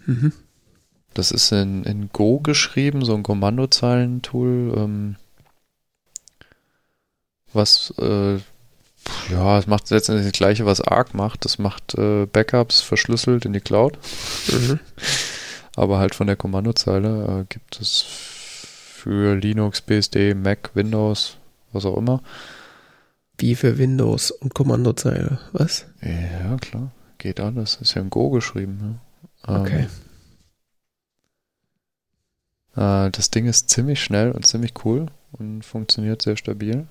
Mhm. 0.06 0.32
Das 1.14 1.30
ist 1.30 1.52
in, 1.52 1.84
in 1.84 2.10
Go 2.12 2.40
geschrieben, 2.40 3.04
so 3.04 3.14
ein 3.14 3.22
Kommandozeilen-Tool, 3.22 4.74
ähm, 4.76 5.16
was 7.52 7.92
äh, 7.98 8.38
ja, 9.30 9.58
es 9.58 9.66
macht 9.66 9.90
letztendlich 9.90 10.26
das 10.26 10.38
gleiche, 10.38 10.66
was 10.66 10.80
Arc 10.80 11.14
macht. 11.14 11.44
Das 11.44 11.58
macht 11.58 11.94
äh, 11.94 12.26
Backups 12.26 12.80
verschlüsselt 12.80 13.44
in 13.44 13.52
die 13.52 13.60
Cloud. 13.60 13.98
Mhm. 14.50 14.80
Aber 15.76 15.98
halt 15.98 16.14
von 16.14 16.26
der 16.26 16.36
Kommandozeile 16.36 17.40
äh, 17.40 17.44
gibt 17.48 17.80
es 17.80 18.02
für 18.02 19.36
Linux, 19.36 19.80
BSD, 19.80 20.34
Mac, 20.34 20.70
Windows, 20.74 21.36
was 21.72 21.84
auch 21.84 21.96
immer. 21.96 22.22
Wie 23.38 23.54
für 23.54 23.78
Windows 23.78 24.32
und 24.32 24.54
Kommandozeile, 24.54 25.38
was? 25.52 25.86
Ja, 26.02 26.56
klar. 26.56 26.90
Geht 27.18 27.40
alles. 27.40 27.78
Ist 27.80 27.94
ja 27.94 28.02
in 28.02 28.10
Go 28.10 28.30
geschrieben. 28.30 28.78
Ne? 28.78 29.60
Okay. 29.60 29.86
Ähm, 32.76 33.06
äh, 33.06 33.10
das 33.10 33.30
Ding 33.30 33.46
ist 33.46 33.70
ziemlich 33.70 34.02
schnell 34.02 34.32
und 34.32 34.46
ziemlich 34.46 34.72
cool 34.84 35.06
und 35.32 35.64
funktioniert 35.64 36.22
sehr 36.22 36.36
stabil. 36.36 36.88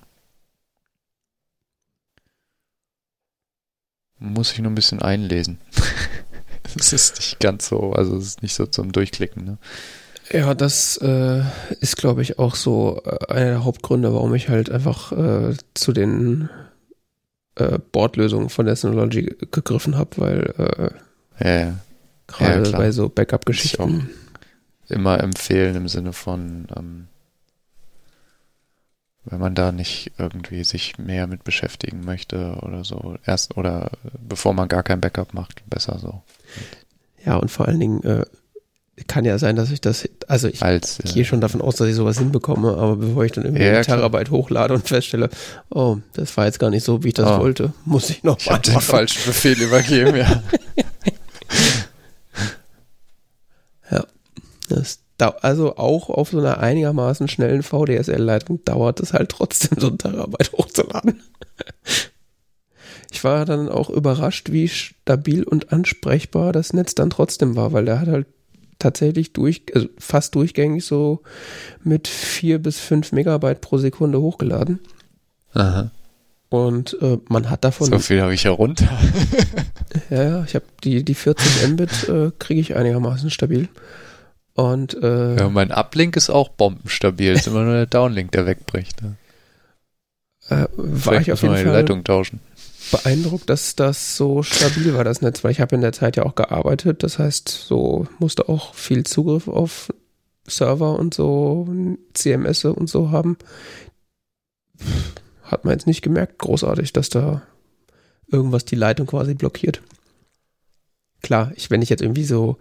Muss 4.18 4.52
ich 4.52 4.58
nur 4.58 4.70
ein 4.70 4.74
bisschen 4.74 5.02
einlesen. 5.02 5.58
Es 6.78 6.92
ist 6.92 7.16
nicht 7.16 7.40
ganz 7.40 7.68
so, 7.68 7.92
also 7.92 8.16
es 8.16 8.26
ist 8.26 8.42
nicht 8.42 8.54
so 8.54 8.66
zum 8.66 8.92
Durchklicken. 8.92 9.42
Ne? 9.44 9.58
Ja, 10.30 10.54
das 10.54 10.98
äh, 10.98 11.42
ist, 11.80 11.96
glaube 11.96 12.22
ich, 12.22 12.38
auch 12.38 12.54
so 12.54 13.00
äh, 13.04 13.32
einer 13.32 13.50
der 13.50 13.64
Hauptgründe, 13.64 14.12
warum 14.12 14.34
ich 14.34 14.48
halt 14.48 14.70
einfach 14.70 15.12
äh, 15.12 15.54
zu 15.74 15.92
den 15.92 16.50
äh, 17.54 17.78
Bordlösungen 17.92 18.50
von 18.50 18.66
der 18.66 18.76
Synology 18.76 19.34
gegriffen 19.50 19.96
habe, 19.96 20.10
weil 20.16 20.54
äh, 20.58 21.44
ja, 21.44 21.60
ja. 21.60 21.74
gerade 22.26 22.70
ja, 22.70 22.76
bei 22.76 22.92
so 22.92 23.08
Backup-Geschichten 23.08 24.10
immer 24.88 25.20
empfehlen 25.20 25.76
im 25.76 25.88
Sinne 25.88 26.12
von 26.12 26.66
ähm, 26.76 27.08
wenn 29.30 29.40
man 29.40 29.54
da 29.54 29.72
nicht 29.72 30.12
irgendwie 30.18 30.64
sich 30.64 30.98
mehr 30.98 31.26
mit 31.26 31.44
beschäftigen 31.44 32.04
möchte 32.04 32.58
oder 32.62 32.84
so. 32.84 33.16
Erst 33.24 33.56
oder 33.56 33.90
bevor 34.20 34.54
man 34.54 34.68
gar 34.68 34.82
kein 34.82 35.00
Backup 35.00 35.34
macht, 35.34 35.62
besser 35.68 35.98
so. 35.98 36.22
Ja, 37.24 37.36
und 37.36 37.50
vor 37.50 37.68
allen 37.68 37.80
Dingen 37.80 38.02
äh, 38.04 38.24
kann 39.06 39.24
ja 39.24 39.38
sein, 39.38 39.56
dass 39.56 39.70
ich 39.70 39.80
das, 39.80 40.08
also 40.26 40.48
ich 40.48 40.62
Als, 40.62 40.98
gehe 41.04 41.24
schon 41.24 41.40
davon 41.40 41.60
aus, 41.60 41.76
dass 41.76 41.88
ich 41.88 41.94
sowas 41.94 42.18
hinbekomme, 42.18 42.76
aber 42.76 42.96
bevor 42.96 43.24
ich 43.24 43.32
dann 43.32 43.44
irgendwie 43.44 43.64
ja, 43.64 43.74
einen 43.74 43.84
Terabyte 43.84 44.30
hochlade 44.30 44.74
und 44.74 44.88
feststelle, 44.88 45.30
oh, 45.70 45.98
das 46.14 46.36
war 46.36 46.46
jetzt 46.46 46.58
gar 46.58 46.70
nicht 46.70 46.84
so, 46.84 47.04
wie 47.04 47.08
ich 47.08 47.14
das 47.14 47.30
oh. 47.30 47.38
wollte, 47.40 47.72
muss 47.84 48.10
ich 48.10 48.24
noch 48.24 48.38
ich 48.38 48.50
mal 48.50 48.58
den 48.58 48.80
falschen 48.80 49.24
Befehl 49.24 49.60
übergeben, 49.60 50.16
ja. 50.16 50.42
ja, 53.90 54.04
das 54.68 54.98
also 55.20 55.76
auch 55.76 56.10
auf 56.10 56.30
so 56.30 56.38
einer 56.38 56.58
einigermaßen 56.58 57.28
schnellen 57.28 57.62
VDSL-Leitung 57.62 58.64
dauert 58.64 59.00
es 59.00 59.12
halt 59.12 59.30
trotzdem 59.30 59.78
so 59.80 59.88
ein 59.88 59.98
Terabyte 59.98 60.52
hochzuladen. 60.52 61.20
Ich 63.10 63.24
war 63.24 63.44
dann 63.44 63.68
auch 63.68 63.90
überrascht, 63.90 64.52
wie 64.52 64.68
stabil 64.68 65.42
und 65.42 65.72
ansprechbar 65.72 66.52
das 66.52 66.72
Netz 66.72 66.94
dann 66.94 67.10
trotzdem 67.10 67.56
war, 67.56 67.72
weil 67.72 67.84
der 67.84 68.00
hat 68.00 68.08
halt 68.08 68.26
tatsächlich 68.78 69.32
durch, 69.32 69.62
also 69.74 69.88
fast 69.98 70.34
durchgängig 70.34 70.84
so 70.84 71.22
mit 71.82 72.06
vier 72.06 72.58
bis 72.60 72.78
fünf 72.78 73.12
Megabyte 73.12 73.60
pro 73.60 73.78
Sekunde 73.78 74.20
hochgeladen. 74.20 74.80
Aha. 75.54 75.90
Und 76.50 76.96
äh, 77.02 77.18
man 77.28 77.50
hat 77.50 77.64
davon. 77.64 77.88
So 77.88 77.98
viel 77.98 78.22
habe 78.22 78.34
ich 78.34 78.44
ja 78.44 78.52
runter. 78.52 78.88
ja, 80.10 80.22
ja, 80.22 80.44
ich 80.44 80.54
habe 80.54 80.64
die, 80.82 81.04
die 81.04 81.14
40 81.14 81.68
Mbit 81.68 82.08
äh, 82.08 82.30
kriege 82.38 82.60
ich 82.60 82.76
einigermaßen 82.76 83.30
stabil. 83.30 83.68
Und 84.58 85.00
äh, 85.04 85.36
ja, 85.36 85.48
mein 85.50 85.70
Uplink 85.70 86.16
ist 86.16 86.30
auch 86.30 86.48
bombenstabil. 86.48 87.32
ist 87.32 87.46
immer 87.46 87.62
nur 87.62 87.74
der 87.74 87.86
Downlink, 87.86 88.32
der 88.32 88.44
wegbricht. 88.44 89.00
Ne? 89.02 89.14
Äh, 90.48 90.66
war 90.76 91.20
ich 91.20 91.30
auf 91.30 91.42
jeden 91.42 91.54
Fall 91.54 91.66
Leitung 91.66 92.02
tauschen. 92.02 92.40
beeindruckt, 92.90 93.48
dass 93.48 93.76
das 93.76 94.16
so 94.16 94.42
stabil 94.42 94.94
war, 94.94 95.04
das 95.04 95.22
Netz, 95.22 95.44
weil 95.44 95.52
ich 95.52 95.60
habe 95.60 95.76
in 95.76 95.80
der 95.80 95.92
Zeit 95.92 96.16
ja 96.16 96.24
auch 96.24 96.34
gearbeitet. 96.34 97.04
Das 97.04 97.20
heißt, 97.20 97.48
so 97.48 98.08
musste 98.18 98.48
auch 98.48 98.74
viel 98.74 99.04
Zugriff 99.04 99.46
auf 99.46 99.92
Server 100.44 100.98
und 100.98 101.14
so, 101.14 101.68
CMS 102.14 102.64
und 102.64 102.90
so 102.90 103.12
haben. 103.12 103.38
Hat 105.44 105.64
man 105.64 105.74
jetzt 105.74 105.86
nicht 105.86 106.02
gemerkt, 106.02 106.36
großartig, 106.38 106.92
dass 106.92 107.10
da 107.10 107.42
irgendwas 108.26 108.64
die 108.64 108.74
Leitung 108.74 109.06
quasi 109.06 109.34
blockiert. 109.34 109.82
Klar, 111.22 111.52
ich, 111.54 111.70
wenn 111.70 111.80
ich 111.80 111.90
jetzt 111.90 112.02
irgendwie 112.02 112.24
so 112.24 112.58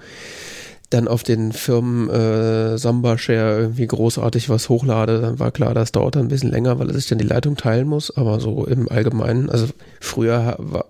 dann 0.89 1.07
auf 1.07 1.23
den 1.23 1.51
Firmen 1.51 2.09
äh, 2.09 2.77
Samba 2.77 3.17
Share 3.17 3.59
irgendwie 3.59 3.87
großartig 3.87 4.49
was 4.49 4.69
hochlade, 4.69 5.19
dann 5.19 5.39
war 5.39 5.51
klar, 5.51 5.73
das 5.73 5.91
dauert 5.91 6.15
dann 6.15 6.25
ein 6.25 6.29
bisschen 6.29 6.51
länger, 6.51 6.79
weil 6.79 6.87
er 6.89 6.93
sich 6.93 7.07
dann 7.07 7.17
die 7.17 7.25
Leitung 7.25 7.57
teilen 7.57 7.87
muss. 7.87 8.15
Aber 8.15 8.39
so 8.39 8.65
im 8.65 8.89
Allgemeinen, 8.89 9.49
also 9.49 9.67
früher 9.99 10.55
war, 10.59 10.85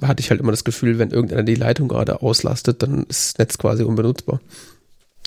hatte 0.00 0.20
ich 0.20 0.30
halt 0.30 0.40
immer 0.40 0.52
das 0.52 0.64
Gefühl, 0.64 0.98
wenn 0.98 1.10
irgendeiner 1.10 1.42
die 1.42 1.54
Leitung 1.54 1.88
gerade 1.88 2.22
auslastet, 2.22 2.82
dann 2.82 3.04
ist 3.04 3.34
das 3.34 3.38
Netz 3.38 3.58
quasi 3.58 3.82
unbenutzbar. 3.82 4.40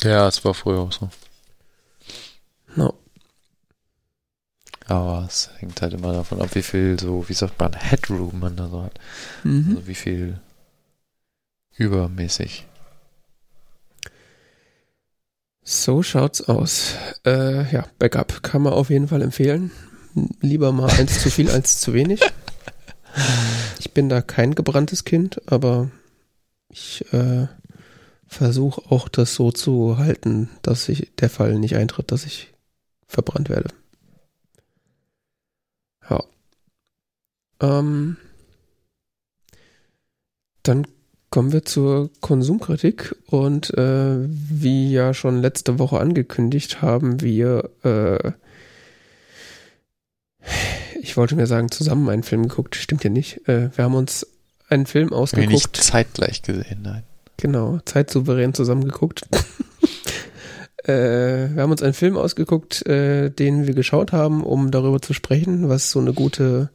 Ja, 0.03 0.28
es 0.28 0.44
war 0.44 0.56
früher 0.56 0.80
auch 0.80 0.91
so. 0.91 1.10
No. 2.76 2.94
Aber 4.88 5.26
es 5.28 5.52
hängt 5.60 5.80
halt 5.82 5.94
immer 5.94 6.11
davon 6.11 6.41
ab, 6.41 6.49
wie 6.53 6.64
viel 6.64 6.99
so, 6.99 7.30
wie 7.30 7.34
sagt 7.34 7.60
man, 7.60 7.73
Headroom 7.73 8.40
man 8.40 8.56
da 8.56 8.68
so 8.68 8.82
hat. 8.82 8.99
Mhm. 9.44 9.76
Also 9.76 9.88
wie 9.88 9.95
viel 9.95 10.40
übermäßig 11.78 12.65
so 15.72 16.03
schaut's 16.03 16.41
aus. 16.41 16.95
Äh, 17.26 17.72
ja, 17.72 17.88
Backup 17.98 18.43
kann 18.43 18.61
man 18.61 18.73
auf 18.73 18.89
jeden 18.89 19.07
Fall 19.07 19.22
empfehlen. 19.22 19.72
Lieber 20.41 20.72
mal 20.72 20.89
eins 20.91 21.22
zu 21.22 21.31
viel 21.31 21.49
als 21.49 21.80
zu 21.80 21.93
wenig. 21.93 22.22
Ich 23.80 23.93
bin 23.93 24.10
da 24.10 24.22
kein 24.22 24.56
gebranntes 24.56 25.06
Kind, 25.06 25.41
aber 25.52 25.89
ich 26.69 27.06
äh, 27.14 27.48
versuche 28.27 28.91
auch 28.91 29.07
das 29.07 29.34
so 29.35 29.52
zu 29.52 29.98
halten, 29.98 30.49
dass 30.61 30.85
sich 30.85 31.11
der 31.19 31.30
Fall 31.30 31.57
nicht 31.57 31.76
eintritt, 31.76 32.11
dass 32.11 32.26
ich 32.26 32.53
verbrannt 33.07 33.49
werde. 33.49 33.69
Ja. 36.10 36.23
Ähm, 37.61 38.18
dann 40.64 40.88
Kommen 41.31 41.53
wir 41.53 41.63
zur 41.63 42.09
Konsumkritik 42.19 43.15
und 43.27 43.73
äh, 43.77 44.17
wie 44.19 44.91
ja 44.91 45.13
schon 45.13 45.41
letzte 45.41 45.79
Woche 45.79 45.97
angekündigt, 45.97 46.81
haben 46.81 47.21
wir, 47.21 47.69
äh, 47.85 48.33
ich 50.99 51.15
wollte 51.15 51.37
mir 51.37 51.47
sagen, 51.47 51.71
zusammen 51.71 52.09
einen 52.09 52.23
Film 52.23 52.49
geguckt, 52.49 52.75
stimmt 52.75 53.05
ja 53.05 53.09
nicht. 53.09 53.47
Äh, 53.47 53.69
wir 53.77 53.85
haben 53.85 53.95
uns 53.95 54.27
einen 54.67 54.85
Film 54.85 55.13
ausgeguckt. 55.13 55.49
Wir 55.49 55.55
nicht 55.55 55.77
zeitgleich 55.77 56.41
gesehen, 56.41 56.81
nein. 56.81 57.03
Genau, 57.37 57.79
zeitsouverän 57.85 58.53
zusammengeguckt. 58.53 59.21
äh, 60.83 61.47
wir 61.53 61.61
haben 61.63 61.71
uns 61.71 61.81
einen 61.81 61.93
Film 61.93 62.17
ausgeguckt, 62.17 62.85
äh, 62.87 63.29
den 63.29 63.67
wir 63.67 63.73
geschaut 63.73 64.11
haben, 64.11 64.43
um 64.43 64.69
darüber 64.69 65.01
zu 65.01 65.13
sprechen, 65.13 65.69
was 65.69 65.91
so 65.91 65.99
eine 66.01 66.11
gute 66.11 66.71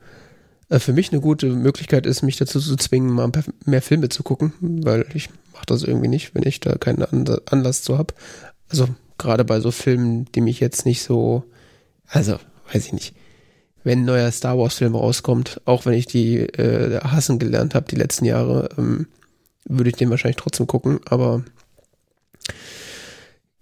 äh, 0.68 0.78
für 0.78 0.92
mich 0.92 1.12
eine 1.12 1.20
gute 1.20 1.48
Möglichkeit 1.48 2.06
ist, 2.06 2.22
mich 2.22 2.36
dazu 2.36 2.60
zu 2.60 2.76
zwingen, 2.76 3.12
mal 3.12 3.30
mehr 3.64 3.82
Filme 3.82 4.08
zu 4.08 4.22
gucken, 4.22 4.52
weil 4.60 5.06
ich 5.14 5.30
mache 5.52 5.66
das 5.66 5.82
irgendwie 5.82 6.08
nicht, 6.08 6.34
wenn 6.34 6.46
ich 6.46 6.60
da 6.60 6.76
keinen 6.76 7.02
Anlass 7.46 7.82
zu 7.82 7.98
habe. 7.98 8.14
Also 8.68 8.88
gerade 9.18 9.44
bei 9.44 9.60
so 9.60 9.70
Filmen, 9.70 10.26
die 10.34 10.40
mich 10.40 10.60
jetzt 10.60 10.86
nicht 10.86 11.02
so, 11.02 11.44
also 12.08 12.38
weiß 12.72 12.86
ich 12.86 12.92
nicht, 12.92 13.14
wenn 13.84 14.00
ein 14.00 14.04
neuer 14.04 14.30
Star 14.32 14.58
Wars 14.58 14.74
Film 14.74 14.94
rauskommt, 14.96 15.60
auch 15.64 15.86
wenn 15.86 15.94
ich 15.94 16.06
die 16.06 16.38
äh, 16.38 17.00
hassen 17.00 17.38
gelernt 17.38 17.74
habe 17.74 17.86
die 17.88 17.96
letzten 17.96 18.24
Jahre, 18.24 18.68
ähm, 18.76 19.06
würde 19.64 19.90
ich 19.90 19.96
den 19.96 20.10
wahrscheinlich 20.10 20.36
trotzdem 20.36 20.66
gucken, 20.66 21.00
aber 21.06 21.44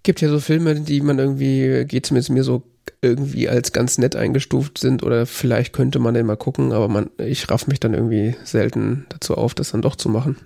Gibt 0.04 0.20
ja 0.20 0.28
so 0.28 0.38
Filme, 0.38 0.78
die 0.80 1.00
man 1.00 1.18
irgendwie, 1.18 1.86
geht 1.86 2.04
zumindest 2.04 2.30
mir 2.30 2.44
so 2.44 2.62
irgendwie 3.00 3.48
als 3.48 3.72
ganz 3.72 3.98
nett 3.98 4.16
eingestuft 4.16 4.78
sind 4.78 5.02
oder 5.02 5.26
vielleicht 5.26 5.72
könnte 5.72 5.98
man 5.98 6.14
den 6.14 6.26
mal 6.26 6.36
gucken, 6.36 6.72
aber 6.72 6.88
man, 6.88 7.10
ich 7.18 7.50
raff 7.50 7.66
mich 7.66 7.80
dann 7.80 7.94
irgendwie 7.94 8.36
selten 8.44 9.06
dazu 9.10 9.36
auf, 9.36 9.54
das 9.54 9.70
dann 9.70 9.82
doch 9.82 9.96
zu 9.96 10.08
machen. 10.08 10.36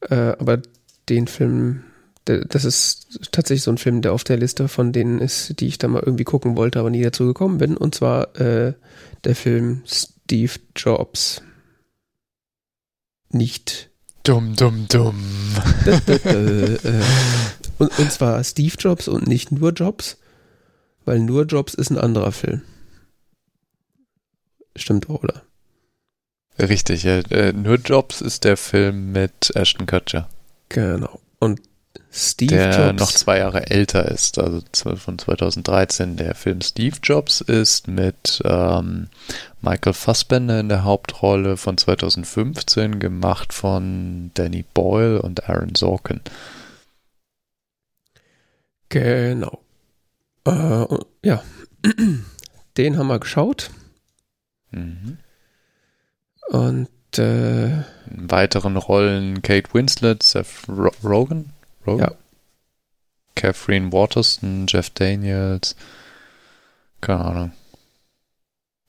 Äh, 0.00 0.36
aber 0.38 0.60
den 1.08 1.26
Film, 1.26 1.84
der, 2.26 2.44
das 2.44 2.64
ist 2.64 3.30
tatsächlich 3.32 3.62
so 3.62 3.70
ein 3.70 3.78
Film, 3.78 4.02
der 4.02 4.12
auf 4.12 4.24
der 4.24 4.36
Liste 4.36 4.68
von 4.68 4.92
denen 4.92 5.18
ist, 5.18 5.60
die 5.60 5.66
ich 5.66 5.78
da 5.78 5.88
mal 5.88 6.02
irgendwie 6.04 6.24
gucken 6.24 6.56
wollte, 6.56 6.78
aber 6.78 6.90
nie 6.90 7.02
dazu 7.02 7.26
gekommen 7.26 7.58
bin. 7.58 7.76
Und 7.76 7.94
zwar 7.94 8.38
äh, 8.40 8.74
der 9.24 9.34
Film 9.34 9.82
Steve 9.86 10.52
Jobs. 10.76 11.42
Nicht. 13.30 13.90
Dumm, 14.22 14.56
dumm, 14.56 14.86
dumm. 14.88 15.22
und, 17.78 17.98
und 17.98 18.12
zwar 18.12 18.42
Steve 18.42 18.74
Jobs 18.78 19.08
und 19.08 19.26
nicht 19.26 19.52
nur 19.52 19.72
Jobs, 19.72 20.16
weil 21.04 21.20
nur 21.20 21.44
Jobs 21.44 21.74
ist 21.74 21.90
ein 21.90 21.98
anderer 21.98 22.32
Film. 22.32 22.62
Stimmt, 24.76 25.08
oder? 25.08 25.42
Richtig, 26.58 27.02
ja. 27.04 27.18
Äh, 27.30 27.52
nur 27.52 27.76
Jobs 27.76 28.20
ist 28.20 28.44
der 28.44 28.56
Film 28.56 29.12
mit 29.12 29.54
Ashton 29.54 29.86
Kutcher. 29.86 30.28
Genau. 30.68 31.20
Und 31.38 31.60
Steve 32.10 32.54
der 32.54 32.86
Jobs. 32.90 33.00
noch 33.00 33.12
zwei 33.12 33.38
Jahre 33.38 33.70
älter 33.70 34.08
ist, 34.08 34.38
also 34.38 34.62
von 34.96 35.18
2013. 35.18 36.16
Der 36.16 36.36
Film 36.36 36.60
Steve 36.60 36.96
Jobs 37.02 37.40
ist 37.40 37.88
mit 37.88 38.40
ähm, 38.44 39.08
Michael 39.60 39.94
Fassbender 39.94 40.60
in 40.60 40.68
der 40.68 40.84
Hauptrolle 40.84 41.56
von 41.56 41.76
2015, 41.76 43.00
gemacht 43.00 43.52
von 43.52 44.30
Danny 44.34 44.64
Boyle 44.74 45.20
und 45.22 45.48
Aaron 45.48 45.74
Sorkin. 45.74 46.20
Genau. 48.90 49.63
Äh, 50.46 50.86
ja, 51.24 51.42
den 52.76 52.98
haben 52.98 53.06
wir 53.06 53.18
geschaut. 53.18 53.70
Mhm. 54.70 55.18
Und 56.48 56.90
äh, 57.18 57.66
In 57.66 58.30
weiteren 58.30 58.76
Rollen 58.76 59.42
Kate 59.42 59.72
Winslet, 59.72 60.22
Seth 60.22 60.68
Ro 60.68 60.90
Rogen, 61.02 61.52
Rogen? 61.86 62.00
Ja. 62.00 62.12
Catherine 63.34 63.92
Waterston, 63.92 64.66
Jeff 64.68 64.90
Daniels, 64.90 65.76
keine 67.00 67.24
Ahnung. 67.24 67.52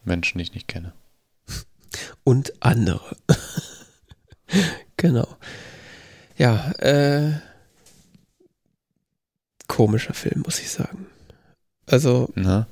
Menschen, 0.03 0.37
die 0.37 0.43
ich 0.43 0.53
nicht 0.53 0.67
kenne. 0.67 0.93
und 2.23 2.53
andere. 2.61 3.15
genau. 4.97 5.27
Ja, 6.37 6.71
äh, 6.79 7.39
komischer 9.67 10.13
Film, 10.13 10.41
muss 10.45 10.59
ich 10.59 10.69
sagen. 10.69 11.07
Also, 11.87 12.29
Na? 12.35 12.67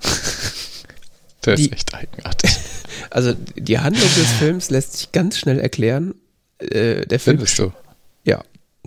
Der 1.44 1.56
Die- 1.56 1.64
ist 1.66 1.72
echt 1.72 1.94
eigenartig. 1.94 2.50
also 3.10 3.34
die 3.56 3.78
Handlung 3.78 4.08
des 4.16 4.32
Films 4.38 4.70
lässt 4.70 4.96
sich 4.96 5.12
ganz 5.12 5.38
schnell 5.38 5.58
erklären. 5.60 6.14
Äh, 6.58 7.06
der 7.06 7.20
Film 7.20 7.38
Findest 7.38 7.58
du? 7.58 7.72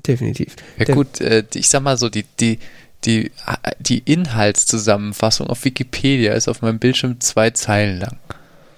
definitiv. 0.06 0.56
Ja 0.78 0.86
Der- 0.86 0.96
gut, 0.96 1.20
äh, 1.20 1.44
ich 1.54 1.68
sag 1.68 1.82
mal 1.82 1.98
so, 1.98 2.08
die, 2.08 2.24
die, 2.40 2.60
die, 3.04 3.32
die 3.80 3.98
Inhaltszusammenfassung 4.00 5.48
auf 5.48 5.66
Wikipedia 5.66 6.34
ist 6.34 6.48
auf 6.48 6.62
meinem 6.62 6.80
Bildschirm 6.80 7.20
zwei 7.20 7.50
Zeilen 7.50 8.00
lang. 8.00 8.18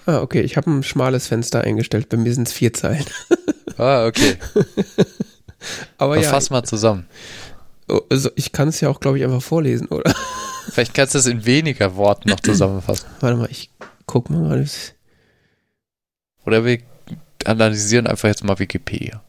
Ah, 0.07 0.21
okay, 0.21 0.41
ich 0.41 0.57
habe 0.57 0.71
ein 0.71 0.81
schmales 0.81 1.27
Fenster 1.27 1.61
eingestellt. 1.61 2.09
Bei 2.09 2.17
mir 2.17 2.33
sind 2.33 2.47
es 2.47 2.53
vier 2.53 2.73
Zeilen. 2.73 3.05
Ah, 3.77 4.07
okay. 4.07 4.37
Aber 5.99 6.15
Dann 6.15 6.23
ja, 6.23 6.29
fass 6.31 6.49
mal 6.49 6.63
zusammen. 6.63 7.05
Also 8.09 8.29
ich 8.35 8.51
kann 8.51 8.67
es 8.67 8.81
ja 8.81 8.89
auch, 8.89 8.99
glaube 8.99 9.17
ich, 9.17 9.23
einfach 9.23 9.41
vorlesen, 9.41 9.87
oder? 9.87 10.13
Vielleicht 10.71 10.93
kannst 10.93 11.15
du 11.15 11.19
es 11.19 11.25
in 11.25 11.45
weniger 11.45 11.95
Worten 11.95 12.29
noch 12.29 12.39
zusammenfassen. 12.39 13.07
Warte 13.21 13.37
mal, 13.37 13.47
ich 13.51 13.71
guck 14.05 14.29
mal 14.29 14.43
gerade. 14.47 14.67
Oder 16.45 16.63
wir 16.65 16.79
analysieren 17.45 18.07
einfach 18.07 18.27
jetzt 18.27 18.43
mal 18.43 18.59
Wikipedia. 18.59 19.23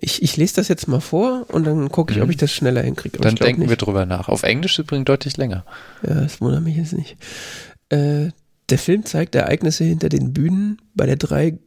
Ich, 0.00 0.20
ich 0.20 0.36
lese 0.36 0.56
das 0.56 0.66
jetzt 0.66 0.88
mal 0.88 1.00
vor 1.00 1.46
und 1.48 1.64
dann 1.64 1.90
gucke 1.92 2.12
ich, 2.12 2.18
Mhm. 2.18 2.24
ob 2.24 2.30
ich 2.30 2.36
das 2.36 2.52
schneller 2.52 2.82
hinkriege. 2.82 3.18
Dann 3.18 3.36
denken 3.36 3.60
nicht. 3.62 3.70
wir 3.70 3.76
drüber 3.76 4.04
nach. 4.04 4.28
Auf 4.28 4.42
Englisch 4.42 4.78
übrigens 4.80 5.04
deutlich 5.04 5.36
länger. 5.36 5.64
Ja, 6.02 6.14
das 6.22 6.40
wundert 6.40 6.62
mich 6.64 6.76
jetzt 6.76 6.92
nicht. 6.92 7.16
Äh, 7.90 8.30
der 8.68 8.78
Film 8.78 9.04
zeigt 9.04 9.36
Ereignisse 9.36 9.84
hinter 9.84 10.08
den 10.08 10.32
Bühnen 10.32 10.82
bei 10.96 11.06
der 11.06 11.14
drei 11.14 11.58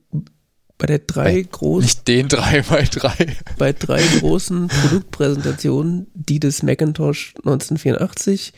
bei 0.80 0.88
der 0.88 1.00
drei 1.00 1.44
Bei- 1.44 1.48
groß, 1.52 1.84
Nicht 1.84 2.08
den 2.08 2.28
3 2.30 2.62
bei 2.70 2.84
3 2.84 3.36
bei 3.58 3.74
drei 3.74 4.02
großen 4.20 4.68
Produktpräsentationen, 4.82 6.08
die 6.16 6.40
des 6.40 6.64
Macintosh 6.64 7.34
1984, 7.40 8.54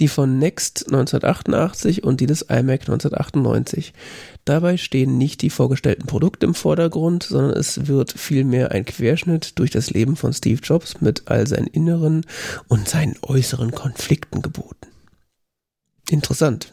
die 0.00 0.08
von 0.08 0.38
Next 0.38 0.86
1988 0.88 2.02
und 2.04 2.20
die 2.20 2.26
des 2.26 2.42
iMac 2.42 2.80
1998. 2.82 3.94
Dabei 4.44 4.76
stehen 4.76 5.18
nicht 5.18 5.40
die 5.42 5.50
vorgestellten 5.50 6.06
Produkte 6.06 6.46
im 6.46 6.54
Vordergrund, 6.54 7.22
sondern 7.22 7.56
es 7.56 7.86
wird 7.86 8.10
vielmehr 8.12 8.72
ein 8.72 8.84
Querschnitt 8.84 9.56
durch 9.60 9.70
das 9.70 9.90
Leben 9.90 10.16
von 10.16 10.32
Steve 10.32 10.60
Jobs 10.62 11.00
mit 11.00 11.22
all 11.28 11.46
seinen 11.46 11.68
inneren 11.68 12.26
und 12.66 12.88
seinen 12.88 13.14
äußeren 13.22 13.70
Konflikten 13.70 14.42
geboten. 14.42 14.88
Interessant. 16.10 16.72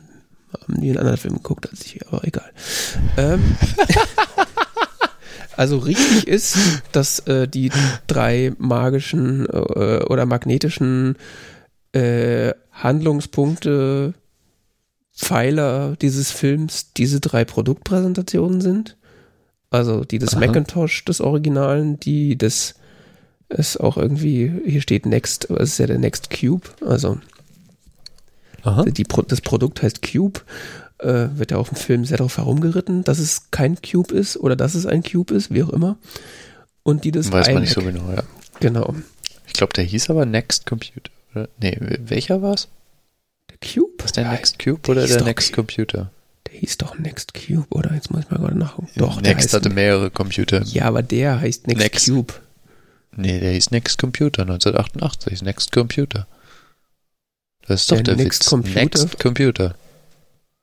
Haben 0.64 0.82
die 0.82 0.90
einen 0.90 0.98
anderen 0.98 1.18
Film 1.20 1.36
geguckt 1.36 1.70
als 1.70 1.86
ich, 1.86 2.07
aber 2.07 2.24
egal. 2.24 2.52
Ähm, 3.18 3.56
also 5.60 5.77
richtig 5.77 6.26
ist, 6.26 6.57
dass 6.94 7.19
äh, 7.27 7.45
die 7.45 7.69
drei 8.07 8.53
magischen 8.60 9.45
äh, 9.45 10.06
oder 10.07 10.26
magnetischen 10.26 11.18
äh, 11.91 12.53
Handlungspunkte, 12.72 14.14
Pfeiler 15.14 15.98
dieses 15.98 16.31
Films 16.31 16.94
diese 16.94 17.19
drei 17.19 17.44
Produktpräsentationen 17.44 18.61
sind. 18.61 18.95
Also 19.69 20.06
die 20.06 20.18
des 20.18 20.34
Aha. 20.34 20.45
Macintosh 20.45 21.03
des 21.03 21.19
Originalen, 21.19 21.99
die 21.99 22.38
des 22.38 22.76
ist 23.49 23.81
auch 23.81 23.98
irgendwie, 23.98 24.61
hier 24.65 24.80
steht 24.80 25.06
Next, 25.06 25.49
es 25.49 25.72
ist 25.72 25.77
ja 25.80 25.88
der 25.88 25.99
Next 25.99 26.30
Cube, 26.30 26.69
also 26.86 27.19
Aha. 28.64 28.86
die, 28.86 29.03
das 29.03 29.41
Produkt 29.41 29.84
heißt 29.84 30.10
Cube, 30.10 30.40
äh, 31.00 31.28
wird 31.38 31.52
ja 31.52 31.58
auch 31.58 31.70
im 31.70 31.76
Film 31.76 32.06
sehr 32.06 32.18
darauf 32.18 32.38
herumgeritten, 32.38 33.04
dass 33.04 33.20
es 33.20 33.52
kein 33.52 33.78
Cube 33.82 34.14
ist 34.14 34.38
oder 34.38 34.56
dass 34.56 34.76
es 34.76 34.86
ein 34.86 35.04
Cube 35.04 35.34
ist, 35.34 35.54
wie 35.54 35.64
auch 35.64 35.70
immer. 35.70 35.98
Und 36.84 37.04
die 37.04 37.12
des 37.12 37.32
Weiß 37.32 37.52
man 37.52 37.62
nicht 37.62 37.74
so 37.74 37.82
genau, 37.82 38.12
ja. 38.12 38.24
Genau. 38.60 38.96
Ich 39.48 39.54
glaube, 39.54 39.74
der 39.74 39.84
hieß 39.84 40.10
aber 40.10 40.26
Next 40.26 40.66
Computer. 40.66 41.12
Oder? 41.34 41.50
Nee, 41.60 41.78
welcher 41.80 42.42
war's? 42.42 42.68
Der 43.50 43.58
Cube? 43.58 43.92
Was 44.00 44.12
der 44.14 44.24
Ja, 44.26 44.32
Next 44.32 44.60
Cube 44.60 44.82
der 44.84 44.92
oder 44.92 45.08
der 45.08 45.18
doch 45.18 45.26
Next 45.26 45.54
Computer? 45.54 46.12
Der 46.48 46.60
hieß 46.60 46.78
doch 46.78 46.98
Next 46.98 47.34
Cube, 47.34 47.68
oder? 47.70 47.94
Jetzt 47.94 48.12
muss 48.12 48.22
ich 48.24 48.30
mal 48.32 48.38
gerade 48.38 48.58
nachgucken. 48.58 48.90
Doch, 48.96 49.22
der 49.22 49.36
Next 49.36 49.54
hatte 49.54 49.70
mehrere 49.70 50.10
Computer. 50.10 50.64
Ja, 50.64 50.86
aber 50.86 51.02
der 51.04 51.40
heißt 51.40 51.68
Next, 51.68 51.82
Next. 51.84 52.06
Cube. 52.08 52.34
Nee, 53.16 53.40
der 53.40 53.52
hieß 53.52 53.72
Next 53.72 53.98
Computer 53.98 54.44
1988. 54.44 55.42
Next 55.44 55.72
Computer. 55.72 56.28
Das 57.68 57.82
ist 57.82 57.92
doch 57.92 57.98
Der 57.98 58.16
der, 58.16 58.16
Next 58.16 58.42
Witz. 58.42 58.50
Computer? 58.50 58.80
Next 58.82 59.20
Computer. 59.20 59.76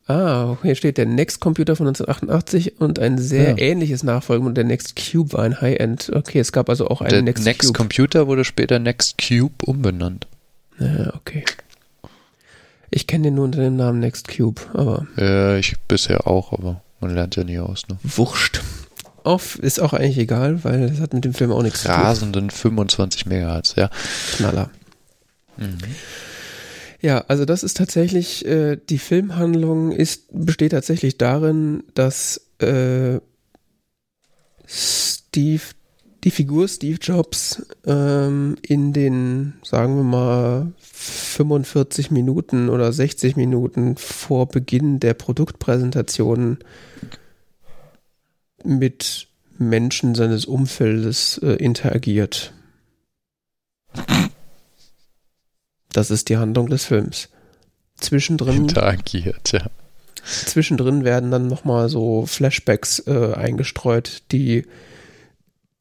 Ah, 0.09 0.57
hier 0.62 0.77
steht 0.77 0.99
der 0.99 1.07
Next 1.07 1.41
Computer 1.41 1.74
von 1.74 1.89
1988 1.89 2.81
und 2.81 2.99
ein 3.01 3.19
sehr 3.19 3.51
Ja. 3.51 3.59
ähnliches 3.59 4.05
Nachfolgemodell. 4.05 4.55
Der 4.55 4.65
Next 4.65 4.95
Cube 4.95 5.33
war 5.33 5.43
ein 5.43 5.61
High-End. 5.61 6.12
Okay, 6.15 6.39
es 6.39 6.53
gab 6.53 6.69
also 6.69 6.87
auch 6.89 7.01
einen 7.01 7.11
Der 7.11 7.23
Next, 7.23 7.45
Next, 7.45 7.66
Cube. 7.69 7.77
Computer 7.78 8.27
wurde 8.28 8.45
später 8.45 8.78
Next 8.78 9.16
Cube 9.19 9.55
umbenannt. 9.65 10.28
Ja, 10.78 11.12
okay. 11.15 11.45
Ich 12.91 13.09
kenne 13.09 13.24
den 13.24 13.35
nur 13.35 13.45
unter 13.47 13.61
dem 13.61 13.74
Namen 13.77 13.99
Next 13.99 14.28
Cube, 14.28 14.61
aber 14.74 15.07
Äh, 15.19 15.59
ich 15.59 15.74
bisher 15.89 16.28
auch, 16.28 16.53
aber 16.53 16.83
man 17.01 17.12
lernt 17.12 17.35
ja 17.35 17.43
nie 17.43 17.59
aus, 17.59 17.89
ne? 17.89 17.99
wurscht. 18.05 18.61
Auf, 19.24 19.59
ist 19.59 19.81
auch 19.81 19.93
eigentlich 19.93 20.19
egal, 20.19 20.62
weil 20.62 20.89
das 20.89 21.01
hat 21.01 21.12
mit 21.15 21.24
dem 21.24 21.35
Film 21.35 21.51
auch 21.51 21.62
nichts 21.65 21.83
zu 21.83 21.89
tun. 21.89 21.97
Rasenden 21.97 22.51
25 22.51 23.27
Megahertz, 23.27 23.74
ja. 23.77 23.91
Knaller. 24.37 24.70
Ja, 27.07 27.24
also 27.28 27.45
das 27.45 27.62
ist 27.62 27.77
tatsächlich, 27.77 28.45
äh, 28.47 28.77
die 28.91 28.99
Filmhandlung 28.99 29.93
ist, 29.93 30.27
besteht 30.33 30.73
tatsächlich 30.73 31.16
darin, 31.16 31.85
dass 31.95 32.49
äh, 32.59 33.20
Steve, 34.66 35.62
die 36.24 36.33
Figur 36.33 36.66
Steve 36.66 36.99
Jobs 37.01 37.65
ähm, 37.87 38.57
in 38.61 38.93
den, 38.93 39.53
sagen 39.62 39.95
wir 39.95 40.03
mal, 40.03 40.73
45 40.81 42.11
Minuten 42.11 42.69
oder 42.69 42.93
60 42.93 43.37
Minuten 43.37 43.97
vor 43.97 44.49
Beginn 44.49 44.99
der 44.99 45.15
Produktpräsentation 45.15 46.59
mit 48.65 49.28
Menschen 49.59 50.16
seines 50.16 50.45
Umfeldes 50.45 51.39
äh, 51.39 51.53
interagiert. 51.53 52.53
Das 55.97 56.10
ist 56.10 56.28
die 56.28 56.36
Handlung 56.36 56.66
des 56.66 56.85
Films. 56.85 57.31
Zwischendrin, 57.94 58.64
Interagiert, 58.64 59.52
ja. 59.52 59.70
zwischendrin 60.23 61.05
werden 61.05 61.31
dann 61.31 61.47
nochmal 61.47 61.89
so 61.89 62.27
Flashbacks 62.27 62.98
äh, 63.06 63.32
eingestreut, 63.32 64.23
die 64.31 64.66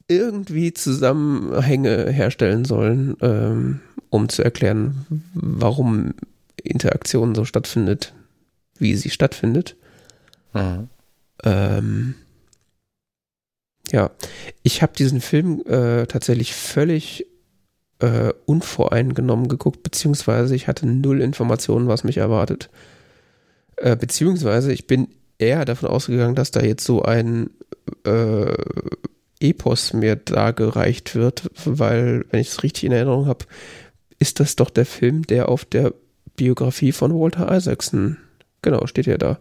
irgendwie 0.08 0.72
Zusammenhänge 0.72 2.10
herstellen 2.10 2.64
sollen, 2.64 3.18
ähm, 3.20 3.80
um 4.08 4.30
zu 4.30 4.42
erklären, 4.42 5.04
warum 5.34 6.14
Interaktion 6.62 7.34
so 7.34 7.44
stattfindet, 7.44 8.14
wie 8.78 8.94
sie 8.94 9.10
stattfindet. 9.10 9.76
Mhm. 10.54 10.88
Ähm, 11.44 12.14
ja, 13.92 14.10
ich 14.62 14.80
habe 14.80 14.94
diesen 14.96 15.20
Film 15.20 15.62
äh, 15.66 16.06
tatsächlich 16.06 16.54
völlig 16.54 17.26
äh, 18.00 18.32
unvoreingenommen 18.44 19.48
geguckt, 19.48 19.82
beziehungsweise 19.82 20.54
ich 20.54 20.68
hatte 20.68 20.86
null 20.86 21.20
Informationen, 21.20 21.88
was 21.88 22.04
mich 22.04 22.18
erwartet. 22.18 22.70
Äh, 23.76 23.96
beziehungsweise 23.96 24.72
ich 24.72 24.86
bin 24.86 25.08
eher 25.38 25.64
davon 25.64 25.88
ausgegangen, 25.88 26.34
dass 26.34 26.50
da 26.50 26.60
jetzt 26.60 26.84
so 26.84 27.02
ein 27.02 27.50
äh, 28.04 28.54
Epos 29.40 29.92
mir 29.92 30.16
dargereicht 30.16 31.14
wird, 31.14 31.50
weil, 31.64 32.24
wenn 32.30 32.40
ich 32.40 32.48
es 32.48 32.62
richtig 32.62 32.84
in 32.84 32.92
Erinnerung 32.92 33.26
habe, 33.26 33.44
ist 34.18 34.40
das 34.40 34.56
doch 34.56 34.70
der 34.70 34.86
Film, 34.86 35.26
der 35.26 35.48
auf 35.48 35.64
der 35.64 35.92
Biografie 36.36 36.92
von 36.92 37.12
Walter 37.12 37.54
Isaacson, 37.54 38.16
genau, 38.62 38.86
steht 38.86 39.06
ja 39.06 39.18
da, 39.18 39.38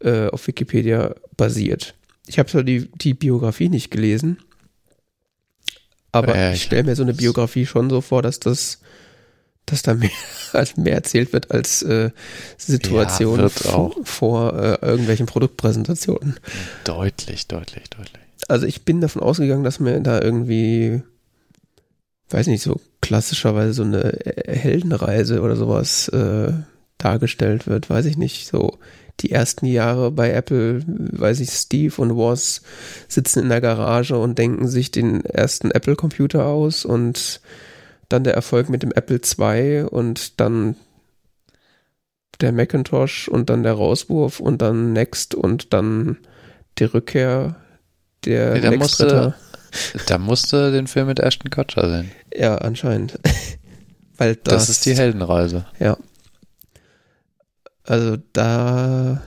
äh, 0.00 0.28
auf 0.28 0.46
Wikipedia 0.46 1.14
basiert. 1.36 1.94
Ich 2.26 2.38
habe 2.38 2.48
zwar 2.48 2.62
die, 2.62 2.90
die 2.94 3.14
Biografie 3.14 3.68
nicht 3.68 3.90
gelesen, 3.90 4.38
aber 6.12 6.34
äh, 6.34 6.54
ich 6.54 6.64
stelle 6.64 6.84
mir 6.84 6.96
so 6.96 7.02
eine 7.02 7.14
Biografie 7.14 7.66
schon 7.66 7.90
so 7.90 8.00
vor, 8.00 8.22
dass 8.22 8.40
das, 8.40 8.80
dass 9.66 9.82
da 9.82 9.94
mehr, 9.94 10.10
mehr 10.76 10.94
erzählt 10.94 11.32
wird 11.32 11.50
als 11.50 11.82
äh, 11.82 12.10
Situationen 12.56 13.46
ja, 13.46 13.48
vor, 13.48 13.94
vor 14.04 14.58
äh, 14.58 14.84
irgendwelchen 14.84 15.26
Produktpräsentationen. 15.26 16.36
Deutlich, 16.84 17.46
deutlich, 17.46 17.90
deutlich. 17.90 18.22
Also 18.48 18.66
ich 18.66 18.84
bin 18.84 19.00
davon 19.00 19.22
ausgegangen, 19.22 19.64
dass 19.64 19.80
mir 19.80 20.00
da 20.00 20.20
irgendwie, 20.20 21.02
weiß 22.30 22.48
nicht, 22.48 22.62
so 22.62 22.80
klassischerweise 23.00 23.72
so 23.72 23.82
eine 23.84 24.18
Heldenreise 24.46 25.40
oder 25.40 25.56
sowas 25.56 26.08
äh, 26.08 26.52
dargestellt 26.98 27.66
wird, 27.66 27.88
weiß 27.88 28.06
ich 28.06 28.16
nicht, 28.16 28.46
so 28.46 28.78
die 29.20 29.30
ersten 29.30 29.66
Jahre 29.66 30.10
bei 30.10 30.30
Apple, 30.30 30.82
weiß 30.86 31.40
ich, 31.40 31.50
Steve 31.50 32.00
und 32.00 32.16
Woz 32.16 32.62
sitzen 33.08 33.40
in 33.40 33.48
der 33.48 33.60
Garage 33.60 34.16
und 34.16 34.38
denken 34.38 34.68
sich 34.68 34.90
den 34.90 35.24
ersten 35.24 35.70
Apple-Computer 35.70 36.46
aus 36.46 36.84
und 36.84 37.40
dann 38.08 38.24
der 38.24 38.34
Erfolg 38.34 38.68
mit 38.68 38.82
dem 38.82 38.92
Apple 38.92 39.20
II 39.20 39.84
und 39.84 40.40
dann 40.40 40.76
der 42.40 42.52
Macintosh 42.52 43.28
und 43.28 43.50
dann 43.50 43.62
der 43.62 43.74
Rauswurf 43.74 44.40
und 44.40 44.62
dann 44.62 44.92
Next 44.92 45.34
und 45.34 45.72
dann 45.72 46.16
die 46.78 46.84
Rückkehr 46.84 47.56
der 48.24 48.54
nee, 48.54 48.60
da 48.60 48.70
musste, 48.72 49.34
da 50.06 50.18
musste 50.18 50.72
den 50.72 50.86
Film 50.86 51.06
mit 51.06 51.20
Ashton 51.20 51.50
Kutcher 51.50 51.88
sehen. 51.88 52.10
Ja, 52.34 52.56
anscheinend. 52.56 53.18
Weil 54.16 54.36
das, 54.36 54.66
das 54.66 54.68
ist 54.68 54.86
die 54.86 54.94
Heldenreise. 54.94 55.66
Ja. 55.78 55.96
Also 57.84 58.18
da 58.32 59.22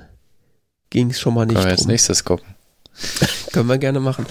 ging 0.90 1.10
es 1.10 1.20
schon 1.20 1.34
mal 1.34 1.46
nicht. 1.46 1.56
Können 1.56 1.66
wir 1.66 1.72
jetzt 1.72 1.88
nächstes 1.88 2.24
gucken. 2.24 2.54
Können 3.54 3.68
wir 3.68 3.78
gerne 3.78 4.00
machen. 4.00 4.26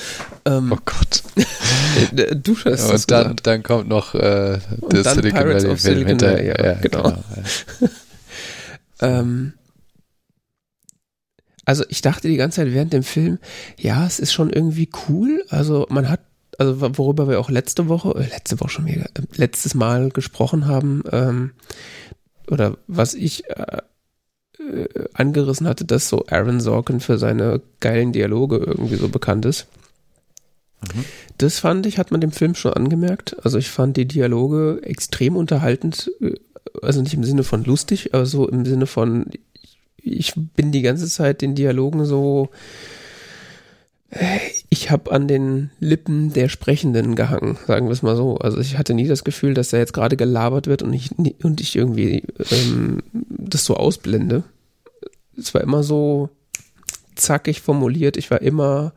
Ähm, 0.45 0.73
oh 0.73 0.79
Gott. 0.85 1.23
du 2.13 2.57
ja, 2.65 2.87
Und 2.87 3.11
dann, 3.11 3.37
dann 3.43 3.63
kommt 3.63 3.89
noch 3.89 4.15
äh, 4.15 4.59
der 4.91 5.05
Silicon 5.05 5.41
Pirates 5.41 5.65
Valley 5.65 5.77
Film 5.77 6.07
hinterher. 6.07 6.45
Ja, 6.45 6.65
ja, 6.65 6.75
genau. 6.75 7.03
genau 7.03 7.23
ähm, 9.01 9.55
also 11.65 11.85
ich 11.89 12.03
dachte 12.03 12.29
die 12.29 12.37
ganze 12.37 12.57
Zeit 12.57 12.73
während 12.73 12.93
dem 12.93 13.03
Film, 13.03 13.39
ja, 13.79 14.07
es 14.07 14.19
ist 14.19 14.33
schon 14.33 14.51
irgendwie 14.51 14.89
cool. 15.09 15.45
Also 15.49 15.87
man 15.91 16.09
hat, 16.09 16.21
also 16.59 16.81
worüber 16.99 17.29
wir 17.29 17.41
auch 17.41 17.51
letzte 17.51 17.89
Woche, 17.89 18.15
äh, 18.17 18.29
letzte 18.29 18.61
Woche 18.61 18.71
schon 18.71 18.87
wieder, 18.87 19.07
äh, 19.15 19.23
letztes 19.37 19.75
Mal 19.75 20.11
gesprochen 20.11 20.67
haben, 20.67 21.03
ähm, 21.13 21.53
oder 22.49 22.77
was 22.89 23.15
ich 23.15 23.49
äh, 23.49 23.79
äh, 24.71 25.09
angerissen 25.15 25.67
hatte, 25.67 25.85
dass 25.85 26.09
so 26.09 26.27
Aaron 26.27 26.61
Sorkin 26.61 27.01
für 27.01 27.19
seine 27.19 27.61
geilen 27.81 28.13
Dialoge 28.13 28.57
irgendwie 28.59 28.97
so 28.97 29.09
bekannt 29.09 29.45
ist. 29.45 29.67
Mhm. 30.83 31.05
Das 31.39 31.59
fand 31.59 31.87
ich, 31.87 31.99
hat 31.99 32.11
man 32.11 32.21
dem 32.21 32.33
Film 32.33 32.55
schon 32.55 32.73
angemerkt. 32.73 33.37
Also 33.45 33.59
ich 33.59 33.71
fand 33.71 33.97
die 33.97 34.07
Dialoge 34.07 34.81
extrem 34.83 35.37
unterhaltend, 35.37 36.11
äh, 36.21 36.35
also 36.81 37.03
nicht 37.03 37.15
im 37.15 37.25
Sinne 37.25 37.45
von 37.45 37.65
lustig, 37.65 38.15
aber 38.15 38.27
so 38.27 38.49
im 38.49 38.65
Sinne 38.65 38.87
von, 38.87 39.27
ich 39.97 40.35
bin 40.35 40.73
die 40.73 40.83
ganze 40.83 41.07
Zeit 41.07 41.43
den 41.43 41.55
Dialogen 41.55 42.05
so, 42.05 42.51
ich 44.69 44.91
habe 44.91 45.11
an 45.11 45.27
den 45.27 45.71
Lippen 45.81 46.33
der 46.33 46.49
Sprechenden 46.49 47.15
gehangen, 47.15 47.57
sagen 47.67 47.87
wir 47.87 47.93
es 47.93 48.03
mal 48.03 48.17
so. 48.17 48.37
Also 48.37 48.59
ich 48.59 48.77
hatte 48.77 48.93
nie 48.95 49.07
das 49.09 49.25
Gefühl, 49.25 49.55
dass 49.55 49.71
da 49.71 49.79
jetzt 49.79 49.95
gerade 49.95 50.17
gelabert 50.17 50.67
wird 50.67 50.83
und 50.83 50.93
ich, 50.93 51.11
und 51.43 51.61
ich 51.61 51.77
irgendwie 51.77 52.25
ähm, 52.51 53.03
das 53.13 53.65
so 53.65 53.77
ausblende. 53.77 54.45
Es 55.37 55.55
war 55.55 55.63
immer 55.63 55.83
so 55.83 56.29
zackig 57.15 57.63
formuliert. 57.63 58.17
Ich 58.17 58.31
war 58.31 58.43
immer. 58.43 58.93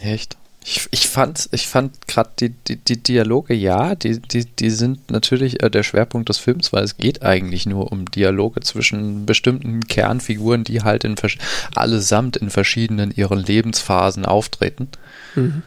Echt? 0.00 0.38
Ich, 0.64 0.86
ich 0.92 1.08
fand, 1.08 1.48
ich 1.52 1.66
fand 1.66 2.06
gerade 2.06 2.30
die, 2.38 2.50
die, 2.50 2.76
die 2.76 3.02
Dialoge, 3.02 3.54
ja, 3.54 3.94
die, 3.96 4.20
die, 4.20 4.44
die 4.44 4.70
sind 4.70 5.10
natürlich 5.10 5.62
äh, 5.62 5.70
der 5.70 5.82
Schwerpunkt 5.82 6.28
des 6.28 6.38
Films, 6.38 6.72
weil 6.72 6.84
es 6.84 6.96
geht 6.96 7.22
eigentlich 7.22 7.66
nur 7.66 7.90
um 7.90 8.04
Dialoge 8.04 8.60
zwischen 8.60 9.26
bestimmten 9.26 9.80
Kernfiguren, 9.80 10.62
die 10.62 10.82
halt 10.82 11.04
in 11.04 11.16
allesamt 11.74 12.36
in 12.36 12.50
verschiedenen 12.50 13.10
ihren 13.10 13.40
Lebensphasen 13.40 14.24
auftreten. 14.24 14.88
Mhm. 15.34 15.62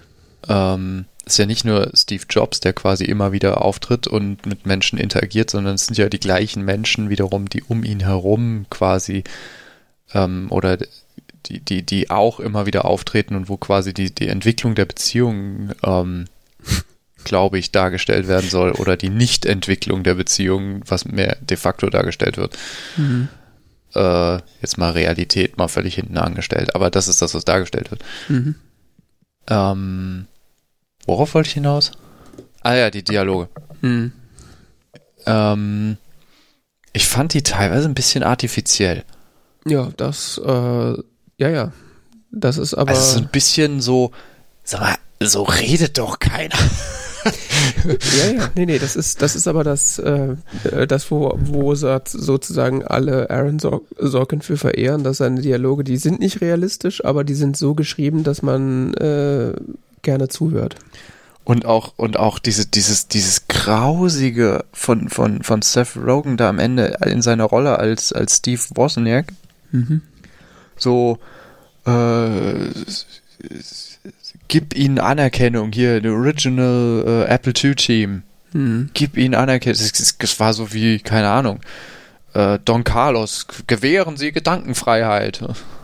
Ähm, 0.48 1.06
ist 1.26 1.40
ja 1.40 1.46
nicht 1.46 1.66
nur 1.66 1.92
Steve 1.94 2.24
Jobs, 2.30 2.60
der 2.60 2.74
quasi 2.74 3.04
immer 3.04 3.32
wieder 3.32 3.64
auftritt 3.64 4.08
und 4.08 4.46
mit 4.46 4.66
Menschen 4.66 5.00
interagiert, 5.00 5.50
sondern 5.50 5.76
es 5.76 5.88
sind 5.88 5.98
ja 5.98 6.08
die 6.08 6.20
gleichen 6.20 6.64
Menschen 6.64 7.10
wiederum, 7.10 7.50
die 7.50 7.64
um 7.64 7.84
ihn 7.84 8.00
herum 8.02 8.68
quasi 8.70 9.24
ähm, 10.14 10.48
oder 10.52 10.78
die, 11.46 11.60
die, 11.60 11.84
die 11.84 12.10
auch 12.10 12.40
immer 12.40 12.66
wieder 12.66 12.86
auftreten 12.86 13.36
und 13.36 13.50
wo 13.50 13.58
quasi 13.58 13.94
die, 13.94 14.14
die 14.14 14.28
Entwicklung 14.28 14.76
der 14.76 14.86
Beziehung, 14.86 15.72
ähm, 15.84 16.26
glaube 17.24 17.58
ich, 17.58 17.72
dargestellt 17.72 18.28
werden 18.28 18.50
soll 18.50 18.72
oder 18.72 18.98
die 18.98 19.10
Nichtentwicklung 19.10 20.04
der 20.04 20.16
Beziehung, 20.16 20.82
was 20.88 21.06
mehr 21.06 21.38
de 21.42 21.58
facto 21.58 21.90
dargestellt 21.90 22.38
wird. 22.38 22.58
Mhm. 22.98 23.28
Äh, 23.94 24.40
jetzt 24.62 24.78
mal 24.78 24.92
Realität 24.92 25.58
mal 25.58 25.68
völlig 25.68 25.96
hinten 25.96 26.18
angestellt, 26.18 26.76
aber 26.76 26.90
das 26.90 27.08
ist 27.08 27.22
das, 27.22 27.34
was 27.34 27.46
dargestellt 27.46 27.92
wird. 27.92 28.04
Mhm. 28.28 28.56
Ähm, 29.48 30.28
worauf 31.06 31.34
wollte 31.34 31.48
ich 31.48 31.54
hinaus? 31.54 31.92
Ah 32.62 32.74
ja, 32.74 32.90
die 32.90 33.04
Dialoge. 33.04 33.48
Mhm. 33.82 34.12
Ähm, 35.26 35.98
ich 36.94 37.08
fand 37.08 37.34
die 37.34 37.44
teilweise 37.44 37.88
ein 37.88 37.94
bisschen 37.94 38.24
artifiziell. 38.24 39.04
Ja, 39.66 39.90
das 39.98 40.38
äh, 40.38 40.94
ja, 41.38 41.50
ja. 41.50 41.72
Das 42.32 42.58
ist 42.58 42.74
aber. 42.74 42.90
Also 42.90 43.14
so 43.14 43.20
ein 43.20 43.30
bisschen 43.30 43.82
so, 43.82 44.12
sag 44.64 44.82
mal, 44.82 44.96
so 45.22 45.44
redet 45.44 45.98
doch 45.98 46.20
keiner. 46.20 46.56
ja, 48.18 48.32
ja, 48.32 48.50
nee, 48.56 48.66
nee, 48.66 48.78
das 48.78 48.96
ist, 48.96 49.22
das 49.22 49.36
ist 49.36 49.48
aber 49.48 49.64
das, 49.64 49.98
äh, 50.00 50.36
das 50.88 51.10
wo, 51.10 51.34
wo 51.40 51.74
sozusagen 51.74 52.84
alle 52.84 53.30
Aaron 53.30 53.60
Sorkin 53.60 54.42
für 54.42 54.58
verehren, 54.58 55.04
dass 55.04 55.18
seine 55.18 55.42
Dialoge, 55.42 55.84
die 55.84 55.98
sind 55.98 56.20
nicht 56.20 56.42
realistisch, 56.42 57.04
aber 57.04 57.24
die 57.24 57.34
sind 57.34 57.58
so 57.58 57.74
geschrieben, 57.74 58.24
dass 58.24 58.42
man 58.42 58.94
äh, 58.96 59.54
gerne 60.02 60.28
zuhört. 60.28 60.76
Und 61.46 61.66
auch, 61.66 61.94
und 61.96 62.18
auch 62.18 62.40
diese, 62.40 62.66
dieses, 62.66 63.08
dieses 63.08 63.48
Grausige 63.48 64.66
von, 64.74 65.10
von, 65.10 65.44
von 65.44 65.62
Seth 65.62 65.96
Rogen 65.96 66.38
da 66.38 66.50
am 66.50 66.60
Ende 66.60 66.98
in 67.06 67.22
seiner 67.22 67.46
Rolle 67.46 67.80
als, 67.80 68.12
als 68.12 68.38
Steve 68.38 68.62
Wozniak. 68.76 69.28
Mhm 69.72 70.02
so 70.78 71.20
äh, 71.86 72.70
gib 74.48 74.76
ihnen 74.76 75.00
Anerkennung 75.00 75.72
hier, 75.72 76.02
the 76.02 76.10
Original 76.10 77.04
äh, 77.06 77.32
Apple 77.32 77.54
II 77.62 77.76
Team. 77.76 78.24
Hm. 78.52 78.90
Gib 78.94 79.18
ihnen 79.18 79.36
Anerkennung. 79.36 79.78
Das, 79.80 80.18
das, 80.18 80.40
war 80.40 80.54
so 80.54 80.74
wie, 80.74 81.00
keine 81.00 81.30
Ahnung, 81.30 81.60
äh, 82.34 82.60
Don 82.64 82.84
Carlos, 82.84 83.48
gewähren 83.68 84.18
Sie 84.18 84.32
Gedankenfreiheit. 84.32 85.42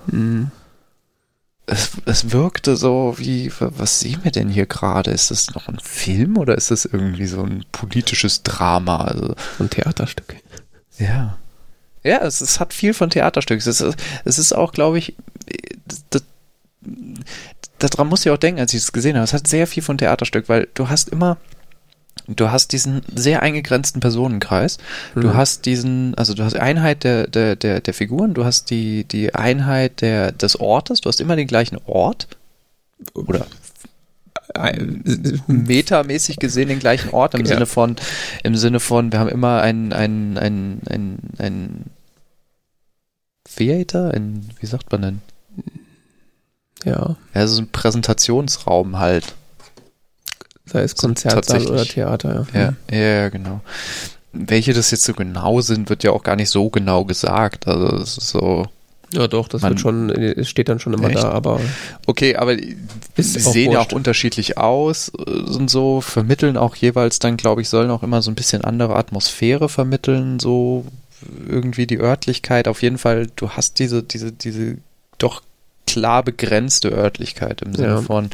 Hm. 0.10 0.52
Es, 1.68 1.92
es 2.06 2.32
wirkte 2.32 2.76
so 2.76 3.16
wie, 3.18 3.52
was 3.60 4.00
sehen 4.00 4.20
wir 4.24 4.32
denn 4.32 4.50
hier 4.50 4.66
gerade? 4.66 5.12
Ist 5.12 5.32
das 5.32 5.54
noch 5.54 5.68
ein 5.68 5.80
Film 5.80 6.38
oder 6.38 6.56
ist 6.56 6.72
das 6.72 6.86
irgendwie 6.86 7.28
so 7.28 7.44
ein 7.44 7.64
politisches 7.72 8.44
Drama? 8.44 9.06
Also, 9.06 9.36
ein 9.60 9.70
Theaterstück. 9.70 10.36
Ja. 10.98 11.38
Ja, 12.04 12.20
es, 12.20 12.42
es 12.42 12.60
hat 12.60 12.74
viel 12.74 12.94
von 12.94 13.10
Theaterstück. 13.10 13.60
Es 13.60 13.68
ist, 13.68 13.96
es 14.26 14.40
ist 14.40 14.54
auch, 14.54 14.72
glaube 14.72 14.98
ich, 14.98 15.16
das, 16.10 16.24
daran 17.80 18.08
muss 18.08 18.26
ich 18.26 18.32
auch 18.32 18.38
denken, 18.38 18.60
als 18.60 18.74
ich 18.74 18.82
es 18.82 18.92
gesehen 18.92 19.16
habe. 19.16 19.24
Es 19.24 19.34
hat 19.34 19.48
sehr 19.48 19.68
viel 19.68 19.84
von 19.84 19.98
Theaterstück, 19.98 20.50
weil 20.50 20.68
du 20.74 20.90
hast 20.90 21.10
immer, 21.10 21.38
du 22.28 22.50
hast 22.50 22.72
diesen 22.72 23.02
sehr 23.14 23.44
eingegrenzten 23.44 24.00
Personenkreis. 24.02 24.78
Mhm. 25.16 25.22
Du 25.22 25.34
hast 25.34 25.66
diesen, 25.66 26.16
also 26.16 26.34
du 26.34 26.44
hast 26.44 26.56
Einheit 26.56 27.04
der, 27.04 27.28
der, 27.28 27.56
der, 27.56 27.82
der 27.82 27.94
Figuren, 27.94 28.34
du 28.34 28.46
hast 28.46 28.70
die, 28.70 29.04
die 29.04 29.36
Einheit 29.36 30.02
der, 30.02 30.32
des 30.32 30.60
Ortes, 30.60 31.02
du 31.02 31.10
hast 31.10 31.22
immer 31.22 31.36
den 31.36 31.48
gleichen 31.48 31.78
Ort. 31.86 32.28
Oder 33.14 33.48
metamäßig 35.48 36.38
gesehen 36.38 36.70
den 36.70 36.80
gleichen 36.80 37.10
Ort 37.12 37.34
im 37.34 37.42
ja. 37.42 37.48
Sinne 37.48 37.66
von, 37.66 37.96
im 38.44 38.56
Sinne 38.56 38.80
von, 38.80 39.12
wir 39.12 39.20
haben 39.20 39.30
immer 39.30 39.62
ein, 39.62 39.94
ein, 39.94 40.38
ein, 40.38 40.82
ein, 40.90 41.20
ein 41.38 41.86
Theater, 43.44 44.12
ein, 44.14 44.50
wie 44.60 44.66
sagt 44.66 44.92
man 44.92 45.02
denn? 45.02 45.22
Ja. 46.86 47.16
Ja, 47.34 47.48
so 47.48 47.62
ein 47.62 47.70
Präsentationsraum 47.70 48.98
halt. 48.98 49.36
Sei 50.66 50.82
es 50.84 50.96
Konzertsaal 50.96 51.68
oder 51.68 51.84
Theater, 51.84 52.46
ja. 52.54 52.74
Ja, 52.90 52.98
ja, 52.98 53.30
genau. 53.30 53.62
Welche 54.32 54.74
das 54.74 54.92
jetzt 54.92 55.04
so 55.04 55.14
genau 55.14 55.62
sind, 55.62 55.90
wird 55.90 56.04
ja 56.04 56.12
auch 56.12 56.24
gar 56.24 56.36
nicht 56.36 56.50
so 56.50 56.70
genau 56.70 57.04
gesagt. 57.04 57.68
Also 57.68 57.98
es 57.98 58.18
ist 58.18 58.30
so. 58.30 58.68
Ja, 59.14 59.28
doch, 59.28 59.48
das 59.48 59.62
man, 59.62 59.72
wird 59.72 59.82
schon, 59.82 60.10
es 60.10 60.50
steht 60.50 60.70
dann 60.70 60.80
schon 60.80 60.94
immer 60.94 61.10
echt? 61.10 61.22
da, 61.22 61.32
aber. 61.32 61.60
Okay, 62.06 62.36
aber 62.36 62.56
sie 62.56 63.40
sehen 63.40 63.72
ja 63.72 63.80
auch 63.80 63.92
unterschiedlich 63.92 64.58
aus 64.58 65.12
äh, 65.18 65.32
und 65.32 65.70
so, 65.70 66.02
vermitteln 66.02 66.58
auch 66.58 66.76
jeweils 66.76 67.20
dann, 67.20 67.38
glaube 67.38 67.62
ich, 67.62 67.70
sollen 67.70 67.92
auch 67.92 68.04
immer 68.04 68.22
so 68.22 68.32
ein 68.32 68.36
bisschen 68.36 68.64
andere 68.64 68.96
Atmosphäre 68.96 69.68
vermitteln, 69.68 70.40
so 70.40 70.86
irgendwie 71.48 71.88
die 71.88 72.00
Örtlichkeit. 72.00 72.68
Auf 72.68 72.82
jeden 72.82 72.98
Fall, 72.98 73.28
du 73.36 73.50
hast 73.50 73.80
diese, 73.80 74.02
diese, 74.02 74.32
diese 74.32 74.78
doch 75.18 75.42
klar 75.86 76.24
begrenzte 76.24 76.90
Örtlichkeit 76.90 77.62
im 77.62 77.76
Sinne 77.76 77.88
ja. 77.88 78.02
von, 78.02 78.30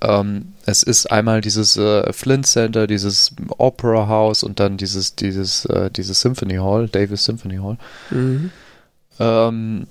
ähm, 0.00 0.52
es 0.66 0.82
ist 0.82 1.10
einmal 1.10 1.40
dieses 1.40 1.76
äh, 1.76 2.12
Flint 2.12 2.46
Center, 2.46 2.86
dieses 2.86 3.32
Opera 3.58 4.08
House 4.08 4.42
und 4.42 4.60
dann 4.60 4.76
dieses, 4.76 5.14
dieses, 5.14 5.64
äh, 5.66 5.90
dieses 5.90 6.20
Symphony 6.20 6.56
Hall, 6.56 6.88
Davis 6.88 7.24
Symphony 7.24 7.56
Hall. 7.56 7.76
Mhm. 8.10 8.50
Ähm, 9.18 9.86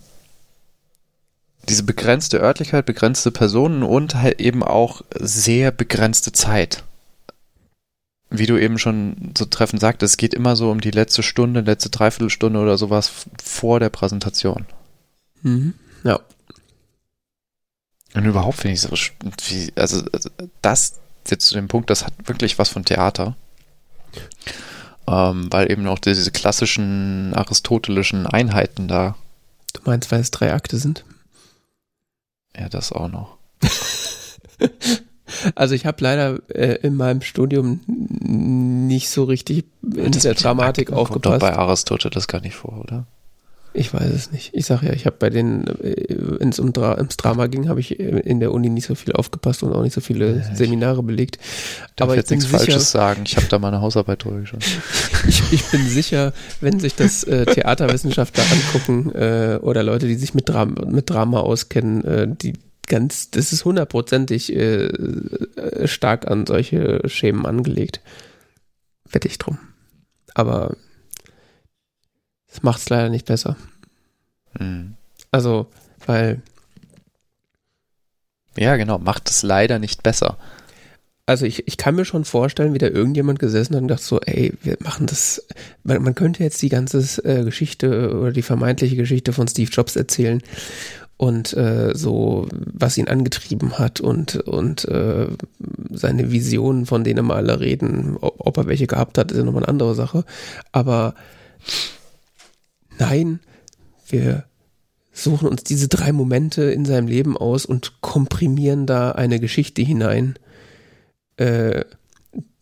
diese 1.70 1.84
begrenzte 1.84 2.40
Örtlichkeit, 2.40 2.86
begrenzte 2.86 3.32
Personen 3.32 3.84
und 3.84 4.16
halt 4.16 4.42
eben 4.42 4.64
auch 4.64 5.02
sehr 5.18 5.72
begrenzte 5.72 6.32
Zeit. 6.32 6.84
Wie 8.30 8.48
du 8.48 8.58
eben 8.58 8.80
schon 8.80 9.34
so 9.38 9.46
treffend 9.46 9.80
sagtest, 9.80 10.14
es 10.14 10.18
geht 10.18 10.34
immer 10.34 10.56
so 10.56 10.72
um 10.72 10.82
die 10.82 10.92
letzte 10.92 11.24
Stunde, 11.24 11.62
letzte 11.62 11.90
Dreiviertelstunde 11.90 12.60
oder 12.60 12.78
sowas 12.78 13.12
vor 13.42 13.80
der 13.80 13.90
Präsentation. 13.90 14.66
Mhm. 15.44 15.76
Ja. 16.04 16.20
Und 18.16 18.26
überhaupt 18.26 18.58
finde 18.58 18.74
ich 18.74 18.82
so, 18.82 18.90
wie, 19.48 19.72
also, 19.76 20.04
also 20.12 20.30
das 20.62 21.00
jetzt 21.30 21.48
zu 21.48 21.56
dem 21.56 21.68
Punkt, 21.68 21.90
das 21.90 22.06
hat 22.06 22.14
wirklich 22.26 22.60
was 22.60 22.70
von 22.70 22.86
Theater. 22.86 23.36
Ähm, 25.08 25.52
weil 25.52 25.72
eben 25.72 25.88
auch 25.88 26.00
diese 26.00 26.32
klassischen 26.32 27.34
aristotelischen 27.34 28.26
Einheiten 28.26 28.88
da. 28.88 29.16
Du 29.74 29.82
meinst, 29.86 30.12
weil 30.12 30.22
es 30.22 30.32
drei 30.32 30.54
Akte 30.54 30.78
sind? 30.78 31.04
Ja, 32.58 32.70
das 32.70 32.92
auch 32.92 33.10
noch. 33.10 33.38
also 35.56 35.76
ich 35.76 35.86
habe 35.86 35.98
leider 36.04 36.40
äh, 36.50 36.76
in 36.82 36.96
meinem 36.96 37.22
Studium 37.22 37.82
nicht 37.88 39.10
so 39.10 39.24
richtig 39.24 39.66
in 39.82 40.12
das 40.12 40.24
der 40.24 40.36
Dramatik 40.36 40.90
Akten 40.90 41.00
aufgepasst. 41.00 41.24
Kommt 41.24 41.42
doch 41.42 41.50
bei 41.50 41.58
Aristoteles 41.58 42.28
gar 42.28 42.42
nicht 42.42 42.56
vor, 42.56 42.80
oder? 42.80 43.06
Ich 43.76 43.94
weiß 43.94 44.12
es 44.14 44.32
nicht. 44.32 44.54
Ich 44.54 44.68
sage 44.68 44.88
ja, 44.88 44.94
ich 44.94 45.06
habe 45.06 45.16
bei 45.18 45.30
den, 45.30 45.68
äh, 45.68 46.06
wenn 46.40 46.50
es 46.50 46.60
um 46.60 46.74
Dra 46.74 46.98
ums 46.98 47.18
Drama 47.18 47.48
ging, 47.48 47.68
habe 47.68 47.80
ich 47.80 48.00
in 48.00 48.40
der 48.40 48.52
Uni 48.52 48.70
nicht 48.70 48.86
so 48.86 48.94
viel 48.94 49.14
aufgepasst 49.14 49.64
und 49.64 49.74
auch 49.74 49.82
nicht 49.82 49.94
so 49.94 50.02
viele 50.02 50.38
ja, 50.38 50.56
Seminare 50.56 51.02
belegt. 51.02 51.40
Darf 51.96 52.08
Aber 52.08 52.16
jetzt 52.16 52.30
nichts 52.30 52.46
sicher, 52.46 52.58
Falsches 52.58 52.92
sagen. 52.92 53.24
Ich 53.26 53.36
habe 53.36 53.48
da 53.48 53.58
meine 53.58 53.82
Hausarbeit 53.82 54.24
durchgeschaut. 54.24 54.64
ich, 55.28 55.42
ich 55.52 55.64
bin 55.72 55.88
sicher, 55.88 56.34
wenn 56.62 56.80
sich 56.80 56.96
das 56.96 57.24
äh, 57.24 57.46
Theaterwissenschaftler 57.46 58.44
angucken 58.52 59.12
äh, 59.16 59.60
oder 59.62 59.82
Leute, 59.82 60.08
die 60.08 60.16
sich 60.16 60.36
mit, 60.36 60.50
Dra 60.50 60.66
mit 60.66 61.10
Drama 61.10 61.40
auskennen, 61.40 62.04
äh, 62.04 62.28
die 62.30 62.54
ganz, 62.88 63.32
das 63.32 63.54
ist 63.54 63.66
hundertprozentig 63.66 64.56
äh, 64.56 64.86
äh, 64.86 65.88
stark 65.88 66.30
an 66.30 66.46
solche 66.46 67.02
Schemen 67.08 67.46
angelegt. 67.46 68.02
Wette 69.10 69.28
ich 69.28 69.40
drum. 69.40 69.58
Aber 70.36 70.76
das 72.54 72.62
macht 72.62 72.82
es 72.82 72.90
leider 72.90 73.10
nicht 73.10 73.26
besser. 73.26 73.58
Mhm. 74.60 74.94
Also, 75.32 75.66
weil. 76.06 76.42
Ja, 78.56 78.76
genau, 78.76 79.00
macht 79.00 79.28
es 79.32 79.42
leider 79.42 79.80
nicht 79.80 80.04
besser. 80.04 80.38
Also 81.26 81.46
ich, 81.46 81.68
ich 81.68 81.78
kann 81.78 81.96
mir 81.96 82.06
schon 82.06 82.26
vorstellen, 82.26 82.76
wie 82.76 82.80
da 82.80 82.88
irgendjemand 82.88 83.40
gesessen 83.40 83.76
hat 83.76 83.82
und 83.82 83.88
dachte 83.88 84.04
so, 84.04 84.20
ey, 84.20 84.54
wir 84.62 84.78
machen 84.82 85.08
das, 85.08 85.44
man, 85.84 86.04
man 86.04 86.14
könnte 86.14 86.44
jetzt 86.44 86.62
die 86.62 86.70
ganze 86.70 87.00
äh, 87.24 87.44
Geschichte 87.44 88.16
oder 88.16 88.32
die 88.32 88.42
vermeintliche 88.42 88.98
Geschichte 88.98 89.34
von 89.34 89.48
Steve 89.48 89.72
Jobs 89.72 89.96
erzählen 89.96 90.44
und 91.18 91.54
äh, 91.54 91.96
so, 91.96 92.48
was 92.52 92.98
ihn 92.98 93.08
angetrieben 93.08 93.80
hat 93.80 94.02
und, 94.02 94.36
und 94.36 94.86
äh, 94.86 95.28
seine 95.92 96.32
Visionen, 96.32 96.86
von 96.86 97.06
denen 97.06 97.26
wir 97.26 97.36
alle 97.36 97.60
reden, 97.62 98.18
ob, 98.20 98.36
ob 98.46 98.58
er 98.58 98.68
welche 98.68 98.86
gehabt 98.88 99.18
hat, 99.18 99.32
ist 99.32 99.38
ja 99.38 99.44
nochmal 99.44 99.64
eine 99.64 99.70
andere 99.70 99.96
Sache. 99.96 100.26
Aber 100.74 101.16
Nein, 103.04 103.42
wir 104.08 104.46
suchen 105.12 105.50
uns 105.50 105.64
diese 105.64 105.90
drei 105.90 106.14
Momente 106.14 106.64
in 106.64 106.86
seinem 106.86 107.08
Leben 107.08 107.36
aus 107.36 107.66
und 107.66 108.02
komprimieren 108.02 108.86
da 108.86 109.12
eine 109.12 109.42
Geschichte 109.42 109.82
hinein. 109.82 110.40
Äh, 111.36 111.84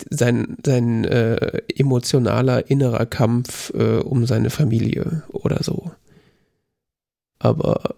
sein 0.10 0.58
sein 0.66 1.06
äh, 1.06 1.62
emotionaler 1.76 2.72
innerer 2.72 3.06
Kampf 3.06 3.72
äh, 3.76 4.00
um 4.00 4.26
seine 4.26 4.50
Familie 4.50 5.22
oder 5.30 5.62
so. 5.62 5.92
Aber 7.38 7.96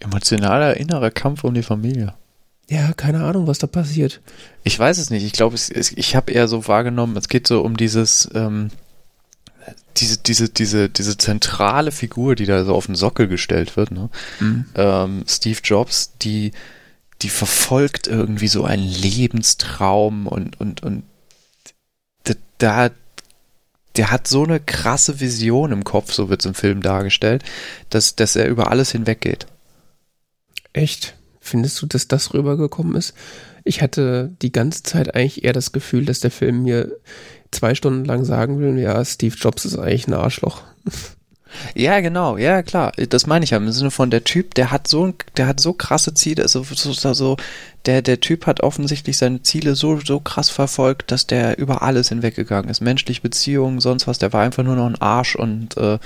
emotionaler 0.00 0.76
innerer 0.76 1.10
Kampf 1.10 1.44
um 1.44 1.54
die 1.54 1.62
Familie. 1.62 2.12
Ja, 2.68 2.92
keine 2.92 3.24
Ahnung, 3.24 3.46
was 3.46 3.58
da 3.58 3.66
passiert. 3.66 4.20
Ich 4.64 4.78
weiß 4.78 4.98
es 4.98 5.08
nicht. 5.08 5.24
Ich 5.24 5.32
glaube, 5.32 5.56
ich 5.56 6.14
habe 6.14 6.30
eher 6.30 6.46
so 6.46 6.68
wahrgenommen, 6.68 7.16
es 7.16 7.30
geht 7.30 7.46
so 7.46 7.62
um 7.62 7.78
dieses 7.78 8.28
ähm, 8.34 8.68
diese, 10.00 10.18
diese, 10.18 10.48
diese, 10.48 10.88
diese 10.88 11.16
zentrale 11.16 11.92
Figur, 11.92 12.34
die 12.34 12.46
da 12.46 12.64
so 12.64 12.74
auf 12.74 12.86
den 12.86 12.94
Sockel 12.94 13.28
gestellt 13.28 13.76
wird, 13.76 13.90
ne? 13.90 14.10
Mhm. 14.40 14.64
Ähm, 14.74 15.24
Steve 15.26 15.60
Jobs, 15.62 16.12
die, 16.22 16.52
die 17.22 17.28
verfolgt 17.28 18.06
irgendwie 18.06 18.48
so 18.48 18.64
einen 18.64 18.86
Lebenstraum 18.86 20.26
und, 20.26 20.60
und, 20.60 20.82
und 20.82 21.04
da, 22.58 22.90
der 23.96 24.10
hat 24.10 24.28
so 24.28 24.44
eine 24.44 24.60
krasse 24.60 25.20
Vision 25.20 25.72
im 25.72 25.84
Kopf, 25.84 26.12
so 26.12 26.28
wird 26.28 26.40
es 26.40 26.46
im 26.46 26.54
Film 26.54 26.82
dargestellt, 26.82 27.42
dass, 27.90 28.16
dass 28.16 28.36
er 28.36 28.48
über 28.48 28.70
alles 28.70 28.92
hinweggeht. 28.92 29.46
Echt? 30.72 31.16
Findest 31.40 31.80
du, 31.80 31.86
dass 31.86 32.08
das 32.08 32.34
rübergekommen 32.34 32.94
ist? 32.94 33.14
Ich 33.64 33.80
hatte 33.80 34.34
die 34.42 34.52
ganze 34.52 34.82
Zeit 34.82 35.14
eigentlich 35.14 35.44
eher 35.44 35.52
das 35.52 35.72
Gefühl, 35.72 36.04
dass 36.04 36.20
der 36.20 36.30
Film 36.30 36.62
mir 36.62 36.96
zwei 37.50 37.74
Stunden 37.74 38.04
lang 38.04 38.24
sagen 38.24 38.60
will, 38.60 38.78
ja, 38.78 39.04
Steve 39.04 39.36
Jobs 39.36 39.64
ist 39.64 39.78
eigentlich 39.78 40.08
ein 40.08 40.14
Arschloch. 40.14 40.62
Ja, 41.74 42.00
genau, 42.00 42.36
ja, 42.36 42.62
klar. 42.62 42.92
Das 43.08 43.26
meine 43.26 43.44
ich 43.44 43.50
ja 43.50 43.56
im 43.56 43.70
Sinne 43.72 43.90
von 43.90 44.10
der 44.10 44.24
Typ, 44.24 44.54
der 44.54 44.70
hat 44.70 44.86
so, 44.86 45.14
der 45.36 45.46
hat 45.46 45.60
so 45.60 45.72
krasse 45.72 46.14
Ziele, 46.14 46.42
also 46.42 46.62
so, 46.62 46.92
so, 46.92 47.36
der, 47.86 48.02
der 48.02 48.20
Typ 48.20 48.46
hat 48.46 48.62
offensichtlich 48.62 49.16
seine 49.16 49.42
Ziele 49.42 49.74
so, 49.74 49.98
so 50.00 50.20
krass 50.20 50.50
verfolgt, 50.50 51.10
dass 51.10 51.26
der 51.26 51.58
über 51.58 51.82
alles 51.82 52.10
hinweggegangen 52.10 52.70
ist. 52.70 52.80
Menschliche 52.80 53.22
Beziehungen, 53.22 53.80
sonst 53.80 54.06
was, 54.06 54.18
der 54.18 54.32
war 54.32 54.42
einfach 54.42 54.62
nur 54.62 54.76
noch 54.76 54.86
ein 54.86 55.00
Arsch 55.00 55.36
und, 55.36 55.76
äh 55.76 55.98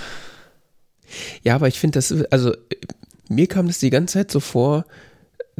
Ja, 1.43 1.57
aber 1.57 1.69
ich 1.69 1.79
finde 1.81 1.99
das, 1.99 2.13
also, 2.31 2.55
mir 3.29 3.47
kam 3.49 3.67
das 3.67 3.79
die 3.79 3.91
ganze 3.91 4.15
Zeit 4.15 4.31
so 4.31 4.41
vor, 4.41 4.85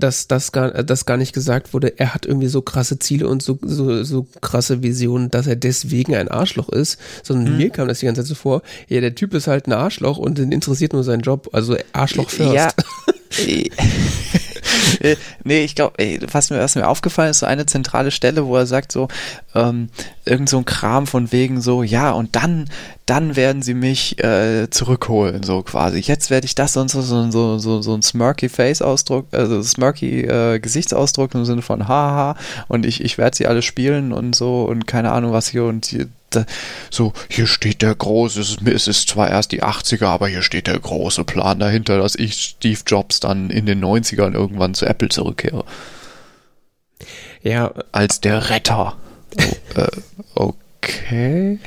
dass 0.03 0.27
das 0.27 0.53
gar, 0.53 0.71
dass 0.71 1.07
gar 1.07 1.17
nicht 1.17 1.33
gesagt 1.33 1.73
wurde, 1.73 1.99
er 1.99 2.15
hat 2.15 2.27
irgendwie 2.27 2.49
so 2.49 2.63
krasse 2.63 2.99
Ziele 2.99 3.29
und 3.29 3.43
so, 3.43 3.59
so, 3.63 4.03
so 4.05 4.27
krasse 4.41 4.83
Visionen, 4.83 5.31
dass 5.31 5.47
er 5.47 5.57
deswegen 5.57 6.15
ein 6.15 6.29
Arschloch 6.29 6.69
ist, 6.69 6.99
sondern 7.23 7.53
mhm. 7.53 7.59
mir 7.59 7.71
kam 7.71 7.89
das 7.89 8.01
die 8.01 8.07
ganze 8.07 8.23
Zeit 8.23 8.29
so 8.29 8.35
vor, 8.35 8.63
ja, 8.89 9.01
der 9.01 9.15
Typ 9.15 9.35
ist 9.35 9.47
halt 9.47 9.67
ein 9.67 9.73
Arschloch 9.73 10.19
und 10.19 10.39
den 10.39 10.53
interessiert 10.53 10.93
nur 10.93 11.05
sein 11.05 11.21
Job, 11.21 11.49
also 11.53 11.77
Arschloch 11.93 12.31
first. 12.31 12.55
Ja. 12.55 12.71
Äh, 15.01 15.17
nee, 15.43 15.65
ich 15.65 15.75
glaube, 15.75 15.95
was 16.31 16.51
mir, 16.51 16.59
was 16.59 16.77
mir 16.77 16.87
aufgefallen 16.87 17.31
ist, 17.31 17.41
so 17.41 17.47
eine 17.47 17.67
zentrale 17.67 18.11
Stelle, 18.11 18.47
wo 18.47 18.57
er 18.57 18.67
sagt 18.67 18.93
so, 18.93 19.09
ähm, 19.55 19.89
irgend 20.25 20.49
so 20.49 20.59
ein 20.59 20.65
Kram 20.65 21.07
von 21.07 21.33
wegen 21.33 21.61
so, 21.61 21.83
ja, 21.83 22.13
und 22.13 22.37
dann, 22.37 22.69
dann 23.07 23.35
werden 23.35 23.63
sie 23.63 23.75
mich 23.75 24.23
äh, 24.23 24.69
zurückholen, 24.71 25.43
so 25.43 25.63
quasi. 25.63 25.99
Jetzt 25.99 26.31
werde 26.31 26.45
ich 26.45 26.55
das 26.55 26.77
und 26.77 26.91
so, 26.91 27.03
so, 27.03 27.31
so, 27.31 27.59
so, 27.59 27.83
so 27.83 27.95
ein 27.95 28.03
smirky 28.03 28.49
Face-Ausdruck, 28.49 29.27
also 29.33 29.63
smirky 29.63 30.23
äh, 30.23 30.61
Gesichtsausdruck 30.61 31.35
im 31.35 31.45
Sinne 31.45 31.63
von 31.63 31.89
haha 31.89 32.37
und 32.69 32.87
ich, 32.87 33.03
ich 33.03 33.19
werde 33.19 33.37
sie 33.37 33.47
alle 33.47 33.63
spielen 33.63 34.13
und 34.13 34.37
so 34.37 34.65
und 34.65 34.87
keine 34.87 35.13
Ahnung 35.13 35.33
was 35.33 35.49
hier 35.49 35.65
und 35.65 35.91
so, 36.91 37.13
hier 37.29 37.47
steht 37.47 37.83
der 37.83 37.95
große, 37.95 38.41
es 38.41 38.89
ist 38.89 39.09
zwar 39.09 39.31
erst 39.31 39.53
die 39.53 39.63
80er, 39.63 40.07
aber 40.07 40.29
hier 40.29 40.43
steht 40.43 40.67
der 40.67 40.79
große 40.79 41.25
Plan 41.25 41.59
dahinter, 41.59 41.99
dass 41.99 42.15
ich 42.15 42.35
Steve 42.35 42.81
Jobs 42.87 43.21
dann 43.21 43.51
in 43.51 43.67
den 43.67 43.83
90ern 43.85 44.35
irgendwann 44.35 44.75
zu 44.75 44.87
Apple 44.87 45.09
zurückkehre. 45.09 45.65
Ja. 47.43 47.73
Als 47.91 48.21
der 48.21 48.51
Retter. 48.51 48.97
Oh, 49.75 49.75
äh, 49.81 49.89
okay. 50.35 51.59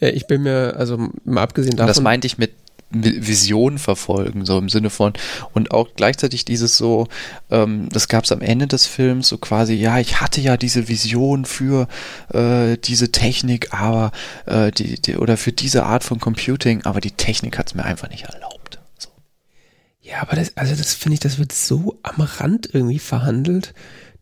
Ich 0.00 0.26
bin 0.26 0.42
mir, 0.42 0.74
also 0.76 1.08
mal 1.24 1.42
abgesehen 1.42 1.76
davon. 1.76 1.88
das 1.88 2.00
meinte 2.00 2.26
ich 2.26 2.38
mit 2.38 2.52
Vision 2.90 3.78
verfolgen, 3.78 4.46
so 4.46 4.58
im 4.58 4.68
Sinne 4.68 4.88
von, 4.90 5.12
und 5.52 5.72
auch 5.72 5.88
gleichzeitig 5.94 6.44
dieses 6.44 6.76
so, 6.76 7.08
ähm, 7.50 7.88
das 7.90 8.08
gab 8.08 8.24
es 8.24 8.32
am 8.32 8.40
Ende 8.40 8.66
des 8.66 8.86
Films, 8.86 9.28
so 9.28 9.38
quasi, 9.38 9.74
ja, 9.74 9.98
ich 9.98 10.20
hatte 10.20 10.40
ja 10.40 10.56
diese 10.56 10.88
Vision 10.88 11.44
für 11.44 11.86
äh, 12.32 12.78
diese 12.78 13.12
Technik, 13.12 13.74
aber 13.74 14.12
äh, 14.46 14.70
die, 14.70 15.00
die, 15.00 15.16
oder 15.16 15.36
für 15.36 15.52
diese 15.52 15.84
Art 15.84 16.02
von 16.02 16.18
Computing, 16.18 16.84
aber 16.84 17.00
die 17.00 17.10
Technik 17.10 17.58
hat 17.58 17.68
es 17.68 17.74
mir 17.74 17.84
einfach 17.84 18.08
nicht 18.08 18.24
erlaubt. 18.24 18.78
So. 18.96 19.10
Ja, 20.00 20.22
aber 20.22 20.36
das, 20.36 20.56
also 20.56 20.74
das 20.74 20.94
finde 20.94 21.14
ich, 21.14 21.20
das 21.20 21.38
wird 21.38 21.52
so 21.52 21.98
am 22.02 22.22
Rand 22.22 22.70
irgendwie 22.72 22.98
verhandelt 22.98 23.74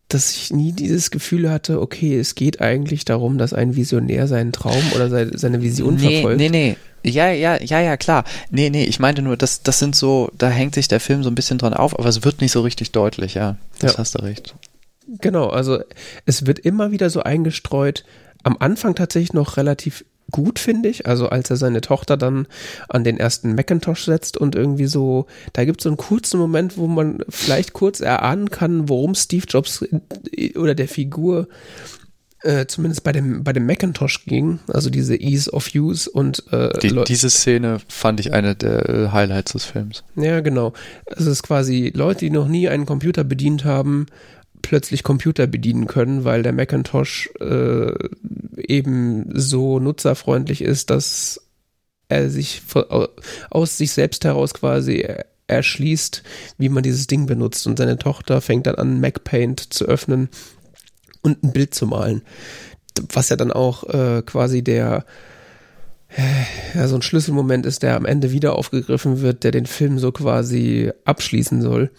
dass 0.09 0.31
ich 0.31 0.53
nie 0.53 0.71
dieses 0.71 1.11
Gefühl 1.11 1.49
hatte, 1.49 1.81
okay, 1.81 2.17
es 2.17 2.35
geht 2.35 2.61
eigentlich 2.61 3.03
darum, 3.03 3.37
dass 3.37 3.53
ein 3.53 3.75
Visionär 3.75 4.27
seinen 4.27 4.53
Traum 4.53 4.81
oder 4.95 5.09
seine 5.37 5.61
Vision 5.61 5.95
nee, 5.95 6.21
verfolgt. 6.21 6.39
Nee, 6.39 6.49
nee, 6.49 6.77
ja, 7.03 7.29
ja, 7.29 7.61
ja, 7.61 7.79
ja, 7.79 7.97
klar. 7.97 8.23
Nee, 8.49 8.69
nee, 8.69 8.83
ich 8.83 8.99
meinte 8.99 9.21
nur, 9.21 9.37
das, 9.37 9.63
das 9.63 9.79
sind 9.79 9.95
so, 9.95 10.29
da 10.37 10.49
hängt 10.49 10.75
sich 10.75 10.87
der 10.87 10.99
Film 10.99 11.23
so 11.23 11.29
ein 11.29 11.35
bisschen 11.35 11.57
dran 11.57 11.73
auf, 11.73 11.97
aber 11.97 12.09
es 12.09 12.23
wird 12.23 12.41
nicht 12.41 12.51
so 12.51 12.61
richtig 12.61 12.91
deutlich, 12.91 13.33
ja. 13.35 13.57
Das 13.79 13.93
ja. 13.93 13.99
hast 13.99 14.15
du 14.15 14.23
recht. 14.23 14.55
Genau, 15.21 15.47
also 15.47 15.79
es 16.25 16.45
wird 16.45 16.59
immer 16.59 16.91
wieder 16.91 17.09
so 17.09 17.23
eingestreut, 17.23 18.03
am 18.43 18.57
Anfang 18.59 18.95
tatsächlich 18.95 19.33
noch 19.33 19.57
relativ 19.57 20.03
gut, 20.31 20.59
finde 20.59 20.89
ich. 20.89 21.05
Also 21.05 21.29
als 21.29 21.49
er 21.49 21.57
seine 21.57 21.81
Tochter 21.81 22.17
dann 22.17 22.47
an 22.89 23.03
den 23.03 23.17
ersten 23.17 23.55
Macintosh 23.55 24.05
setzt 24.05 24.37
und 24.37 24.55
irgendwie 24.55 24.87
so, 24.87 25.27
da 25.53 25.65
gibt 25.65 25.79
es 25.79 25.83
so 25.83 25.89
einen 25.89 25.97
kurzen 25.97 26.39
Moment, 26.39 26.77
wo 26.77 26.87
man 26.87 27.19
vielleicht 27.29 27.73
kurz 27.73 27.99
erahnen 27.99 28.49
kann, 28.49 28.89
worum 28.89 29.15
Steve 29.15 29.45
Jobs 29.47 29.85
oder 30.55 30.75
der 30.75 30.87
Figur 30.87 31.47
äh, 32.43 32.67
zumindest 32.67 33.03
bei 33.03 33.11
dem, 33.11 33.43
bei 33.43 33.51
dem 33.51 33.65
Macintosh 33.65 34.25
ging, 34.25 34.59
also 34.67 34.89
diese 34.89 35.15
Ease 35.15 35.51
of 35.51 35.69
Use 35.73 36.09
und 36.09 36.43
äh, 36.51 36.69
Die, 36.79 37.03
diese 37.03 37.29
Szene 37.29 37.79
fand 37.87 38.19
ich 38.19 38.31
eine 38.31 38.55
der 38.55 38.89
äh, 38.89 39.07
Highlights 39.09 39.53
des 39.53 39.65
Films. 39.65 40.03
Ja, 40.15 40.41
genau. 40.41 40.73
Es 41.07 41.25
ist 41.25 41.43
quasi 41.43 41.91
Leute, 41.95 42.19
die 42.19 42.29
noch 42.29 42.47
nie 42.47 42.69
einen 42.69 42.85
Computer 42.85 43.23
bedient 43.23 43.65
haben, 43.65 44.05
plötzlich 44.67 45.01
Computer 45.01 45.47
bedienen 45.47 45.87
können, 45.87 46.25
weil 46.25 46.43
der 46.43 46.51
Macintosh 46.51 47.29
äh, 47.39 47.93
eben 48.57 49.29
so 49.33 49.79
nutzerfreundlich 49.79 50.61
ist, 50.61 50.89
dass 50.89 51.41
er 52.09 52.29
sich 52.29 52.63
aus 53.49 53.77
sich 53.77 53.93
selbst 53.93 54.25
heraus 54.25 54.53
quasi 54.53 55.07
erschließt, 55.47 56.21
wie 56.57 56.67
man 56.67 56.83
dieses 56.83 57.07
Ding 57.07 57.27
benutzt. 57.27 57.65
Und 57.65 57.77
seine 57.77 57.97
Tochter 57.97 58.41
fängt 58.41 58.67
dann 58.67 58.75
an, 58.75 58.99
MacPaint 58.99 59.73
zu 59.73 59.85
öffnen 59.85 60.27
und 61.21 61.43
ein 61.45 61.53
Bild 61.53 61.73
zu 61.73 61.87
malen. 61.87 62.21
Was 63.13 63.29
ja 63.29 63.37
dann 63.37 63.53
auch 63.53 63.85
äh, 63.85 64.21
quasi 64.25 64.63
der 64.63 65.05
ja, 66.73 66.87
so 66.89 66.95
ein 66.95 67.01
Schlüsselmoment 67.01 67.65
ist, 67.65 67.83
der 67.83 67.95
am 67.95 68.05
Ende 68.05 68.33
wieder 68.33 68.55
aufgegriffen 68.55 69.21
wird, 69.21 69.45
der 69.45 69.51
den 69.51 69.65
Film 69.65 69.97
so 69.97 70.11
quasi 70.11 70.91
abschließen 71.05 71.61
soll 71.61 71.89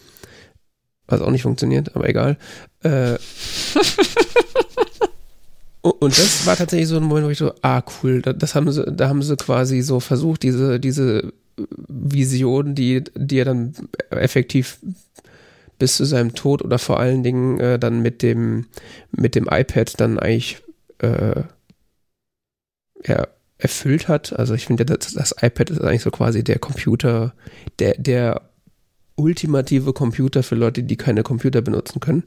was 1.09 1.21
auch 1.21 1.31
nicht 1.31 1.43
funktioniert, 1.43 1.95
aber 1.95 2.07
egal. 2.07 2.37
Äh, 2.83 3.13
und 5.81 6.17
das 6.17 6.45
war 6.45 6.55
tatsächlich 6.55 6.87
so 6.87 6.97
ein 6.97 7.03
Moment, 7.03 7.27
wo 7.27 7.31
ich 7.31 7.37
so, 7.37 7.53
ah, 7.61 7.81
cool, 8.01 8.21
das 8.21 8.55
haben 8.55 8.71
sie, 8.71 8.85
da 8.85 9.09
haben 9.09 9.21
sie 9.21 9.35
quasi 9.35 9.81
so 9.81 9.99
versucht, 9.99 10.43
diese, 10.43 10.79
diese 10.79 11.33
Vision, 11.87 12.75
die, 12.75 13.03
die 13.15 13.39
er 13.39 13.45
dann 13.45 13.73
effektiv 14.11 14.79
bis 15.77 15.97
zu 15.97 16.05
seinem 16.05 16.35
Tod 16.35 16.61
oder 16.61 16.77
vor 16.77 16.99
allen 16.99 17.23
Dingen 17.23 17.59
äh, 17.59 17.79
dann 17.79 18.01
mit 18.01 18.21
dem, 18.21 18.67
mit 19.11 19.35
dem 19.35 19.47
iPad 19.49 19.99
dann 19.99 20.19
eigentlich 20.19 20.61
äh, 20.99 21.43
ja, 23.05 23.27
erfüllt 23.57 24.07
hat. 24.07 24.37
Also 24.37 24.53
ich 24.53 24.65
finde, 24.65 24.85
das, 24.85 25.13
das 25.13 25.35
iPad 25.41 25.69
ist 25.69 25.81
eigentlich 25.81 26.01
so 26.01 26.11
quasi 26.11 26.43
der 26.43 26.59
Computer, 26.59 27.33
der, 27.79 27.95
der 27.97 28.48
ultimative 29.19 29.93
Computer 29.93 30.43
für 30.43 30.55
Leute, 30.55 30.83
die 30.83 30.95
keine 30.95 31.23
Computer 31.23 31.61
benutzen 31.61 31.99
können. 31.99 32.23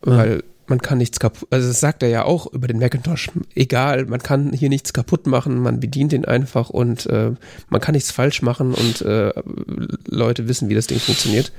Weil 0.00 0.36
ja. 0.36 0.42
man 0.66 0.80
kann 0.80 0.98
nichts 0.98 1.20
kaputt, 1.20 1.48
also 1.50 1.68
das 1.68 1.80
sagt 1.80 2.02
er 2.02 2.08
ja 2.08 2.24
auch 2.24 2.50
über 2.52 2.68
den 2.68 2.78
Macintosh, 2.78 3.30
egal, 3.54 4.06
man 4.06 4.22
kann 4.22 4.52
hier 4.52 4.70
nichts 4.70 4.92
kaputt 4.92 5.26
machen, 5.26 5.58
man 5.58 5.80
bedient 5.80 6.12
ihn 6.12 6.24
einfach 6.24 6.70
und 6.70 7.06
äh, 7.06 7.32
man 7.68 7.80
kann 7.80 7.94
nichts 7.94 8.10
falsch 8.10 8.40
machen 8.40 8.72
und 8.72 9.02
äh, 9.02 9.32
Leute 10.06 10.48
wissen, 10.48 10.68
wie 10.68 10.74
das 10.74 10.86
Ding 10.86 10.98
funktioniert. 10.98 11.52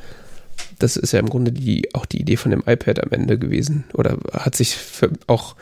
Das 0.79 0.97
ist 0.97 1.11
ja 1.11 1.19
im 1.19 1.29
Grunde 1.29 1.51
die, 1.51 1.93
auch 1.93 2.05
die 2.05 2.19
Idee 2.21 2.37
von 2.37 2.51
dem 2.51 2.63
iPad 2.65 3.03
am 3.03 3.11
Ende 3.11 3.37
gewesen 3.37 3.83
oder 3.93 4.17
hat 4.33 4.55
sich 4.55 4.77
auch 5.27 5.55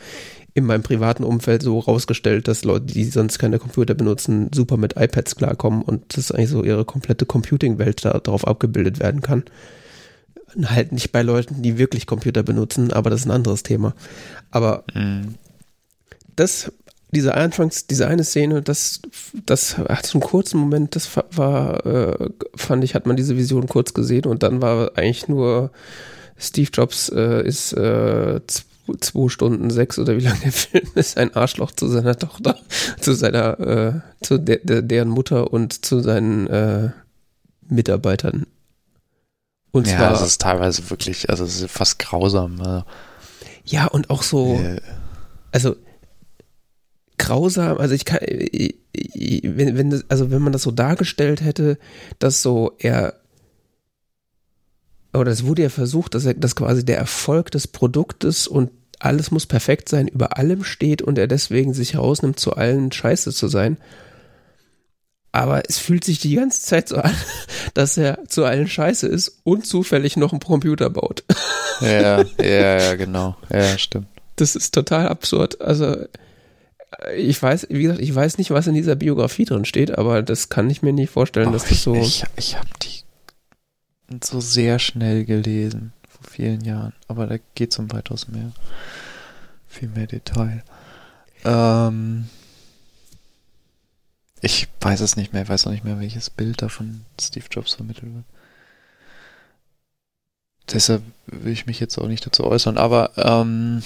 in 0.54 0.64
meinem 0.64 0.82
privaten 0.82 1.24
Umfeld 1.24 1.62
so 1.62 1.78
rausgestellt, 1.78 2.48
dass 2.48 2.64
Leute, 2.64 2.86
die 2.86 3.04
sonst 3.04 3.38
keine 3.38 3.58
Computer 3.58 3.94
benutzen, 3.94 4.50
super 4.52 4.76
mit 4.76 4.96
iPads 4.96 5.36
klarkommen 5.36 5.82
und 5.82 6.16
dass 6.16 6.32
eigentlich 6.32 6.50
so 6.50 6.64
ihre 6.64 6.84
komplette 6.84 7.26
Computing-Welt 7.26 8.04
da, 8.04 8.18
darauf 8.18 8.46
abgebildet 8.46 8.98
werden 8.98 9.22
kann. 9.22 9.44
Halt 10.64 10.90
nicht 10.90 11.12
bei 11.12 11.22
Leuten, 11.22 11.62
die 11.62 11.78
wirklich 11.78 12.06
Computer 12.06 12.42
benutzen, 12.42 12.92
aber 12.92 13.10
das 13.10 13.20
ist 13.20 13.26
ein 13.26 13.32
anderes 13.32 13.62
Thema. 13.62 13.94
Aber 14.50 14.82
mhm. 14.94 15.36
das, 16.34 16.72
diese 17.12 17.34
Anfangs, 17.34 17.86
diese 17.86 18.08
eine 18.08 18.24
Szene, 18.24 18.60
das, 18.60 19.00
das 19.46 19.78
hat 19.78 20.06
so 20.06 20.18
einen 20.18 20.28
kurzen 20.28 20.58
Moment, 20.58 20.96
das 20.96 21.08
war, 21.16 21.86
äh, 21.86 22.30
fand 22.56 22.82
ich, 22.82 22.96
hat 22.96 23.06
man 23.06 23.16
diese 23.16 23.36
Vision 23.36 23.68
kurz 23.68 23.94
gesehen 23.94 24.26
und 24.26 24.42
dann 24.42 24.60
war 24.60 24.92
eigentlich 24.96 25.28
nur 25.28 25.70
Steve 26.36 26.70
Jobs 26.72 27.10
äh, 27.10 27.46
ist 27.46 27.72
äh, 27.74 28.40
zwei 28.94 29.28
Stunden 29.28 29.70
sechs 29.70 29.98
oder 29.98 30.16
wie 30.16 30.22
lange 30.22 30.40
der 30.40 30.52
Film 30.52 30.86
ist, 30.94 31.16
ein 31.16 31.34
Arschloch 31.34 31.72
zu 31.72 31.88
seiner 31.88 32.16
Tochter, 32.16 32.56
zu 33.00 33.12
seiner, 33.14 33.60
äh, 33.60 34.00
zu 34.22 34.38
der, 34.38 34.58
der, 34.58 34.82
deren 34.82 35.08
Mutter 35.08 35.52
und 35.52 35.84
zu 35.84 36.00
seinen 36.00 36.46
äh, 36.48 36.90
Mitarbeitern. 37.68 38.46
Und 39.72 39.86
ja, 39.86 39.96
zwar, 39.96 40.10
das 40.10 40.22
ist 40.22 40.40
teilweise 40.40 40.90
wirklich, 40.90 41.30
also 41.30 41.44
es 41.44 41.60
ist 41.60 41.70
fast 41.70 41.98
grausam. 41.98 42.60
Also. 42.60 42.84
Ja, 43.64 43.86
und 43.86 44.10
auch 44.10 44.22
so, 44.22 44.60
also 45.52 45.76
grausam, 47.18 47.78
also 47.78 47.94
ich 47.94 48.04
kann, 48.04 48.18
wenn, 48.22 49.76
wenn 49.76 49.90
das, 49.90 50.04
also 50.08 50.30
wenn 50.30 50.42
man 50.42 50.52
das 50.52 50.62
so 50.62 50.70
dargestellt 50.70 51.42
hätte, 51.42 51.78
dass 52.18 52.42
so 52.42 52.72
er 52.78 53.14
oder 55.12 55.32
es 55.32 55.44
wurde 55.44 55.62
ja 55.62 55.68
versucht, 55.68 56.14
dass 56.14 56.24
er, 56.24 56.34
dass 56.34 56.56
quasi 56.56 56.84
der 56.84 56.98
Erfolg 56.98 57.50
des 57.50 57.66
Produktes 57.66 58.46
und 58.46 58.70
alles 59.00 59.30
muss 59.30 59.46
perfekt 59.46 59.88
sein, 59.88 60.08
über 60.08 60.36
allem 60.36 60.62
steht 60.62 61.02
und 61.02 61.18
er 61.18 61.26
deswegen 61.26 61.74
sich 61.74 61.94
herausnimmt, 61.94 62.38
zu 62.38 62.54
allen 62.54 62.92
scheiße 62.92 63.32
zu 63.32 63.48
sein. 63.48 63.78
Aber 65.32 65.62
es 65.68 65.78
fühlt 65.78 66.04
sich 66.04 66.18
die 66.18 66.34
ganze 66.34 66.62
Zeit 66.62 66.88
so 66.88 66.96
an, 66.96 67.14
dass 67.74 67.96
er 67.96 68.24
zu 68.28 68.44
allen 68.44 68.68
scheiße 68.68 69.06
ist 69.06 69.40
und 69.44 69.66
zufällig 69.66 70.16
noch 70.16 70.32
einen 70.32 70.40
Computer 70.40 70.90
baut. 70.90 71.24
Ja, 71.80 72.22
ja, 72.38 72.78
ja, 72.78 72.94
genau. 72.94 73.36
Ja, 73.50 73.78
stimmt. 73.78 74.06
Das 74.36 74.54
ist 74.54 74.74
total 74.74 75.08
absurd. 75.08 75.60
Also, 75.60 75.96
ich 77.16 77.42
weiß, 77.42 77.68
wie 77.70 77.82
gesagt, 77.84 78.00
ich 78.00 78.14
weiß 78.14 78.38
nicht, 78.38 78.50
was 78.50 78.66
in 78.66 78.74
dieser 78.74 78.96
Biografie 78.96 79.44
drin 79.44 79.64
steht, 79.64 79.96
aber 79.96 80.22
das 80.22 80.48
kann 80.48 80.68
ich 80.68 80.82
mir 80.82 80.92
nicht 80.92 81.10
vorstellen, 81.10 81.48
oh, 81.48 81.52
dass 81.52 81.64
das 81.64 81.82
so. 81.82 81.94
Ich, 81.94 82.24
ich 82.36 82.56
habe 82.56 82.68
die 82.82 83.00
so 84.24 84.40
sehr 84.40 84.78
schnell 84.78 85.24
gelesen 85.24 85.92
vor 86.20 86.30
vielen 86.30 86.62
Jahren, 86.64 86.92
aber 87.08 87.26
da 87.26 87.36
geht 87.54 87.72
es 87.72 87.78
um 87.78 87.90
weitaus 87.92 88.28
mehr. 88.28 88.52
Viel 89.68 89.88
mehr 89.88 90.06
Detail. 90.06 90.62
Ähm, 91.44 92.28
ich 94.40 94.68
weiß 94.80 95.00
es 95.00 95.16
nicht 95.16 95.32
mehr, 95.32 95.42
ich 95.42 95.48
weiß 95.48 95.66
auch 95.66 95.70
nicht 95.70 95.84
mehr, 95.84 96.00
welches 96.00 96.30
Bild 96.30 96.62
da 96.62 96.68
von 96.68 97.04
Steve 97.20 97.46
Jobs 97.50 97.74
vermittelt 97.74 98.14
wird. 98.14 98.24
Deshalb 100.72 101.02
will 101.26 101.52
ich 101.52 101.66
mich 101.66 101.80
jetzt 101.80 101.98
auch 101.98 102.06
nicht 102.06 102.24
dazu 102.24 102.44
äußern, 102.44 102.78
aber 102.78 103.12
ähm, 103.16 103.82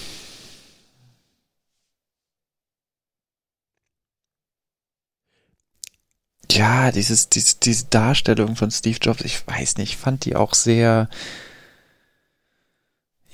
ja, 6.51 6.93
dieses, 6.93 7.28
diese, 7.28 7.56
diese 7.59 7.86
Darstellung 7.86 8.56
von 8.56 8.70
Steve 8.70 8.98
Jobs, 9.01 9.23
ich 9.23 9.47
weiß 9.47 9.77
nicht, 9.78 9.97
fand 9.97 10.24
die 10.24 10.36
auch 10.36 10.55
sehr, 10.55 11.09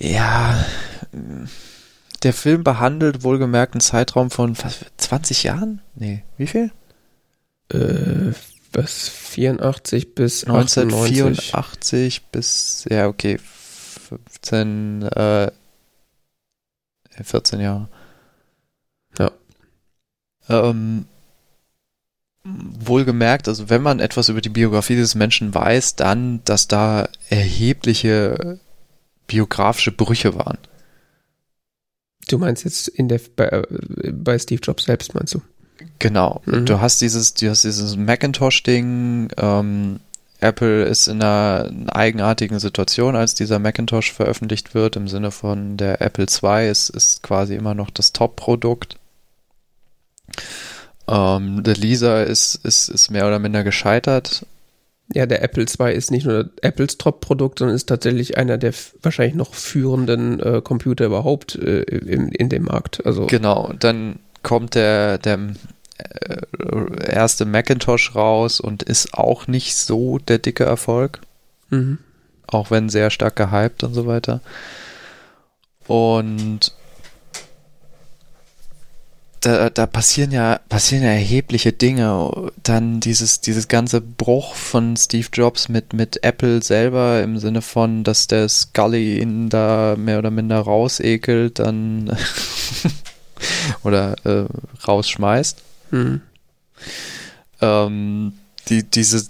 ja, 0.01 0.65
der 2.23 2.33
Film 2.33 2.65
behandelt 2.65 3.23
wohlgemerkt 3.23 3.75
einen 3.75 3.81
Zeitraum 3.81 4.31
von 4.31 4.57
was, 4.59 4.85
20 4.97 5.43
Jahren? 5.43 5.83
Nee, 5.95 6.25
wie 6.37 6.47
viel? 6.47 6.73
Äh, 7.73 8.33
was, 8.73 9.09
84 9.09 10.15
bis 10.15 10.45
1984 10.45 12.27
bis, 12.33 12.87
ja, 12.89 13.09
okay, 13.09 13.39
15, 13.39 15.03
äh, 15.03 15.51
14 17.23 17.61
Jahre. 17.61 17.89
Ja. 19.19 19.31
Ähm, 20.49 21.07
wohlgemerkt, 22.45 23.49
also 23.49 23.69
wenn 23.69 23.83
man 23.83 24.01
etwas 24.01 24.31
über 24.31 24.41
die 24.41 24.49
Biografie 24.49 24.97
des 24.97 25.15
Menschen 25.15 25.55
weiß, 25.55 25.97
dann, 25.97 26.43
dass 26.45 26.69
da 26.69 27.09
erhebliche 27.29 28.59
biografische 29.31 29.93
Brüche 29.93 30.35
waren. 30.35 30.59
Du 32.29 32.39
meinst 32.39 32.65
jetzt 32.65 32.89
in 32.89 33.09
der 33.09 33.21
bei, 33.37 33.63
bei 34.13 34.39
Steve 34.39 34.61
Jobs 34.61 34.85
selbst, 34.85 35.15
meinst 35.15 35.35
du? 35.35 35.43
Genau. 36.01 36.43
Mhm. 36.47 36.67
Du 36.67 36.81
hast 36.81 37.01
dieses, 37.01 37.35
du 37.35 37.49
hast 37.49 37.63
dieses 37.63 37.97
Macintosh-Ding, 37.97 39.29
ähm, 39.37 40.01
Apple 40.41 40.85
ist 40.85 41.07
in 41.07 41.23
einer 41.23 41.71
eigenartigen 41.93 42.59
Situation, 42.59 43.15
als 43.15 43.35
dieser 43.35 43.59
Macintosh 43.59 44.13
veröffentlicht 44.13 44.75
wird, 44.75 44.97
im 44.97 45.07
Sinne 45.07 45.31
von 45.31 45.77
der 45.77 46.01
Apple 46.01 46.27
II 46.27 46.69
ist, 46.69 46.89
ist 46.89 47.23
quasi 47.23 47.55
immer 47.55 47.75
noch 47.75 47.91
das 47.91 48.13
Top-Produkt. 48.13 48.97
Ähm, 51.07 51.63
der 51.63 51.75
Lisa 51.75 52.23
ist, 52.23 52.57
ist, 52.65 52.89
ist 52.89 53.11
mehr 53.11 53.27
oder 53.27 53.39
minder 53.39 53.63
gescheitert. 53.63 54.47
Ja, 55.13 55.27
der 55.27 55.43
Apple 55.43 55.65
II 55.65 55.93
ist 55.93 56.11
nicht 56.11 56.27
nur 56.27 56.51
Apples 56.63 56.97
Top-Produkt, 56.97 57.59
sondern 57.59 57.75
ist 57.75 57.89
tatsächlich 57.89 58.39
einer 58.39 58.59
der 58.59 58.73
wahrscheinlich 59.03 59.35
noch 59.35 59.55
führenden 59.55 60.39
äh, 60.41 60.61
Computer 60.63 61.07
überhaupt 61.07 61.57
äh, 61.57 61.83
in, 61.83 62.29
in 62.29 62.49
dem 62.49 62.65
Markt. 62.65 63.05
Also 63.05 63.27
genau, 63.27 63.73
dann 63.79 64.21
kommt 64.43 64.77
der, 64.77 65.19
der 65.19 65.39
äh, 65.99 67.13
erste 67.13 67.45
Macintosh 67.45 68.15
raus 68.15 68.61
und 68.61 68.85
ist 68.85 69.15
auch 69.15 69.49
nicht 69.49 69.77
so 69.77 70.19
der 70.19 70.39
dicke 70.39 70.65
Erfolg. 70.65 71.21
Mhm. 71.71 71.99
Auch 72.47 72.71
wenn 72.71 72.89
sehr 72.89 73.11
stark 73.11 73.37
gehypt 73.37 73.83
und 73.83 73.95
so 73.95 74.07
weiter. 74.07 74.41
Und 75.87 76.73
da, 79.41 79.71
da 79.71 79.87
passieren 79.87 80.33
ja 80.33 80.61
passieren 80.69 81.05
ja 81.05 81.11
erhebliche 81.11 81.73
Dinge. 81.73 82.51
Dann 82.63 83.01
dieses 83.01 83.41
dieses 83.41 83.69
ganze 83.69 84.01
Bruch 84.01 84.55
von 84.55 84.97
Steve 84.97 85.29
Jobs 85.33 85.69
mit 85.69 85.93
mit 85.93 86.23
Apple 86.23 86.63
selber 86.63 87.23
im 87.23 87.39
Sinne 87.39 87.63
von, 87.63 88.05
dass 88.05 88.27
der 88.27 88.49
Scully 88.49 89.21
ihn 89.21 89.49
da 89.49 89.97
mehr 89.99 90.19
oder 90.19 90.31
minder 90.31 90.61
rausekelt, 90.61 91.59
dann 91.59 92.17
oder 93.83 94.15
äh, 94.25 94.47
rausschmeißt. 94.87 95.63
Mhm. 95.91 96.21
Ähm, 97.61 98.33
die, 98.69 98.83
diese, 98.83 99.27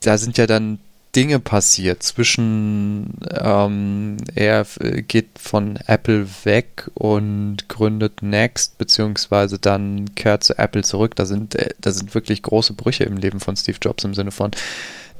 da 0.00 0.18
sind 0.18 0.38
ja 0.38 0.46
dann 0.46 0.78
Dinge 1.16 1.40
passiert 1.40 2.02
zwischen, 2.02 3.14
ähm, 3.30 4.18
er 4.34 4.66
geht 5.08 5.38
von 5.38 5.78
Apple 5.86 6.28
weg 6.44 6.90
und 6.92 7.68
gründet 7.68 8.22
Next, 8.22 8.76
beziehungsweise 8.76 9.58
dann 9.58 10.14
kehrt 10.14 10.44
zu 10.44 10.58
Apple 10.58 10.84
zurück. 10.84 11.16
Da 11.16 11.24
sind, 11.24 11.54
äh, 11.54 11.70
da 11.80 11.90
sind 11.90 12.14
wirklich 12.14 12.42
große 12.42 12.74
Brüche 12.74 13.04
im 13.04 13.16
Leben 13.16 13.40
von 13.40 13.56
Steve 13.56 13.78
Jobs 13.80 14.04
im 14.04 14.12
Sinne 14.12 14.30
von, 14.30 14.50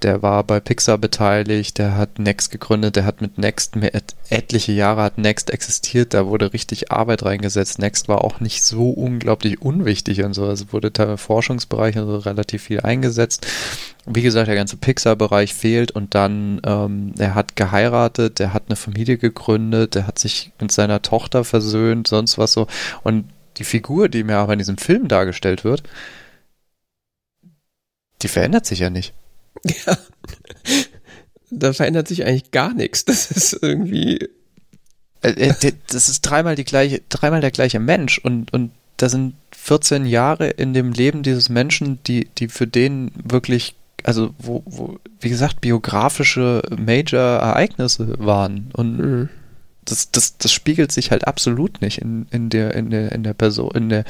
der 0.06 0.22
war 0.22 0.44
bei 0.44 0.60
Pixar 0.60 0.98
beteiligt, 0.98 1.78
der 1.78 1.96
hat 1.96 2.20
Next 2.20 2.52
gegründet, 2.52 2.94
der 2.94 3.04
hat 3.04 3.20
mit 3.20 3.38
Next 3.38 3.74
mehr, 3.74 3.90
etliche 4.30 4.70
Jahre 4.70 5.02
hat 5.02 5.18
Next 5.18 5.50
existiert, 5.50 6.14
da 6.14 6.26
wurde 6.28 6.52
richtig 6.52 6.92
Arbeit 6.92 7.24
reingesetzt. 7.24 7.80
Next 7.80 8.06
war 8.06 8.22
auch 8.22 8.38
nicht 8.38 8.62
so 8.62 8.90
unglaublich 8.90 9.60
unwichtig 9.60 10.22
und 10.22 10.32
so, 10.32 10.44
also 10.46 10.72
wurde 10.72 10.92
im 10.96 11.18
Forschungsbereich 11.18 11.98
und 11.98 12.06
so 12.06 12.18
relativ 12.18 12.62
viel 12.62 12.82
eingesetzt. 12.82 13.48
Wie 14.06 14.22
gesagt, 14.22 14.46
der 14.46 14.54
ganze 14.54 14.76
Pixar-Bereich 14.76 15.52
fehlt 15.52 15.90
und 15.90 16.14
dann, 16.14 16.60
ähm, 16.64 17.12
er 17.18 17.34
hat 17.34 17.56
geheiratet, 17.56 18.38
der 18.38 18.54
hat 18.54 18.64
eine 18.68 18.76
Familie 18.76 19.18
gegründet, 19.18 19.96
der 19.96 20.06
hat 20.06 20.20
sich 20.20 20.52
mit 20.60 20.70
seiner 20.70 21.02
Tochter 21.02 21.42
versöhnt, 21.42 22.06
sonst 22.06 22.38
was 22.38 22.52
so. 22.52 22.68
Und 23.02 23.24
die 23.56 23.64
Figur, 23.64 24.08
die 24.08 24.22
mir 24.22 24.36
aber 24.36 24.52
in 24.52 24.60
diesem 24.60 24.78
Film 24.78 25.08
dargestellt 25.08 25.64
wird, 25.64 25.82
die 28.22 28.28
verändert 28.28 28.66
sich 28.66 28.78
ja 28.78 28.88
nicht. 28.88 29.12
Ja. 29.64 29.98
Da 31.50 31.72
verändert 31.72 32.08
sich 32.08 32.24
eigentlich 32.24 32.50
gar 32.50 32.74
nichts. 32.74 33.04
Das 33.04 33.30
ist 33.30 33.58
irgendwie. 33.62 34.18
Äh, 35.22 35.30
äh, 35.30 35.72
das 35.90 36.08
ist 36.08 36.22
dreimal 36.22 36.56
die 36.56 36.64
gleiche, 36.64 37.02
dreimal 37.08 37.40
der 37.40 37.50
gleiche 37.50 37.78
Mensch 37.78 38.18
und, 38.18 38.52
und 38.52 38.72
da 38.96 39.08
sind 39.08 39.34
14 39.52 40.06
Jahre 40.06 40.48
in 40.48 40.72
dem 40.72 40.92
Leben 40.92 41.22
dieses 41.22 41.48
Menschen, 41.48 41.98
die, 42.06 42.28
die 42.38 42.48
für 42.48 42.66
den 42.66 43.10
wirklich, 43.14 43.74
also 44.04 44.34
wo, 44.38 44.62
wo, 44.64 44.98
wie 45.20 45.28
gesagt, 45.28 45.60
biografische 45.60 46.62
Major-Ereignisse 46.76 48.14
waren. 48.18 48.70
Und 48.72 48.98
mhm. 48.98 49.28
das, 49.84 50.10
das, 50.10 50.38
das 50.38 50.52
spiegelt 50.52 50.92
sich 50.92 51.10
halt 51.10 51.26
absolut 51.26 51.80
nicht 51.82 51.98
in, 51.98 52.26
in 52.30 52.48
der, 52.48 52.74
in 52.74 52.90
der, 52.90 53.12
in 53.12 53.22
der 53.22 53.34
Person, 53.34 53.70
in 53.74 53.88
der, 53.88 54.04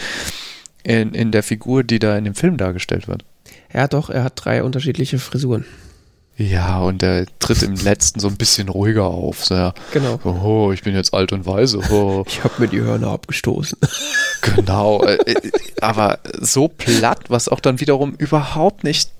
in, 0.84 1.14
in 1.14 1.32
der 1.32 1.42
Figur, 1.42 1.82
die 1.82 1.98
da 1.98 2.16
in 2.16 2.24
dem 2.24 2.34
Film 2.34 2.56
dargestellt 2.56 3.08
wird. 3.08 3.24
Ja, 3.72 3.88
doch, 3.88 4.10
er 4.10 4.24
hat 4.24 4.32
drei 4.36 4.62
unterschiedliche 4.62 5.18
Frisuren. 5.18 5.64
Ja, 6.38 6.80
und 6.80 7.02
er 7.02 7.24
tritt 7.38 7.62
im 7.62 7.76
letzten 7.76 8.20
so 8.20 8.28
ein 8.28 8.36
bisschen 8.36 8.68
ruhiger 8.68 9.06
auf. 9.06 9.44
So, 9.44 9.54
ja. 9.54 9.72
Genau. 9.92 10.20
Oh, 10.22 10.70
ich 10.70 10.82
bin 10.82 10.94
jetzt 10.94 11.14
alt 11.14 11.32
und 11.32 11.46
weise. 11.46 11.80
Oh. 11.90 12.24
Ich 12.28 12.44
habe 12.44 12.54
mir 12.58 12.68
die 12.68 12.80
Hörner 12.80 13.08
abgestoßen. 13.08 13.78
Genau. 14.42 15.02
Äh, 15.02 15.16
äh, 15.32 15.50
aber 15.80 16.20
so 16.38 16.68
platt, 16.68 17.30
was 17.30 17.48
auch 17.48 17.58
dann 17.58 17.80
wiederum 17.80 18.14
überhaupt 18.14 18.84
nicht 18.84 19.10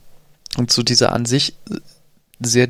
und 0.57 0.71
zu 0.71 0.83
dieser 0.85 1.13
an 1.13 1.25
sich 1.25 1.55
sehr 2.39 2.69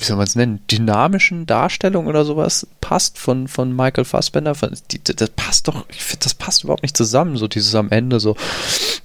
wie 0.00 0.04
soll 0.04 0.16
man 0.16 0.26
es 0.26 0.34
nennen, 0.34 0.60
dynamischen 0.70 1.44
Darstellung 1.44 2.06
oder 2.06 2.24
sowas 2.24 2.66
passt 2.80 3.18
von, 3.18 3.48
von 3.48 3.76
Michael 3.76 4.06
Fassbender. 4.06 4.56
Die, 4.90 5.04
das 5.04 5.28
passt 5.30 5.68
doch, 5.68 5.84
ich 5.90 6.02
finde, 6.02 6.24
das 6.24 6.32
passt 6.32 6.64
überhaupt 6.64 6.82
nicht 6.82 6.96
zusammen. 6.96 7.36
So 7.36 7.48
dieses 7.48 7.74
am 7.74 7.90
Ende 7.90 8.18
so, 8.18 8.34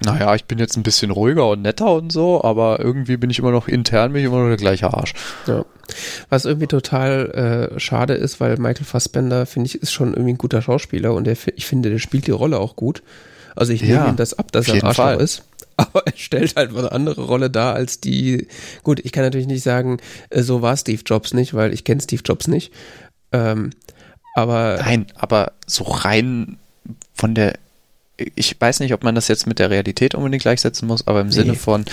naja, 0.06 0.34
ich 0.36 0.46
bin 0.46 0.58
jetzt 0.58 0.78
ein 0.78 0.84
bisschen 0.84 1.12
ruhiger 1.12 1.50
und 1.50 1.64
netter 1.64 1.92
und 1.92 2.14
so, 2.14 2.42
aber 2.42 2.80
irgendwie 2.80 3.18
bin 3.18 3.30
ich 3.30 3.40
immer 3.40 3.52
noch 3.52 3.68
intern, 3.68 4.14
bin 4.14 4.22
ich 4.22 4.28
immer 4.28 4.40
noch 4.40 4.48
der 4.48 4.56
gleiche 4.56 4.94
Arsch. 4.94 5.14
Ja. 5.48 5.66
Was 6.30 6.46
irgendwie 6.46 6.68
total 6.68 7.72
äh, 7.76 7.80
schade 7.80 8.14
ist, 8.14 8.40
weil 8.40 8.58
Michael 8.58 8.86
Fassbender, 8.86 9.46
finde 9.46 9.68
ich, 9.68 9.76
ist 9.76 9.92
schon 9.92 10.14
irgendwie 10.14 10.34
ein 10.34 10.38
guter 10.38 10.62
Schauspieler 10.62 11.14
und 11.14 11.26
der, 11.26 11.36
ich 11.56 11.66
finde, 11.66 11.90
der 11.90 12.00
spielt 12.00 12.26
die 12.26 12.32
Rolle 12.32 12.58
auch 12.58 12.78
gut. 12.78 13.04
Also 13.54 13.74
ich 13.74 13.82
nehme 13.82 13.96
ja, 13.96 14.08
ihm 14.08 14.16
das 14.16 14.34
ab, 14.34 14.52
dass 14.54 14.70
er 14.70 14.76
ein 14.76 14.84
Arschloch 14.84 15.20
ist. 15.20 15.44
aber 15.78 16.06
er 16.06 16.14
stellt 16.16 16.56
halt 16.56 16.76
eine 16.76 16.92
andere 16.92 17.22
Rolle 17.22 17.50
dar 17.50 17.76
als 17.76 18.00
die. 18.00 18.48
Gut, 18.84 19.00
ich 19.04 19.12
kann 19.12 19.24
natürlich 19.24 19.48
nicht 19.48 19.64
sagen, 19.64 19.98
äh, 20.30 20.42
so 20.42 20.62
war 20.62 20.78
Steve 20.78 21.02
Jobs 21.06 21.34
nicht, 21.34 21.54
weil 21.54 21.74
ich 21.74 21.84
kenne 21.84 22.02
Steve 22.02 22.22
Jobs 22.24 22.48
nicht. 22.48 22.72
Ähm, 23.32 23.72
aber 24.36 24.78
nein, 24.80 25.08
aber 25.16 25.54
so 25.66 25.84
rein 25.84 26.58
von 27.14 27.36
der 27.36 27.58
ich 28.18 28.56
weiß 28.60 28.80
nicht, 28.80 28.94
ob 28.94 29.04
man 29.04 29.16
das 29.16 29.28
jetzt 29.28 29.46
mit 29.46 29.60
der 29.60 29.70
Realität 29.70 30.16
unbedingt 30.16 30.44
gleichsetzen 30.44 30.88
muss, 30.88 31.06
aber 31.06 31.20
im 31.20 31.28
nee. 31.28 31.34
Sinne 31.34 31.56
von 31.56 31.86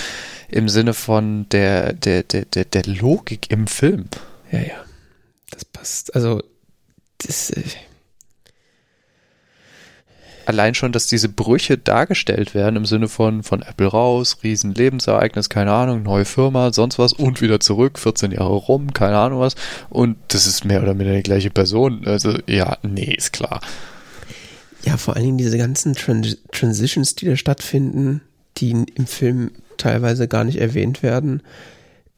im 0.49 0.69
Sinne 0.69 0.95
von 0.95 1.49
der 1.51 1.93
der 1.93 2.23
der 2.23 2.45
der, 2.45 2.65
der 2.65 2.85
Logik 2.85 3.51
im 3.51 3.67
Film. 3.67 4.05
Ja, 4.51 4.61
ja. 4.61 4.85
Das 5.51 5.65
passt. 5.65 6.15
Also 6.15 6.43
das 7.19 7.51
äh, 7.51 7.63
allein 10.47 10.75
schon, 10.75 10.93
dass 10.93 11.07
diese 11.07 11.29
Brüche 11.29 11.79
dargestellt 11.79 12.55
werden 12.55 12.77
im 12.77 12.87
Sinne 12.87 13.09
von 13.09 13.43
von 13.43 13.63
Apple 13.63 13.87
raus, 13.87 14.39
riesen 14.43 14.75
Lebensereignis, 14.75 15.49
keine 15.49 15.73
Ahnung, 15.73 16.03
neue 16.03 16.25
Firma, 16.25 16.73
sonst 16.73 16.99
was 16.99 17.13
und 17.13 17.41
wieder 17.41 17.61
zurück, 17.61 17.99
14 17.99 18.33
Jahre 18.33 18.55
rum, 18.55 18.93
keine 18.93 19.19
Ahnung 19.19 19.41
was 19.41 19.55
und 19.91 20.17
das 20.29 20.47
ist 20.47 20.65
mehr 20.65 20.83
oder 20.83 20.95
minder 20.95 21.15
die 21.15 21.23
gleiche 21.23 21.51
Person. 21.51 22.03
Also 22.07 22.39
ja, 22.47 22.79
nee, 22.83 23.15
ist 23.17 23.33
klar. 23.33 23.61
Ja, 24.85 24.97
vor 24.97 25.15
allen 25.15 25.25
Dingen 25.25 25.39
diese 25.39 25.59
ganzen 25.59 25.95
Trans 25.95 26.39
Transitions, 26.51 27.15
die 27.15 27.27
da 27.27 27.37
stattfinden, 27.37 28.21
die 28.57 28.71
im 28.71 29.07
Film 29.07 29.53
teilweise 29.77 30.29
gar 30.29 30.45
nicht 30.45 30.59
erwähnt 30.61 31.03
werden. 31.03 31.43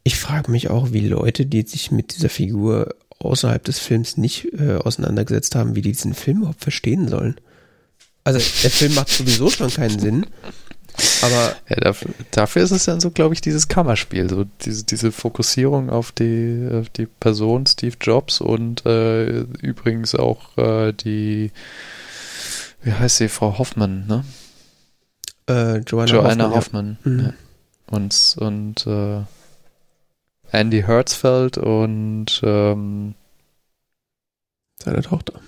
Ich 0.02 0.16
frage 0.16 0.50
mich 0.50 0.70
auch, 0.70 0.92
wie 0.92 1.06
Leute, 1.06 1.46
die 1.46 1.62
sich 1.62 1.90
mit 1.90 2.16
dieser 2.16 2.28
Figur 2.28 2.94
außerhalb 3.18 3.64
des 3.64 3.78
Films 3.78 4.16
nicht 4.16 4.52
äh, 4.52 4.76
auseinandergesetzt 4.76 5.54
haben, 5.54 5.74
wie 5.74 5.82
die 5.82 5.92
diesen 5.92 6.14
Film 6.14 6.38
überhaupt 6.38 6.62
verstehen 6.62 7.08
sollen. 7.08 7.36
Also 8.24 8.38
der 8.38 8.70
Film 8.70 8.94
macht 8.94 9.10
sowieso 9.10 9.50
schon 9.50 9.70
keinen 9.70 9.98
Sinn. 9.98 10.26
Aber 11.22 11.56
ja, 11.68 11.76
dafür, 11.76 12.14
dafür, 12.30 12.62
ist 12.62 12.70
es 12.70 12.84
dann 12.84 13.00
so, 13.00 13.10
glaube 13.10 13.34
ich, 13.34 13.40
dieses 13.40 13.68
Kammerspiel, 13.68 14.30
so 14.30 14.44
diese, 14.64 14.84
diese 14.84 15.10
Fokussierung 15.10 15.90
auf 15.90 16.12
die, 16.12 16.68
auf 16.72 16.88
die 16.88 17.06
Person 17.06 17.66
Steve 17.66 17.96
Jobs 18.00 18.40
und 18.40 18.86
äh, 18.86 19.40
übrigens 19.60 20.14
auch 20.14 20.56
äh, 20.56 20.92
die, 20.92 21.50
wie 22.82 22.92
heißt 22.92 23.16
sie, 23.16 23.28
Frau 23.28 23.58
Hoffmann, 23.58 24.06
ne? 24.06 24.24
Äh, 25.48 25.78
Joanna, 25.78 26.12
Joanna 26.12 26.50
Hoffmann. 26.50 26.98
Hoffmann 26.98 26.98
ja. 27.04 27.10
Mhm. 27.10 27.20
Ja. 27.20 27.34
Und, 27.90 28.36
und 28.38 28.86
äh, 28.86 29.22
Andy 30.52 30.82
Hertzfeld 30.82 31.58
und 31.58 32.40
ähm, 32.44 33.14
seine 34.78 35.02
Tochter. 35.02 35.40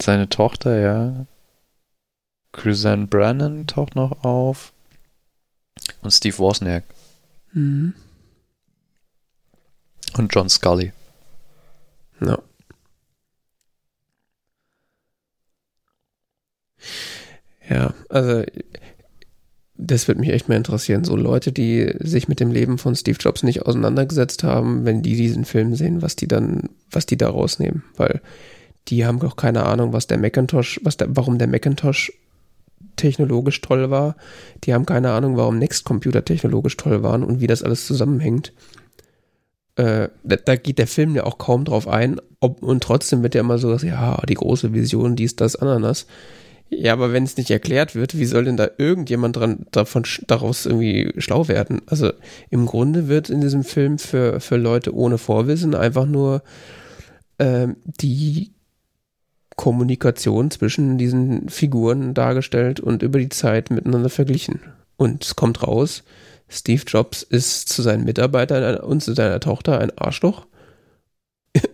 Seine 0.00 0.28
Tochter, 0.28 0.78
ja. 0.78 1.26
Chrisanne 2.52 3.06
Brennan 3.06 3.66
taucht 3.66 3.94
noch 3.94 4.24
auf. 4.24 4.72
Und 6.02 6.10
Steve 6.10 6.38
Wozniak. 6.38 6.84
Mhm. 7.52 7.94
Und 10.16 10.34
John 10.34 10.48
Scully. 10.48 10.92
Ja. 12.20 12.38
Ja, 17.68 17.94
also 18.08 18.44
das 19.74 20.08
würde 20.08 20.20
mich 20.20 20.30
echt 20.30 20.48
mehr 20.48 20.56
interessieren. 20.58 21.04
So 21.04 21.16
Leute, 21.16 21.52
die 21.52 21.94
sich 22.00 22.28
mit 22.28 22.40
dem 22.40 22.50
Leben 22.50 22.78
von 22.78 22.96
Steve 22.96 23.18
Jobs 23.20 23.42
nicht 23.42 23.62
auseinandergesetzt 23.62 24.42
haben, 24.42 24.84
wenn 24.84 25.02
die 25.02 25.16
diesen 25.16 25.44
Film 25.44 25.74
sehen, 25.76 26.02
was 26.02 26.16
die 26.16 26.26
dann, 26.26 26.70
was 26.90 27.06
die 27.06 27.16
da 27.16 27.28
rausnehmen. 27.28 27.84
Weil 27.96 28.20
die 28.88 29.04
haben 29.04 29.18
doch 29.18 29.36
keine 29.36 29.64
Ahnung, 29.64 29.92
was 29.92 30.06
der 30.06 30.18
Macintosh, 30.18 30.80
was 30.82 30.96
der, 30.96 31.08
warum 31.10 31.38
der 31.38 31.48
Macintosh 31.48 32.12
technologisch 32.96 33.60
toll 33.60 33.90
war. 33.90 34.16
Die 34.64 34.74
haben 34.74 34.86
keine 34.86 35.12
Ahnung, 35.12 35.36
warum 35.36 35.58
Next 35.58 35.84
Computer 35.84 36.24
technologisch 36.24 36.76
toll 36.76 37.02
waren 37.02 37.22
und 37.22 37.40
wie 37.40 37.46
das 37.46 37.62
alles 37.62 37.86
zusammenhängt. 37.86 38.52
Äh, 39.76 40.08
da, 40.24 40.36
da, 40.36 40.56
geht 40.56 40.78
der 40.78 40.86
Film 40.86 41.14
ja 41.14 41.24
auch 41.24 41.38
kaum 41.38 41.64
drauf 41.64 41.86
ein. 41.86 42.20
Ob, 42.40 42.62
und 42.62 42.82
trotzdem 42.82 43.22
wird 43.22 43.34
ja 43.34 43.40
immer 43.40 43.58
so, 43.58 43.70
dass, 43.70 43.82
ja, 43.82 44.20
die 44.28 44.34
große 44.34 44.72
Vision, 44.72 45.16
dies, 45.16 45.36
das, 45.36 45.56
Ananas. 45.56 46.06
Ja, 46.70 46.92
aber 46.92 47.12
wenn 47.12 47.24
es 47.24 47.36
nicht 47.36 47.50
erklärt 47.50 47.94
wird, 47.94 48.18
wie 48.18 48.26
soll 48.26 48.44
denn 48.44 48.58
da 48.58 48.68
irgendjemand 48.76 49.36
dran, 49.36 49.66
davon, 49.70 50.04
daraus 50.26 50.66
irgendwie 50.66 51.14
schlau 51.16 51.48
werden? 51.48 51.80
Also 51.86 52.12
im 52.50 52.66
Grunde 52.66 53.08
wird 53.08 53.30
in 53.30 53.40
diesem 53.40 53.64
Film 53.64 53.98
für, 53.98 54.40
für 54.40 54.56
Leute 54.56 54.94
ohne 54.94 55.16
Vorwissen 55.16 55.74
einfach 55.74 56.04
nur 56.04 56.42
äh, 57.38 57.68
die 57.84 58.52
Kommunikation 59.58 60.52
zwischen 60.52 60.98
diesen 60.98 61.48
Figuren 61.48 62.14
dargestellt 62.14 62.78
und 62.78 63.02
über 63.02 63.18
die 63.18 63.28
Zeit 63.28 63.70
miteinander 63.70 64.08
verglichen. 64.08 64.60
Und 64.96 65.24
es 65.24 65.34
kommt 65.34 65.66
raus, 65.66 66.04
Steve 66.48 66.82
Jobs 66.86 67.24
ist 67.24 67.68
zu 67.68 67.82
seinen 67.82 68.04
Mitarbeitern 68.04 68.76
und 68.78 69.02
zu 69.02 69.14
seiner 69.14 69.40
Tochter 69.40 69.80
ein 69.80 69.90
Arschloch. 69.98 70.46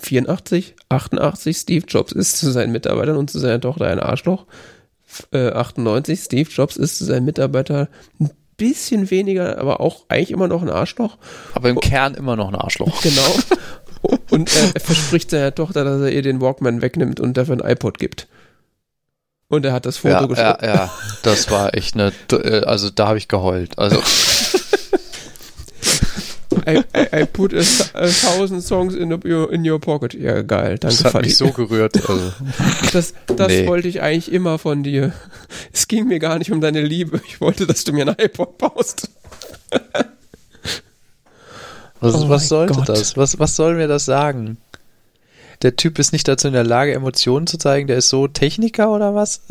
84, 0.00 0.76
88, 0.88 1.56
Steve 1.56 1.84
Jobs 1.88 2.12
ist 2.12 2.38
zu 2.38 2.52
seinen 2.52 2.70
Mitarbeitern 2.70 3.16
und 3.16 3.28
zu 3.28 3.40
seiner 3.40 3.60
Tochter 3.60 3.88
ein 3.88 3.98
Arschloch. 3.98 4.46
Äh, 5.32 5.50
98, 5.50 6.20
Steve 6.20 6.48
Jobs 6.48 6.76
ist 6.76 6.96
zu 6.96 7.04
seinen 7.04 7.24
Mitarbeitern 7.24 7.88
ein 8.20 8.30
bisschen 8.56 9.10
weniger, 9.10 9.58
aber 9.58 9.80
auch 9.80 10.04
eigentlich 10.08 10.30
immer 10.30 10.46
noch 10.46 10.62
ein 10.62 10.70
Arschloch. 10.70 11.18
Aber 11.54 11.70
im 11.70 11.80
Kern 11.80 12.14
immer 12.14 12.36
noch 12.36 12.48
ein 12.48 12.54
Arschloch. 12.54 13.02
Genau. 13.02 13.34
Und 14.30 14.50
er 14.54 14.80
verspricht 14.80 15.30
seiner 15.30 15.54
Tochter, 15.54 15.84
dass 15.84 16.00
er 16.00 16.10
ihr 16.10 16.22
den 16.22 16.40
Walkman 16.40 16.82
wegnimmt 16.82 17.20
und 17.20 17.36
dafür 17.36 17.56
ein 17.56 17.70
iPod 17.70 17.98
gibt. 17.98 18.28
Und 19.48 19.64
er 19.64 19.72
hat 19.72 19.86
das 19.86 19.98
Foto 19.98 20.14
ja, 20.14 20.26
geschossen. 20.26 20.58
Ja, 20.62 20.74
ja, 20.74 20.90
das 21.22 21.50
war 21.50 21.74
echt 21.74 21.94
eine, 21.94 22.12
äh, 22.32 22.64
also 22.64 22.90
da 22.90 23.08
habe 23.08 23.18
ich 23.18 23.28
geheult. 23.28 23.78
Also. 23.78 24.02
I, 26.68 26.82
I, 26.96 27.22
I 27.22 27.24
put 27.26 27.54
a, 27.54 27.60
a, 27.94 28.08
thousand 28.08 28.60
songs 28.60 28.96
in 28.96 29.12
your, 29.12 29.52
in 29.52 29.68
your 29.68 29.78
pocket. 29.78 30.14
Ja, 30.14 30.42
geil. 30.42 30.78
Danke, 30.78 30.96
das 31.02 31.14
hat 31.14 31.22
mich 31.22 31.36
so 31.36 31.52
gerührt. 31.52 31.96
Also. 32.08 32.32
Das, 32.92 33.14
das 33.26 33.48
nee. 33.48 33.68
wollte 33.68 33.86
ich 33.86 34.02
eigentlich 34.02 34.32
immer 34.32 34.58
von 34.58 34.82
dir. 34.82 35.12
Es 35.72 35.86
ging 35.86 36.08
mir 36.08 36.18
gar 36.18 36.38
nicht 36.38 36.50
um 36.50 36.60
deine 36.60 36.82
Liebe. 36.82 37.20
Ich 37.28 37.40
wollte, 37.40 37.68
dass 37.68 37.84
du 37.84 37.92
mir 37.92 38.08
ein 38.08 38.16
iPod 38.18 38.58
baust. 38.58 39.10
Was, 42.00 42.14
oh 42.14 42.28
was 42.28 42.48
sollte 42.48 42.74
Gott. 42.74 42.88
das? 42.88 43.16
Was, 43.16 43.38
was 43.38 43.56
soll 43.56 43.74
mir 43.76 43.88
das 43.88 44.04
sagen? 44.04 44.58
Der 45.62 45.76
Typ 45.76 45.98
ist 45.98 46.12
nicht 46.12 46.28
dazu 46.28 46.48
in 46.48 46.52
der 46.52 46.64
Lage, 46.64 46.92
Emotionen 46.92 47.46
zu 47.46 47.58
zeigen. 47.58 47.86
Der 47.86 47.96
ist 47.96 48.08
so 48.08 48.28
Techniker 48.28 48.92
oder 48.92 49.14
was? 49.14 49.42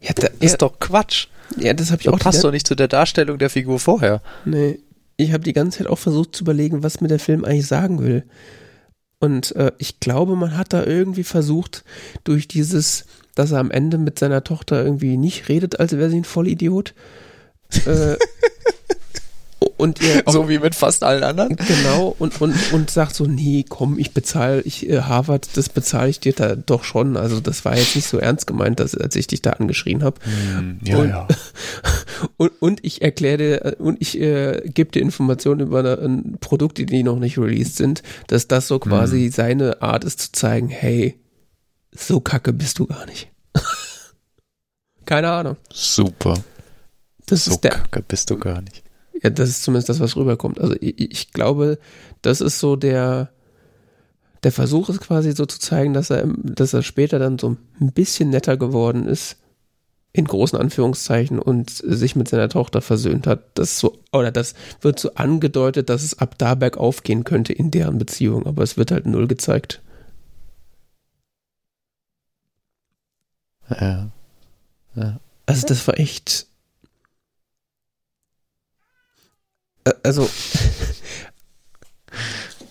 Ja, 0.00 0.12
das 0.14 0.30
ist 0.40 0.52
ja, 0.52 0.58
doch 0.58 0.78
Quatsch. 0.78 1.28
Ja, 1.58 1.74
das 1.74 1.90
habe 1.90 2.00
ich 2.00 2.06
das 2.06 2.14
auch. 2.14 2.18
Passt 2.18 2.44
doch 2.44 2.50
nicht 2.50 2.66
zu 2.66 2.74
der 2.74 2.88
Darstellung 2.88 3.38
der 3.38 3.50
Figur 3.50 3.78
vorher. 3.78 4.22
Nee. 4.44 4.78
Ich 5.16 5.32
habe 5.32 5.44
die 5.44 5.52
ganze 5.52 5.78
Zeit 5.78 5.86
auch 5.86 5.98
versucht 5.98 6.36
zu 6.36 6.44
überlegen, 6.44 6.82
was 6.82 7.00
mir 7.00 7.08
der 7.08 7.18
Film 7.18 7.44
eigentlich 7.44 7.66
sagen 7.66 8.02
will. 8.02 8.24
Und 9.18 9.56
äh, 9.56 9.72
ich 9.78 10.00
glaube, 10.00 10.36
man 10.36 10.56
hat 10.56 10.72
da 10.72 10.84
irgendwie 10.84 11.24
versucht, 11.24 11.84
durch 12.24 12.48
dieses, 12.48 13.06
dass 13.34 13.52
er 13.52 13.60
am 13.60 13.70
Ende 13.70 13.96
mit 13.96 14.18
seiner 14.18 14.44
Tochter 14.44 14.84
irgendwie 14.84 15.16
nicht 15.16 15.48
redet, 15.48 15.80
als 15.80 15.96
wäre 15.96 16.10
sie 16.10 16.18
ein 16.18 16.24
Vollidiot, 16.24 16.94
äh, 17.86 18.16
und 19.76 20.00
ihr 20.00 20.22
so 20.26 20.48
wie 20.48 20.58
mit 20.58 20.74
fast 20.74 21.02
allen 21.02 21.22
anderen. 21.22 21.56
Genau 21.56 22.14
und 22.18 22.40
und 22.40 22.54
und 22.72 22.90
sagt 22.90 23.14
so 23.14 23.26
nee 23.26 23.64
komm 23.68 23.98
ich 23.98 24.12
bezahle 24.12 24.62
ich 24.62 24.88
äh, 24.88 25.02
Harvard 25.02 25.56
das 25.56 25.68
bezahle 25.68 26.08
ich 26.08 26.20
dir 26.20 26.32
da 26.32 26.56
doch 26.56 26.84
schon. 26.84 27.16
Also 27.16 27.40
das 27.40 27.64
war 27.64 27.76
jetzt 27.76 27.94
nicht 27.96 28.06
so 28.06 28.18
ernst 28.18 28.46
gemeint 28.46 28.80
dass 28.80 28.94
als 28.94 29.16
ich 29.16 29.26
dich 29.26 29.42
da 29.42 29.50
angeschrien 29.50 30.02
habe 30.02 30.20
mm, 30.24 30.86
ja 30.86 30.96
und, 30.96 31.08
ja. 31.08 31.28
und, 32.36 32.52
und 32.60 32.84
ich 32.84 33.02
erkläre 33.02 33.36
dir 33.38 33.76
und 33.78 34.00
ich 34.00 34.20
äh, 34.20 34.62
gebe 34.66 34.90
dir 34.90 35.02
Informationen 35.02 35.60
über 35.60 35.80
eine, 35.80 36.22
Produkte 36.40 36.86
die 36.86 37.02
noch 37.02 37.18
nicht 37.18 37.38
released 37.38 37.76
sind 37.76 38.02
dass 38.26 38.48
das 38.48 38.68
so 38.68 38.78
quasi 38.78 39.28
mm. 39.28 39.32
seine 39.32 39.82
Art 39.82 40.04
ist 40.04 40.20
zu 40.20 40.32
zeigen 40.32 40.68
hey 40.68 41.20
so 41.98 42.20
kacke 42.20 42.52
bist 42.52 42.78
du 42.78 42.86
gar 42.86 43.06
nicht. 43.06 43.30
Keine 45.06 45.30
Ahnung. 45.30 45.56
Super. 45.72 46.34
Das 47.26 47.46
so 47.46 47.52
ist 47.52 47.60
der, 47.60 47.70
kacke 47.70 48.02
bist 48.02 48.30
du 48.30 48.38
gar 48.38 48.60
nicht 48.60 48.85
ja, 49.22 49.30
das 49.30 49.48
ist 49.48 49.62
zumindest 49.62 49.88
das, 49.88 50.00
was 50.00 50.16
rüberkommt. 50.16 50.60
Also 50.60 50.74
ich, 50.80 51.00
ich 51.00 51.32
glaube, 51.32 51.78
das 52.22 52.40
ist 52.40 52.58
so 52.58 52.76
der, 52.76 53.30
der 54.42 54.52
Versuch 54.52 54.88
ist 54.88 55.00
quasi 55.00 55.32
so 55.32 55.46
zu 55.46 55.58
zeigen, 55.58 55.94
dass 55.94 56.10
er, 56.10 56.26
dass 56.42 56.74
er 56.74 56.82
später 56.82 57.18
dann 57.18 57.38
so 57.38 57.56
ein 57.80 57.92
bisschen 57.92 58.30
netter 58.30 58.56
geworden 58.56 59.06
ist, 59.06 59.36
in 60.12 60.24
großen 60.24 60.58
Anführungszeichen, 60.58 61.38
und 61.38 61.70
sich 61.70 62.16
mit 62.16 62.28
seiner 62.28 62.48
Tochter 62.48 62.80
versöhnt 62.80 63.26
hat. 63.26 63.44
Das 63.54 63.78
so, 63.78 63.98
oder 64.12 64.30
das 64.32 64.54
wird 64.80 64.98
so 64.98 65.14
angedeutet, 65.14 65.90
dass 65.90 66.02
es 66.02 66.18
ab 66.18 66.38
da 66.38 66.54
bergauf 66.54 67.02
gehen 67.02 67.24
könnte 67.24 67.52
in 67.52 67.70
deren 67.70 67.98
Beziehung, 67.98 68.46
aber 68.46 68.62
es 68.62 68.76
wird 68.76 68.90
halt 68.92 69.06
null 69.06 69.26
gezeigt. 69.26 69.82
Ja. 73.68 74.10
ja. 74.94 75.20
Also 75.46 75.66
das 75.66 75.86
war 75.86 75.98
echt 75.98 76.46
Äh, 79.75 79.75
also 80.02 80.28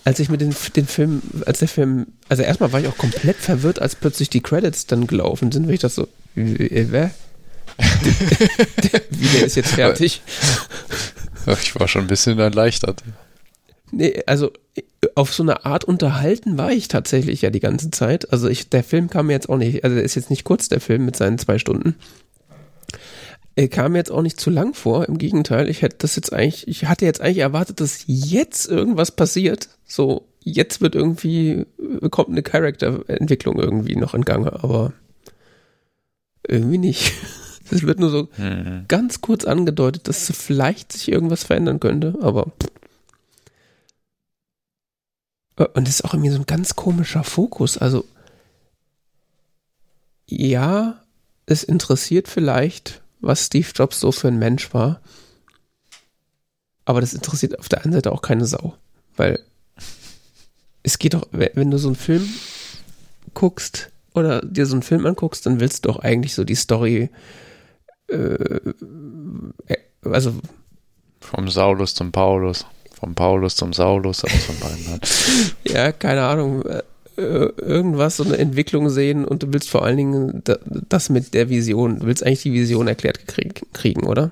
als 0.04 0.20
ich 0.20 0.28
mir 0.28 0.38
den, 0.38 0.54
den 0.76 0.86
Film, 0.86 1.20
als 1.46 1.58
der 1.58 1.68
Film, 1.68 2.06
also 2.28 2.44
erstmal 2.44 2.72
war 2.72 2.80
ich 2.80 2.86
auch 2.86 2.96
komplett 2.96 3.36
verwirrt, 3.36 3.82
als 3.82 3.96
plötzlich 3.96 4.30
die 4.30 4.40
Credits 4.40 4.86
dann 4.86 5.08
gelaufen 5.08 5.50
sind, 5.50 5.66
weil 5.66 5.74
ich 5.74 5.80
das 5.80 5.96
so, 5.96 6.04
äh, 6.36 6.86
wer? 6.90 7.10
Wie 9.10 9.26
der 9.36 9.46
ist 9.46 9.56
jetzt 9.56 9.72
fertig? 9.72 10.22
Ich 11.62 11.78
war 11.78 11.86
schon 11.86 12.02
ein 12.02 12.06
bisschen 12.08 12.38
erleichtert. 12.38 13.02
Nee, 13.92 14.22
also 14.26 14.52
auf 15.14 15.32
so 15.32 15.42
eine 15.42 15.64
Art 15.64 15.84
unterhalten 15.84 16.58
war 16.58 16.72
ich 16.72 16.88
tatsächlich 16.88 17.42
ja 17.42 17.50
die 17.50 17.60
ganze 17.60 17.90
Zeit. 17.90 18.32
Also 18.32 18.48
ich, 18.48 18.68
der 18.68 18.82
Film 18.82 19.10
kam 19.10 19.26
mir 19.26 19.34
jetzt 19.34 19.48
auch 19.48 19.56
nicht, 19.56 19.84
also 19.84 19.94
der 19.94 20.04
ist 20.04 20.14
jetzt 20.14 20.30
nicht 20.30 20.44
kurz, 20.44 20.68
der 20.68 20.80
Film 20.80 21.04
mit 21.04 21.16
seinen 21.16 21.38
zwei 21.38 21.58
Stunden. 21.58 21.96
Er 23.58 23.68
kam 23.68 23.96
jetzt 23.96 24.12
auch 24.12 24.20
nicht 24.20 24.38
zu 24.38 24.50
lang 24.50 24.74
vor. 24.74 25.08
Im 25.08 25.16
Gegenteil, 25.16 25.70
ich 25.70 25.80
hätte 25.80 25.96
das 26.00 26.14
jetzt 26.14 26.30
eigentlich, 26.32 26.68
ich 26.68 26.84
hatte 26.84 27.06
jetzt 27.06 27.22
eigentlich 27.22 27.38
erwartet, 27.38 27.80
dass 27.80 28.04
jetzt 28.06 28.68
irgendwas 28.68 29.10
passiert. 29.10 29.70
So, 29.86 30.28
jetzt 30.40 30.82
wird 30.82 30.94
irgendwie, 30.94 31.64
kommt 32.10 32.28
eine 32.28 32.42
Charakterentwicklung 32.42 33.58
irgendwie 33.58 33.96
noch 33.96 34.12
in 34.12 34.26
Gange, 34.26 34.62
aber 34.62 34.92
irgendwie 36.46 36.78
nicht. 36.78 37.12
Es 37.68 37.82
wird 37.82 37.98
nur 37.98 38.10
so 38.10 38.28
mhm. 38.36 38.84
ganz 38.86 39.20
kurz 39.22 39.44
angedeutet, 39.44 40.06
dass 40.06 40.30
vielleicht 40.30 40.92
sich 40.92 41.10
irgendwas 41.10 41.42
verändern 41.42 41.80
könnte, 41.80 42.16
aber. 42.22 42.52
Und 45.74 45.88
es 45.88 45.96
ist 45.96 46.04
auch 46.04 46.14
irgendwie 46.14 46.30
so 46.30 46.38
ein 46.38 46.46
ganz 46.46 46.76
komischer 46.76 47.24
Fokus. 47.24 47.76
Also, 47.76 48.04
ja, 50.28 51.02
es 51.46 51.64
interessiert 51.64 52.28
vielleicht 52.28 53.02
was 53.26 53.46
Steve 53.46 53.68
Jobs 53.74 54.00
so 54.00 54.12
für 54.12 54.28
ein 54.28 54.38
Mensch 54.38 54.72
war. 54.72 55.00
Aber 56.84 57.00
das 57.00 57.14
interessiert 57.14 57.58
auf 57.58 57.68
der 57.68 57.84
einen 57.84 57.92
Seite 57.92 58.12
auch 58.12 58.22
keine 58.22 58.46
Sau. 58.46 58.74
Weil 59.16 59.40
es 60.82 60.98
geht 60.98 61.14
doch, 61.14 61.26
wenn 61.32 61.70
du 61.70 61.78
so 61.78 61.88
einen 61.88 61.96
Film 61.96 62.28
guckst 63.34 63.90
oder 64.14 64.40
dir 64.40 64.66
so 64.66 64.74
einen 64.74 64.82
Film 64.82 65.04
anguckst, 65.04 65.44
dann 65.44 65.60
willst 65.60 65.84
du 65.84 65.88
doch 65.88 65.98
eigentlich 65.98 66.34
so 66.34 66.44
die 66.44 66.54
Story, 66.54 67.10
äh, 68.08 68.14
äh 68.14 69.76
also 70.04 70.34
vom 71.20 71.48
Saulus 71.48 71.94
zum 71.94 72.12
Paulus, 72.12 72.66
vom 72.94 73.14
Paulus 73.14 73.56
zum 73.56 73.72
Saulus, 73.72 74.22
aber 74.22 74.32
von 74.32 74.58
beiden. 74.60 75.00
ja, 75.64 75.90
keine 75.90 76.22
Ahnung. 76.22 76.62
Äh, 77.16 77.22
äh, 77.22 77.52
irgendwas, 77.58 78.16
so 78.16 78.24
eine 78.24 78.38
Entwicklung 78.38 78.88
sehen 78.90 79.24
und 79.24 79.42
du 79.42 79.52
willst 79.52 79.70
vor 79.70 79.84
allen 79.84 79.96
Dingen 79.96 80.42
das 80.88 81.08
mit 81.08 81.34
der 81.34 81.48
Vision, 81.48 82.00
du 82.00 82.06
willst 82.06 82.24
eigentlich 82.24 82.42
die 82.42 82.52
Vision 82.52 82.88
erklärt 82.88 83.20
kriegen, 83.26 84.06
oder? 84.06 84.30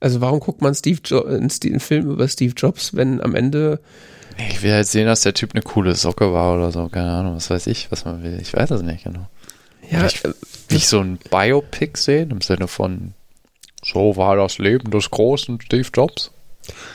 Also 0.00 0.20
warum 0.20 0.40
guckt 0.40 0.62
man 0.62 0.74
Steve 0.74 1.00
jo 1.04 1.24
einen 1.24 1.50
Film 1.50 2.10
über 2.10 2.26
Steve 2.26 2.54
Jobs, 2.56 2.94
wenn 2.96 3.20
am 3.20 3.34
Ende 3.34 3.80
ich 4.48 4.62
will 4.62 4.72
halt 4.72 4.86
sehen, 4.86 5.06
dass 5.06 5.20
der 5.20 5.34
Typ 5.34 5.50
eine 5.52 5.62
coole 5.62 5.94
Socke 5.94 6.32
war 6.32 6.56
oder 6.56 6.72
so, 6.72 6.88
keine 6.88 7.10
Ahnung, 7.10 7.36
was 7.36 7.50
weiß 7.50 7.66
ich, 7.66 7.90
was 7.90 8.06
man 8.06 8.22
will. 8.22 8.38
Ich 8.40 8.54
weiß 8.54 8.70
das 8.70 8.80
nicht 8.80 9.04
genau. 9.04 9.28
Ja, 9.90 10.06
ich, 10.06 10.24
äh, 10.24 10.32
nicht 10.70 10.86
so 10.86 11.00
ein 11.00 11.18
Biopic 11.30 11.98
sehen 11.98 12.30
im 12.30 12.40
Sinne 12.40 12.68
von 12.68 13.12
so 13.82 14.16
war 14.16 14.36
das 14.36 14.58
Leben 14.58 14.90
des 14.90 15.10
großen 15.10 15.60
Steve 15.60 15.88
Jobs. 15.92 16.30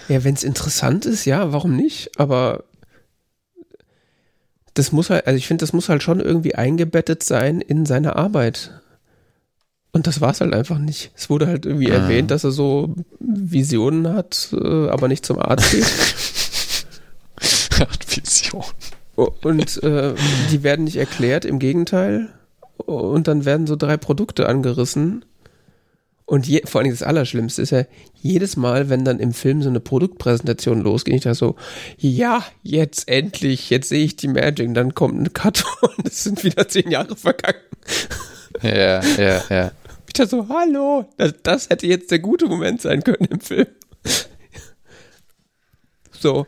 Ja, 0.08 0.24
wenn 0.24 0.34
es 0.34 0.44
interessant 0.44 1.06
ist, 1.06 1.26
ja, 1.26 1.52
warum 1.52 1.76
nicht? 1.76 2.12
Aber 2.20 2.64
das 4.76 4.92
muss 4.92 5.10
halt, 5.10 5.26
also 5.26 5.38
ich 5.38 5.48
finde, 5.48 5.64
das 5.64 5.74
muss 5.74 5.90
halt 5.90 6.04
schon 6.04 6.20
irgendwie 6.20 6.54
eingebettet 6.56 7.24
sein 7.24 7.62
in 7.62 7.86
seine 7.86 8.16
Arbeit. 8.16 8.82
Und 9.92 10.08
das 10.08 10.20
war 10.20 10.32
es 10.32 10.42
halt 10.42 10.54
einfach 10.54 10.78
nicht. 10.78 11.12
Es 11.16 11.30
wurde 11.30 11.48
halt 11.48 11.66
irgendwie 11.66 11.92
ah. 11.92 11.96
erwähnt, 11.96 12.30
dass 12.30 12.44
er 12.44 12.52
so 12.52 12.94
Visionen 13.20 14.14
hat, 14.14 14.50
äh, 14.52 14.90
aber 14.90 15.08
nicht 15.08 15.26
zum 15.26 15.40
Arzt 15.40 15.72
geht. 15.72 15.86
hat 17.80 18.06
Visionen. 18.16 18.66
Und 19.16 19.82
äh, 19.84 20.14
die 20.52 20.64
werden 20.64 20.84
nicht 20.84 20.98
erklärt, 20.98 21.46
im 21.46 21.60
Gegenteil. 21.60 22.28
Und 22.76 23.30
dann 23.30 23.46
werden 23.46 23.68
so 23.68 23.78
drei 23.78 23.96
Produkte 23.96 24.50
angerissen. 24.50 25.24
Und 26.26 26.48
je, 26.48 26.64
vor 26.66 26.82
allem 26.82 26.90
das 26.90 27.04
Allerschlimmste 27.04 27.62
ist 27.62 27.70
ja, 27.70 27.84
jedes 28.16 28.58
Mal, 28.58 28.90
wenn 28.90 29.06
dann 29.06 29.20
im 29.20 29.32
Film 29.32 29.62
so 29.62 29.70
eine 29.70 29.80
Produktpräsentation 29.80 30.82
losgeht, 30.82 31.14
ich 31.14 31.22
da 31.22 31.36
so, 31.36 31.56
ja, 31.98 32.44
jetzt 32.64 33.08
endlich, 33.08 33.70
jetzt 33.70 33.90
sehe 33.90 34.04
ich 34.04 34.16
die 34.16 34.28
Magic, 34.28 34.74
dann 34.74 34.96
kommt 34.96 35.20
ein 35.20 35.34
Cut 35.34 35.64
und 35.82 36.08
es 36.08 36.24
sind 36.24 36.44
wieder 36.44 36.68
zehn 36.68 36.90
Jahre 36.90 37.16
vergangen. 37.16 37.60
Ja, 38.62 39.04
ja, 39.04 39.44
ja. 39.50 39.72
Ich 40.08 40.14
da 40.14 40.28
so, 40.28 40.48
hallo, 40.48 41.06
das, 41.18 41.34
das 41.44 41.70
hätte 41.70 41.88
jetzt 41.88 42.10
der 42.10 42.20
gute 42.20 42.46
Moment 42.46 42.82
sein 42.82 43.04
können 43.04 43.28
im 43.30 43.40
Film. 43.40 43.68
So, 46.18 46.48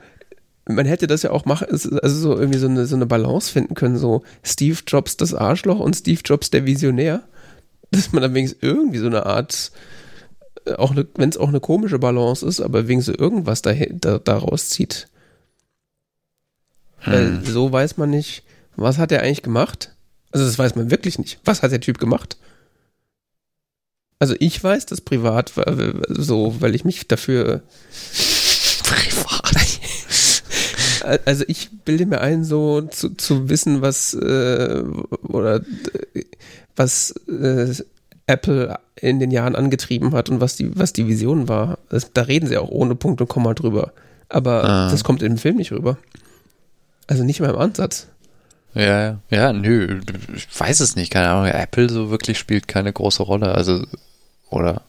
man 0.66 0.86
hätte 0.86 1.06
das 1.06 1.24
ja 1.24 1.32
auch 1.32 1.46
machen, 1.46 1.68
also 1.70 2.10
so 2.10 2.36
irgendwie 2.36 2.58
so 2.58 2.68
eine, 2.68 2.86
so 2.88 2.96
eine 2.96 3.06
Balance 3.06 3.52
finden 3.52 3.76
können, 3.76 3.98
so 3.98 4.24
Steve 4.42 4.80
Jobs 4.88 5.18
das 5.18 5.34
Arschloch 5.34 5.80
und 5.80 5.96
Steve 5.96 6.22
Jobs 6.24 6.50
der 6.50 6.66
Visionär 6.66 7.28
dass 7.92 8.12
man 8.12 8.22
dann 8.22 8.34
wenigstens 8.34 8.62
irgendwie 8.62 9.00
so 9.00 9.08
eine 9.08 9.26
Art, 9.26 9.72
äh, 10.66 10.74
auch 10.74 10.96
wenn 11.16 11.30
es 11.30 11.38
auch 11.38 11.50
eine 11.50 11.60
komische 11.60 12.00
Balance 12.00 12.46
ist, 12.46 12.62
aber 12.62 12.88
wegen 12.88 13.02
so 13.02 13.14
irgendwas 13.18 13.62
da, 13.62 13.74
da, 13.74 14.20
daraus 14.20 14.70
zieht. 14.70 15.08
Hm. 17.00 17.14
Weil 17.14 17.46
so 17.46 17.72
weiß 17.72 17.98
man 17.98 18.10
nicht, 18.10 18.44
was 18.76 18.98
hat 18.98 19.12
er 19.12 19.22
eigentlich 19.22 19.44
gemacht? 19.44 19.94
Also 20.32 20.46
das 20.46 20.60
weiß 20.60 20.76
man 20.76 20.92
wirklich 20.92 21.18
nicht. 21.18 21.40
Was 21.46 21.64
hat 21.64 21.72
der 21.72 21.82
Typ 21.82 22.00
gemacht? 22.00 22.38
Also 24.20 24.36
ich 24.40 24.64
weiß 24.64 24.88
das 24.88 25.02
privat, 25.02 25.54
so, 26.10 26.56
weil 26.60 26.74
ich 26.76 26.86
mich 26.86 27.08
dafür 27.08 27.62
privat. 28.84 29.56
Also 31.26 31.46
ich 31.48 31.70
bilde 31.86 32.06
mir 32.06 32.22
ein, 32.22 32.44
so 32.44 32.82
zu, 32.82 33.16
zu 33.16 33.50
wissen, 33.50 33.82
was 33.82 34.14
äh, 34.14 34.84
oder 35.24 35.62
was 36.78 37.12
äh, 37.28 37.74
Apple 38.28 38.80
in 38.96 39.20
den 39.20 39.32
Jahren 39.32 39.56
angetrieben 39.56 40.14
hat 40.14 40.30
und 40.30 40.42
was 40.42 40.56
die, 40.56 40.78
was 40.78 40.94
die 40.94 41.08
Vision 41.08 41.48
war. 41.48 41.80
Das, 41.90 42.12
da 42.14 42.24
reden 42.24 42.48
sie 42.48 42.58
auch 42.58 42.70
ohne 42.70 42.96
Punkt 42.96 43.22
und 43.22 43.28
Komma 43.28 43.54
drüber. 43.54 43.94
Aber 44.30 44.64
ah. 44.64 44.92
das 44.92 45.04
kommt 45.04 45.22
im 45.22 45.38
Film 45.38 45.58
nicht 45.58 45.72
rüber. 45.72 45.98
Also 47.08 47.24
nicht 47.24 47.40
mal 47.40 47.50
im 47.50 47.58
Ansatz. 47.58 48.08
Ja, 48.74 49.20
ja, 49.30 49.54
nö, 49.54 50.02
ich 50.36 50.48
weiß 50.60 50.82
es 50.82 50.96
nicht, 50.96 51.12
keine 51.12 51.30
Ahnung. 51.30 51.48
Apple 51.48 51.90
so 51.90 52.10
wirklich 52.10 52.38
spielt 52.38 52.68
keine 52.68 52.94
große 52.94 53.24
Rolle, 53.24 53.56
also, 53.56 53.86
oder? 54.50 54.84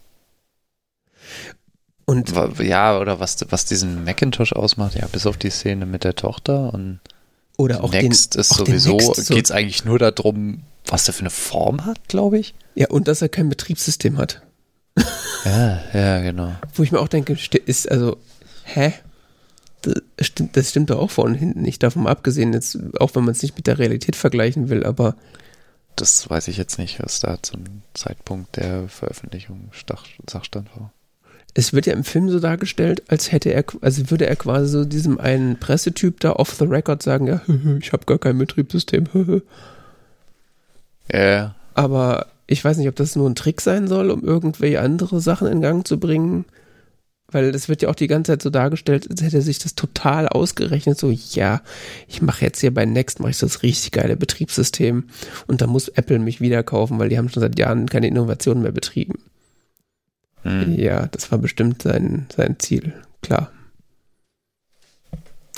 Und 2.05 2.33
ja, 2.59 2.99
oder 2.99 3.21
was, 3.21 3.37
was 3.51 3.67
diesen 3.67 4.05
Macintosh 4.05 4.53
ausmacht, 4.53 4.95
ja, 4.95 5.07
bis 5.07 5.27
auf 5.27 5.37
die 5.37 5.51
Szene 5.51 5.87
mit 5.87 6.05
der 6.05 6.17
Tochter 6.17 6.73
und 6.75 7.01
oder 7.57 7.83
auch 7.83 7.91
Next 7.91 8.35
den, 8.35 8.41
ist 8.41 8.53
auch 8.53 8.59
sowieso, 8.59 8.99
so. 8.99 9.35
geht 9.35 9.45
es 9.45 9.51
eigentlich 9.51 9.85
nur 9.85 9.99
darum, 9.99 10.63
was 10.89 11.05
der 11.05 11.15
für 11.15 11.21
eine 11.21 11.31
Form 11.31 11.85
hat, 11.85 12.09
glaube 12.09 12.39
ich. 12.39 12.55
Ja, 12.75 12.89
und 12.89 13.09
dass 13.09 13.23
er 13.23 13.29
kein 13.29 13.49
Betriebssystem 13.49 14.19
hat. 14.19 14.43
Ja, 15.45 15.83
ja, 15.93 16.21
genau. 16.21 16.55
Wo 16.75 16.83
ich 16.83 16.93
mir 16.93 17.01
auch 17.01 17.09
denke, 17.09 17.37
ist 17.67 17.91
also, 17.91 18.19
hä? 18.65 18.93
Das 19.83 20.27
stimmt, 20.27 20.57
das 20.57 20.71
stimmt 20.71 20.91
doch 20.91 20.99
auch 20.99 21.11
vorne 21.11 21.35
und 21.35 21.39
hinten 21.39 21.63
nicht, 21.63 21.83
davon 21.83 22.07
abgesehen, 22.07 22.53
jetzt, 22.53 22.79
auch 22.99 23.15
wenn 23.15 23.25
man 23.25 23.33
es 23.33 23.43
nicht 23.43 23.57
mit 23.57 23.67
der 23.67 23.79
Realität 23.79 24.17
vergleichen 24.17 24.69
will, 24.69 24.85
aber. 24.85 25.15
Das 25.95 26.29
weiß 26.29 26.49
ich 26.49 26.57
jetzt 26.57 26.79
nicht, 26.79 27.01
was 27.03 27.21
da 27.21 27.43
zum 27.43 27.65
Zeitpunkt 27.95 28.57
der 28.57 28.89
Veröffentlichung 28.89 29.71
Sachstand 30.29 30.69
war. 30.77 30.93
Es 31.55 31.73
wird 31.73 31.87
ja 31.87 31.93
im 31.93 32.05
Film 32.05 32.29
so 32.29 32.41
dargestellt, 32.41 33.03
als 33.09 33.33
hätte 33.33 33.51
er, 33.51 33.65
also 33.81 34.11
würde 34.11 34.27
er 34.27 34.37
quasi 34.37 34.69
so 34.69 34.85
diesem 34.85 35.19
einen 35.19 35.59
Pressetyp 35.59 36.21
da 36.21 36.33
off 36.33 36.55
the 36.55 36.65
record 36.65 37.03
sagen, 37.03 37.27
ja, 37.27 37.41
ich 37.81 37.93
habe 37.93 38.05
gar 38.05 38.19
kein 38.19 38.39
Betriebssystem. 38.39 39.09
Ja. 41.13 41.55
Aber 41.75 42.27
ich 42.47 42.65
weiß 42.65 42.77
nicht, 42.79 42.89
ob 42.89 42.97
das 42.97 43.17
nur 43.17 43.29
ein 43.29 43.35
Trick 43.35 43.61
sein 43.61 43.89
soll, 43.89 44.11
um 44.11 44.25
irgendwelche 44.25 44.81
andere 44.81 45.21
Sachen 45.21 45.49
in 45.49 45.61
Gang 45.61 45.87
zu 45.87 46.01
bringen. 46.01 46.45
Weil 47.31 47.53
das 47.53 47.69
wird 47.69 47.83
ja 47.83 47.91
auch 47.91 47.95
die 47.95 48.07
ganze 48.07 48.33
Zeit 48.33 48.43
so 48.43 48.49
dargestellt, 48.49 49.07
als 49.11 49.23
hätte 49.23 49.37
er 49.37 49.43
sich 49.43 49.59
das 49.59 49.75
total 49.75 50.29
ausgerechnet. 50.29 50.99
So, 50.99 51.11
ja, 51.11 51.61
ich 52.07 52.23
mache 52.23 52.45
jetzt 52.45 52.61
hier 52.61 52.73
bei 52.73 52.87
Next, 52.87 53.21
mache 53.21 53.33
ich 53.33 53.39
das 53.39 53.63
richtig 53.63 53.93
geile 53.93 54.17
Betriebssystem. 54.17 55.05
Und 55.47 55.61
da 55.61 55.67
muss 55.67 55.89
Apple 55.89 56.19
mich 56.21 56.41
wieder 56.41 56.63
kaufen, 56.63 56.99
weil 56.99 57.11
die 57.11 57.19
haben 57.19 57.29
schon 57.29 57.43
seit 57.43 57.59
Jahren 57.59 57.87
keine 57.87 58.09
Innovationen 58.09 58.63
mehr 58.63 58.73
betrieben. 58.73 59.17
Hm. 60.43 60.79
Ja, 60.79 61.07
das 61.09 61.31
war 61.31 61.39
bestimmt 61.39 61.83
sein, 61.83 62.27
sein 62.35 62.59
Ziel, 62.59 62.95
klar. 63.21 63.53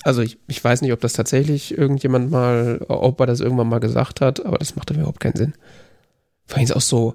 Also 0.02 0.22
ich, 0.22 0.38
ich 0.46 0.62
weiß 0.62 0.82
nicht, 0.82 0.92
ob 0.92 1.00
das 1.00 1.12
tatsächlich 1.12 1.76
irgendjemand 1.76 2.30
mal, 2.30 2.84
ob 2.88 3.20
er 3.20 3.26
das 3.26 3.40
irgendwann 3.40 3.68
mal 3.68 3.80
gesagt 3.80 4.20
hat, 4.20 4.44
aber 4.44 4.58
das 4.58 4.76
macht 4.76 4.90
überhaupt 4.90 5.20
keinen 5.20 5.36
Sinn. 5.36 5.54
Vor 6.46 6.56
allem 6.56 6.64
ist 6.64 6.76
auch 6.76 6.80
so, 6.80 7.14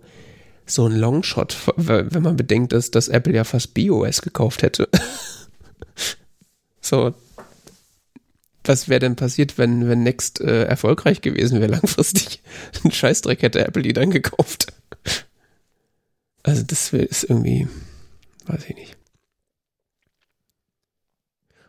so 0.65 0.85
ein 0.85 0.95
Longshot, 0.95 1.57
wenn 1.75 2.23
man 2.23 2.37
bedenkt, 2.37 2.73
dass, 2.73 2.91
dass 2.91 3.07
Apple 3.07 3.33
ja 3.33 3.43
fast 3.43 3.73
BOS 3.73 4.21
gekauft 4.21 4.61
hätte. 4.61 4.87
so, 6.81 7.13
was 8.63 8.89
wäre 8.89 8.99
denn 8.99 9.15
passiert, 9.15 9.57
wenn, 9.57 9.87
wenn 9.87 10.03
Next 10.03 10.41
äh, 10.41 10.63
erfolgreich 10.63 11.21
gewesen 11.21 11.61
wäre 11.61 11.71
langfristig? 11.71 12.41
Ein 12.83 12.91
Scheißdreck 12.91 13.41
hätte 13.41 13.65
Apple 13.65 13.83
die 13.83 13.93
dann 13.93 14.11
gekauft. 14.11 14.73
Also 16.43 16.63
das 16.63 16.93
ist 16.93 17.23
irgendwie, 17.23 17.67
weiß 18.45 18.65
ich 18.69 18.75
nicht. 18.75 18.97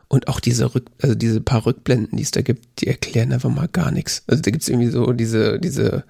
Und 0.09 0.29
auch 0.29 0.39
diese 0.39 0.75
Rück, 0.75 0.87
also 1.03 1.15
diese 1.15 1.41
paar 1.41 1.67
Rückblenden, 1.67 2.17
die 2.17 2.23
es 2.23 2.31
da 2.31 2.43
gibt, 2.43 2.81
die 2.81 2.87
erklären 2.87 3.33
einfach 3.33 3.51
mal 3.51 3.69
gar 3.69 3.91
nichts. 3.91 4.23
Also 4.29 4.43
da 4.43 4.51
gibt 4.51 4.63
es 4.63 4.69
irgendwie 4.69 4.91
so 4.91 5.13
diese, 5.13 5.59
diese 5.59 6.05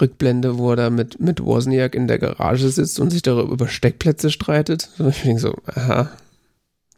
Rückblende, 0.00 0.58
wo 0.58 0.70
er 0.70 0.76
da 0.76 0.90
mit, 0.90 1.20
mit 1.20 1.44
Wozniak 1.44 1.94
in 1.94 2.08
der 2.08 2.18
Garage 2.18 2.70
sitzt 2.70 2.98
und 3.00 3.10
sich 3.10 3.22
darüber 3.22 3.52
über 3.52 3.68
Steckplätze 3.68 4.30
streitet. 4.30 4.90
Und 4.98 5.10
ich 5.10 5.22
denke 5.22 5.40
so, 5.40 5.56
aha, 5.66 6.10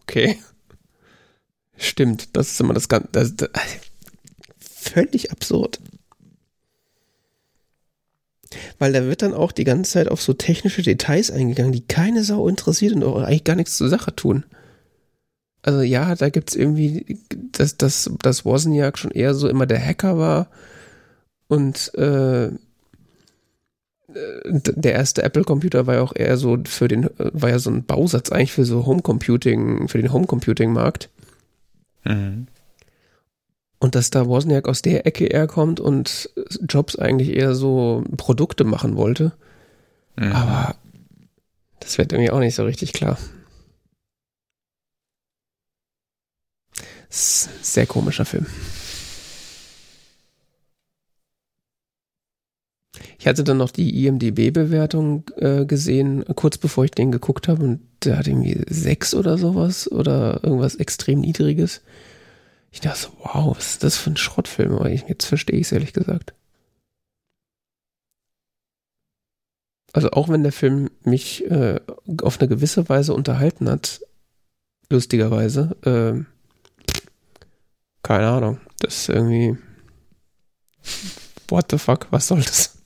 okay. 0.02 0.39
Stimmt, 1.77 2.36
das 2.36 2.52
ist 2.52 2.61
immer 2.61 2.74
das 2.74 2.89
Ganze. 2.89 3.09
Das, 3.12 3.35
das, 3.35 3.51
völlig 4.59 5.32
absurd. 5.32 5.81
Weil 8.78 8.93
da 8.93 9.05
wird 9.05 9.23
dann 9.23 9.35
auch 9.35 9.52
die 9.52 9.65
ganze 9.65 9.93
Zeit 9.93 10.09
auf 10.09 10.20
so 10.20 10.32
technische 10.32 10.82
Details 10.82 11.31
eingegangen, 11.31 11.73
die 11.73 11.86
keine 11.86 12.24
Sau 12.24 12.48
interessiert 12.48 12.94
und 12.94 13.05
auch 13.05 13.23
eigentlich 13.23 13.44
gar 13.44 13.57
nichts 13.57 13.77
zur 13.77 13.89
Sache 13.89 14.15
tun. 14.15 14.44
Also 15.62 15.82
ja, 15.82 16.14
da 16.14 16.30
gibt's 16.30 16.54
irgendwie, 16.54 17.18
dass, 17.52 17.76
dass, 17.76 18.10
dass 18.22 18.44
Wozniak 18.44 18.98
schon 18.98 19.10
eher 19.10 19.34
so 19.34 19.48
immer 19.48 19.66
der 19.66 19.84
Hacker 19.84 20.16
war 20.16 20.48
und 21.48 21.92
äh, 21.94 22.50
der 24.12 24.92
erste 24.92 25.22
Apple-Computer 25.22 25.86
war 25.86 25.96
ja 25.96 26.02
auch 26.02 26.14
eher 26.14 26.36
so 26.36 26.58
für 26.64 26.88
den, 26.88 27.08
war 27.18 27.50
ja 27.50 27.58
so 27.58 27.70
ein 27.70 27.84
Bausatz 27.84 28.32
eigentlich 28.32 28.52
für 28.52 28.64
so 28.64 28.86
Homecomputing, 28.86 29.88
für 29.88 29.98
den 29.98 30.12
Homecomputing-Markt. 30.12 31.08
Mhm. 32.04 32.46
Und 33.78 33.94
dass 33.94 34.10
da 34.10 34.26
Wozniak 34.26 34.68
aus 34.68 34.82
der 34.82 35.06
Ecke 35.06 35.26
eher 35.26 35.46
kommt 35.46 35.80
und 35.80 36.30
Jobs 36.68 36.96
eigentlich 36.96 37.30
eher 37.30 37.54
so 37.54 38.04
Produkte 38.16 38.64
machen 38.64 38.96
wollte. 38.96 39.32
Mhm. 40.16 40.32
Aber 40.32 40.74
das 41.80 41.96
wird 41.98 42.12
irgendwie 42.12 42.30
auch 42.30 42.40
nicht 42.40 42.54
so 42.54 42.64
richtig 42.64 42.92
klar. 42.92 43.18
Sehr 47.10 47.86
komischer 47.86 48.24
Film. 48.24 48.46
Ich 53.18 53.26
hatte 53.26 53.44
dann 53.44 53.58
noch 53.58 53.70
die 53.70 54.06
IMDB-Bewertung 54.06 55.30
äh, 55.36 55.66
gesehen, 55.66 56.24
kurz 56.36 56.56
bevor 56.56 56.84
ich 56.84 56.92
den 56.92 57.12
geguckt 57.12 57.48
habe, 57.48 57.62
und 57.62 57.80
der 58.04 58.16
hat 58.16 58.26
irgendwie 58.26 58.62
sechs 58.68 59.14
oder 59.14 59.36
sowas 59.36 59.90
oder 59.90 60.42
irgendwas 60.42 60.76
extrem 60.76 61.20
Niedriges. 61.20 61.82
Ich 62.70 62.80
dachte 62.80 63.00
so, 63.00 63.08
wow, 63.18 63.56
was 63.56 63.72
ist 63.72 63.84
das 63.84 63.96
für 63.96 64.10
ein 64.10 64.16
Schrottfilm? 64.16 64.72
Aber 64.72 64.88
jetzt 64.88 65.26
verstehe 65.26 65.58
ich 65.58 65.66
es 65.66 65.72
ehrlich 65.72 65.92
gesagt. 65.92 66.34
Also 69.92 70.12
auch 70.12 70.28
wenn 70.28 70.44
der 70.44 70.52
Film 70.52 70.88
mich 71.04 71.44
äh, 71.50 71.80
auf 72.22 72.40
eine 72.40 72.48
gewisse 72.48 72.88
Weise 72.88 73.12
unterhalten 73.12 73.68
hat, 73.68 74.00
lustigerweise, 74.88 75.76
äh, 75.84 76.39
keine 78.10 78.26
Ahnung. 78.26 78.58
Das 78.80 79.02
ist 79.02 79.08
irgendwie. 79.08 79.56
What 81.46 81.66
the 81.70 81.78
fuck? 81.78 82.08
Was 82.10 82.26
soll 82.26 82.40
das? 82.42 82.76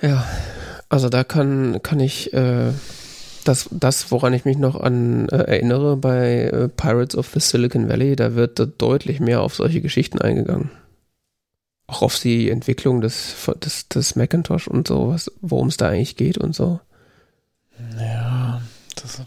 ja, 0.00 0.26
also 0.88 1.10
da 1.10 1.24
kann, 1.24 1.82
kann 1.82 2.00
ich 2.00 2.32
äh, 2.32 2.72
das, 3.44 3.68
das, 3.70 4.10
woran 4.10 4.32
ich 4.32 4.46
mich 4.46 4.56
noch 4.56 4.80
an 4.80 5.28
äh, 5.28 5.36
erinnere 5.36 5.98
bei 5.98 6.44
äh, 6.44 6.68
Pirates 6.68 7.18
of 7.18 7.28
the 7.34 7.40
Silicon 7.40 7.90
Valley, 7.90 8.16
da 8.16 8.34
wird 8.34 8.58
da 8.58 8.64
deutlich 8.64 9.20
mehr 9.20 9.42
auf 9.42 9.56
solche 9.56 9.82
Geschichten 9.82 10.22
eingegangen. 10.22 10.70
Auch 11.86 12.00
auf 12.00 12.18
die 12.18 12.48
Entwicklung 12.48 13.02
des, 13.02 13.34
des, 13.62 13.90
des 13.90 14.16
Macintosh 14.16 14.68
und 14.68 14.88
so, 14.88 15.14
worum 15.42 15.68
es 15.68 15.76
da 15.76 15.90
eigentlich 15.90 16.16
geht 16.16 16.38
und 16.38 16.54
so. 16.54 16.80
Ja, 17.98 18.27
das 19.16 19.26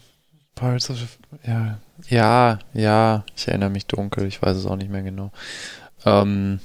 Pirates 0.56 0.90
of 0.90 1.18
ja, 1.46 1.80
ja, 2.10 2.60
ja, 2.74 3.26
ich 3.36 3.48
erinnere 3.48 3.70
mich 3.70 3.88
dunkel, 3.88 4.26
ich 4.26 4.42
weiß 4.42 4.58
es 4.58 4.66
auch 4.66 4.76
nicht 4.76 4.92
mehr 4.92 5.02
genau. 5.02 5.32
Ähm, 6.06 6.60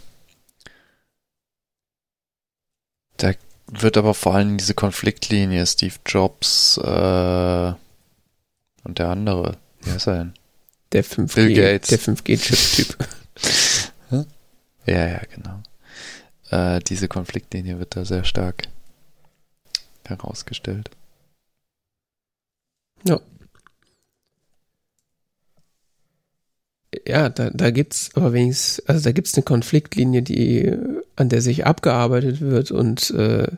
Da 3.16 3.32
wird 3.68 3.97
aber 3.97 4.14
vor 4.14 4.34
allem 4.34 4.59
diese 4.59 4.74
Konfliktlinie 4.74 5.66
Steve 5.66 5.94
Jobs 6.05 6.78
äh, 6.78 7.72
und 8.84 8.98
der 8.98 9.09
andere, 9.09 9.56
wie 9.82 9.90
heißt 9.90 10.06
er 10.09 10.18
denn? 10.18 10.34
Der 10.93 11.05
5G, 11.05 11.34
Bill 11.34 11.55
Gates. 11.55 11.88
Der 11.88 11.98
5G-Chip-Typ. 11.98 12.97
Ja, 14.88 15.05
ja, 15.05 15.20
genau. 15.34 15.62
Äh, 16.51 16.78
diese 16.78 17.09
Konfliktlinie 17.09 17.80
wird 17.80 17.97
da 17.97 18.05
sehr 18.05 18.22
stark 18.22 18.68
herausgestellt. 20.05 20.90
Ja. 23.06 23.20
Ja, 27.06 27.28
da, 27.28 27.50
da 27.50 27.70
gibt's 27.70 28.10
aber 28.14 28.32
wenigstens, 28.32 28.84
also 28.86 29.04
da 29.04 29.12
gibt's 29.12 29.34
eine 29.34 29.44
Konfliktlinie, 29.44 30.22
die, 30.22 30.72
an 31.14 31.28
der 31.28 31.40
sich 31.42 31.66
abgearbeitet 31.66 32.40
wird 32.40 32.70
und 32.70 33.10
äh, 33.10 33.48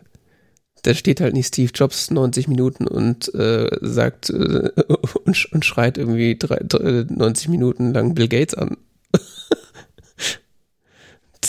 da 0.82 0.94
steht 0.94 1.20
halt 1.20 1.34
nicht 1.34 1.48
Steve 1.48 1.70
Jobs 1.74 2.10
90 2.10 2.48
Minuten 2.48 2.86
und 2.86 3.32
äh, 3.34 3.68
sagt 3.80 4.30
äh, 4.30 4.70
und, 5.24 5.52
und 5.52 5.64
schreit 5.64 5.98
irgendwie 5.98 6.36
drei, 6.36 6.60
drei, 6.62 7.04
90 7.08 7.48
Minuten 7.48 7.92
lang 7.92 8.14
Bill 8.14 8.28
Gates 8.28 8.54
an. 8.54 8.76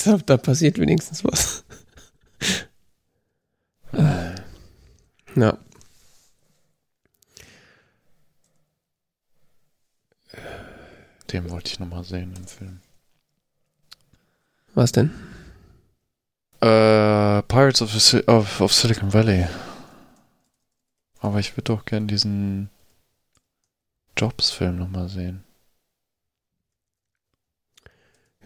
da, 0.05 0.17
da 0.26 0.38
passiert 0.38 0.80
wenigstens 0.80 1.23
was. 1.23 1.63
ja. 5.35 5.57
Den 11.31 11.49
wollte 11.49 11.72
ich 11.72 11.80
nochmal 11.80 12.03
sehen 12.03 12.34
im 12.35 12.47
Film. 12.47 12.80
Was 14.73 14.91
denn? 14.91 15.11
Äh, 16.61 17.41
Pirates 17.43 17.81
of, 17.81 17.91
the 17.91 18.23
of, 18.27 18.61
of 18.61 18.73
Silicon 18.73 19.14
Valley. 19.14 19.47
Aber 21.19 21.39
ich 21.39 21.53
würde 21.53 21.73
doch 21.73 21.85
gern 21.85 22.07
diesen 22.07 22.69
Jobs-Film 24.18 24.77
nochmal 24.77 25.10
sehen. 25.10 25.43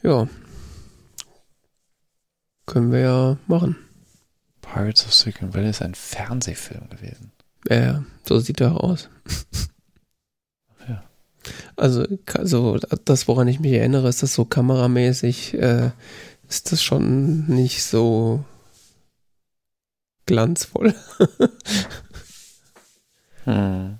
Ja. 0.01 0.27
Können 2.65 2.91
wir 2.91 2.99
ja 2.99 3.38
machen. 3.47 3.77
Pirates 4.61 5.05
of 5.05 5.14
Silicon 5.14 5.53
Valley 5.53 5.69
ist 5.69 5.81
ein 5.81 5.95
Fernsehfilm 5.95 6.89
gewesen. 6.89 7.31
Ja, 7.69 7.80
ja, 7.80 8.03
so 8.26 8.39
sieht 8.39 8.60
er 8.60 8.84
aus. 8.84 9.10
Also, 11.76 12.06
ka- 12.26 12.45
so, 12.45 12.78
das, 13.06 13.28
woran 13.28 13.48
ich 13.48 13.60
mich 13.60 13.74
erinnere, 13.74 14.07
ist 14.10 14.24
das 14.24 14.34
so 14.34 14.45
kameramäßig, 14.45 15.56
äh, 15.56 15.91
ist 16.49 16.72
das 16.72 16.82
schon 16.84 17.48
nicht 17.48 17.84
so 17.84 18.44
glanzvoll. 20.26 20.94
Hm. 23.45 23.99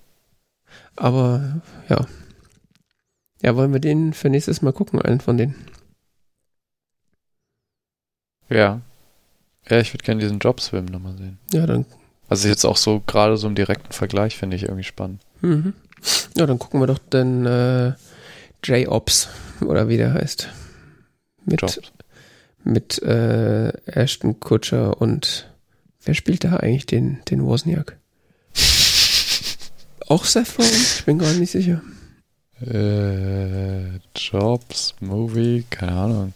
Aber, 0.96 1.62
ja. 1.90 2.06
Ja, 3.42 3.56
wollen 3.58 3.74
wir 3.74 3.82
den 3.82 4.14
für 4.14 4.30
nächstes 4.30 4.62
Mal 4.62 4.72
gucken, 4.72 5.02
einen 5.02 5.20
von 5.20 5.38
denen? 5.38 5.56
Ja. 8.50 8.82
Ja, 9.70 9.80
ich 9.80 9.94
würde 9.94 10.04
gerne 10.04 10.22
diesen 10.22 10.40
Jobs-Film 10.40 10.86
nochmal 10.86 11.18
sehen. 11.18 11.40
Ja, 11.52 11.66
dann, 11.66 11.86
Also 12.30 12.48
jetzt 12.48 12.66
auch 12.66 12.78
so, 12.78 13.02
gerade 13.06 13.38
so 13.38 13.48
im 13.48 13.56
direkten 13.56 13.92
Vergleich 13.92 14.38
finde 14.38 14.56
ich 14.56 14.64
irgendwie 14.64 14.84
spannend. 14.84 15.22
mhm. 15.42 15.74
Ja, 16.36 16.46
dann 16.46 16.60
gucken 16.60 16.80
wir 16.80 16.88
doch 16.88 16.98
den, 17.00 17.46
äh, 17.46 17.94
J-Ops, 18.64 19.30
oder 19.62 19.88
wie 19.88 19.98
der 19.98 20.14
heißt. 20.14 20.50
Mit, 21.46 21.62
Jobs. 21.62 21.80
mit 22.64 23.02
äh, 23.04 23.70
Ashton 23.86 24.40
Kutcher 24.40 25.02
und 25.02 25.50
wer 26.04 26.14
spielt 26.14 26.44
da 26.44 26.58
eigentlich 26.58 26.86
den, 26.86 27.22
den 27.30 27.44
Wozniak? 27.44 27.98
Auch 30.08 30.26
Seth 30.26 30.58
Rogen? 30.58 30.70
Ich 30.70 31.06
bin 31.06 31.20
gerade 31.20 31.38
nicht 31.38 31.52
sicher. 31.52 31.82
Äh, 32.62 33.98
Jobs, 34.16 34.96
Movie, 35.02 35.66
keine 35.70 35.92
Ahnung. 35.92 36.34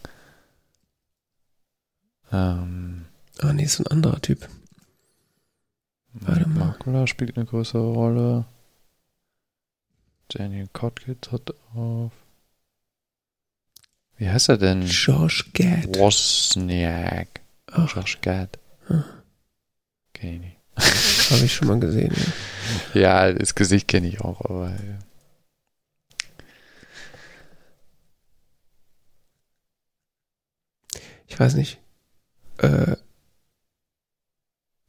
Ähm, 2.30 3.06
Ah, 3.40 3.52
nee, 3.52 3.62
ist 3.64 3.78
ein 3.78 3.86
anderer 3.86 4.20
Typ. 4.20 4.48
Warte 6.12 6.48
mal. 6.48 6.66
Makula 6.66 7.06
spielt 7.06 7.36
eine 7.36 7.46
größere 7.46 7.92
Rolle. 7.92 8.46
Daniel 10.28 10.68
Cotkitt 10.72 11.32
hat 11.32 11.54
auf. 11.74 12.12
Wie 14.16 14.28
heißt 14.28 14.48
er 14.50 14.58
denn? 14.58 14.82
Josh 14.82 15.52
Gad. 15.52 15.96
Wozniak. 15.96 17.40
Ach, 17.70 17.96
Josh 17.96 18.20
Gad. 18.20 18.58
Ah. 18.88 19.04
Kenn 20.12 20.34
ich 20.34 20.40
nicht. 20.40 20.56
habe 21.30 21.44
ich 21.44 21.54
schon 21.54 21.68
mal 21.68 21.80
gesehen. 21.80 22.14
Ja. 22.94 23.00
Ja, 23.00 23.32
das 23.32 23.54
Gesicht 23.54 23.88
kenne 23.88 24.08
ich 24.08 24.20
auch, 24.20 24.40
aber. 24.42 24.70
Ja. 24.70 24.98
Ich 31.26 31.38
weiß 31.38 31.54
nicht. 31.54 31.78
Äh, 32.58 32.96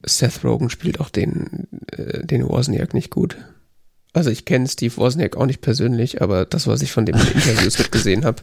Seth 0.02 0.44
Rogen 0.44 0.70
spielt 0.70 0.99
auch 0.99 1.10
den, 1.10 1.68
äh, 1.91 2.26
den 2.26 2.48
Wozniak 2.48 2.94
nicht 2.94 3.11
gut. 3.11 3.38
Also 4.14 4.30
ich 4.30 4.45
kenne 4.45 4.68
Steve 4.68 4.95
Wozniak 4.98 5.38
auch 5.38 5.45
nicht 5.45 5.61
persönlich, 5.61 6.22
aber 6.22 6.45
das, 6.45 6.68
was 6.68 6.81
ich 6.81 6.91
von 6.91 7.06
dem 7.06 7.15
in 7.15 7.27
Interviews 7.27 7.80
mitgesehen 7.80 8.26
habe, 8.26 8.41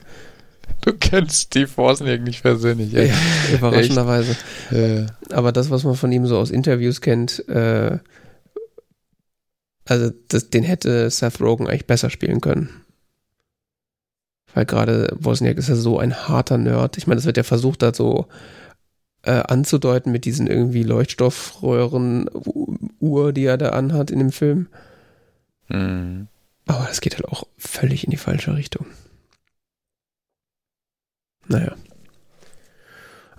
Du 0.83 0.93
kennst 0.93 1.43
Steve 1.43 1.71
Wozniak 1.77 2.23
nicht 2.23 2.43
persönlich, 2.43 2.93
ja, 2.93 3.05
überraschenderweise. 3.53 4.37
Äh, 4.71 5.07
Aber 5.33 5.53
das, 5.53 5.71
was 5.71 5.85
man 5.85 5.95
von 5.97 6.13
ihm 6.13 6.27
so 6.27 6.39
aus 6.39 6.51
Interviews 6.51 7.01
kennt, 7.01 7.49
äh, 7.49 7.99
also 9.85 10.11
das, 10.29 10.51
den 10.51 10.65
hätte 10.65 11.09
Seth 11.11 11.41
Rogen 11.41 11.69
eigentlich 11.69 11.87
besser 11.87 12.11
spielen 12.11 12.41
können. 12.41 12.69
Weil 14.55 14.67
gerade 14.67 15.09
Wozniak 15.19 15.59
ist 15.59 15.69
ja 15.69 15.77
so 15.77 15.99
ein 15.99 16.29
harter 16.29 16.59
Nerd. 16.59 16.99
Ich 16.99 17.07
meine, 17.07 17.17
das 17.17 17.27
wird 17.27 17.37
ja 17.37 17.43
versucht, 17.43 17.83
da 17.83 17.95
so 17.95 18.27
äh, 19.23 19.33
anzudeuten 19.33 20.13
mit 20.13 20.25
diesen 20.25 20.47
irgendwie 20.47 20.83
Leuchtstoffröhren-Uhr, 20.83 23.33
die 23.33 23.45
er 23.45 23.59
da 23.59 23.71
anhat 23.71 24.11
in 24.11 24.21
dem 24.21 24.33
Film. 24.33 24.69
Mh. 25.69 26.27
Aber 26.69 26.87
das 26.87 27.01
geht 27.01 27.15
halt 27.15 27.27
auch 27.27 27.47
völlig 27.59 28.05
in 28.05 28.11
die 28.11 28.17
falsche 28.17 28.57
Richtung. 28.57 28.87
Naja. 31.47 31.77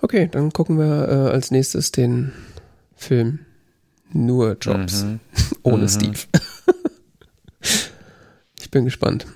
Okay, 0.00 0.28
dann 0.30 0.52
gucken 0.52 0.78
wir 0.78 1.08
äh, 1.08 1.30
als 1.30 1.50
nächstes 1.50 1.92
den 1.92 2.32
Film 2.96 3.40
Nur 4.12 4.56
Jobs 4.58 5.02
Mhm. 5.02 5.20
ohne 5.62 5.84
Mhm. 5.84 5.88
Steve. 5.88 6.18
ich 8.60 8.70
bin 8.70 8.84
gespannt. 8.86 9.26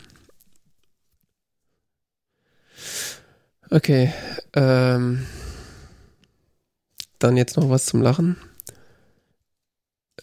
Okay, 3.70 4.12
ähm, 4.54 5.26
dann 7.18 7.36
jetzt 7.36 7.56
noch 7.56 7.70
was 7.70 7.86
zum 7.86 8.02
Lachen. 8.02 8.36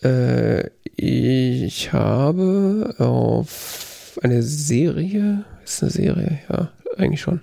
Äh, 0.03 0.69
ich 0.95 1.93
habe 1.93 2.95
auf 2.97 4.19
eine 4.21 4.43
Serie, 4.43 5.45
ist 5.63 5.81
eine 5.81 5.91
Serie, 5.91 6.39
ja, 6.49 6.71
eigentlich 6.97 7.21
schon, 7.21 7.41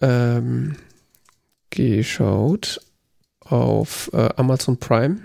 ähm, 0.00 0.76
geschaut 1.70 2.80
auf 3.40 4.10
äh, 4.12 4.28
Amazon 4.36 4.78
Prime. 4.78 5.20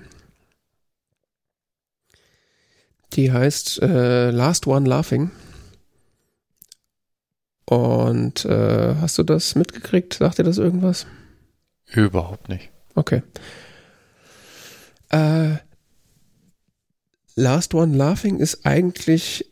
Die 3.14 3.32
heißt 3.32 3.82
äh, 3.82 4.30
Last 4.30 4.68
One 4.68 4.88
Laughing. 4.88 5.32
Und 7.66 8.46
äh, 8.46 8.96
hast 8.96 9.18
du 9.18 9.24
das 9.24 9.56
mitgekriegt? 9.56 10.16
Sagt 10.16 10.40
dir 10.40 10.44
das 10.44 10.58
irgendwas? 10.58 11.06
Überhaupt 11.86 12.50
nicht. 12.50 12.70
Okay. 12.96 13.22
Äh, 15.10 15.58
Last 17.40 17.74
One 17.74 17.96
Laughing 17.96 18.38
ist 18.40 18.66
eigentlich 18.66 19.46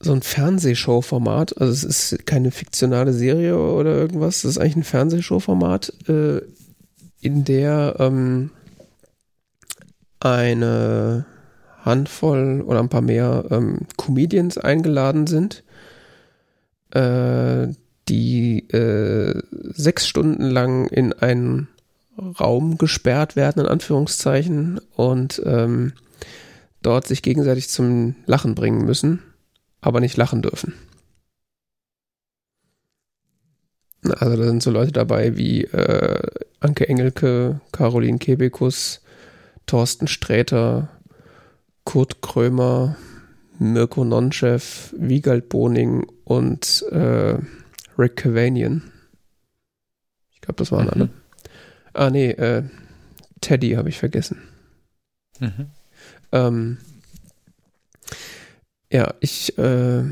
so 0.00 0.12
ein 0.12 0.22
Fernsehshow-Format. 0.22 1.60
Also 1.60 1.72
es 1.72 1.84
ist 1.84 2.26
keine 2.26 2.50
fiktionale 2.50 3.12
Serie 3.12 3.58
oder 3.58 3.94
irgendwas. 3.94 4.38
Es 4.38 4.52
ist 4.52 4.58
eigentlich 4.58 4.76
ein 4.76 4.84
Fernsehshow-Format, 4.84 5.92
äh, 6.08 6.40
in 7.20 7.44
der 7.44 7.96
ähm, 7.98 8.50
eine 10.20 11.26
Handvoll 11.82 12.62
oder 12.62 12.80
ein 12.80 12.88
paar 12.88 13.02
mehr 13.02 13.44
ähm, 13.50 13.80
Comedians 13.96 14.56
eingeladen 14.56 15.26
sind, 15.26 15.64
äh, 16.92 17.68
die 18.08 18.68
äh, 18.70 19.42
sechs 19.74 20.06
Stunden 20.06 20.44
lang 20.44 20.88
in 20.88 21.12
einen 21.12 21.68
Raum 22.18 22.78
gesperrt 22.78 23.36
werden, 23.36 23.60
in 23.60 23.68
Anführungszeichen, 23.68 24.80
und 24.94 25.42
ähm, 25.44 25.92
dort 26.82 27.06
sich 27.06 27.22
gegenseitig 27.22 27.68
zum 27.68 28.16
Lachen 28.26 28.54
bringen 28.54 28.84
müssen, 28.84 29.22
aber 29.80 30.00
nicht 30.00 30.16
lachen 30.16 30.42
dürfen. 30.42 30.74
Also 34.02 34.36
da 34.36 34.44
sind 34.44 34.62
so 34.62 34.70
Leute 34.70 34.92
dabei 34.92 35.36
wie 35.36 35.64
äh, 35.64 36.22
Anke 36.60 36.88
Engelke, 36.88 37.60
Caroline 37.72 38.18
Kebekus, 38.18 39.02
Thorsten 39.66 40.06
Sträter, 40.06 40.88
Kurt 41.84 42.22
Krömer, 42.22 42.96
Mirko 43.58 44.04
Nonchev, 44.04 44.94
Wiegald 44.96 45.48
Boning 45.48 46.06
und 46.24 46.84
äh, 46.90 47.38
Rick 47.98 48.16
Cavanian. 48.16 48.92
Ich 50.32 50.40
glaube, 50.40 50.58
das 50.58 50.70
waren 50.70 50.84
mhm. 50.84 50.90
alle. 50.92 51.08
Ah, 51.94 52.10
nee, 52.10 52.30
äh, 52.30 52.64
Teddy 53.40 53.72
habe 53.72 53.88
ich 53.88 53.98
vergessen. 53.98 54.42
Mhm. 55.40 55.70
Ähm, 56.36 56.78
ja, 58.92 59.14
ich 59.20 59.56
äh, 59.58 60.04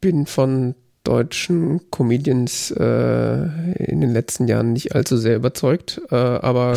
bin 0.00 0.26
von 0.26 0.74
deutschen 1.04 1.90
Comedians 1.90 2.70
äh, 2.72 3.44
in 3.84 4.00
den 4.00 4.12
letzten 4.12 4.48
Jahren 4.48 4.72
nicht 4.72 4.94
allzu 4.94 5.16
sehr 5.16 5.36
überzeugt, 5.36 6.00
äh, 6.10 6.16
aber 6.16 6.76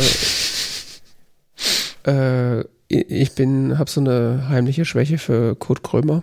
äh, 2.06 2.64
ich 2.88 3.32
bin, 3.32 3.78
habe 3.78 3.90
so 3.90 4.00
eine 4.00 4.48
heimliche 4.48 4.84
Schwäche 4.84 5.18
für 5.18 5.56
Kurt 5.56 5.82
Krömer. 5.82 6.22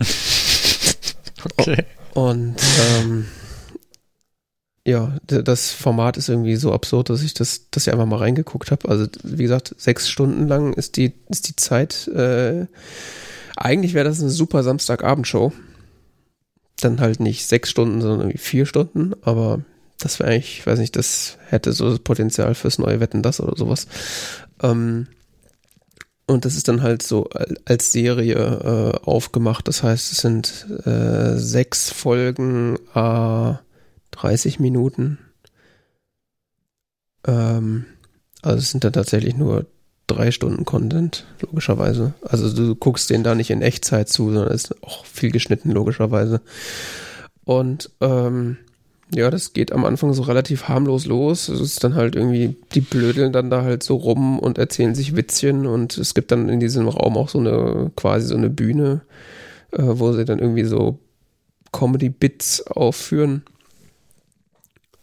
okay. 1.58 1.84
Und 2.14 2.56
ähm, 2.98 3.26
ja, 4.86 5.16
das 5.26 5.72
Format 5.72 6.18
ist 6.18 6.28
irgendwie 6.28 6.56
so 6.56 6.72
absurd, 6.72 7.08
dass 7.08 7.22
ich 7.22 7.32
das, 7.32 7.70
dass 7.70 7.86
ich 7.86 7.92
einfach 7.92 8.06
mal 8.06 8.18
reingeguckt 8.18 8.70
habe. 8.70 8.88
Also 8.88 9.06
wie 9.22 9.42
gesagt, 9.42 9.74
sechs 9.78 10.10
Stunden 10.10 10.46
lang 10.46 10.74
ist 10.74 10.96
die, 10.96 11.14
ist 11.30 11.48
die 11.48 11.56
Zeit. 11.56 12.06
Äh, 12.08 12.66
eigentlich 13.56 13.94
wäre 13.94 14.06
das 14.06 14.20
eine 14.20 14.28
super 14.28 14.62
Samstagabendshow. 14.62 15.52
Dann 16.80 17.00
halt 17.00 17.20
nicht 17.20 17.46
sechs 17.46 17.70
Stunden, 17.70 18.02
sondern 18.02 18.20
irgendwie 18.20 18.38
vier 18.38 18.66
Stunden. 18.66 19.14
Aber 19.22 19.62
das 19.98 20.18
wäre 20.18 20.30
eigentlich, 20.30 20.58
ich 20.58 20.66
weiß 20.66 20.78
nicht, 20.78 20.96
das 20.96 21.38
hätte 21.48 21.72
so 21.72 21.88
das 21.88 22.00
Potenzial 22.00 22.54
fürs 22.54 22.78
neue 22.78 23.00
Wetten 23.00 23.22
das 23.22 23.40
oder 23.40 23.56
sowas. 23.56 23.86
Ähm, 24.62 25.06
und 26.26 26.44
das 26.44 26.56
ist 26.56 26.68
dann 26.68 26.82
halt 26.82 27.02
so 27.02 27.30
als 27.64 27.92
Serie 27.92 28.34
äh, 28.34 28.98
aufgemacht. 29.06 29.66
Das 29.66 29.82
heißt, 29.82 30.12
es 30.12 30.18
sind 30.18 30.66
äh, 30.84 31.36
sechs 31.36 31.90
Folgen, 31.90 32.76
äh, 32.94 33.54
30 34.14 34.60
Minuten. 34.60 35.18
Ähm, 37.26 37.86
also 38.42 38.58
es 38.58 38.70
sind 38.70 38.84
dann 38.84 38.92
tatsächlich 38.92 39.36
nur 39.36 39.66
drei 40.06 40.30
Stunden 40.30 40.64
Content, 40.64 41.26
logischerweise. 41.40 42.14
Also 42.22 42.54
du 42.54 42.74
guckst 42.74 43.10
den 43.10 43.24
da 43.24 43.34
nicht 43.34 43.50
in 43.50 43.62
Echtzeit 43.62 44.08
zu, 44.08 44.32
sondern 44.32 44.52
ist 44.52 44.82
auch 44.82 45.04
viel 45.06 45.30
geschnitten, 45.30 45.70
logischerweise. 45.70 46.40
Und 47.44 47.90
ähm, 48.00 48.58
ja, 49.14 49.30
das 49.30 49.52
geht 49.52 49.72
am 49.72 49.84
Anfang 49.84 50.12
so 50.12 50.22
relativ 50.22 50.68
harmlos 50.68 51.06
los. 51.06 51.48
Es 51.48 51.60
ist 51.60 51.84
dann 51.84 51.94
halt 51.94 52.16
irgendwie, 52.16 52.56
die 52.74 52.80
blödeln 52.80 53.32
dann 53.32 53.50
da 53.50 53.62
halt 53.62 53.82
so 53.82 53.96
rum 53.96 54.38
und 54.38 54.58
erzählen 54.58 54.94
sich 54.94 55.16
Witzchen 55.16 55.66
und 55.66 55.96
es 55.98 56.14
gibt 56.14 56.32
dann 56.32 56.48
in 56.48 56.60
diesem 56.60 56.88
Raum 56.88 57.16
auch 57.16 57.28
so 57.28 57.38
eine, 57.38 57.90
quasi 57.96 58.26
so 58.26 58.36
eine 58.36 58.50
Bühne, 58.50 59.02
äh, 59.72 59.82
wo 59.82 60.12
sie 60.12 60.24
dann 60.24 60.38
irgendwie 60.38 60.64
so 60.64 60.98
Comedy-Bits 61.72 62.66
aufführen. 62.68 63.42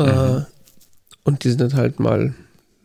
Mhm. 0.05 0.45
Und 1.23 1.43
die 1.43 1.49
sind 1.49 1.61
dann 1.61 1.73
halt 1.73 1.99
mal 1.99 2.33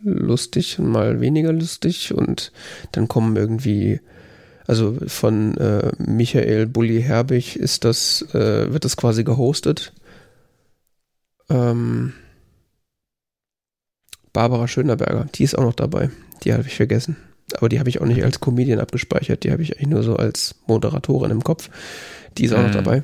lustig 0.02 0.78
und 0.78 0.88
mal 0.88 1.20
weniger 1.20 1.52
lustig 1.52 2.12
und 2.12 2.52
dann 2.92 3.08
kommen 3.08 3.34
irgendwie, 3.36 4.00
also 4.66 4.96
von 5.06 5.56
äh, 5.56 5.92
Michael 5.98 6.66
Bulli 6.66 7.02
Herbig 7.02 7.56
ist 7.56 7.84
das, 7.84 8.22
äh, 8.34 8.72
wird 8.72 8.84
das 8.84 8.96
quasi 8.96 9.24
gehostet 9.24 9.92
ähm, 11.48 12.12
Barbara 14.32 14.68
Schönerberger, 14.68 15.26
die 15.34 15.44
ist 15.44 15.56
auch 15.56 15.62
noch 15.62 15.74
dabei. 15.74 16.10
Die 16.44 16.52
habe 16.52 16.64
ich 16.66 16.76
vergessen. 16.76 17.16
Aber 17.54 17.68
die 17.68 17.78
habe 17.78 17.88
ich 17.88 18.00
auch 18.00 18.06
nicht 18.06 18.22
als 18.24 18.40
Comedian 18.40 18.80
abgespeichert. 18.80 19.44
Die 19.44 19.52
habe 19.52 19.62
ich 19.62 19.76
eigentlich 19.76 19.88
nur 19.88 20.02
so 20.02 20.16
als 20.16 20.56
Moderatorin 20.66 21.30
im 21.30 21.44
Kopf. 21.44 21.70
Die 22.36 22.44
ist 22.44 22.52
auch 22.52 22.58
mhm. 22.58 22.64
noch 22.66 22.74
dabei. 22.74 23.02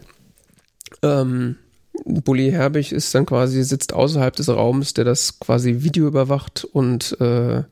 Ähm, 1.02 1.56
Bully 2.04 2.50
Herbig 2.50 2.92
ist 2.92 3.14
dann 3.14 3.26
quasi, 3.26 3.62
sitzt 3.62 3.92
außerhalb 3.92 4.34
des 4.34 4.48
Raums, 4.48 4.94
der 4.94 5.04
das 5.04 5.38
quasi 5.38 5.82
Video 5.82 6.06
überwacht 6.06 6.64
und 6.64 7.16
äh, 7.20 7.62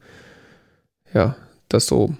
ja, 1.12 1.36
das 1.68 1.86
so 1.86 2.14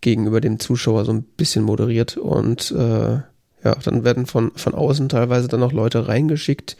gegenüber 0.00 0.40
dem 0.40 0.58
Zuschauer 0.58 1.04
so 1.04 1.12
ein 1.12 1.22
bisschen 1.22 1.64
moderiert 1.64 2.16
und 2.16 2.70
äh, 2.70 3.20
ja, 3.64 3.74
dann 3.82 4.04
werden 4.04 4.26
von, 4.26 4.52
von 4.54 4.74
außen 4.74 5.08
teilweise 5.08 5.48
dann 5.48 5.60
noch 5.60 5.72
Leute 5.72 6.06
reingeschickt, 6.06 6.76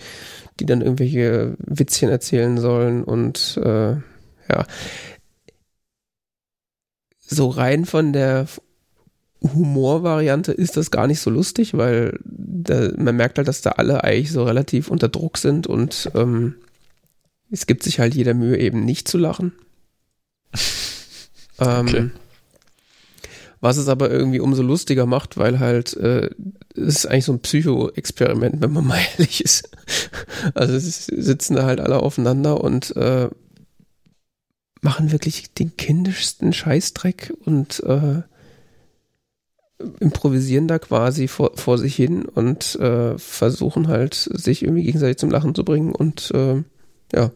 die 0.61 0.67
dann 0.67 0.83
irgendwelche 0.83 1.57
Witzchen 1.59 2.09
erzählen 2.09 2.59
sollen 2.59 3.03
und 3.03 3.59
äh, 3.63 3.93
ja. 3.93 4.67
So 7.19 7.49
rein 7.49 7.85
von 7.87 8.13
der 8.13 8.47
Humorvariante 9.43 10.53
ist 10.53 10.77
das 10.77 10.91
gar 10.91 11.07
nicht 11.07 11.21
so 11.21 11.31
lustig, 11.31 11.75
weil 11.77 12.19
da, 12.25 12.91
man 12.97 13.17
merkt 13.17 13.39
halt, 13.39 13.49
dass 13.49 13.63
da 13.63 13.73
alle 13.73 14.03
eigentlich 14.03 14.33
so 14.33 14.45
relativ 14.45 14.89
unter 14.89 15.09
Druck 15.09 15.39
sind 15.39 15.67
und 15.67 16.11
ähm, 16.15 16.55
es 17.51 17.67
gibt 17.67 17.83
sich 17.83 18.01
halt 18.01 18.15
jeder 18.15 18.35
Mühe, 18.35 18.59
eben 18.59 18.85
nicht 18.85 19.09
zu 19.09 19.19
lachen. 19.19 19.53
ähm, 21.61 21.87
okay. 21.87 22.11
Was 23.61 23.77
es 23.79 23.89
aber 23.89 24.11
irgendwie 24.11 24.41
umso 24.41 24.63
lustiger 24.63 25.07
macht, 25.07 25.39
weil 25.39 25.59
halt 25.59 25.97
äh, 25.97 26.31
es 26.75 26.97
ist 26.97 27.07
eigentlich 27.07 27.25
so 27.25 27.33
ein 27.33 27.41
Psycho-Experiment, 27.41 28.61
wenn 28.61 28.73
man 28.73 28.87
mal 28.87 29.01
ehrlich 29.19 29.43
ist. 29.43 29.71
Also 30.55 30.75
es 30.75 31.07
sitzen 31.07 31.57
da 31.57 31.65
halt 31.65 31.81
alle 31.81 32.01
aufeinander 32.01 32.63
und 32.63 32.95
äh, 32.97 33.29
machen 34.83 35.11
wirklich 35.11 35.53
den 35.55 35.77
kindischsten 35.77 36.53
Scheißdreck 36.53 37.33
und 37.45 37.83
äh, 37.85 38.23
improvisieren 40.01 40.69
da 40.69 40.79
quasi 40.79 41.29
vor, 41.29 41.53
vor 41.57 41.79
sich 41.79 41.95
hin 41.95 42.25
und 42.25 42.77
äh, 42.77 43.19
versuchen 43.19 43.89
halt, 43.89 44.15
sich 44.15 44.63
irgendwie 44.63 44.85
gegenseitig 44.85 45.19
zum 45.19 45.31
Lachen 45.31 45.55
zu 45.55 45.65
bringen 45.65 45.95
und 45.95 46.31
äh, 46.35 46.63
ja, 47.15 47.31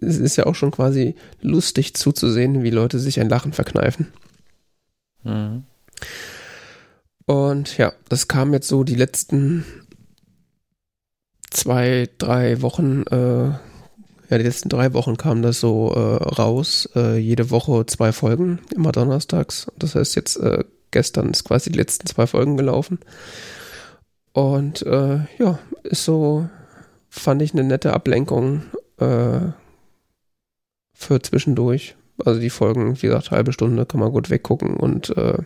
es 0.00 0.18
ist 0.18 0.36
ja 0.36 0.46
auch 0.46 0.54
schon 0.54 0.70
quasi 0.70 1.14
lustig 1.40 1.94
zuzusehen, 1.94 2.62
wie 2.62 2.70
Leute 2.70 2.98
sich 2.98 3.20
ein 3.20 3.28
Lachen 3.28 3.52
verkneifen. 3.52 4.08
Mhm. 5.24 5.64
Und 7.26 7.78
ja, 7.78 7.92
das 8.08 8.28
kam 8.28 8.52
jetzt 8.52 8.68
so 8.68 8.84
die 8.84 8.96
letzten 8.96 9.64
zwei, 11.50 12.08
drei 12.18 12.60
Wochen, 12.62 13.02
äh, 13.04 13.52
ja, 14.30 14.38
die 14.38 14.44
letzten 14.44 14.68
drei 14.68 14.92
Wochen 14.94 15.16
kam 15.16 15.42
das 15.42 15.58
so 15.58 15.92
äh, 15.92 16.22
raus. 16.22 16.88
Äh, 16.94 17.18
jede 17.18 17.50
Woche 17.50 17.84
zwei 17.86 18.12
Folgen, 18.12 18.60
immer 18.74 18.92
donnerstags. 18.92 19.66
Das 19.76 19.96
heißt, 19.96 20.14
jetzt 20.14 20.36
äh, 20.36 20.64
gestern 20.92 21.30
ist 21.30 21.44
quasi 21.44 21.70
die 21.70 21.78
letzten 21.78 22.06
zwei 22.06 22.28
Folgen 22.28 22.56
gelaufen. 22.56 23.00
Und 24.32 24.82
äh, 24.82 25.18
ja, 25.38 25.58
ist 25.82 26.04
so, 26.04 26.48
fand 27.08 27.42
ich 27.42 27.52
eine 27.52 27.64
nette 27.64 27.92
Ablenkung 27.92 28.62
äh, 28.98 29.40
für 30.92 31.20
zwischendurch. 31.22 31.96
Also 32.24 32.38
die 32.38 32.50
Folgen, 32.50 32.96
wie 33.02 33.06
gesagt, 33.06 33.32
halbe 33.32 33.52
Stunde 33.52 33.84
kann 33.84 33.98
man 33.98 34.12
gut 34.12 34.30
weggucken 34.30 34.76
und 34.76 35.16
äh, 35.16 35.38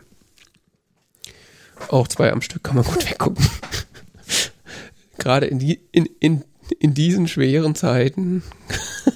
auch 1.88 2.08
zwei 2.08 2.32
am 2.32 2.42
Stück 2.42 2.64
kann 2.64 2.76
man 2.76 2.84
gut 2.84 3.08
weggucken. 3.10 3.46
Gerade 5.16 5.46
in, 5.46 5.58
die, 5.58 5.80
in, 5.92 6.06
in, 6.20 6.44
in 6.80 6.94
diesen 6.94 7.28
schweren 7.28 7.74
Zeiten 7.74 8.42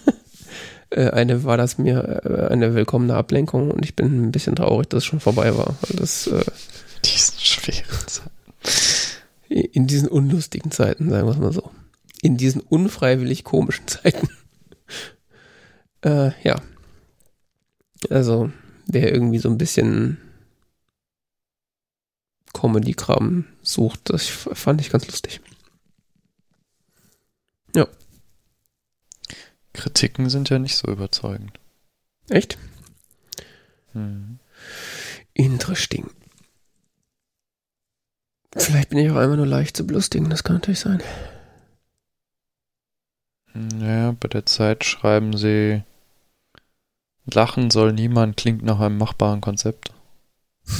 äh, 0.91 1.11
eine 1.11 1.45
war 1.45 1.57
das 1.57 1.79
mir 1.79 2.23
äh, 2.25 2.53
eine 2.53 2.75
willkommene 2.75 3.15
Ablenkung 3.15 3.71
und 3.71 3.85
ich 3.85 3.95
bin 3.97 4.29
ein 4.29 4.33
bisschen 4.33 4.57
traurig, 4.57 4.89
dass 4.89 4.99
es 4.99 5.05
schon 5.05 5.21
vorbei 5.21 5.57
war. 5.57 5.75
Das, 5.95 6.27
äh, 6.27 6.45
diesen 7.05 7.39
schweren 7.39 8.07
Zeiten. 8.07 8.31
In 9.49 9.87
diesen 9.87 10.09
unlustigen 10.09 10.71
Zeiten, 10.71 11.09
sagen 11.11 11.27
wir 11.27 11.33
es 11.33 11.39
mal 11.39 11.53
so. 11.53 11.71
In 12.21 12.37
diesen 12.37 12.61
unfreiwillig 12.61 13.45
komischen 13.45 13.87
Zeiten. 13.87 14.29
äh, 16.05 16.33
ja. 16.43 16.57
Also, 18.11 18.51
wer 18.87 19.13
irgendwie 19.13 19.39
so 19.39 19.49
ein 19.49 19.59
bisschen 19.59 20.19
Comedy-Kram 22.53 23.45
sucht, 23.63 24.01
das 24.11 24.27
fand 24.27 24.81
ich 24.81 24.91
ganz 24.91 25.07
lustig. 25.07 25.41
Ja. 27.75 27.87
Kritiken 29.73 30.29
sind 30.31 30.51
ja 30.51 30.59
nicht 30.59 30.77
so 30.77 30.89
überzeugend. 30.91 31.59
Echt? 32.29 32.59
Hm. 33.93 34.39
Interesting. 35.35 36.11
Vielleicht 38.57 38.89
bin 38.91 38.99
ich 38.99 39.11
auch 39.11 39.17
einmal 39.17 39.37
nur 39.37 39.47
leicht 39.47 39.77
zu 39.77 39.87
belustigen, 39.87 40.31
das 40.31 40.43
kann 40.43 40.57
natürlich 40.57 40.81
sein. 40.81 41.03
Ja, 43.81 44.13
bei 44.13 44.29
der 44.29 44.47
Zeit 44.47 44.85
schreiben 44.85 45.37
sie, 45.37 45.83
Lachen 47.25 47.71
soll 47.71 47.93
niemand 47.93 48.37
klingt 48.37 48.63
nach 48.63 48.81
einem 48.81 48.99
machbaren 48.99 49.41
Konzept. 49.41 49.93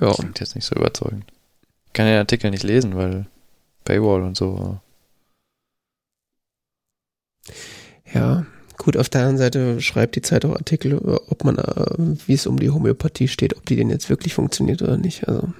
ja. 0.00 0.12
Klingt 0.12 0.40
jetzt 0.40 0.54
nicht 0.54 0.66
so 0.66 0.74
überzeugend. 0.76 1.24
kann 1.92 2.06
den 2.06 2.18
Artikel 2.18 2.50
nicht 2.50 2.64
lesen, 2.64 2.96
weil 2.96 3.26
Paywall 3.84 4.22
und 4.22 4.36
so. 4.36 4.80
Ja, 8.12 8.46
gut, 8.78 8.96
auf 8.96 9.08
der 9.08 9.22
anderen 9.22 9.38
Seite 9.38 9.80
schreibt 9.80 10.16
die 10.16 10.22
Zeit 10.22 10.44
auch 10.44 10.54
Artikel, 10.54 10.98
ob 10.98 11.44
man, 11.44 11.58
äh, 11.58 12.16
wie 12.26 12.34
es 12.34 12.46
um 12.46 12.58
die 12.58 12.70
Homöopathie 12.70 13.28
steht, 13.28 13.56
ob 13.56 13.66
die 13.66 13.76
denn 13.76 13.90
jetzt 13.90 14.08
wirklich 14.08 14.34
funktioniert 14.34 14.82
oder 14.82 14.96
nicht. 14.96 15.28
Also 15.28 15.52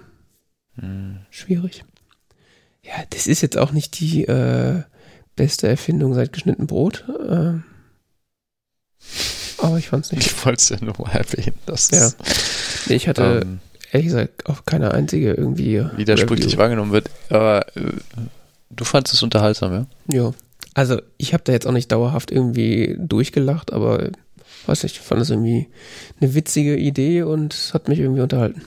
hm. 0.77 1.19
schwierig. 1.31 1.85
Ja, 2.83 2.93
das 3.11 3.27
ist 3.27 3.41
jetzt 3.41 3.57
auch 3.57 3.73
nicht 3.73 3.99
die 3.99 4.25
äh, 4.25 4.83
beste 5.37 5.69
Erfindung 5.69 6.15
seit 6.15 6.33
geschnitten 6.33 6.67
Brot. 6.67 7.05
Äh, 7.09 7.55
aber 9.59 9.79
ich 9.79 9.89
fand's 9.89 10.13
nicht. 10.13 10.27
Ich 10.27 10.45
wollte 10.45 10.61
es 10.61 10.69
ja 10.69 10.77
nur 10.81 10.95
mal 10.99 11.13
erwähnen. 11.13 11.57
Das 11.67 11.91
ja. 11.91 12.11
Nee, 12.87 12.97
ich 12.97 13.09
hatte 13.09 13.41
ähm, 13.45 13.61
ehrlich 13.95 14.09
gesagt 14.09 14.47
auch 14.47 14.65
keine 14.66 14.93
einzige 14.93 15.33
irgendwie. 15.33 15.85
Widersprüchlich 15.97 16.59
wahrgenommen 16.59 16.93
wird. 16.93 17.11
Aber 17.31 17.66
äh, 17.77 17.93
du 18.71 18.85
fandest 18.85 19.15
es 19.15 19.23
unterhaltsam, 19.23 19.73
ja? 19.73 19.87
Ja. 20.09 20.35
Also 20.75 21.01
ich 21.16 21.33
habe 21.33 21.45
da 21.45 21.53
jetzt 21.53 21.66
auch 21.66 21.73
nicht 21.73 21.93
dauerhaft 21.93 22.33
irgendwie 22.33 22.97
durchgelacht, 22.99 23.73
aber 23.73 24.11
weiß 24.66 24.83
nicht, 24.83 24.97
ich 24.97 25.03
fand 25.03 25.23
es 25.23 25.31
irgendwie 25.31 25.69
eine 26.21 26.35
witzige 26.35 26.77
Idee 26.77 27.23
und 27.23 27.55
es 27.55 27.73
hat 27.73 27.87
mich 27.87 28.01
irgendwie 28.01 28.23
unterhalten. 28.23 28.62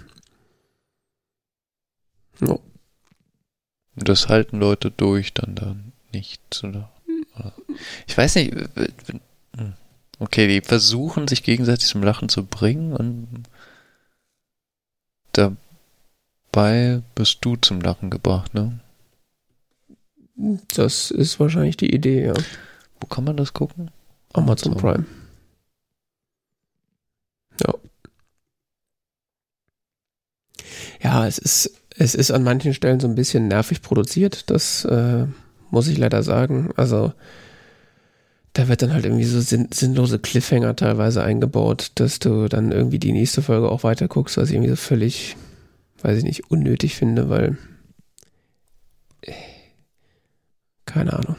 No. 2.39 2.61
Das 3.95 4.29
halten 4.29 4.59
Leute 4.59 4.91
durch 4.91 5.33
dann 5.33 5.55
dann 5.55 5.91
nicht, 6.13 6.63
oder? 6.63 6.89
oder? 7.37 7.51
Ich 8.07 8.17
weiß 8.17 8.35
nicht. 8.35 8.53
Hm. 9.57 9.73
Okay, 10.19 10.47
die 10.47 10.61
versuchen 10.61 11.27
sich 11.27 11.43
gegenseitig 11.43 11.87
zum 11.87 12.03
Lachen 12.03 12.29
zu 12.29 12.45
bringen 12.45 12.93
und 12.93 13.43
dabei 15.37 17.01
bist 17.15 17.39
du 17.41 17.55
zum 17.55 17.81
Lachen 17.81 18.09
gebracht, 18.09 18.53
ne? 18.53 18.79
Das 20.75 21.11
ist 21.11 21.39
wahrscheinlich 21.39 21.77
die 21.77 21.93
Idee, 21.93 22.25
ja. 22.25 22.33
Wo 22.99 23.07
kann 23.07 23.23
man 23.23 23.37
das 23.37 23.53
gucken? 23.53 23.91
Amazon. 24.33 24.75
Prime. 24.77 25.05
Ja. 27.63 27.73
Ja, 31.01 31.27
es 31.27 31.37
ist, 31.37 31.71
es 31.95 32.13
ist 32.13 32.31
an 32.31 32.43
manchen 32.43 32.73
Stellen 32.73 32.99
so 32.99 33.07
ein 33.07 33.15
bisschen 33.15 33.47
nervig 33.47 33.81
produziert, 33.81 34.49
das 34.49 34.85
äh, 34.85 35.25
muss 35.71 35.87
ich 35.87 35.97
leider 35.97 36.21
sagen. 36.23 36.71
Also, 36.75 37.13
da 38.57 38.67
wird 38.67 38.81
dann 38.81 38.91
halt 38.91 39.05
irgendwie 39.05 39.25
so 39.25 39.39
sinn 39.39 39.67
sinnlose 39.71 40.17
Cliffhanger 40.17 40.75
teilweise 40.75 41.21
eingebaut, 41.21 41.91
dass 41.95 42.17
du 42.17 42.47
dann 42.47 42.71
irgendwie 42.71 42.97
die 42.97 43.11
nächste 43.11 43.43
Folge 43.43 43.69
auch 43.69 43.83
weiter 43.83 44.07
guckst, 44.07 44.37
was 44.37 44.49
ich 44.49 44.55
irgendwie 44.55 44.71
so 44.71 44.75
völlig, 44.75 45.37
weiß 46.01 46.17
ich 46.17 46.23
nicht, 46.23 46.49
unnötig 46.49 46.95
finde, 46.95 47.29
weil 47.29 47.57
äh, 49.21 49.31
keine 50.85 51.13
Ahnung. 51.13 51.35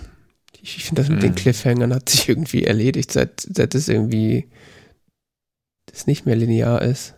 Ich, 0.62 0.76
ich 0.76 0.84
finde 0.84 1.02
das 1.02 1.08
mit 1.08 1.20
hm. 1.20 1.30
den 1.30 1.34
Cliffhangern 1.34 1.92
hat 1.92 2.08
sich 2.08 2.28
irgendwie 2.28 2.62
erledigt, 2.62 3.10
seit, 3.10 3.40
seit 3.40 3.74
es 3.74 3.88
irgendwie 3.88 4.48
das 5.86 6.06
nicht 6.06 6.24
mehr 6.24 6.36
linear 6.36 6.82
ist. 6.82 7.14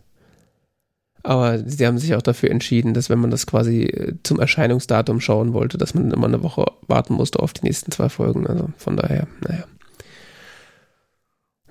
Aber 1.22 1.58
sie 1.58 1.86
haben 1.86 1.98
sich 1.98 2.14
auch 2.14 2.22
dafür 2.22 2.50
entschieden, 2.50 2.94
dass 2.94 3.10
wenn 3.10 3.18
man 3.18 3.30
das 3.30 3.46
quasi 3.46 3.82
äh, 3.82 4.14
zum 4.22 4.40
Erscheinungsdatum 4.40 5.20
schauen 5.20 5.52
wollte, 5.52 5.76
dass 5.76 5.92
man 5.92 6.10
immer 6.10 6.26
eine 6.26 6.42
Woche 6.42 6.64
warten 6.86 7.12
musste 7.12 7.40
auf 7.40 7.52
die 7.52 7.66
nächsten 7.66 7.92
zwei 7.92 8.08
Folgen. 8.08 8.46
Also 8.46 8.70
von 8.78 8.96
daher, 8.96 9.26
naja. 9.46 9.64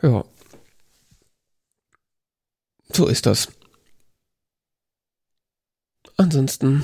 Ja. 0.02 0.24
So 2.92 3.08
ist 3.08 3.26
das. 3.26 3.50
Ansonsten 6.18 6.84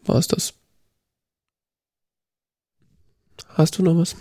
war 0.00 0.16
es 0.16 0.28
das. 0.28 0.54
Hast 3.48 3.78
du 3.78 3.82
noch 3.82 3.96
was? 3.96 4.14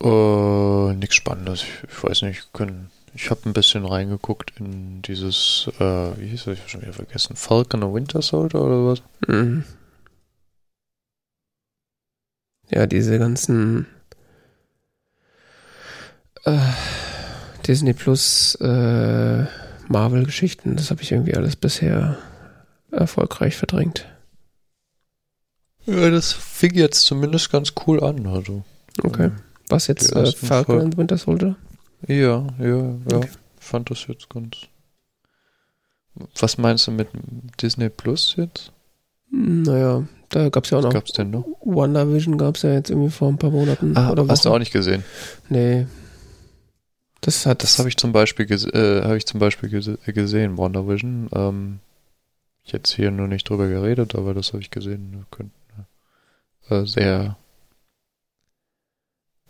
Äh, 0.00 0.94
nichts 0.94 1.16
Spannendes. 1.16 1.62
Ich, 1.62 1.84
ich 1.88 2.02
weiß 2.02 2.22
nicht, 2.22 2.52
können. 2.52 2.90
Ich 3.14 3.30
habe 3.30 3.48
ein 3.48 3.52
bisschen 3.52 3.84
reingeguckt 3.84 4.52
in 4.60 5.02
dieses, 5.02 5.68
äh, 5.78 6.18
wie 6.18 6.28
hieß 6.28 6.44
das? 6.44 6.54
Ich 6.54 6.60
habe 6.60 6.70
schon 6.70 6.82
wieder 6.82 6.92
vergessen. 6.92 7.36
Falcon 7.36 7.82
and 7.82 7.94
Winter 7.94 8.22
Soldier 8.22 8.62
oder 8.62 8.86
was? 8.86 9.02
Mhm. 9.26 9.64
Ja, 12.70 12.86
diese 12.86 13.18
ganzen 13.18 13.86
äh, 16.54 17.66
Disney 17.66 17.92
Plus 17.92 18.54
äh, 18.56 19.44
Marvel-Geschichten, 19.88 20.76
das 20.76 20.90
habe 20.90 21.02
ich 21.02 21.12
irgendwie 21.12 21.34
alles 21.34 21.56
bisher 21.56 22.18
erfolgreich 22.90 23.56
verdrängt. 23.56 24.06
Ja, 25.86 26.10
das 26.10 26.32
fing 26.32 26.74
jetzt 26.74 27.04
zumindest 27.04 27.50
ganz 27.50 27.72
cool 27.86 28.02
an. 28.02 28.26
Also. 28.26 28.62
Okay. 29.02 29.30
Was 29.68 29.86
jetzt 29.86 30.14
äh, 30.14 30.32
Falcon 30.32 30.80
and 30.80 30.96
Winter 30.98 31.16
Soldier? 31.16 31.56
Ja, 32.06 32.46
ja, 32.58 32.66
ja. 32.66 33.16
Okay. 33.16 33.28
Fand 33.58 33.90
das 33.90 34.06
jetzt 34.06 34.28
ganz. 34.28 34.56
Was 36.38 36.58
meinst 36.58 36.86
du 36.86 36.90
mit 36.90 37.08
Disney 37.60 37.88
Plus 37.88 38.34
jetzt? 38.36 38.72
Naja, 39.30 40.04
da 40.30 40.48
gab 40.48 40.64
es 40.64 40.70
ja 40.70 40.78
auch 40.78 40.82
noch. 40.82 40.88
Was 40.88 40.94
gab's 40.94 41.12
denn 41.12 41.30
noch? 41.30 41.44
WandaVision 41.64 42.38
gab 42.38 42.56
es 42.56 42.62
ja 42.62 42.72
jetzt 42.72 42.90
irgendwie 42.90 43.10
vor 43.10 43.28
ein 43.28 43.38
paar 43.38 43.50
Monaten. 43.50 43.96
Ah, 43.96 44.10
oder 44.10 44.26
hast 44.28 44.44
du 44.44 44.50
auch 44.50 44.58
nicht 44.58 44.72
gesehen? 44.72 45.04
Nee. 45.48 45.86
Das 47.20 47.46
hat. 47.46 47.62
Das 47.62 47.78
habe 47.78 47.88
ich 47.88 47.96
zum 47.96 48.12
Beispiel, 48.12 48.46
äh, 48.50 49.02
habe 49.02 49.16
ich 49.16 49.26
zum 49.26 49.40
Beispiel 49.40 49.68
gese 49.68 49.98
gesehen, 50.06 50.56
WandaVision. 50.56 51.28
Ähm, 51.34 51.80
jetzt 52.64 52.92
hier 52.94 53.10
nur 53.10 53.28
nicht 53.28 53.48
drüber 53.48 53.68
geredet, 53.68 54.14
aber 54.14 54.34
das 54.34 54.52
habe 54.52 54.62
ich 54.62 54.70
gesehen. 54.70 55.26
Äh, 56.68 56.84
sehr, 56.84 57.36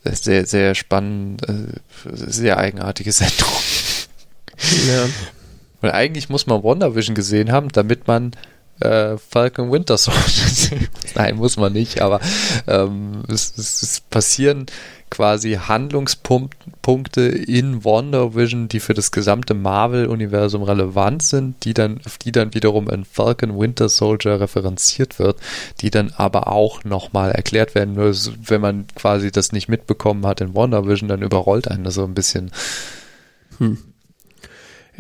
sehr, 0.05 0.47
sehr 0.47 0.75
spannend, 0.75 1.49
äh, 1.49 1.79
sehr 2.05 2.59
eigenartige 2.59 3.13
Sendung. 3.13 3.49
Ja. 4.87 5.07
Weil 5.81 5.93
eigentlich 5.93 6.29
muss 6.29 6.47
man 6.47 6.63
WandaVision 6.63 7.15
gesehen 7.15 7.53
haben, 7.53 7.69
damit 7.69 8.07
man 8.07 8.33
äh, 8.81 9.17
Falcon 9.19 9.71
Winter 9.71 9.97
Soldier 9.97 10.89
Nein, 11.15 11.37
muss 11.37 11.57
man 11.57 11.73
nicht, 11.73 12.01
aber 12.01 12.21
ähm, 12.67 13.23
es, 13.29 13.55
es, 13.57 13.83
es 13.83 14.01
passieren 14.01 14.67
quasi 15.11 15.55
Handlungspunkte 15.55 17.23
in 17.23 17.85
Wonder 17.85 18.35
Vision, 18.35 18.69
die 18.69 18.81
für 18.81 18.95
das 18.95 19.11
gesamte 19.11 19.55
Marvel-Universum 19.55 20.63
relevant 20.63 21.23
sind, 21.23 21.65
die 21.65 21.75
dann, 21.75 22.01
auf 22.05 22.19
die 22.19 22.33
dann 22.33 22.55
wiederum 22.55 22.89
in 22.91 23.05
Falcon 23.05 23.59
Winter 23.59 23.89
Soldier 23.89 24.41
referenziert 24.41 25.19
wird, 25.19 25.39
die 25.81 25.91
dann 25.91 26.13
aber 26.17 26.49
auch 26.49 26.85
nochmal 26.85 27.33
erklärt 27.33 27.75
werden. 27.75 27.95
Nur 27.95 28.15
wenn 28.15 28.61
man 28.61 28.87
quasi 28.95 29.31
das 29.31 29.53
nicht 29.53 29.69
mitbekommen 29.69 30.27
hat 30.27 30.41
in 30.41 30.55
Wonder 30.55 30.87
Vision, 30.87 31.09
dann 31.09 31.23
überrollt 31.23 31.69
einen 31.69 31.85
das 31.85 31.95
so 31.95 32.05
ein 32.05 32.15
bisschen. 32.15 32.51
Hm. 33.59 33.79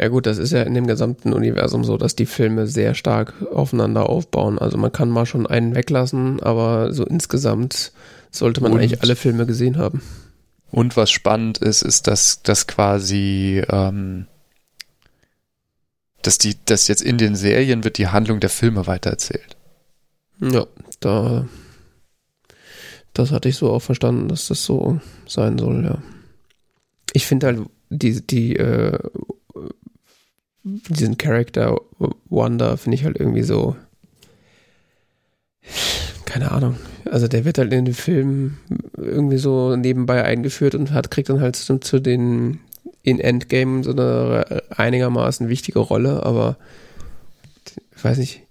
Ja 0.00 0.08
gut, 0.08 0.26
das 0.26 0.38
ist 0.38 0.52
ja 0.52 0.62
in 0.62 0.74
dem 0.74 0.86
gesamten 0.86 1.32
Universum 1.32 1.82
so, 1.82 1.96
dass 1.96 2.14
die 2.14 2.26
Filme 2.26 2.68
sehr 2.68 2.94
stark 2.94 3.34
aufeinander 3.52 4.08
aufbauen. 4.08 4.58
Also 4.58 4.78
man 4.78 4.92
kann 4.92 5.10
mal 5.10 5.26
schon 5.26 5.46
einen 5.46 5.74
weglassen, 5.74 6.40
aber 6.40 6.92
so 6.92 7.04
insgesamt 7.04 7.92
sollte 8.30 8.60
man 8.60 8.72
und, 8.72 8.78
eigentlich 8.78 9.02
alle 9.02 9.16
Filme 9.16 9.44
gesehen 9.44 9.76
haben. 9.76 10.02
Und 10.70 10.96
was 10.96 11.10
spannend 11.10 11.58
ist, 11.58 11.82
ist, 11.82 12.06
dass 12.06 12.42
das 12.42 12.68
quasi, 12.68 13.62
ähm, 13.68 14.26
dass 16.22 16.38
die, 16.38 16.56
dass 16.64 16.86
jetzt 16.86 17.02
in 17.02 17.18
den 17.18 17.34
Serien 17.34 17.82
wird 17.82 17.98
die 17.98 18.08
Handlung 18.08 18.38
der 18.38 18.50
Filme 18.50 18.86
weitererzählt. 18.86 19.56
Ja, 20.40 20.66
da, 21.00 21.48
das 23.14 23.32
hatte 23.32 23.48
ich 23.48 23.56
so 23.56 23.72
auch 23.72 23.82
verstanden, 23.82 24.28
dass 24.28 24.46
das 24.46 24.62
so 24.62 25.00
sein 25.26 25.58
soll, 25.58 25.84
ja. 25.84 25.98
Ich 27.14 27.26
finde 27.26 27.46
halt 27.46 27.60
die, 27.88 28.24
die, 28.24 28.54
äh, 28.54 28.98
diesen 30.88 31.18
Charakter 31.18 31.80
Wanda 32.28 32.76
finde 32.76 32.96
ich 32.96 33.04
halt 33.04 33.18
irgendwie 33.18 33.42
so, 33.42 33.76
keine 36.24 36.52
Ahnung. 36.52 36.76
Also 37.04 37.28
der 37.28 37.44
wird 37.44 37.58
halt 37.58 37.72
in 37.72 37.86
den 37.86 37.94
Filmen 37.94 38.58
irgendwie 38.96 39.38
so 39.38 39.76
nebenbei 39.76 40.24
eingeführt 40.24 40.74
und 40.74 40.92
hat, 40.92 41.10
kriegt 41.10 41.28
dann 41.28 41.40
halt 41.40 41.56
zu, 41.56 41.78
zu 41.78 42.00
den 42.00 42.60
in 43.02 43.20
Endgame 43.20 43.82
so 43.84 43.92
eine 43.92 44.62
einigermaßen 44.76 45.48
wichtige 45.48 45.78
Rolle, 45.78 46.24
aber 46.24 46.58
ich 47.96 48.04
weiß 48.04 48.18
nicht, 48.18 48.42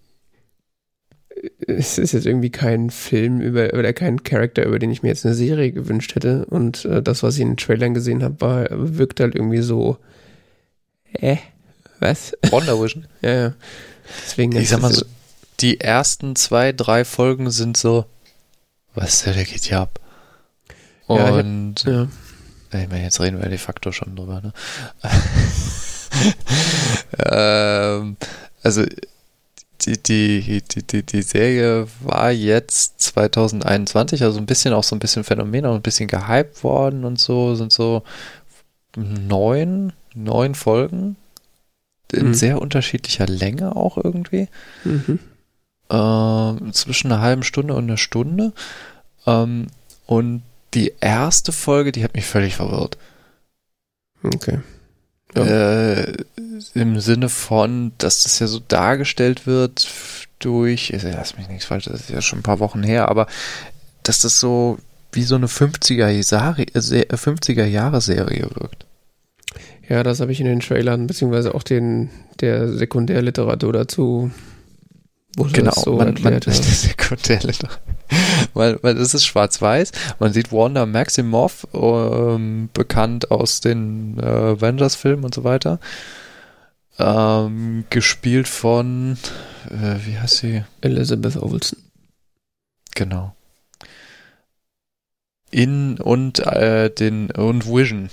es 1.68 1.98
ist 1.98 2.14
jetzt 2.14 2.26
irgendwie 2.26 2.50
kein 2.50 2.90
Film 2.90 3.42
über 3.42 3.74
oder 3.74 3.94
kein 3.94 4.24
Charakter, 4.24 4.66
über 4.66 4.80
den 4.80 4.92
ich 4.92 5.04
mir 5.04 5.10
jetzt 5.10 5.26
eine 5.26 5.36
Serie 5.36 5.72
gewünscht 5.72 6.16
hätte. 6.16 6.46
Und 6.46 6.86
äh, 6.86 7.02
das, 7.02 7.24
was 7.24 7.36
ich 7.36 7.42
in 7.42 7.50
den 7.50 7.58
Trailern 7.58 7.94
gesehen 7.94 8.24
habe, 8.24 8.68
wirkt 8.72 9.20
halt 9.20 9.36
irgendwie 9.36 9.62
so, 9.62 9.98
äh, 11.14 11.38
was? 12.00 12.34
Wonder 12.50 12.82
Vision? 12.82 13.08
ja, 13.22 13.34
ja. 13.34 13.54
Deswegen 14.26 14.56
ich 14.56 14.70
sag 14.70 14.82
mal 14.82 14.94
so, 14.94 15.06
die 15.60 15.80
ersten 15.80 16.36
zwei, 16.36 16.72
drei 16.72 17.06
Folgen 17.06 17.52
sind 17.52 17.78
so, 17.78 18.06
was 18.94 19.24
der 19.24 19.44
geht 19.44 19.64
hier 19.64 19.82
ab? 19.82 20.00
Und 21.08 21.84
ja, 21.86 22.08
ja. 22.74 22.82
ich 22.82 22.90
meine, 22.90 23.04
jetzt 23.04 23.20
reden 23.20 23.42
wir 23.42 23.50
de 23.50 23.58
facto 23.58 23.92
schon 23.92 24.16
drüber, 24.16 24.42
ne? 24.42 24.54
ähm, 27.18 28.18
also 28.62 28.84
die, 29.82 30.04
die, 30.04 30.62
die, 30.62 30.84
die, 30.84 31.04
die 31.04 31.22
Serie 31.22 31.88
war 32.02 32.32
jetzt 32.32 33.02
2021, 33.02 34.24
also 34.24 34.40
ein 34.40 34.46
bisschen 34.46 34.74
auch 34.74 34.84
so 34.84 34.96
ein 34.96 35.00
bisschen 35.00 35.24
Phänomen, 35.24 35.66
auch 35.66 35.76
ein 35.76 35.82
bisschen 35.82 36.08
gehypt 36.08 36.64
worden 36.64 37.06
und 37.06 37.20
so, 37.20 37.56
sind 37.56 37.72
so 37.72 38.04
neun, 38.96 39.94
neun 40.14 40.56
Folgen 40.56 41.16
in 42.12 42.30
mhm. 42.30 42.34
sehr 42.34 42.62
unterschiedlicher 42.62 43.28
Länge 43.28 43.76
auch 43.76 43.98
irgendwie. 43.98 44.48
Mhm. 44.84 45.20
Äh, 45.90 46.72
zwischen 46.72 47.12
einer 47.12 47.22
halben 47.22 47.44
Stunde 47.44 47.74
und 47.74 47.86
einer 47.86 47.98
Stunde. 47.98 48.54
Ähm, 49.26 49.68
und 50.06 50.42
die 50.74 50.94
erste 51.00 51.52
Folge, 51.52 51.92
die 51.92 52.04
hat 52.04 52.16
mich 52.16 52.26
völlig 52.26 52.56
verwirrt. 52.56 52.98
Okay. 54.24 54.60
Ja. 55.36 55.46
Äh, 55.46 56.18
Im 56.74 57.00
Sinne 57.00 57.30
von, 57.30 57.92
dass 57.98 58.24
das 58.24 58.40
ja 58.40 58.48
so 58.48 58.60
dargestellt 58.60 59.46
wird 59.46 59.88
durch, 60.40 60.94
lass 61.04 61.38
mich 61.38 61.48
nichts 61.50 61.66
falsch, 61.66 61.86
das 61.86 62.02
ist 62.02 62.10
ja 62.10 62.22
schon 62.22 62.40
ein 62.40 62.44
paar 62.44 62.60
Wochen 62.60 62.84
her, 62.84 63.10
aber 63.10 63.28
dass 64.04 64.20
das 64.20 64.40
so 64.40 64.78
wie 65.12 65.24
so 65.24 65.36
eine 65.36 65.48
50er, 65.48 66.10
Jahre, 66.10 66.64
50er 66.64 67.66
Jahre 67.66 68.02
Serie 68.02 68.50
wirkt. 68.54 68.86
Ja, 69.90 70.04
das 70.04 70.20
habe 70.20 70.32
ich 70.32 70.40
in 70.40 70.48
den 70.48 70.60
Trailern, 70.60 71.08
beziehungsweise 71.08 71.56
auch 71.56 71.64
den, 71.64 72.10
der 72.42 72.68
Sekundärliteratur 72.70 73.72
dazu 73.72 74.32
genau, 75.54 75.72
das 75.72 75.84
so 75.84 75.96
man. 75.98 76.16
Man. 76.22 76.42
Sekundärliteratur. 76.42 77.80
weil, 78.54 78.80
weil 78.82 78.98
es 78.98 79.14
ist 79.14 79.26
schwarz-weiß. 79.26 79.92
Man 80.20 80.34
sieht 80.34 80.52
Wanda 80.52 80.86
Maximoff, 80.86 81.68
ähm, 81.74 82.70
bekannt 82.74 83.32
aus 83.32 83.62
den 83.62 84.18
äh, 84.20 84.26
Avengers-Filmen 84.26 85.24
und 85.24 85.34
so 85.34 85.44
weiter. 85.44 85.80
Ähm, 87.00 87.86
gespielt 87.90 88.48
von, 88.48 89.18
äh, 89.70 90.06
wie 90.06 90.18
heißt 90.18 90.38
sie? 90.38 90.64
Elizabeth 90.82 91.38
Olsen. 91.38 91.78
Genau. 92.96 93.36
In 95.52 96.00
und 96.00 96.40
äh, 96.40 96.90
den 96.90 97.32
und 97.32 97.68
Vision. 97.68 98.10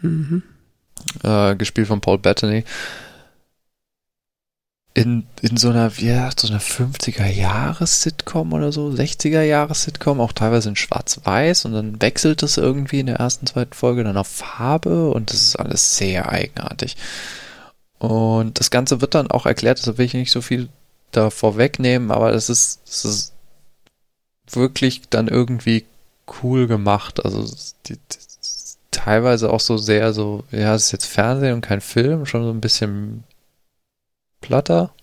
Mhm. 0.00 0.42
Äh, 1.22 1.56
gespielt 1.56 1.88
von 1.88 2.00
Paul 2.00 2.18
Bettany 2.18 2.64
in, 4.96 5.26
in 5.42 5.58
so 5.58 5.68
einer, 5.68 5.92
ja, 5.98 6.30
so 6.34 6.48
einer 6.48 6.58
50er-Jahres-Sitcom 6.58 8.54
oder 8.54 8.72
so, 8.72 8.88
60er-Jahres-Sitcom, 8.88 10.20
auch 10.20 10.32
teilweise 10.32 10.70
in 10.70 10.76
Schwarz-Weiß 10.76 11.66
und 11.66 11.72
dann 11.74 12.00
wechselt 12.00 12.42
es 12.42 12.56
irgendwie 12.56 13.00
in 13.00 13.06
der 13.06 13.16
ersten, 13.16 13.46
zweiten 13.46 13.74
Folge 13.74 14.04
dann 14.04 14.16
auf 14.16 14.26
Farbe 14.26 15.10
und 15.10 15.30
das 15.30 15.42
ist 15.42 15.56
alles 15.56 15.98
sehr 15.98 16.30
eigenartig. 16.30 16.96
Und 17.98 18.58
das 18.58 18.70
Ganze 18.70 19.02
wird 19.02 19.14
dann 19.14 19.30
auch 19.30 19.44
erklärt, 19.44 19.78
deshalb 19.78 19.98
will 19.98 20.06
ich 20.06 20.14
nicht 20.14 20.32
so 20.32 20.40
viel 20.40 20.70
da 21.12 21.28
vorwegnehmen, 21.28 22.10
aber 22.10 22.32
es 22.32 22.48
ist, 22.48 22.80
es 22.88 23.04
ist 23.04 23.34
wirklich 24.50 25.02
dann 25.10 25.28
irgendwie 25.28 25.84
cool 26.42 26.66
gemacht. 26.66 27.22
Also 27.22 27.44
die, 27.84 27.96
die, 27.96 28.25
teilweise 28.96 29.52
auch 29.52 29.60
so 29.60 29.76
sehr 29.76 30.12
so, 30.12 30.44
ja, 30.50 30.74
es 30.74 30.86
ist 30.86 30.92
jetzt 30.92 31.06
Fernsehen 31.06 31.54
und 31.54 31.60
kein 31.60 31.80
Film, 31.80 32.24
schon 32.26 32.42
so 32.44 32.50
ein 32.50 32.60
bisschen 32.60 33.24
platter, 34.40 34.94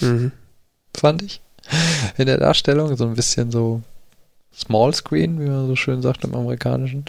mhm. 0.00 0.32
fand 0.96 1.22
ich. 1.22 1.40
In 2.16 2.26
der 2.26 2.38
Darstellung, 2.38 2.96
so 2.96 3.06
ein 3.06 3.14
bisschen 3.14 3.50
so 3.50 3.82
Small 4.54 4.94
Screen, 4.94 5.40
wie 5.40 5.48
man 5.48 5.66
so 5.66 5.76
schön 5.76 6.00
sagt 6.00 6.24
im 6.24 6.34
Amerikanischen. 6.34 7.04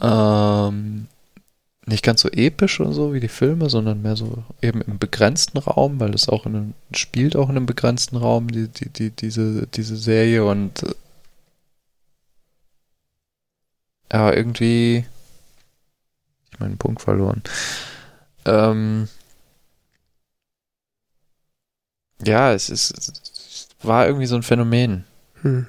Ähm, 0.00 1.08
nicht 1.86 2.04
ganz 2.04 2.20
so 2.22 2.28
episch 2.30 2.80
und 2.80 2.92
so 2.92 3.12
wie 3.12 3.20
die 3.20 3.28
Filme, 3.28 3.68
sondern 3.68 4.02
mehr 4.02 4.16
so 4.16 4.44
eben 4.62 4.80
im 4.82 4.98
begrenzten 4.98 5.58
Raum, 5.58 6.00
weil 6.00 6.12
das 6.12 6.28
auch 6.28 6.46
in 6.46 6.56
einem, 6.56 6.74
spielt 6.92 7.36
auch 7.36 7.48
in 7.48 7.56
einem 7.56 7.66
begrenzten 7.66 8.16
Raum, 8.16 8.48
die, 8.48 8.68
die, 8.68 8.88
die, 8.88 9.10
diese, 9.10 9.66
diese 9.66 9.96
Serie 9.96 10.44
und 10.44 10.84
äh, 14.10 14.16
ja, 14.16 14.32
irgendwie 14.32 15.04
ich 16.52 16.60
meinen 16.60 16.78
Punkt 16.78 17.02
verloren. 17.02 17.42
Ähm, 18.44 19.08
ja, 22.24 22.52
es 22.52 22.70
ist, 22.70 22.96
es 22.96 23.68
war 23.82 24.06
irgendwie 24.06 24.26
so 24.26 24.36
ein 24.36 24.42
Phänomen. 24.42 25.04
Hm. 25.42 25.66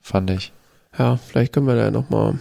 Fand 0.00 0.30
ich. 0.30 0.52
Ja, 0.98 1.16
vielleicht 1.16 1.52
können 1.52 1.66
wir 1.66 1.74
da 1.74 1.90
nochmal 1.90 2.32
ein 2.32 2.40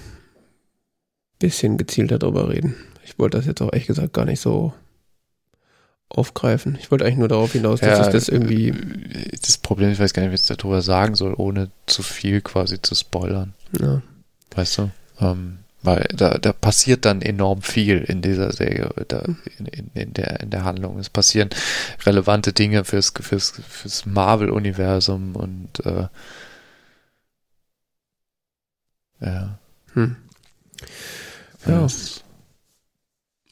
bisschen 1.40 1.78
gezielter 1.78 2.20
drüber 2.20 2.50
reden. 2.50 2.76
Ich 3.04 3.18
wollte 3.18 3.38
das 3.38 3.46
jetzt 3.46 3.62
auch 3.62 3.72
ehrlich 3.72 3.88
gesagt 3.88 4.14
gar 4.14 4.26
nicht 4.26 4.42
so 4.42 4.74
aufgreifen. 6.10 6.78
Ich 6.80 6.92
wollte 6.92 7.06
eigentlich 7.06 7.18
nur 7.18 7.28
darauf 7.28 7.54
hinaus, 7.54 7.80
dass 7.80 8.00
ja, 8.00 8.06
ich 8.06 8.12
das 8.12 8.28
irgendwie. 8.28 8.70
Äh, 8.70 9.38
das 9.42 9.58
Problem, 9.58 9.92
ich 9.92 10.00
weiß 10.00 10.14
gar 10.14 10.24
nicht, 10.24 10.34
was 10.34 10.50
ich 10.50 10.58
darüber 10.58 10.82
sagen 10.82 11.16
soll, 11.16 11.34
ohne 11.36 11.72
zu 11.86 12.04
viel 12.04 12.42
quasi 12.42 12.82
zu 12.82 12.96
spoilern. 12.96 13.54
Ja. 13.80 14.02
Weißt 14.56 14.78
du? 14.78 14.92
Ähm, 15.20 15.60
weil 15.84 16.08
da, 16.14 16.38
da 16.38 16.54
passiert 16.54 17.06
dann 17.06 17.22
enorm 17.22 17.64
viel 17.64 18.00
in 18.00 18.22
dieser 18.22 18.52
Serie, 18.54 18.92
da, 19.08 19.24
in, 19.58 19.66
in, 19.66 19.92
in, 19.96 20.14
der, 20.14 20.42
in 20.42 20.52
der 20.52 20.64
Handlung. 20.64 21.00
Es 21.00 21.10
passieren 21.10 21.50
relevante 22.06 22.54
Dinge 22.54 22.84
fürs, 22.84 23.12
fürs, 23.20 23.54
fürs 23.68 24.06
Marvel-Universum 24.06 25.36
und 25.36 25.86
äh, 25.86 26.08
ja. 29.22 29.60
Hm. 29.94 30.16
Ja. 31.66 31.88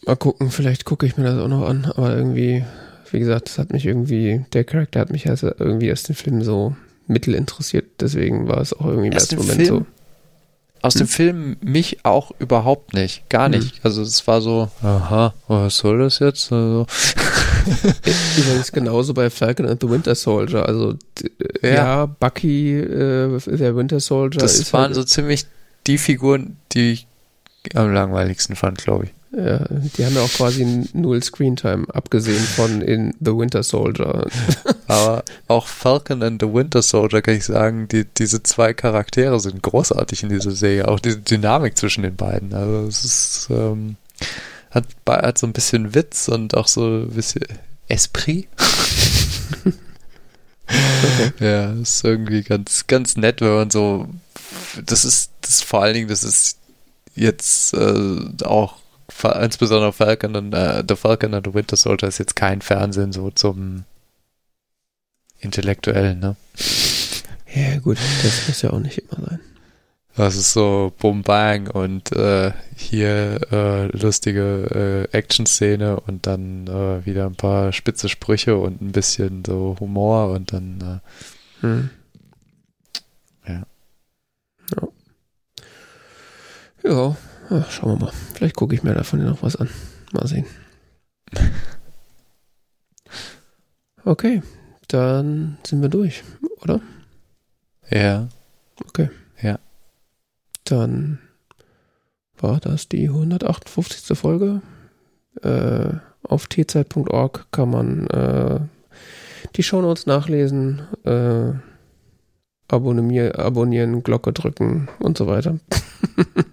Mal 0.05 0.15
gucken, 0.15 0.51
vielleicht 0.51 0.85
gucke 0.85 1.05
ich 1.05 1.17
mir 1.17 1.25
das 1.25 1.39
auch 1.39 1.47
noch 1.47 1.67
an, 1.67 1.85
aber 1.85 2.15
irgendwie, 2.15 2.63
wie 3.11 3.19
gesagt, 3.19 3.49
das 3.49 3.57
hat 3.57 3.73
mich 3.73 3.85
irgendwie, 3.85 4.45
der 4.53 4.63
Charakter 4.63 4.99
hat 4.99 5.11
mich 5.11 5.27
also 5.29 5.51
irgendwie 5.57 5.87
erst 5.87 6.07
den 6.09 6.15
Film 6.15 6.43
so 6.43 6.75
mittel 7.07 7.33
interessiert, 7.33 7.85
deswegen 7.99 8.47
war 8.47 8.61
es 8.61 8.73
auch 8.73 8.85
irgendwie 8.85 9.07
im 9.07 9.13
ersten 9.13 9.35
Moment 9.37 9.55
Film? 9.55 9.67
so 9.67 9.85
aus 10.81 10.93
hm. 10.95 10.99
dem 10.99 11.07
Film 11.07 11.57
mich 11.61 12.03
auch 12.03 12.31
überhaupt 12.39 12.93
nicht. 12.93 13.29
Gar 13.29 13.45
hm. 13.45 13.51
nicht. 13.51 13.75
Hm. 13.75 13.79
Also 13.83 14.01
es 14.01 14.25
war 14.27 14.41
so, 14.41 14.69
aha, 14.81 15.33
was 15.47 15.77
soll 15.77 15.99
das 15.99 16.19
jetzt? 16.19 16.51
Also. 16.51 16.85
Übrigens 18.37 18.71
genauso 18.71 19.13
bei 19.13 19.29
Falcon 19.29 19.67
and 19.67 19.81
the 19.81 19.89
Winter 19.89 20.15
Soldier. 20.15 20.65
Also 20.65 20.95
ja, 21.61 21.69
ja 21.69 22.05
Bucky, 22.05 22.77
äh, 22.77 23.39
der 23.45 23.75
Winter 23.75 23.99
Soldier. 23.99 24.41
Das 24.41 24.71
waren 24.73 24.85
halt 24.85 24.95
so 24.95 25.03
ziemlich 25.03 25.45
die 25.87 25.97
Figuren, 25.97 26.57
die 26.71 26.93
ich 26.93 27.07
am 27.75 27.93
langweiligsten 27.93 28.55
fand, 28.55 28.77
glaube 28.79 29.05
ich. 29.05 29.11
Ja, 29.31 29.63
die 29.69 30.05
haben 30.05 30.15
ja 30.15 30.21
auch 30.21 30.31
quasi 30.31 30.87
null 30.93 31.21
Screentime, 31.21 31.85
abgesehen 31.93 32.43
von 32.43 32.81
in 32.81 33.13
The 33.19 33.35
Winter 33.37 33.61
Soldier. 33.61 34.27
Aber 34.87 35.23
auch 35.47 35.67
Falcon 35.67 36.23
and 36.23 36.41
the 36.41 36.51
Winter 36.51 36.81
Soldier 36.81 37.21
kann 37.21 37.35
ich 37.35 37.45
sagen, 37.45 37.87
die, 37.87 38.05
diese 38.05 38.41
zwei 38.41 38.73
Charaktere 38.73 39.39
sind 39.39 39.61
großartig 39.61 40.23
in 40.23 40.29
dieser 40.29 40.51
Serie. 40.51 40.87
Auch 40.87 40.99
diese 40.99 41.19
Dynamik 41.19 41.77
zwischen 41.77 42.01
den 42.01 42.15
beiden. 42.15 42.53
Also 42.55 42.87
es 42.87 43.05
ist, 43.05 43.47
ähm, 43.51 43.97
hat, 44.71 44.85
hat 45.07 45.37
so 45.37 45.45
ein 45.45 45.53
bisschen 45.53 45.93
Witz 45.93 46.27
und 46.27 46.57
auch 46.57 46.67
so 46.67 46.85
ein 46.85 47.11
bisschen 47.11 47.45
Esprit. 47.87 48.47
okay. 50.65 51.33
Ja, 51.39 51.71
ist 51.73 52.03
irgendwie 52.03 52.41
ganz, 52.41 52.87
ganz 52.87 53.15
nett, 53.15 53.41
wenn 53.41 53.53
man 53.53 53.69
so, 53.69 54.07
das 54.83 55.05
ist, 55.05 55.31
das 55.41 55.61
vor 55.61 55.83
allen 55.83 55.93
Dingen, 55.93 56.07
das 56.07 56.23
ist 56.23 56.57
jetzt 57.15 57.75
äh, 57.75 58.43
auch 58.43 58.77
insbesondere 59.23 59.93
Falcon 59.93 60.35
und 60.35 60.53
äh, 60.53 60.83
The 60.87 60.95
Falcon 60.95 61.33
and 61.33 61.45
the 61.45 61.53
Winter 61.53 61.75
Soldier 61.75 62.07
ist 62.07 62.19
jetzt 62.19 62.35
kein 62.35 62.61
Fernsehen 62.61 63.11
so 63.11 63.31
zum 63.31 63.83
Intellektuellen, 65.39 66.19
ne? 66.19 66.35
Ja, 67.53 67.79
gut, 67.79 67.97
das 68.23 68.47
muss 68.47 68.61
ja 68.61 68.71
auch 68.71 68.79
nicht 68.79 68.99
immer 68.99 69.27
sein. 69.27 69.39
Das 70.15 70.35
ist 70.35 70.51
so 70.51 70.91
Bum 70.99 71.23
Bang 71.23 71.69
und 71.69 72.11
äh, 72.11 72.51
hier 72.75 73.39
äh, 73.51 73.85
lustige 73.97 75.07
äh, 75.11 75.17
Action-Szene 75.17 75.99
und 76.01 76.27
dann 76.27 76.67
äh, 76.67 77.05
wieder 77.05 77.25
ein 77.25 77.35
paar 77.35 77.71
spitze 77.71 78.09
Sprüche 78.09 78.57
und 78.57 78.81
ein 78.81 78.91
bisschen 78.91 79.45
so 79.45 79.77
Humor 79.79 80.31
und 80.31 80.51
dann 80.51 81.01
äh, 81.61 81.61
hm. 81.61 81.89
ja. 83.47 83.63
Ja. 84.75 84.87
Ja, 86.83 87.17
Ach, 87.49 87.71
schauen 87.71 87.99
wir 87.99 88.05
mal. 88.05 88.13
Vielleicht 88.33 88.55
gucke 88.55 88.75
ich 88.75 88.83
mir 88.83 88.93
davon 88.93 89.23
noch 89.23 89.41
was 89.41 89.55
an. 89.55 89.69
Mal 90.11 90.27
sehen. 90.27 90.45
Okay, 94.05 94.41
dann 94.87 95.57
sind 95.67 95.81
wir 95.81 95.89
durch, 95.89 96.23
oder? 96.61 96.81
Ja. 97.91 98.29
Okay. 98.87 99.09
Ja. 99.41 99.59
Dann 100.63 101.19
war 102.37 102.59
das 102.59 102.87
die 102.87 103.09
158. 103.09 104.17
Folge. 104.17 104.61
Äh, 105.43 105.89
auf 106.23 106.47
tzeit.org 106.47 107.47
kann 107.51 107.69
man 107.69 108.07
äh, 108.07 108.61
die 109.55 109.63
Shownotes 109.63 110.05
nachlesen, 110.05 110.81
äh, 111.03 111.51
abonnieren, 112.67 114.01
Glocke 114.03 114.31
drücken 114.31 114.87
und 114.99 115.17
so 115.17 115.27
weiter. 115.27 115.59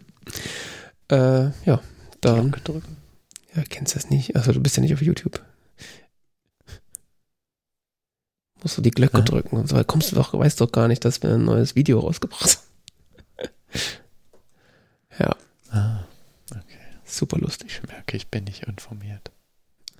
Äh, 1.11 1.51
ja, 1.65 1.81
dann. 2.21 2.51
drücken. 2.51 2.97
Ja, 3.55 3.63
kennst 3.63 3.95
du 3.95 3.99
das 3.99 4.11
nicht? 4.11 4.37
Also 4.37 4.53
du 4.53 4.61
bist 4.61 4.77
ja 4.77 4.83
nicht 4.83 4.95
auf 4.95 5.03
YouTube. 5.03 5.43
Musst 8.63 8.79
du 8.79 8.83
die 8.83 8.91
Glocke 8.91 9.19
ja. 9.19 9.25
drücken 9.25 9.57
und 9.57 9.69
so. 9.69 9.83
Kommst 9.85 10.13
du 10.13 10.17
doch, 10.17 10.35
weißt 10.35 10.61
doch 10.61 10.73
gar 10.73 10.89
nicht, 10.89 11.05
dass 11.05 11.23
wir 11.23 11.31
ein 11.31 11.45
neues 11.45 11.77
Video 11.77 12.01
rausgebracht 12.01 12.59
haben. 13.39 13.49
ja. 15.19 15.37
Ah, 15.71 16.05
okay. 16.51 16.79
Super 17.05 17.39
lustig. 17.39 17.81
Ich 17.83 17.89
merke, 17.89 18.17
ich 18.17 18.29
bin 18.29 18.45
nicht 18.45 18.65
informiert. 18.65 19.31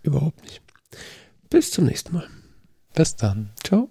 Überhaupt 0.03 0.43
nicht. 0.43 0.63
Bis 1.51 1.71
zum 1.71 1.85
nächsten 1.85 2.15
Mal. 2.15 2.29
Bis 2.95 3.17
dann. 3.17 3.51
Ciao. 3.63 3.89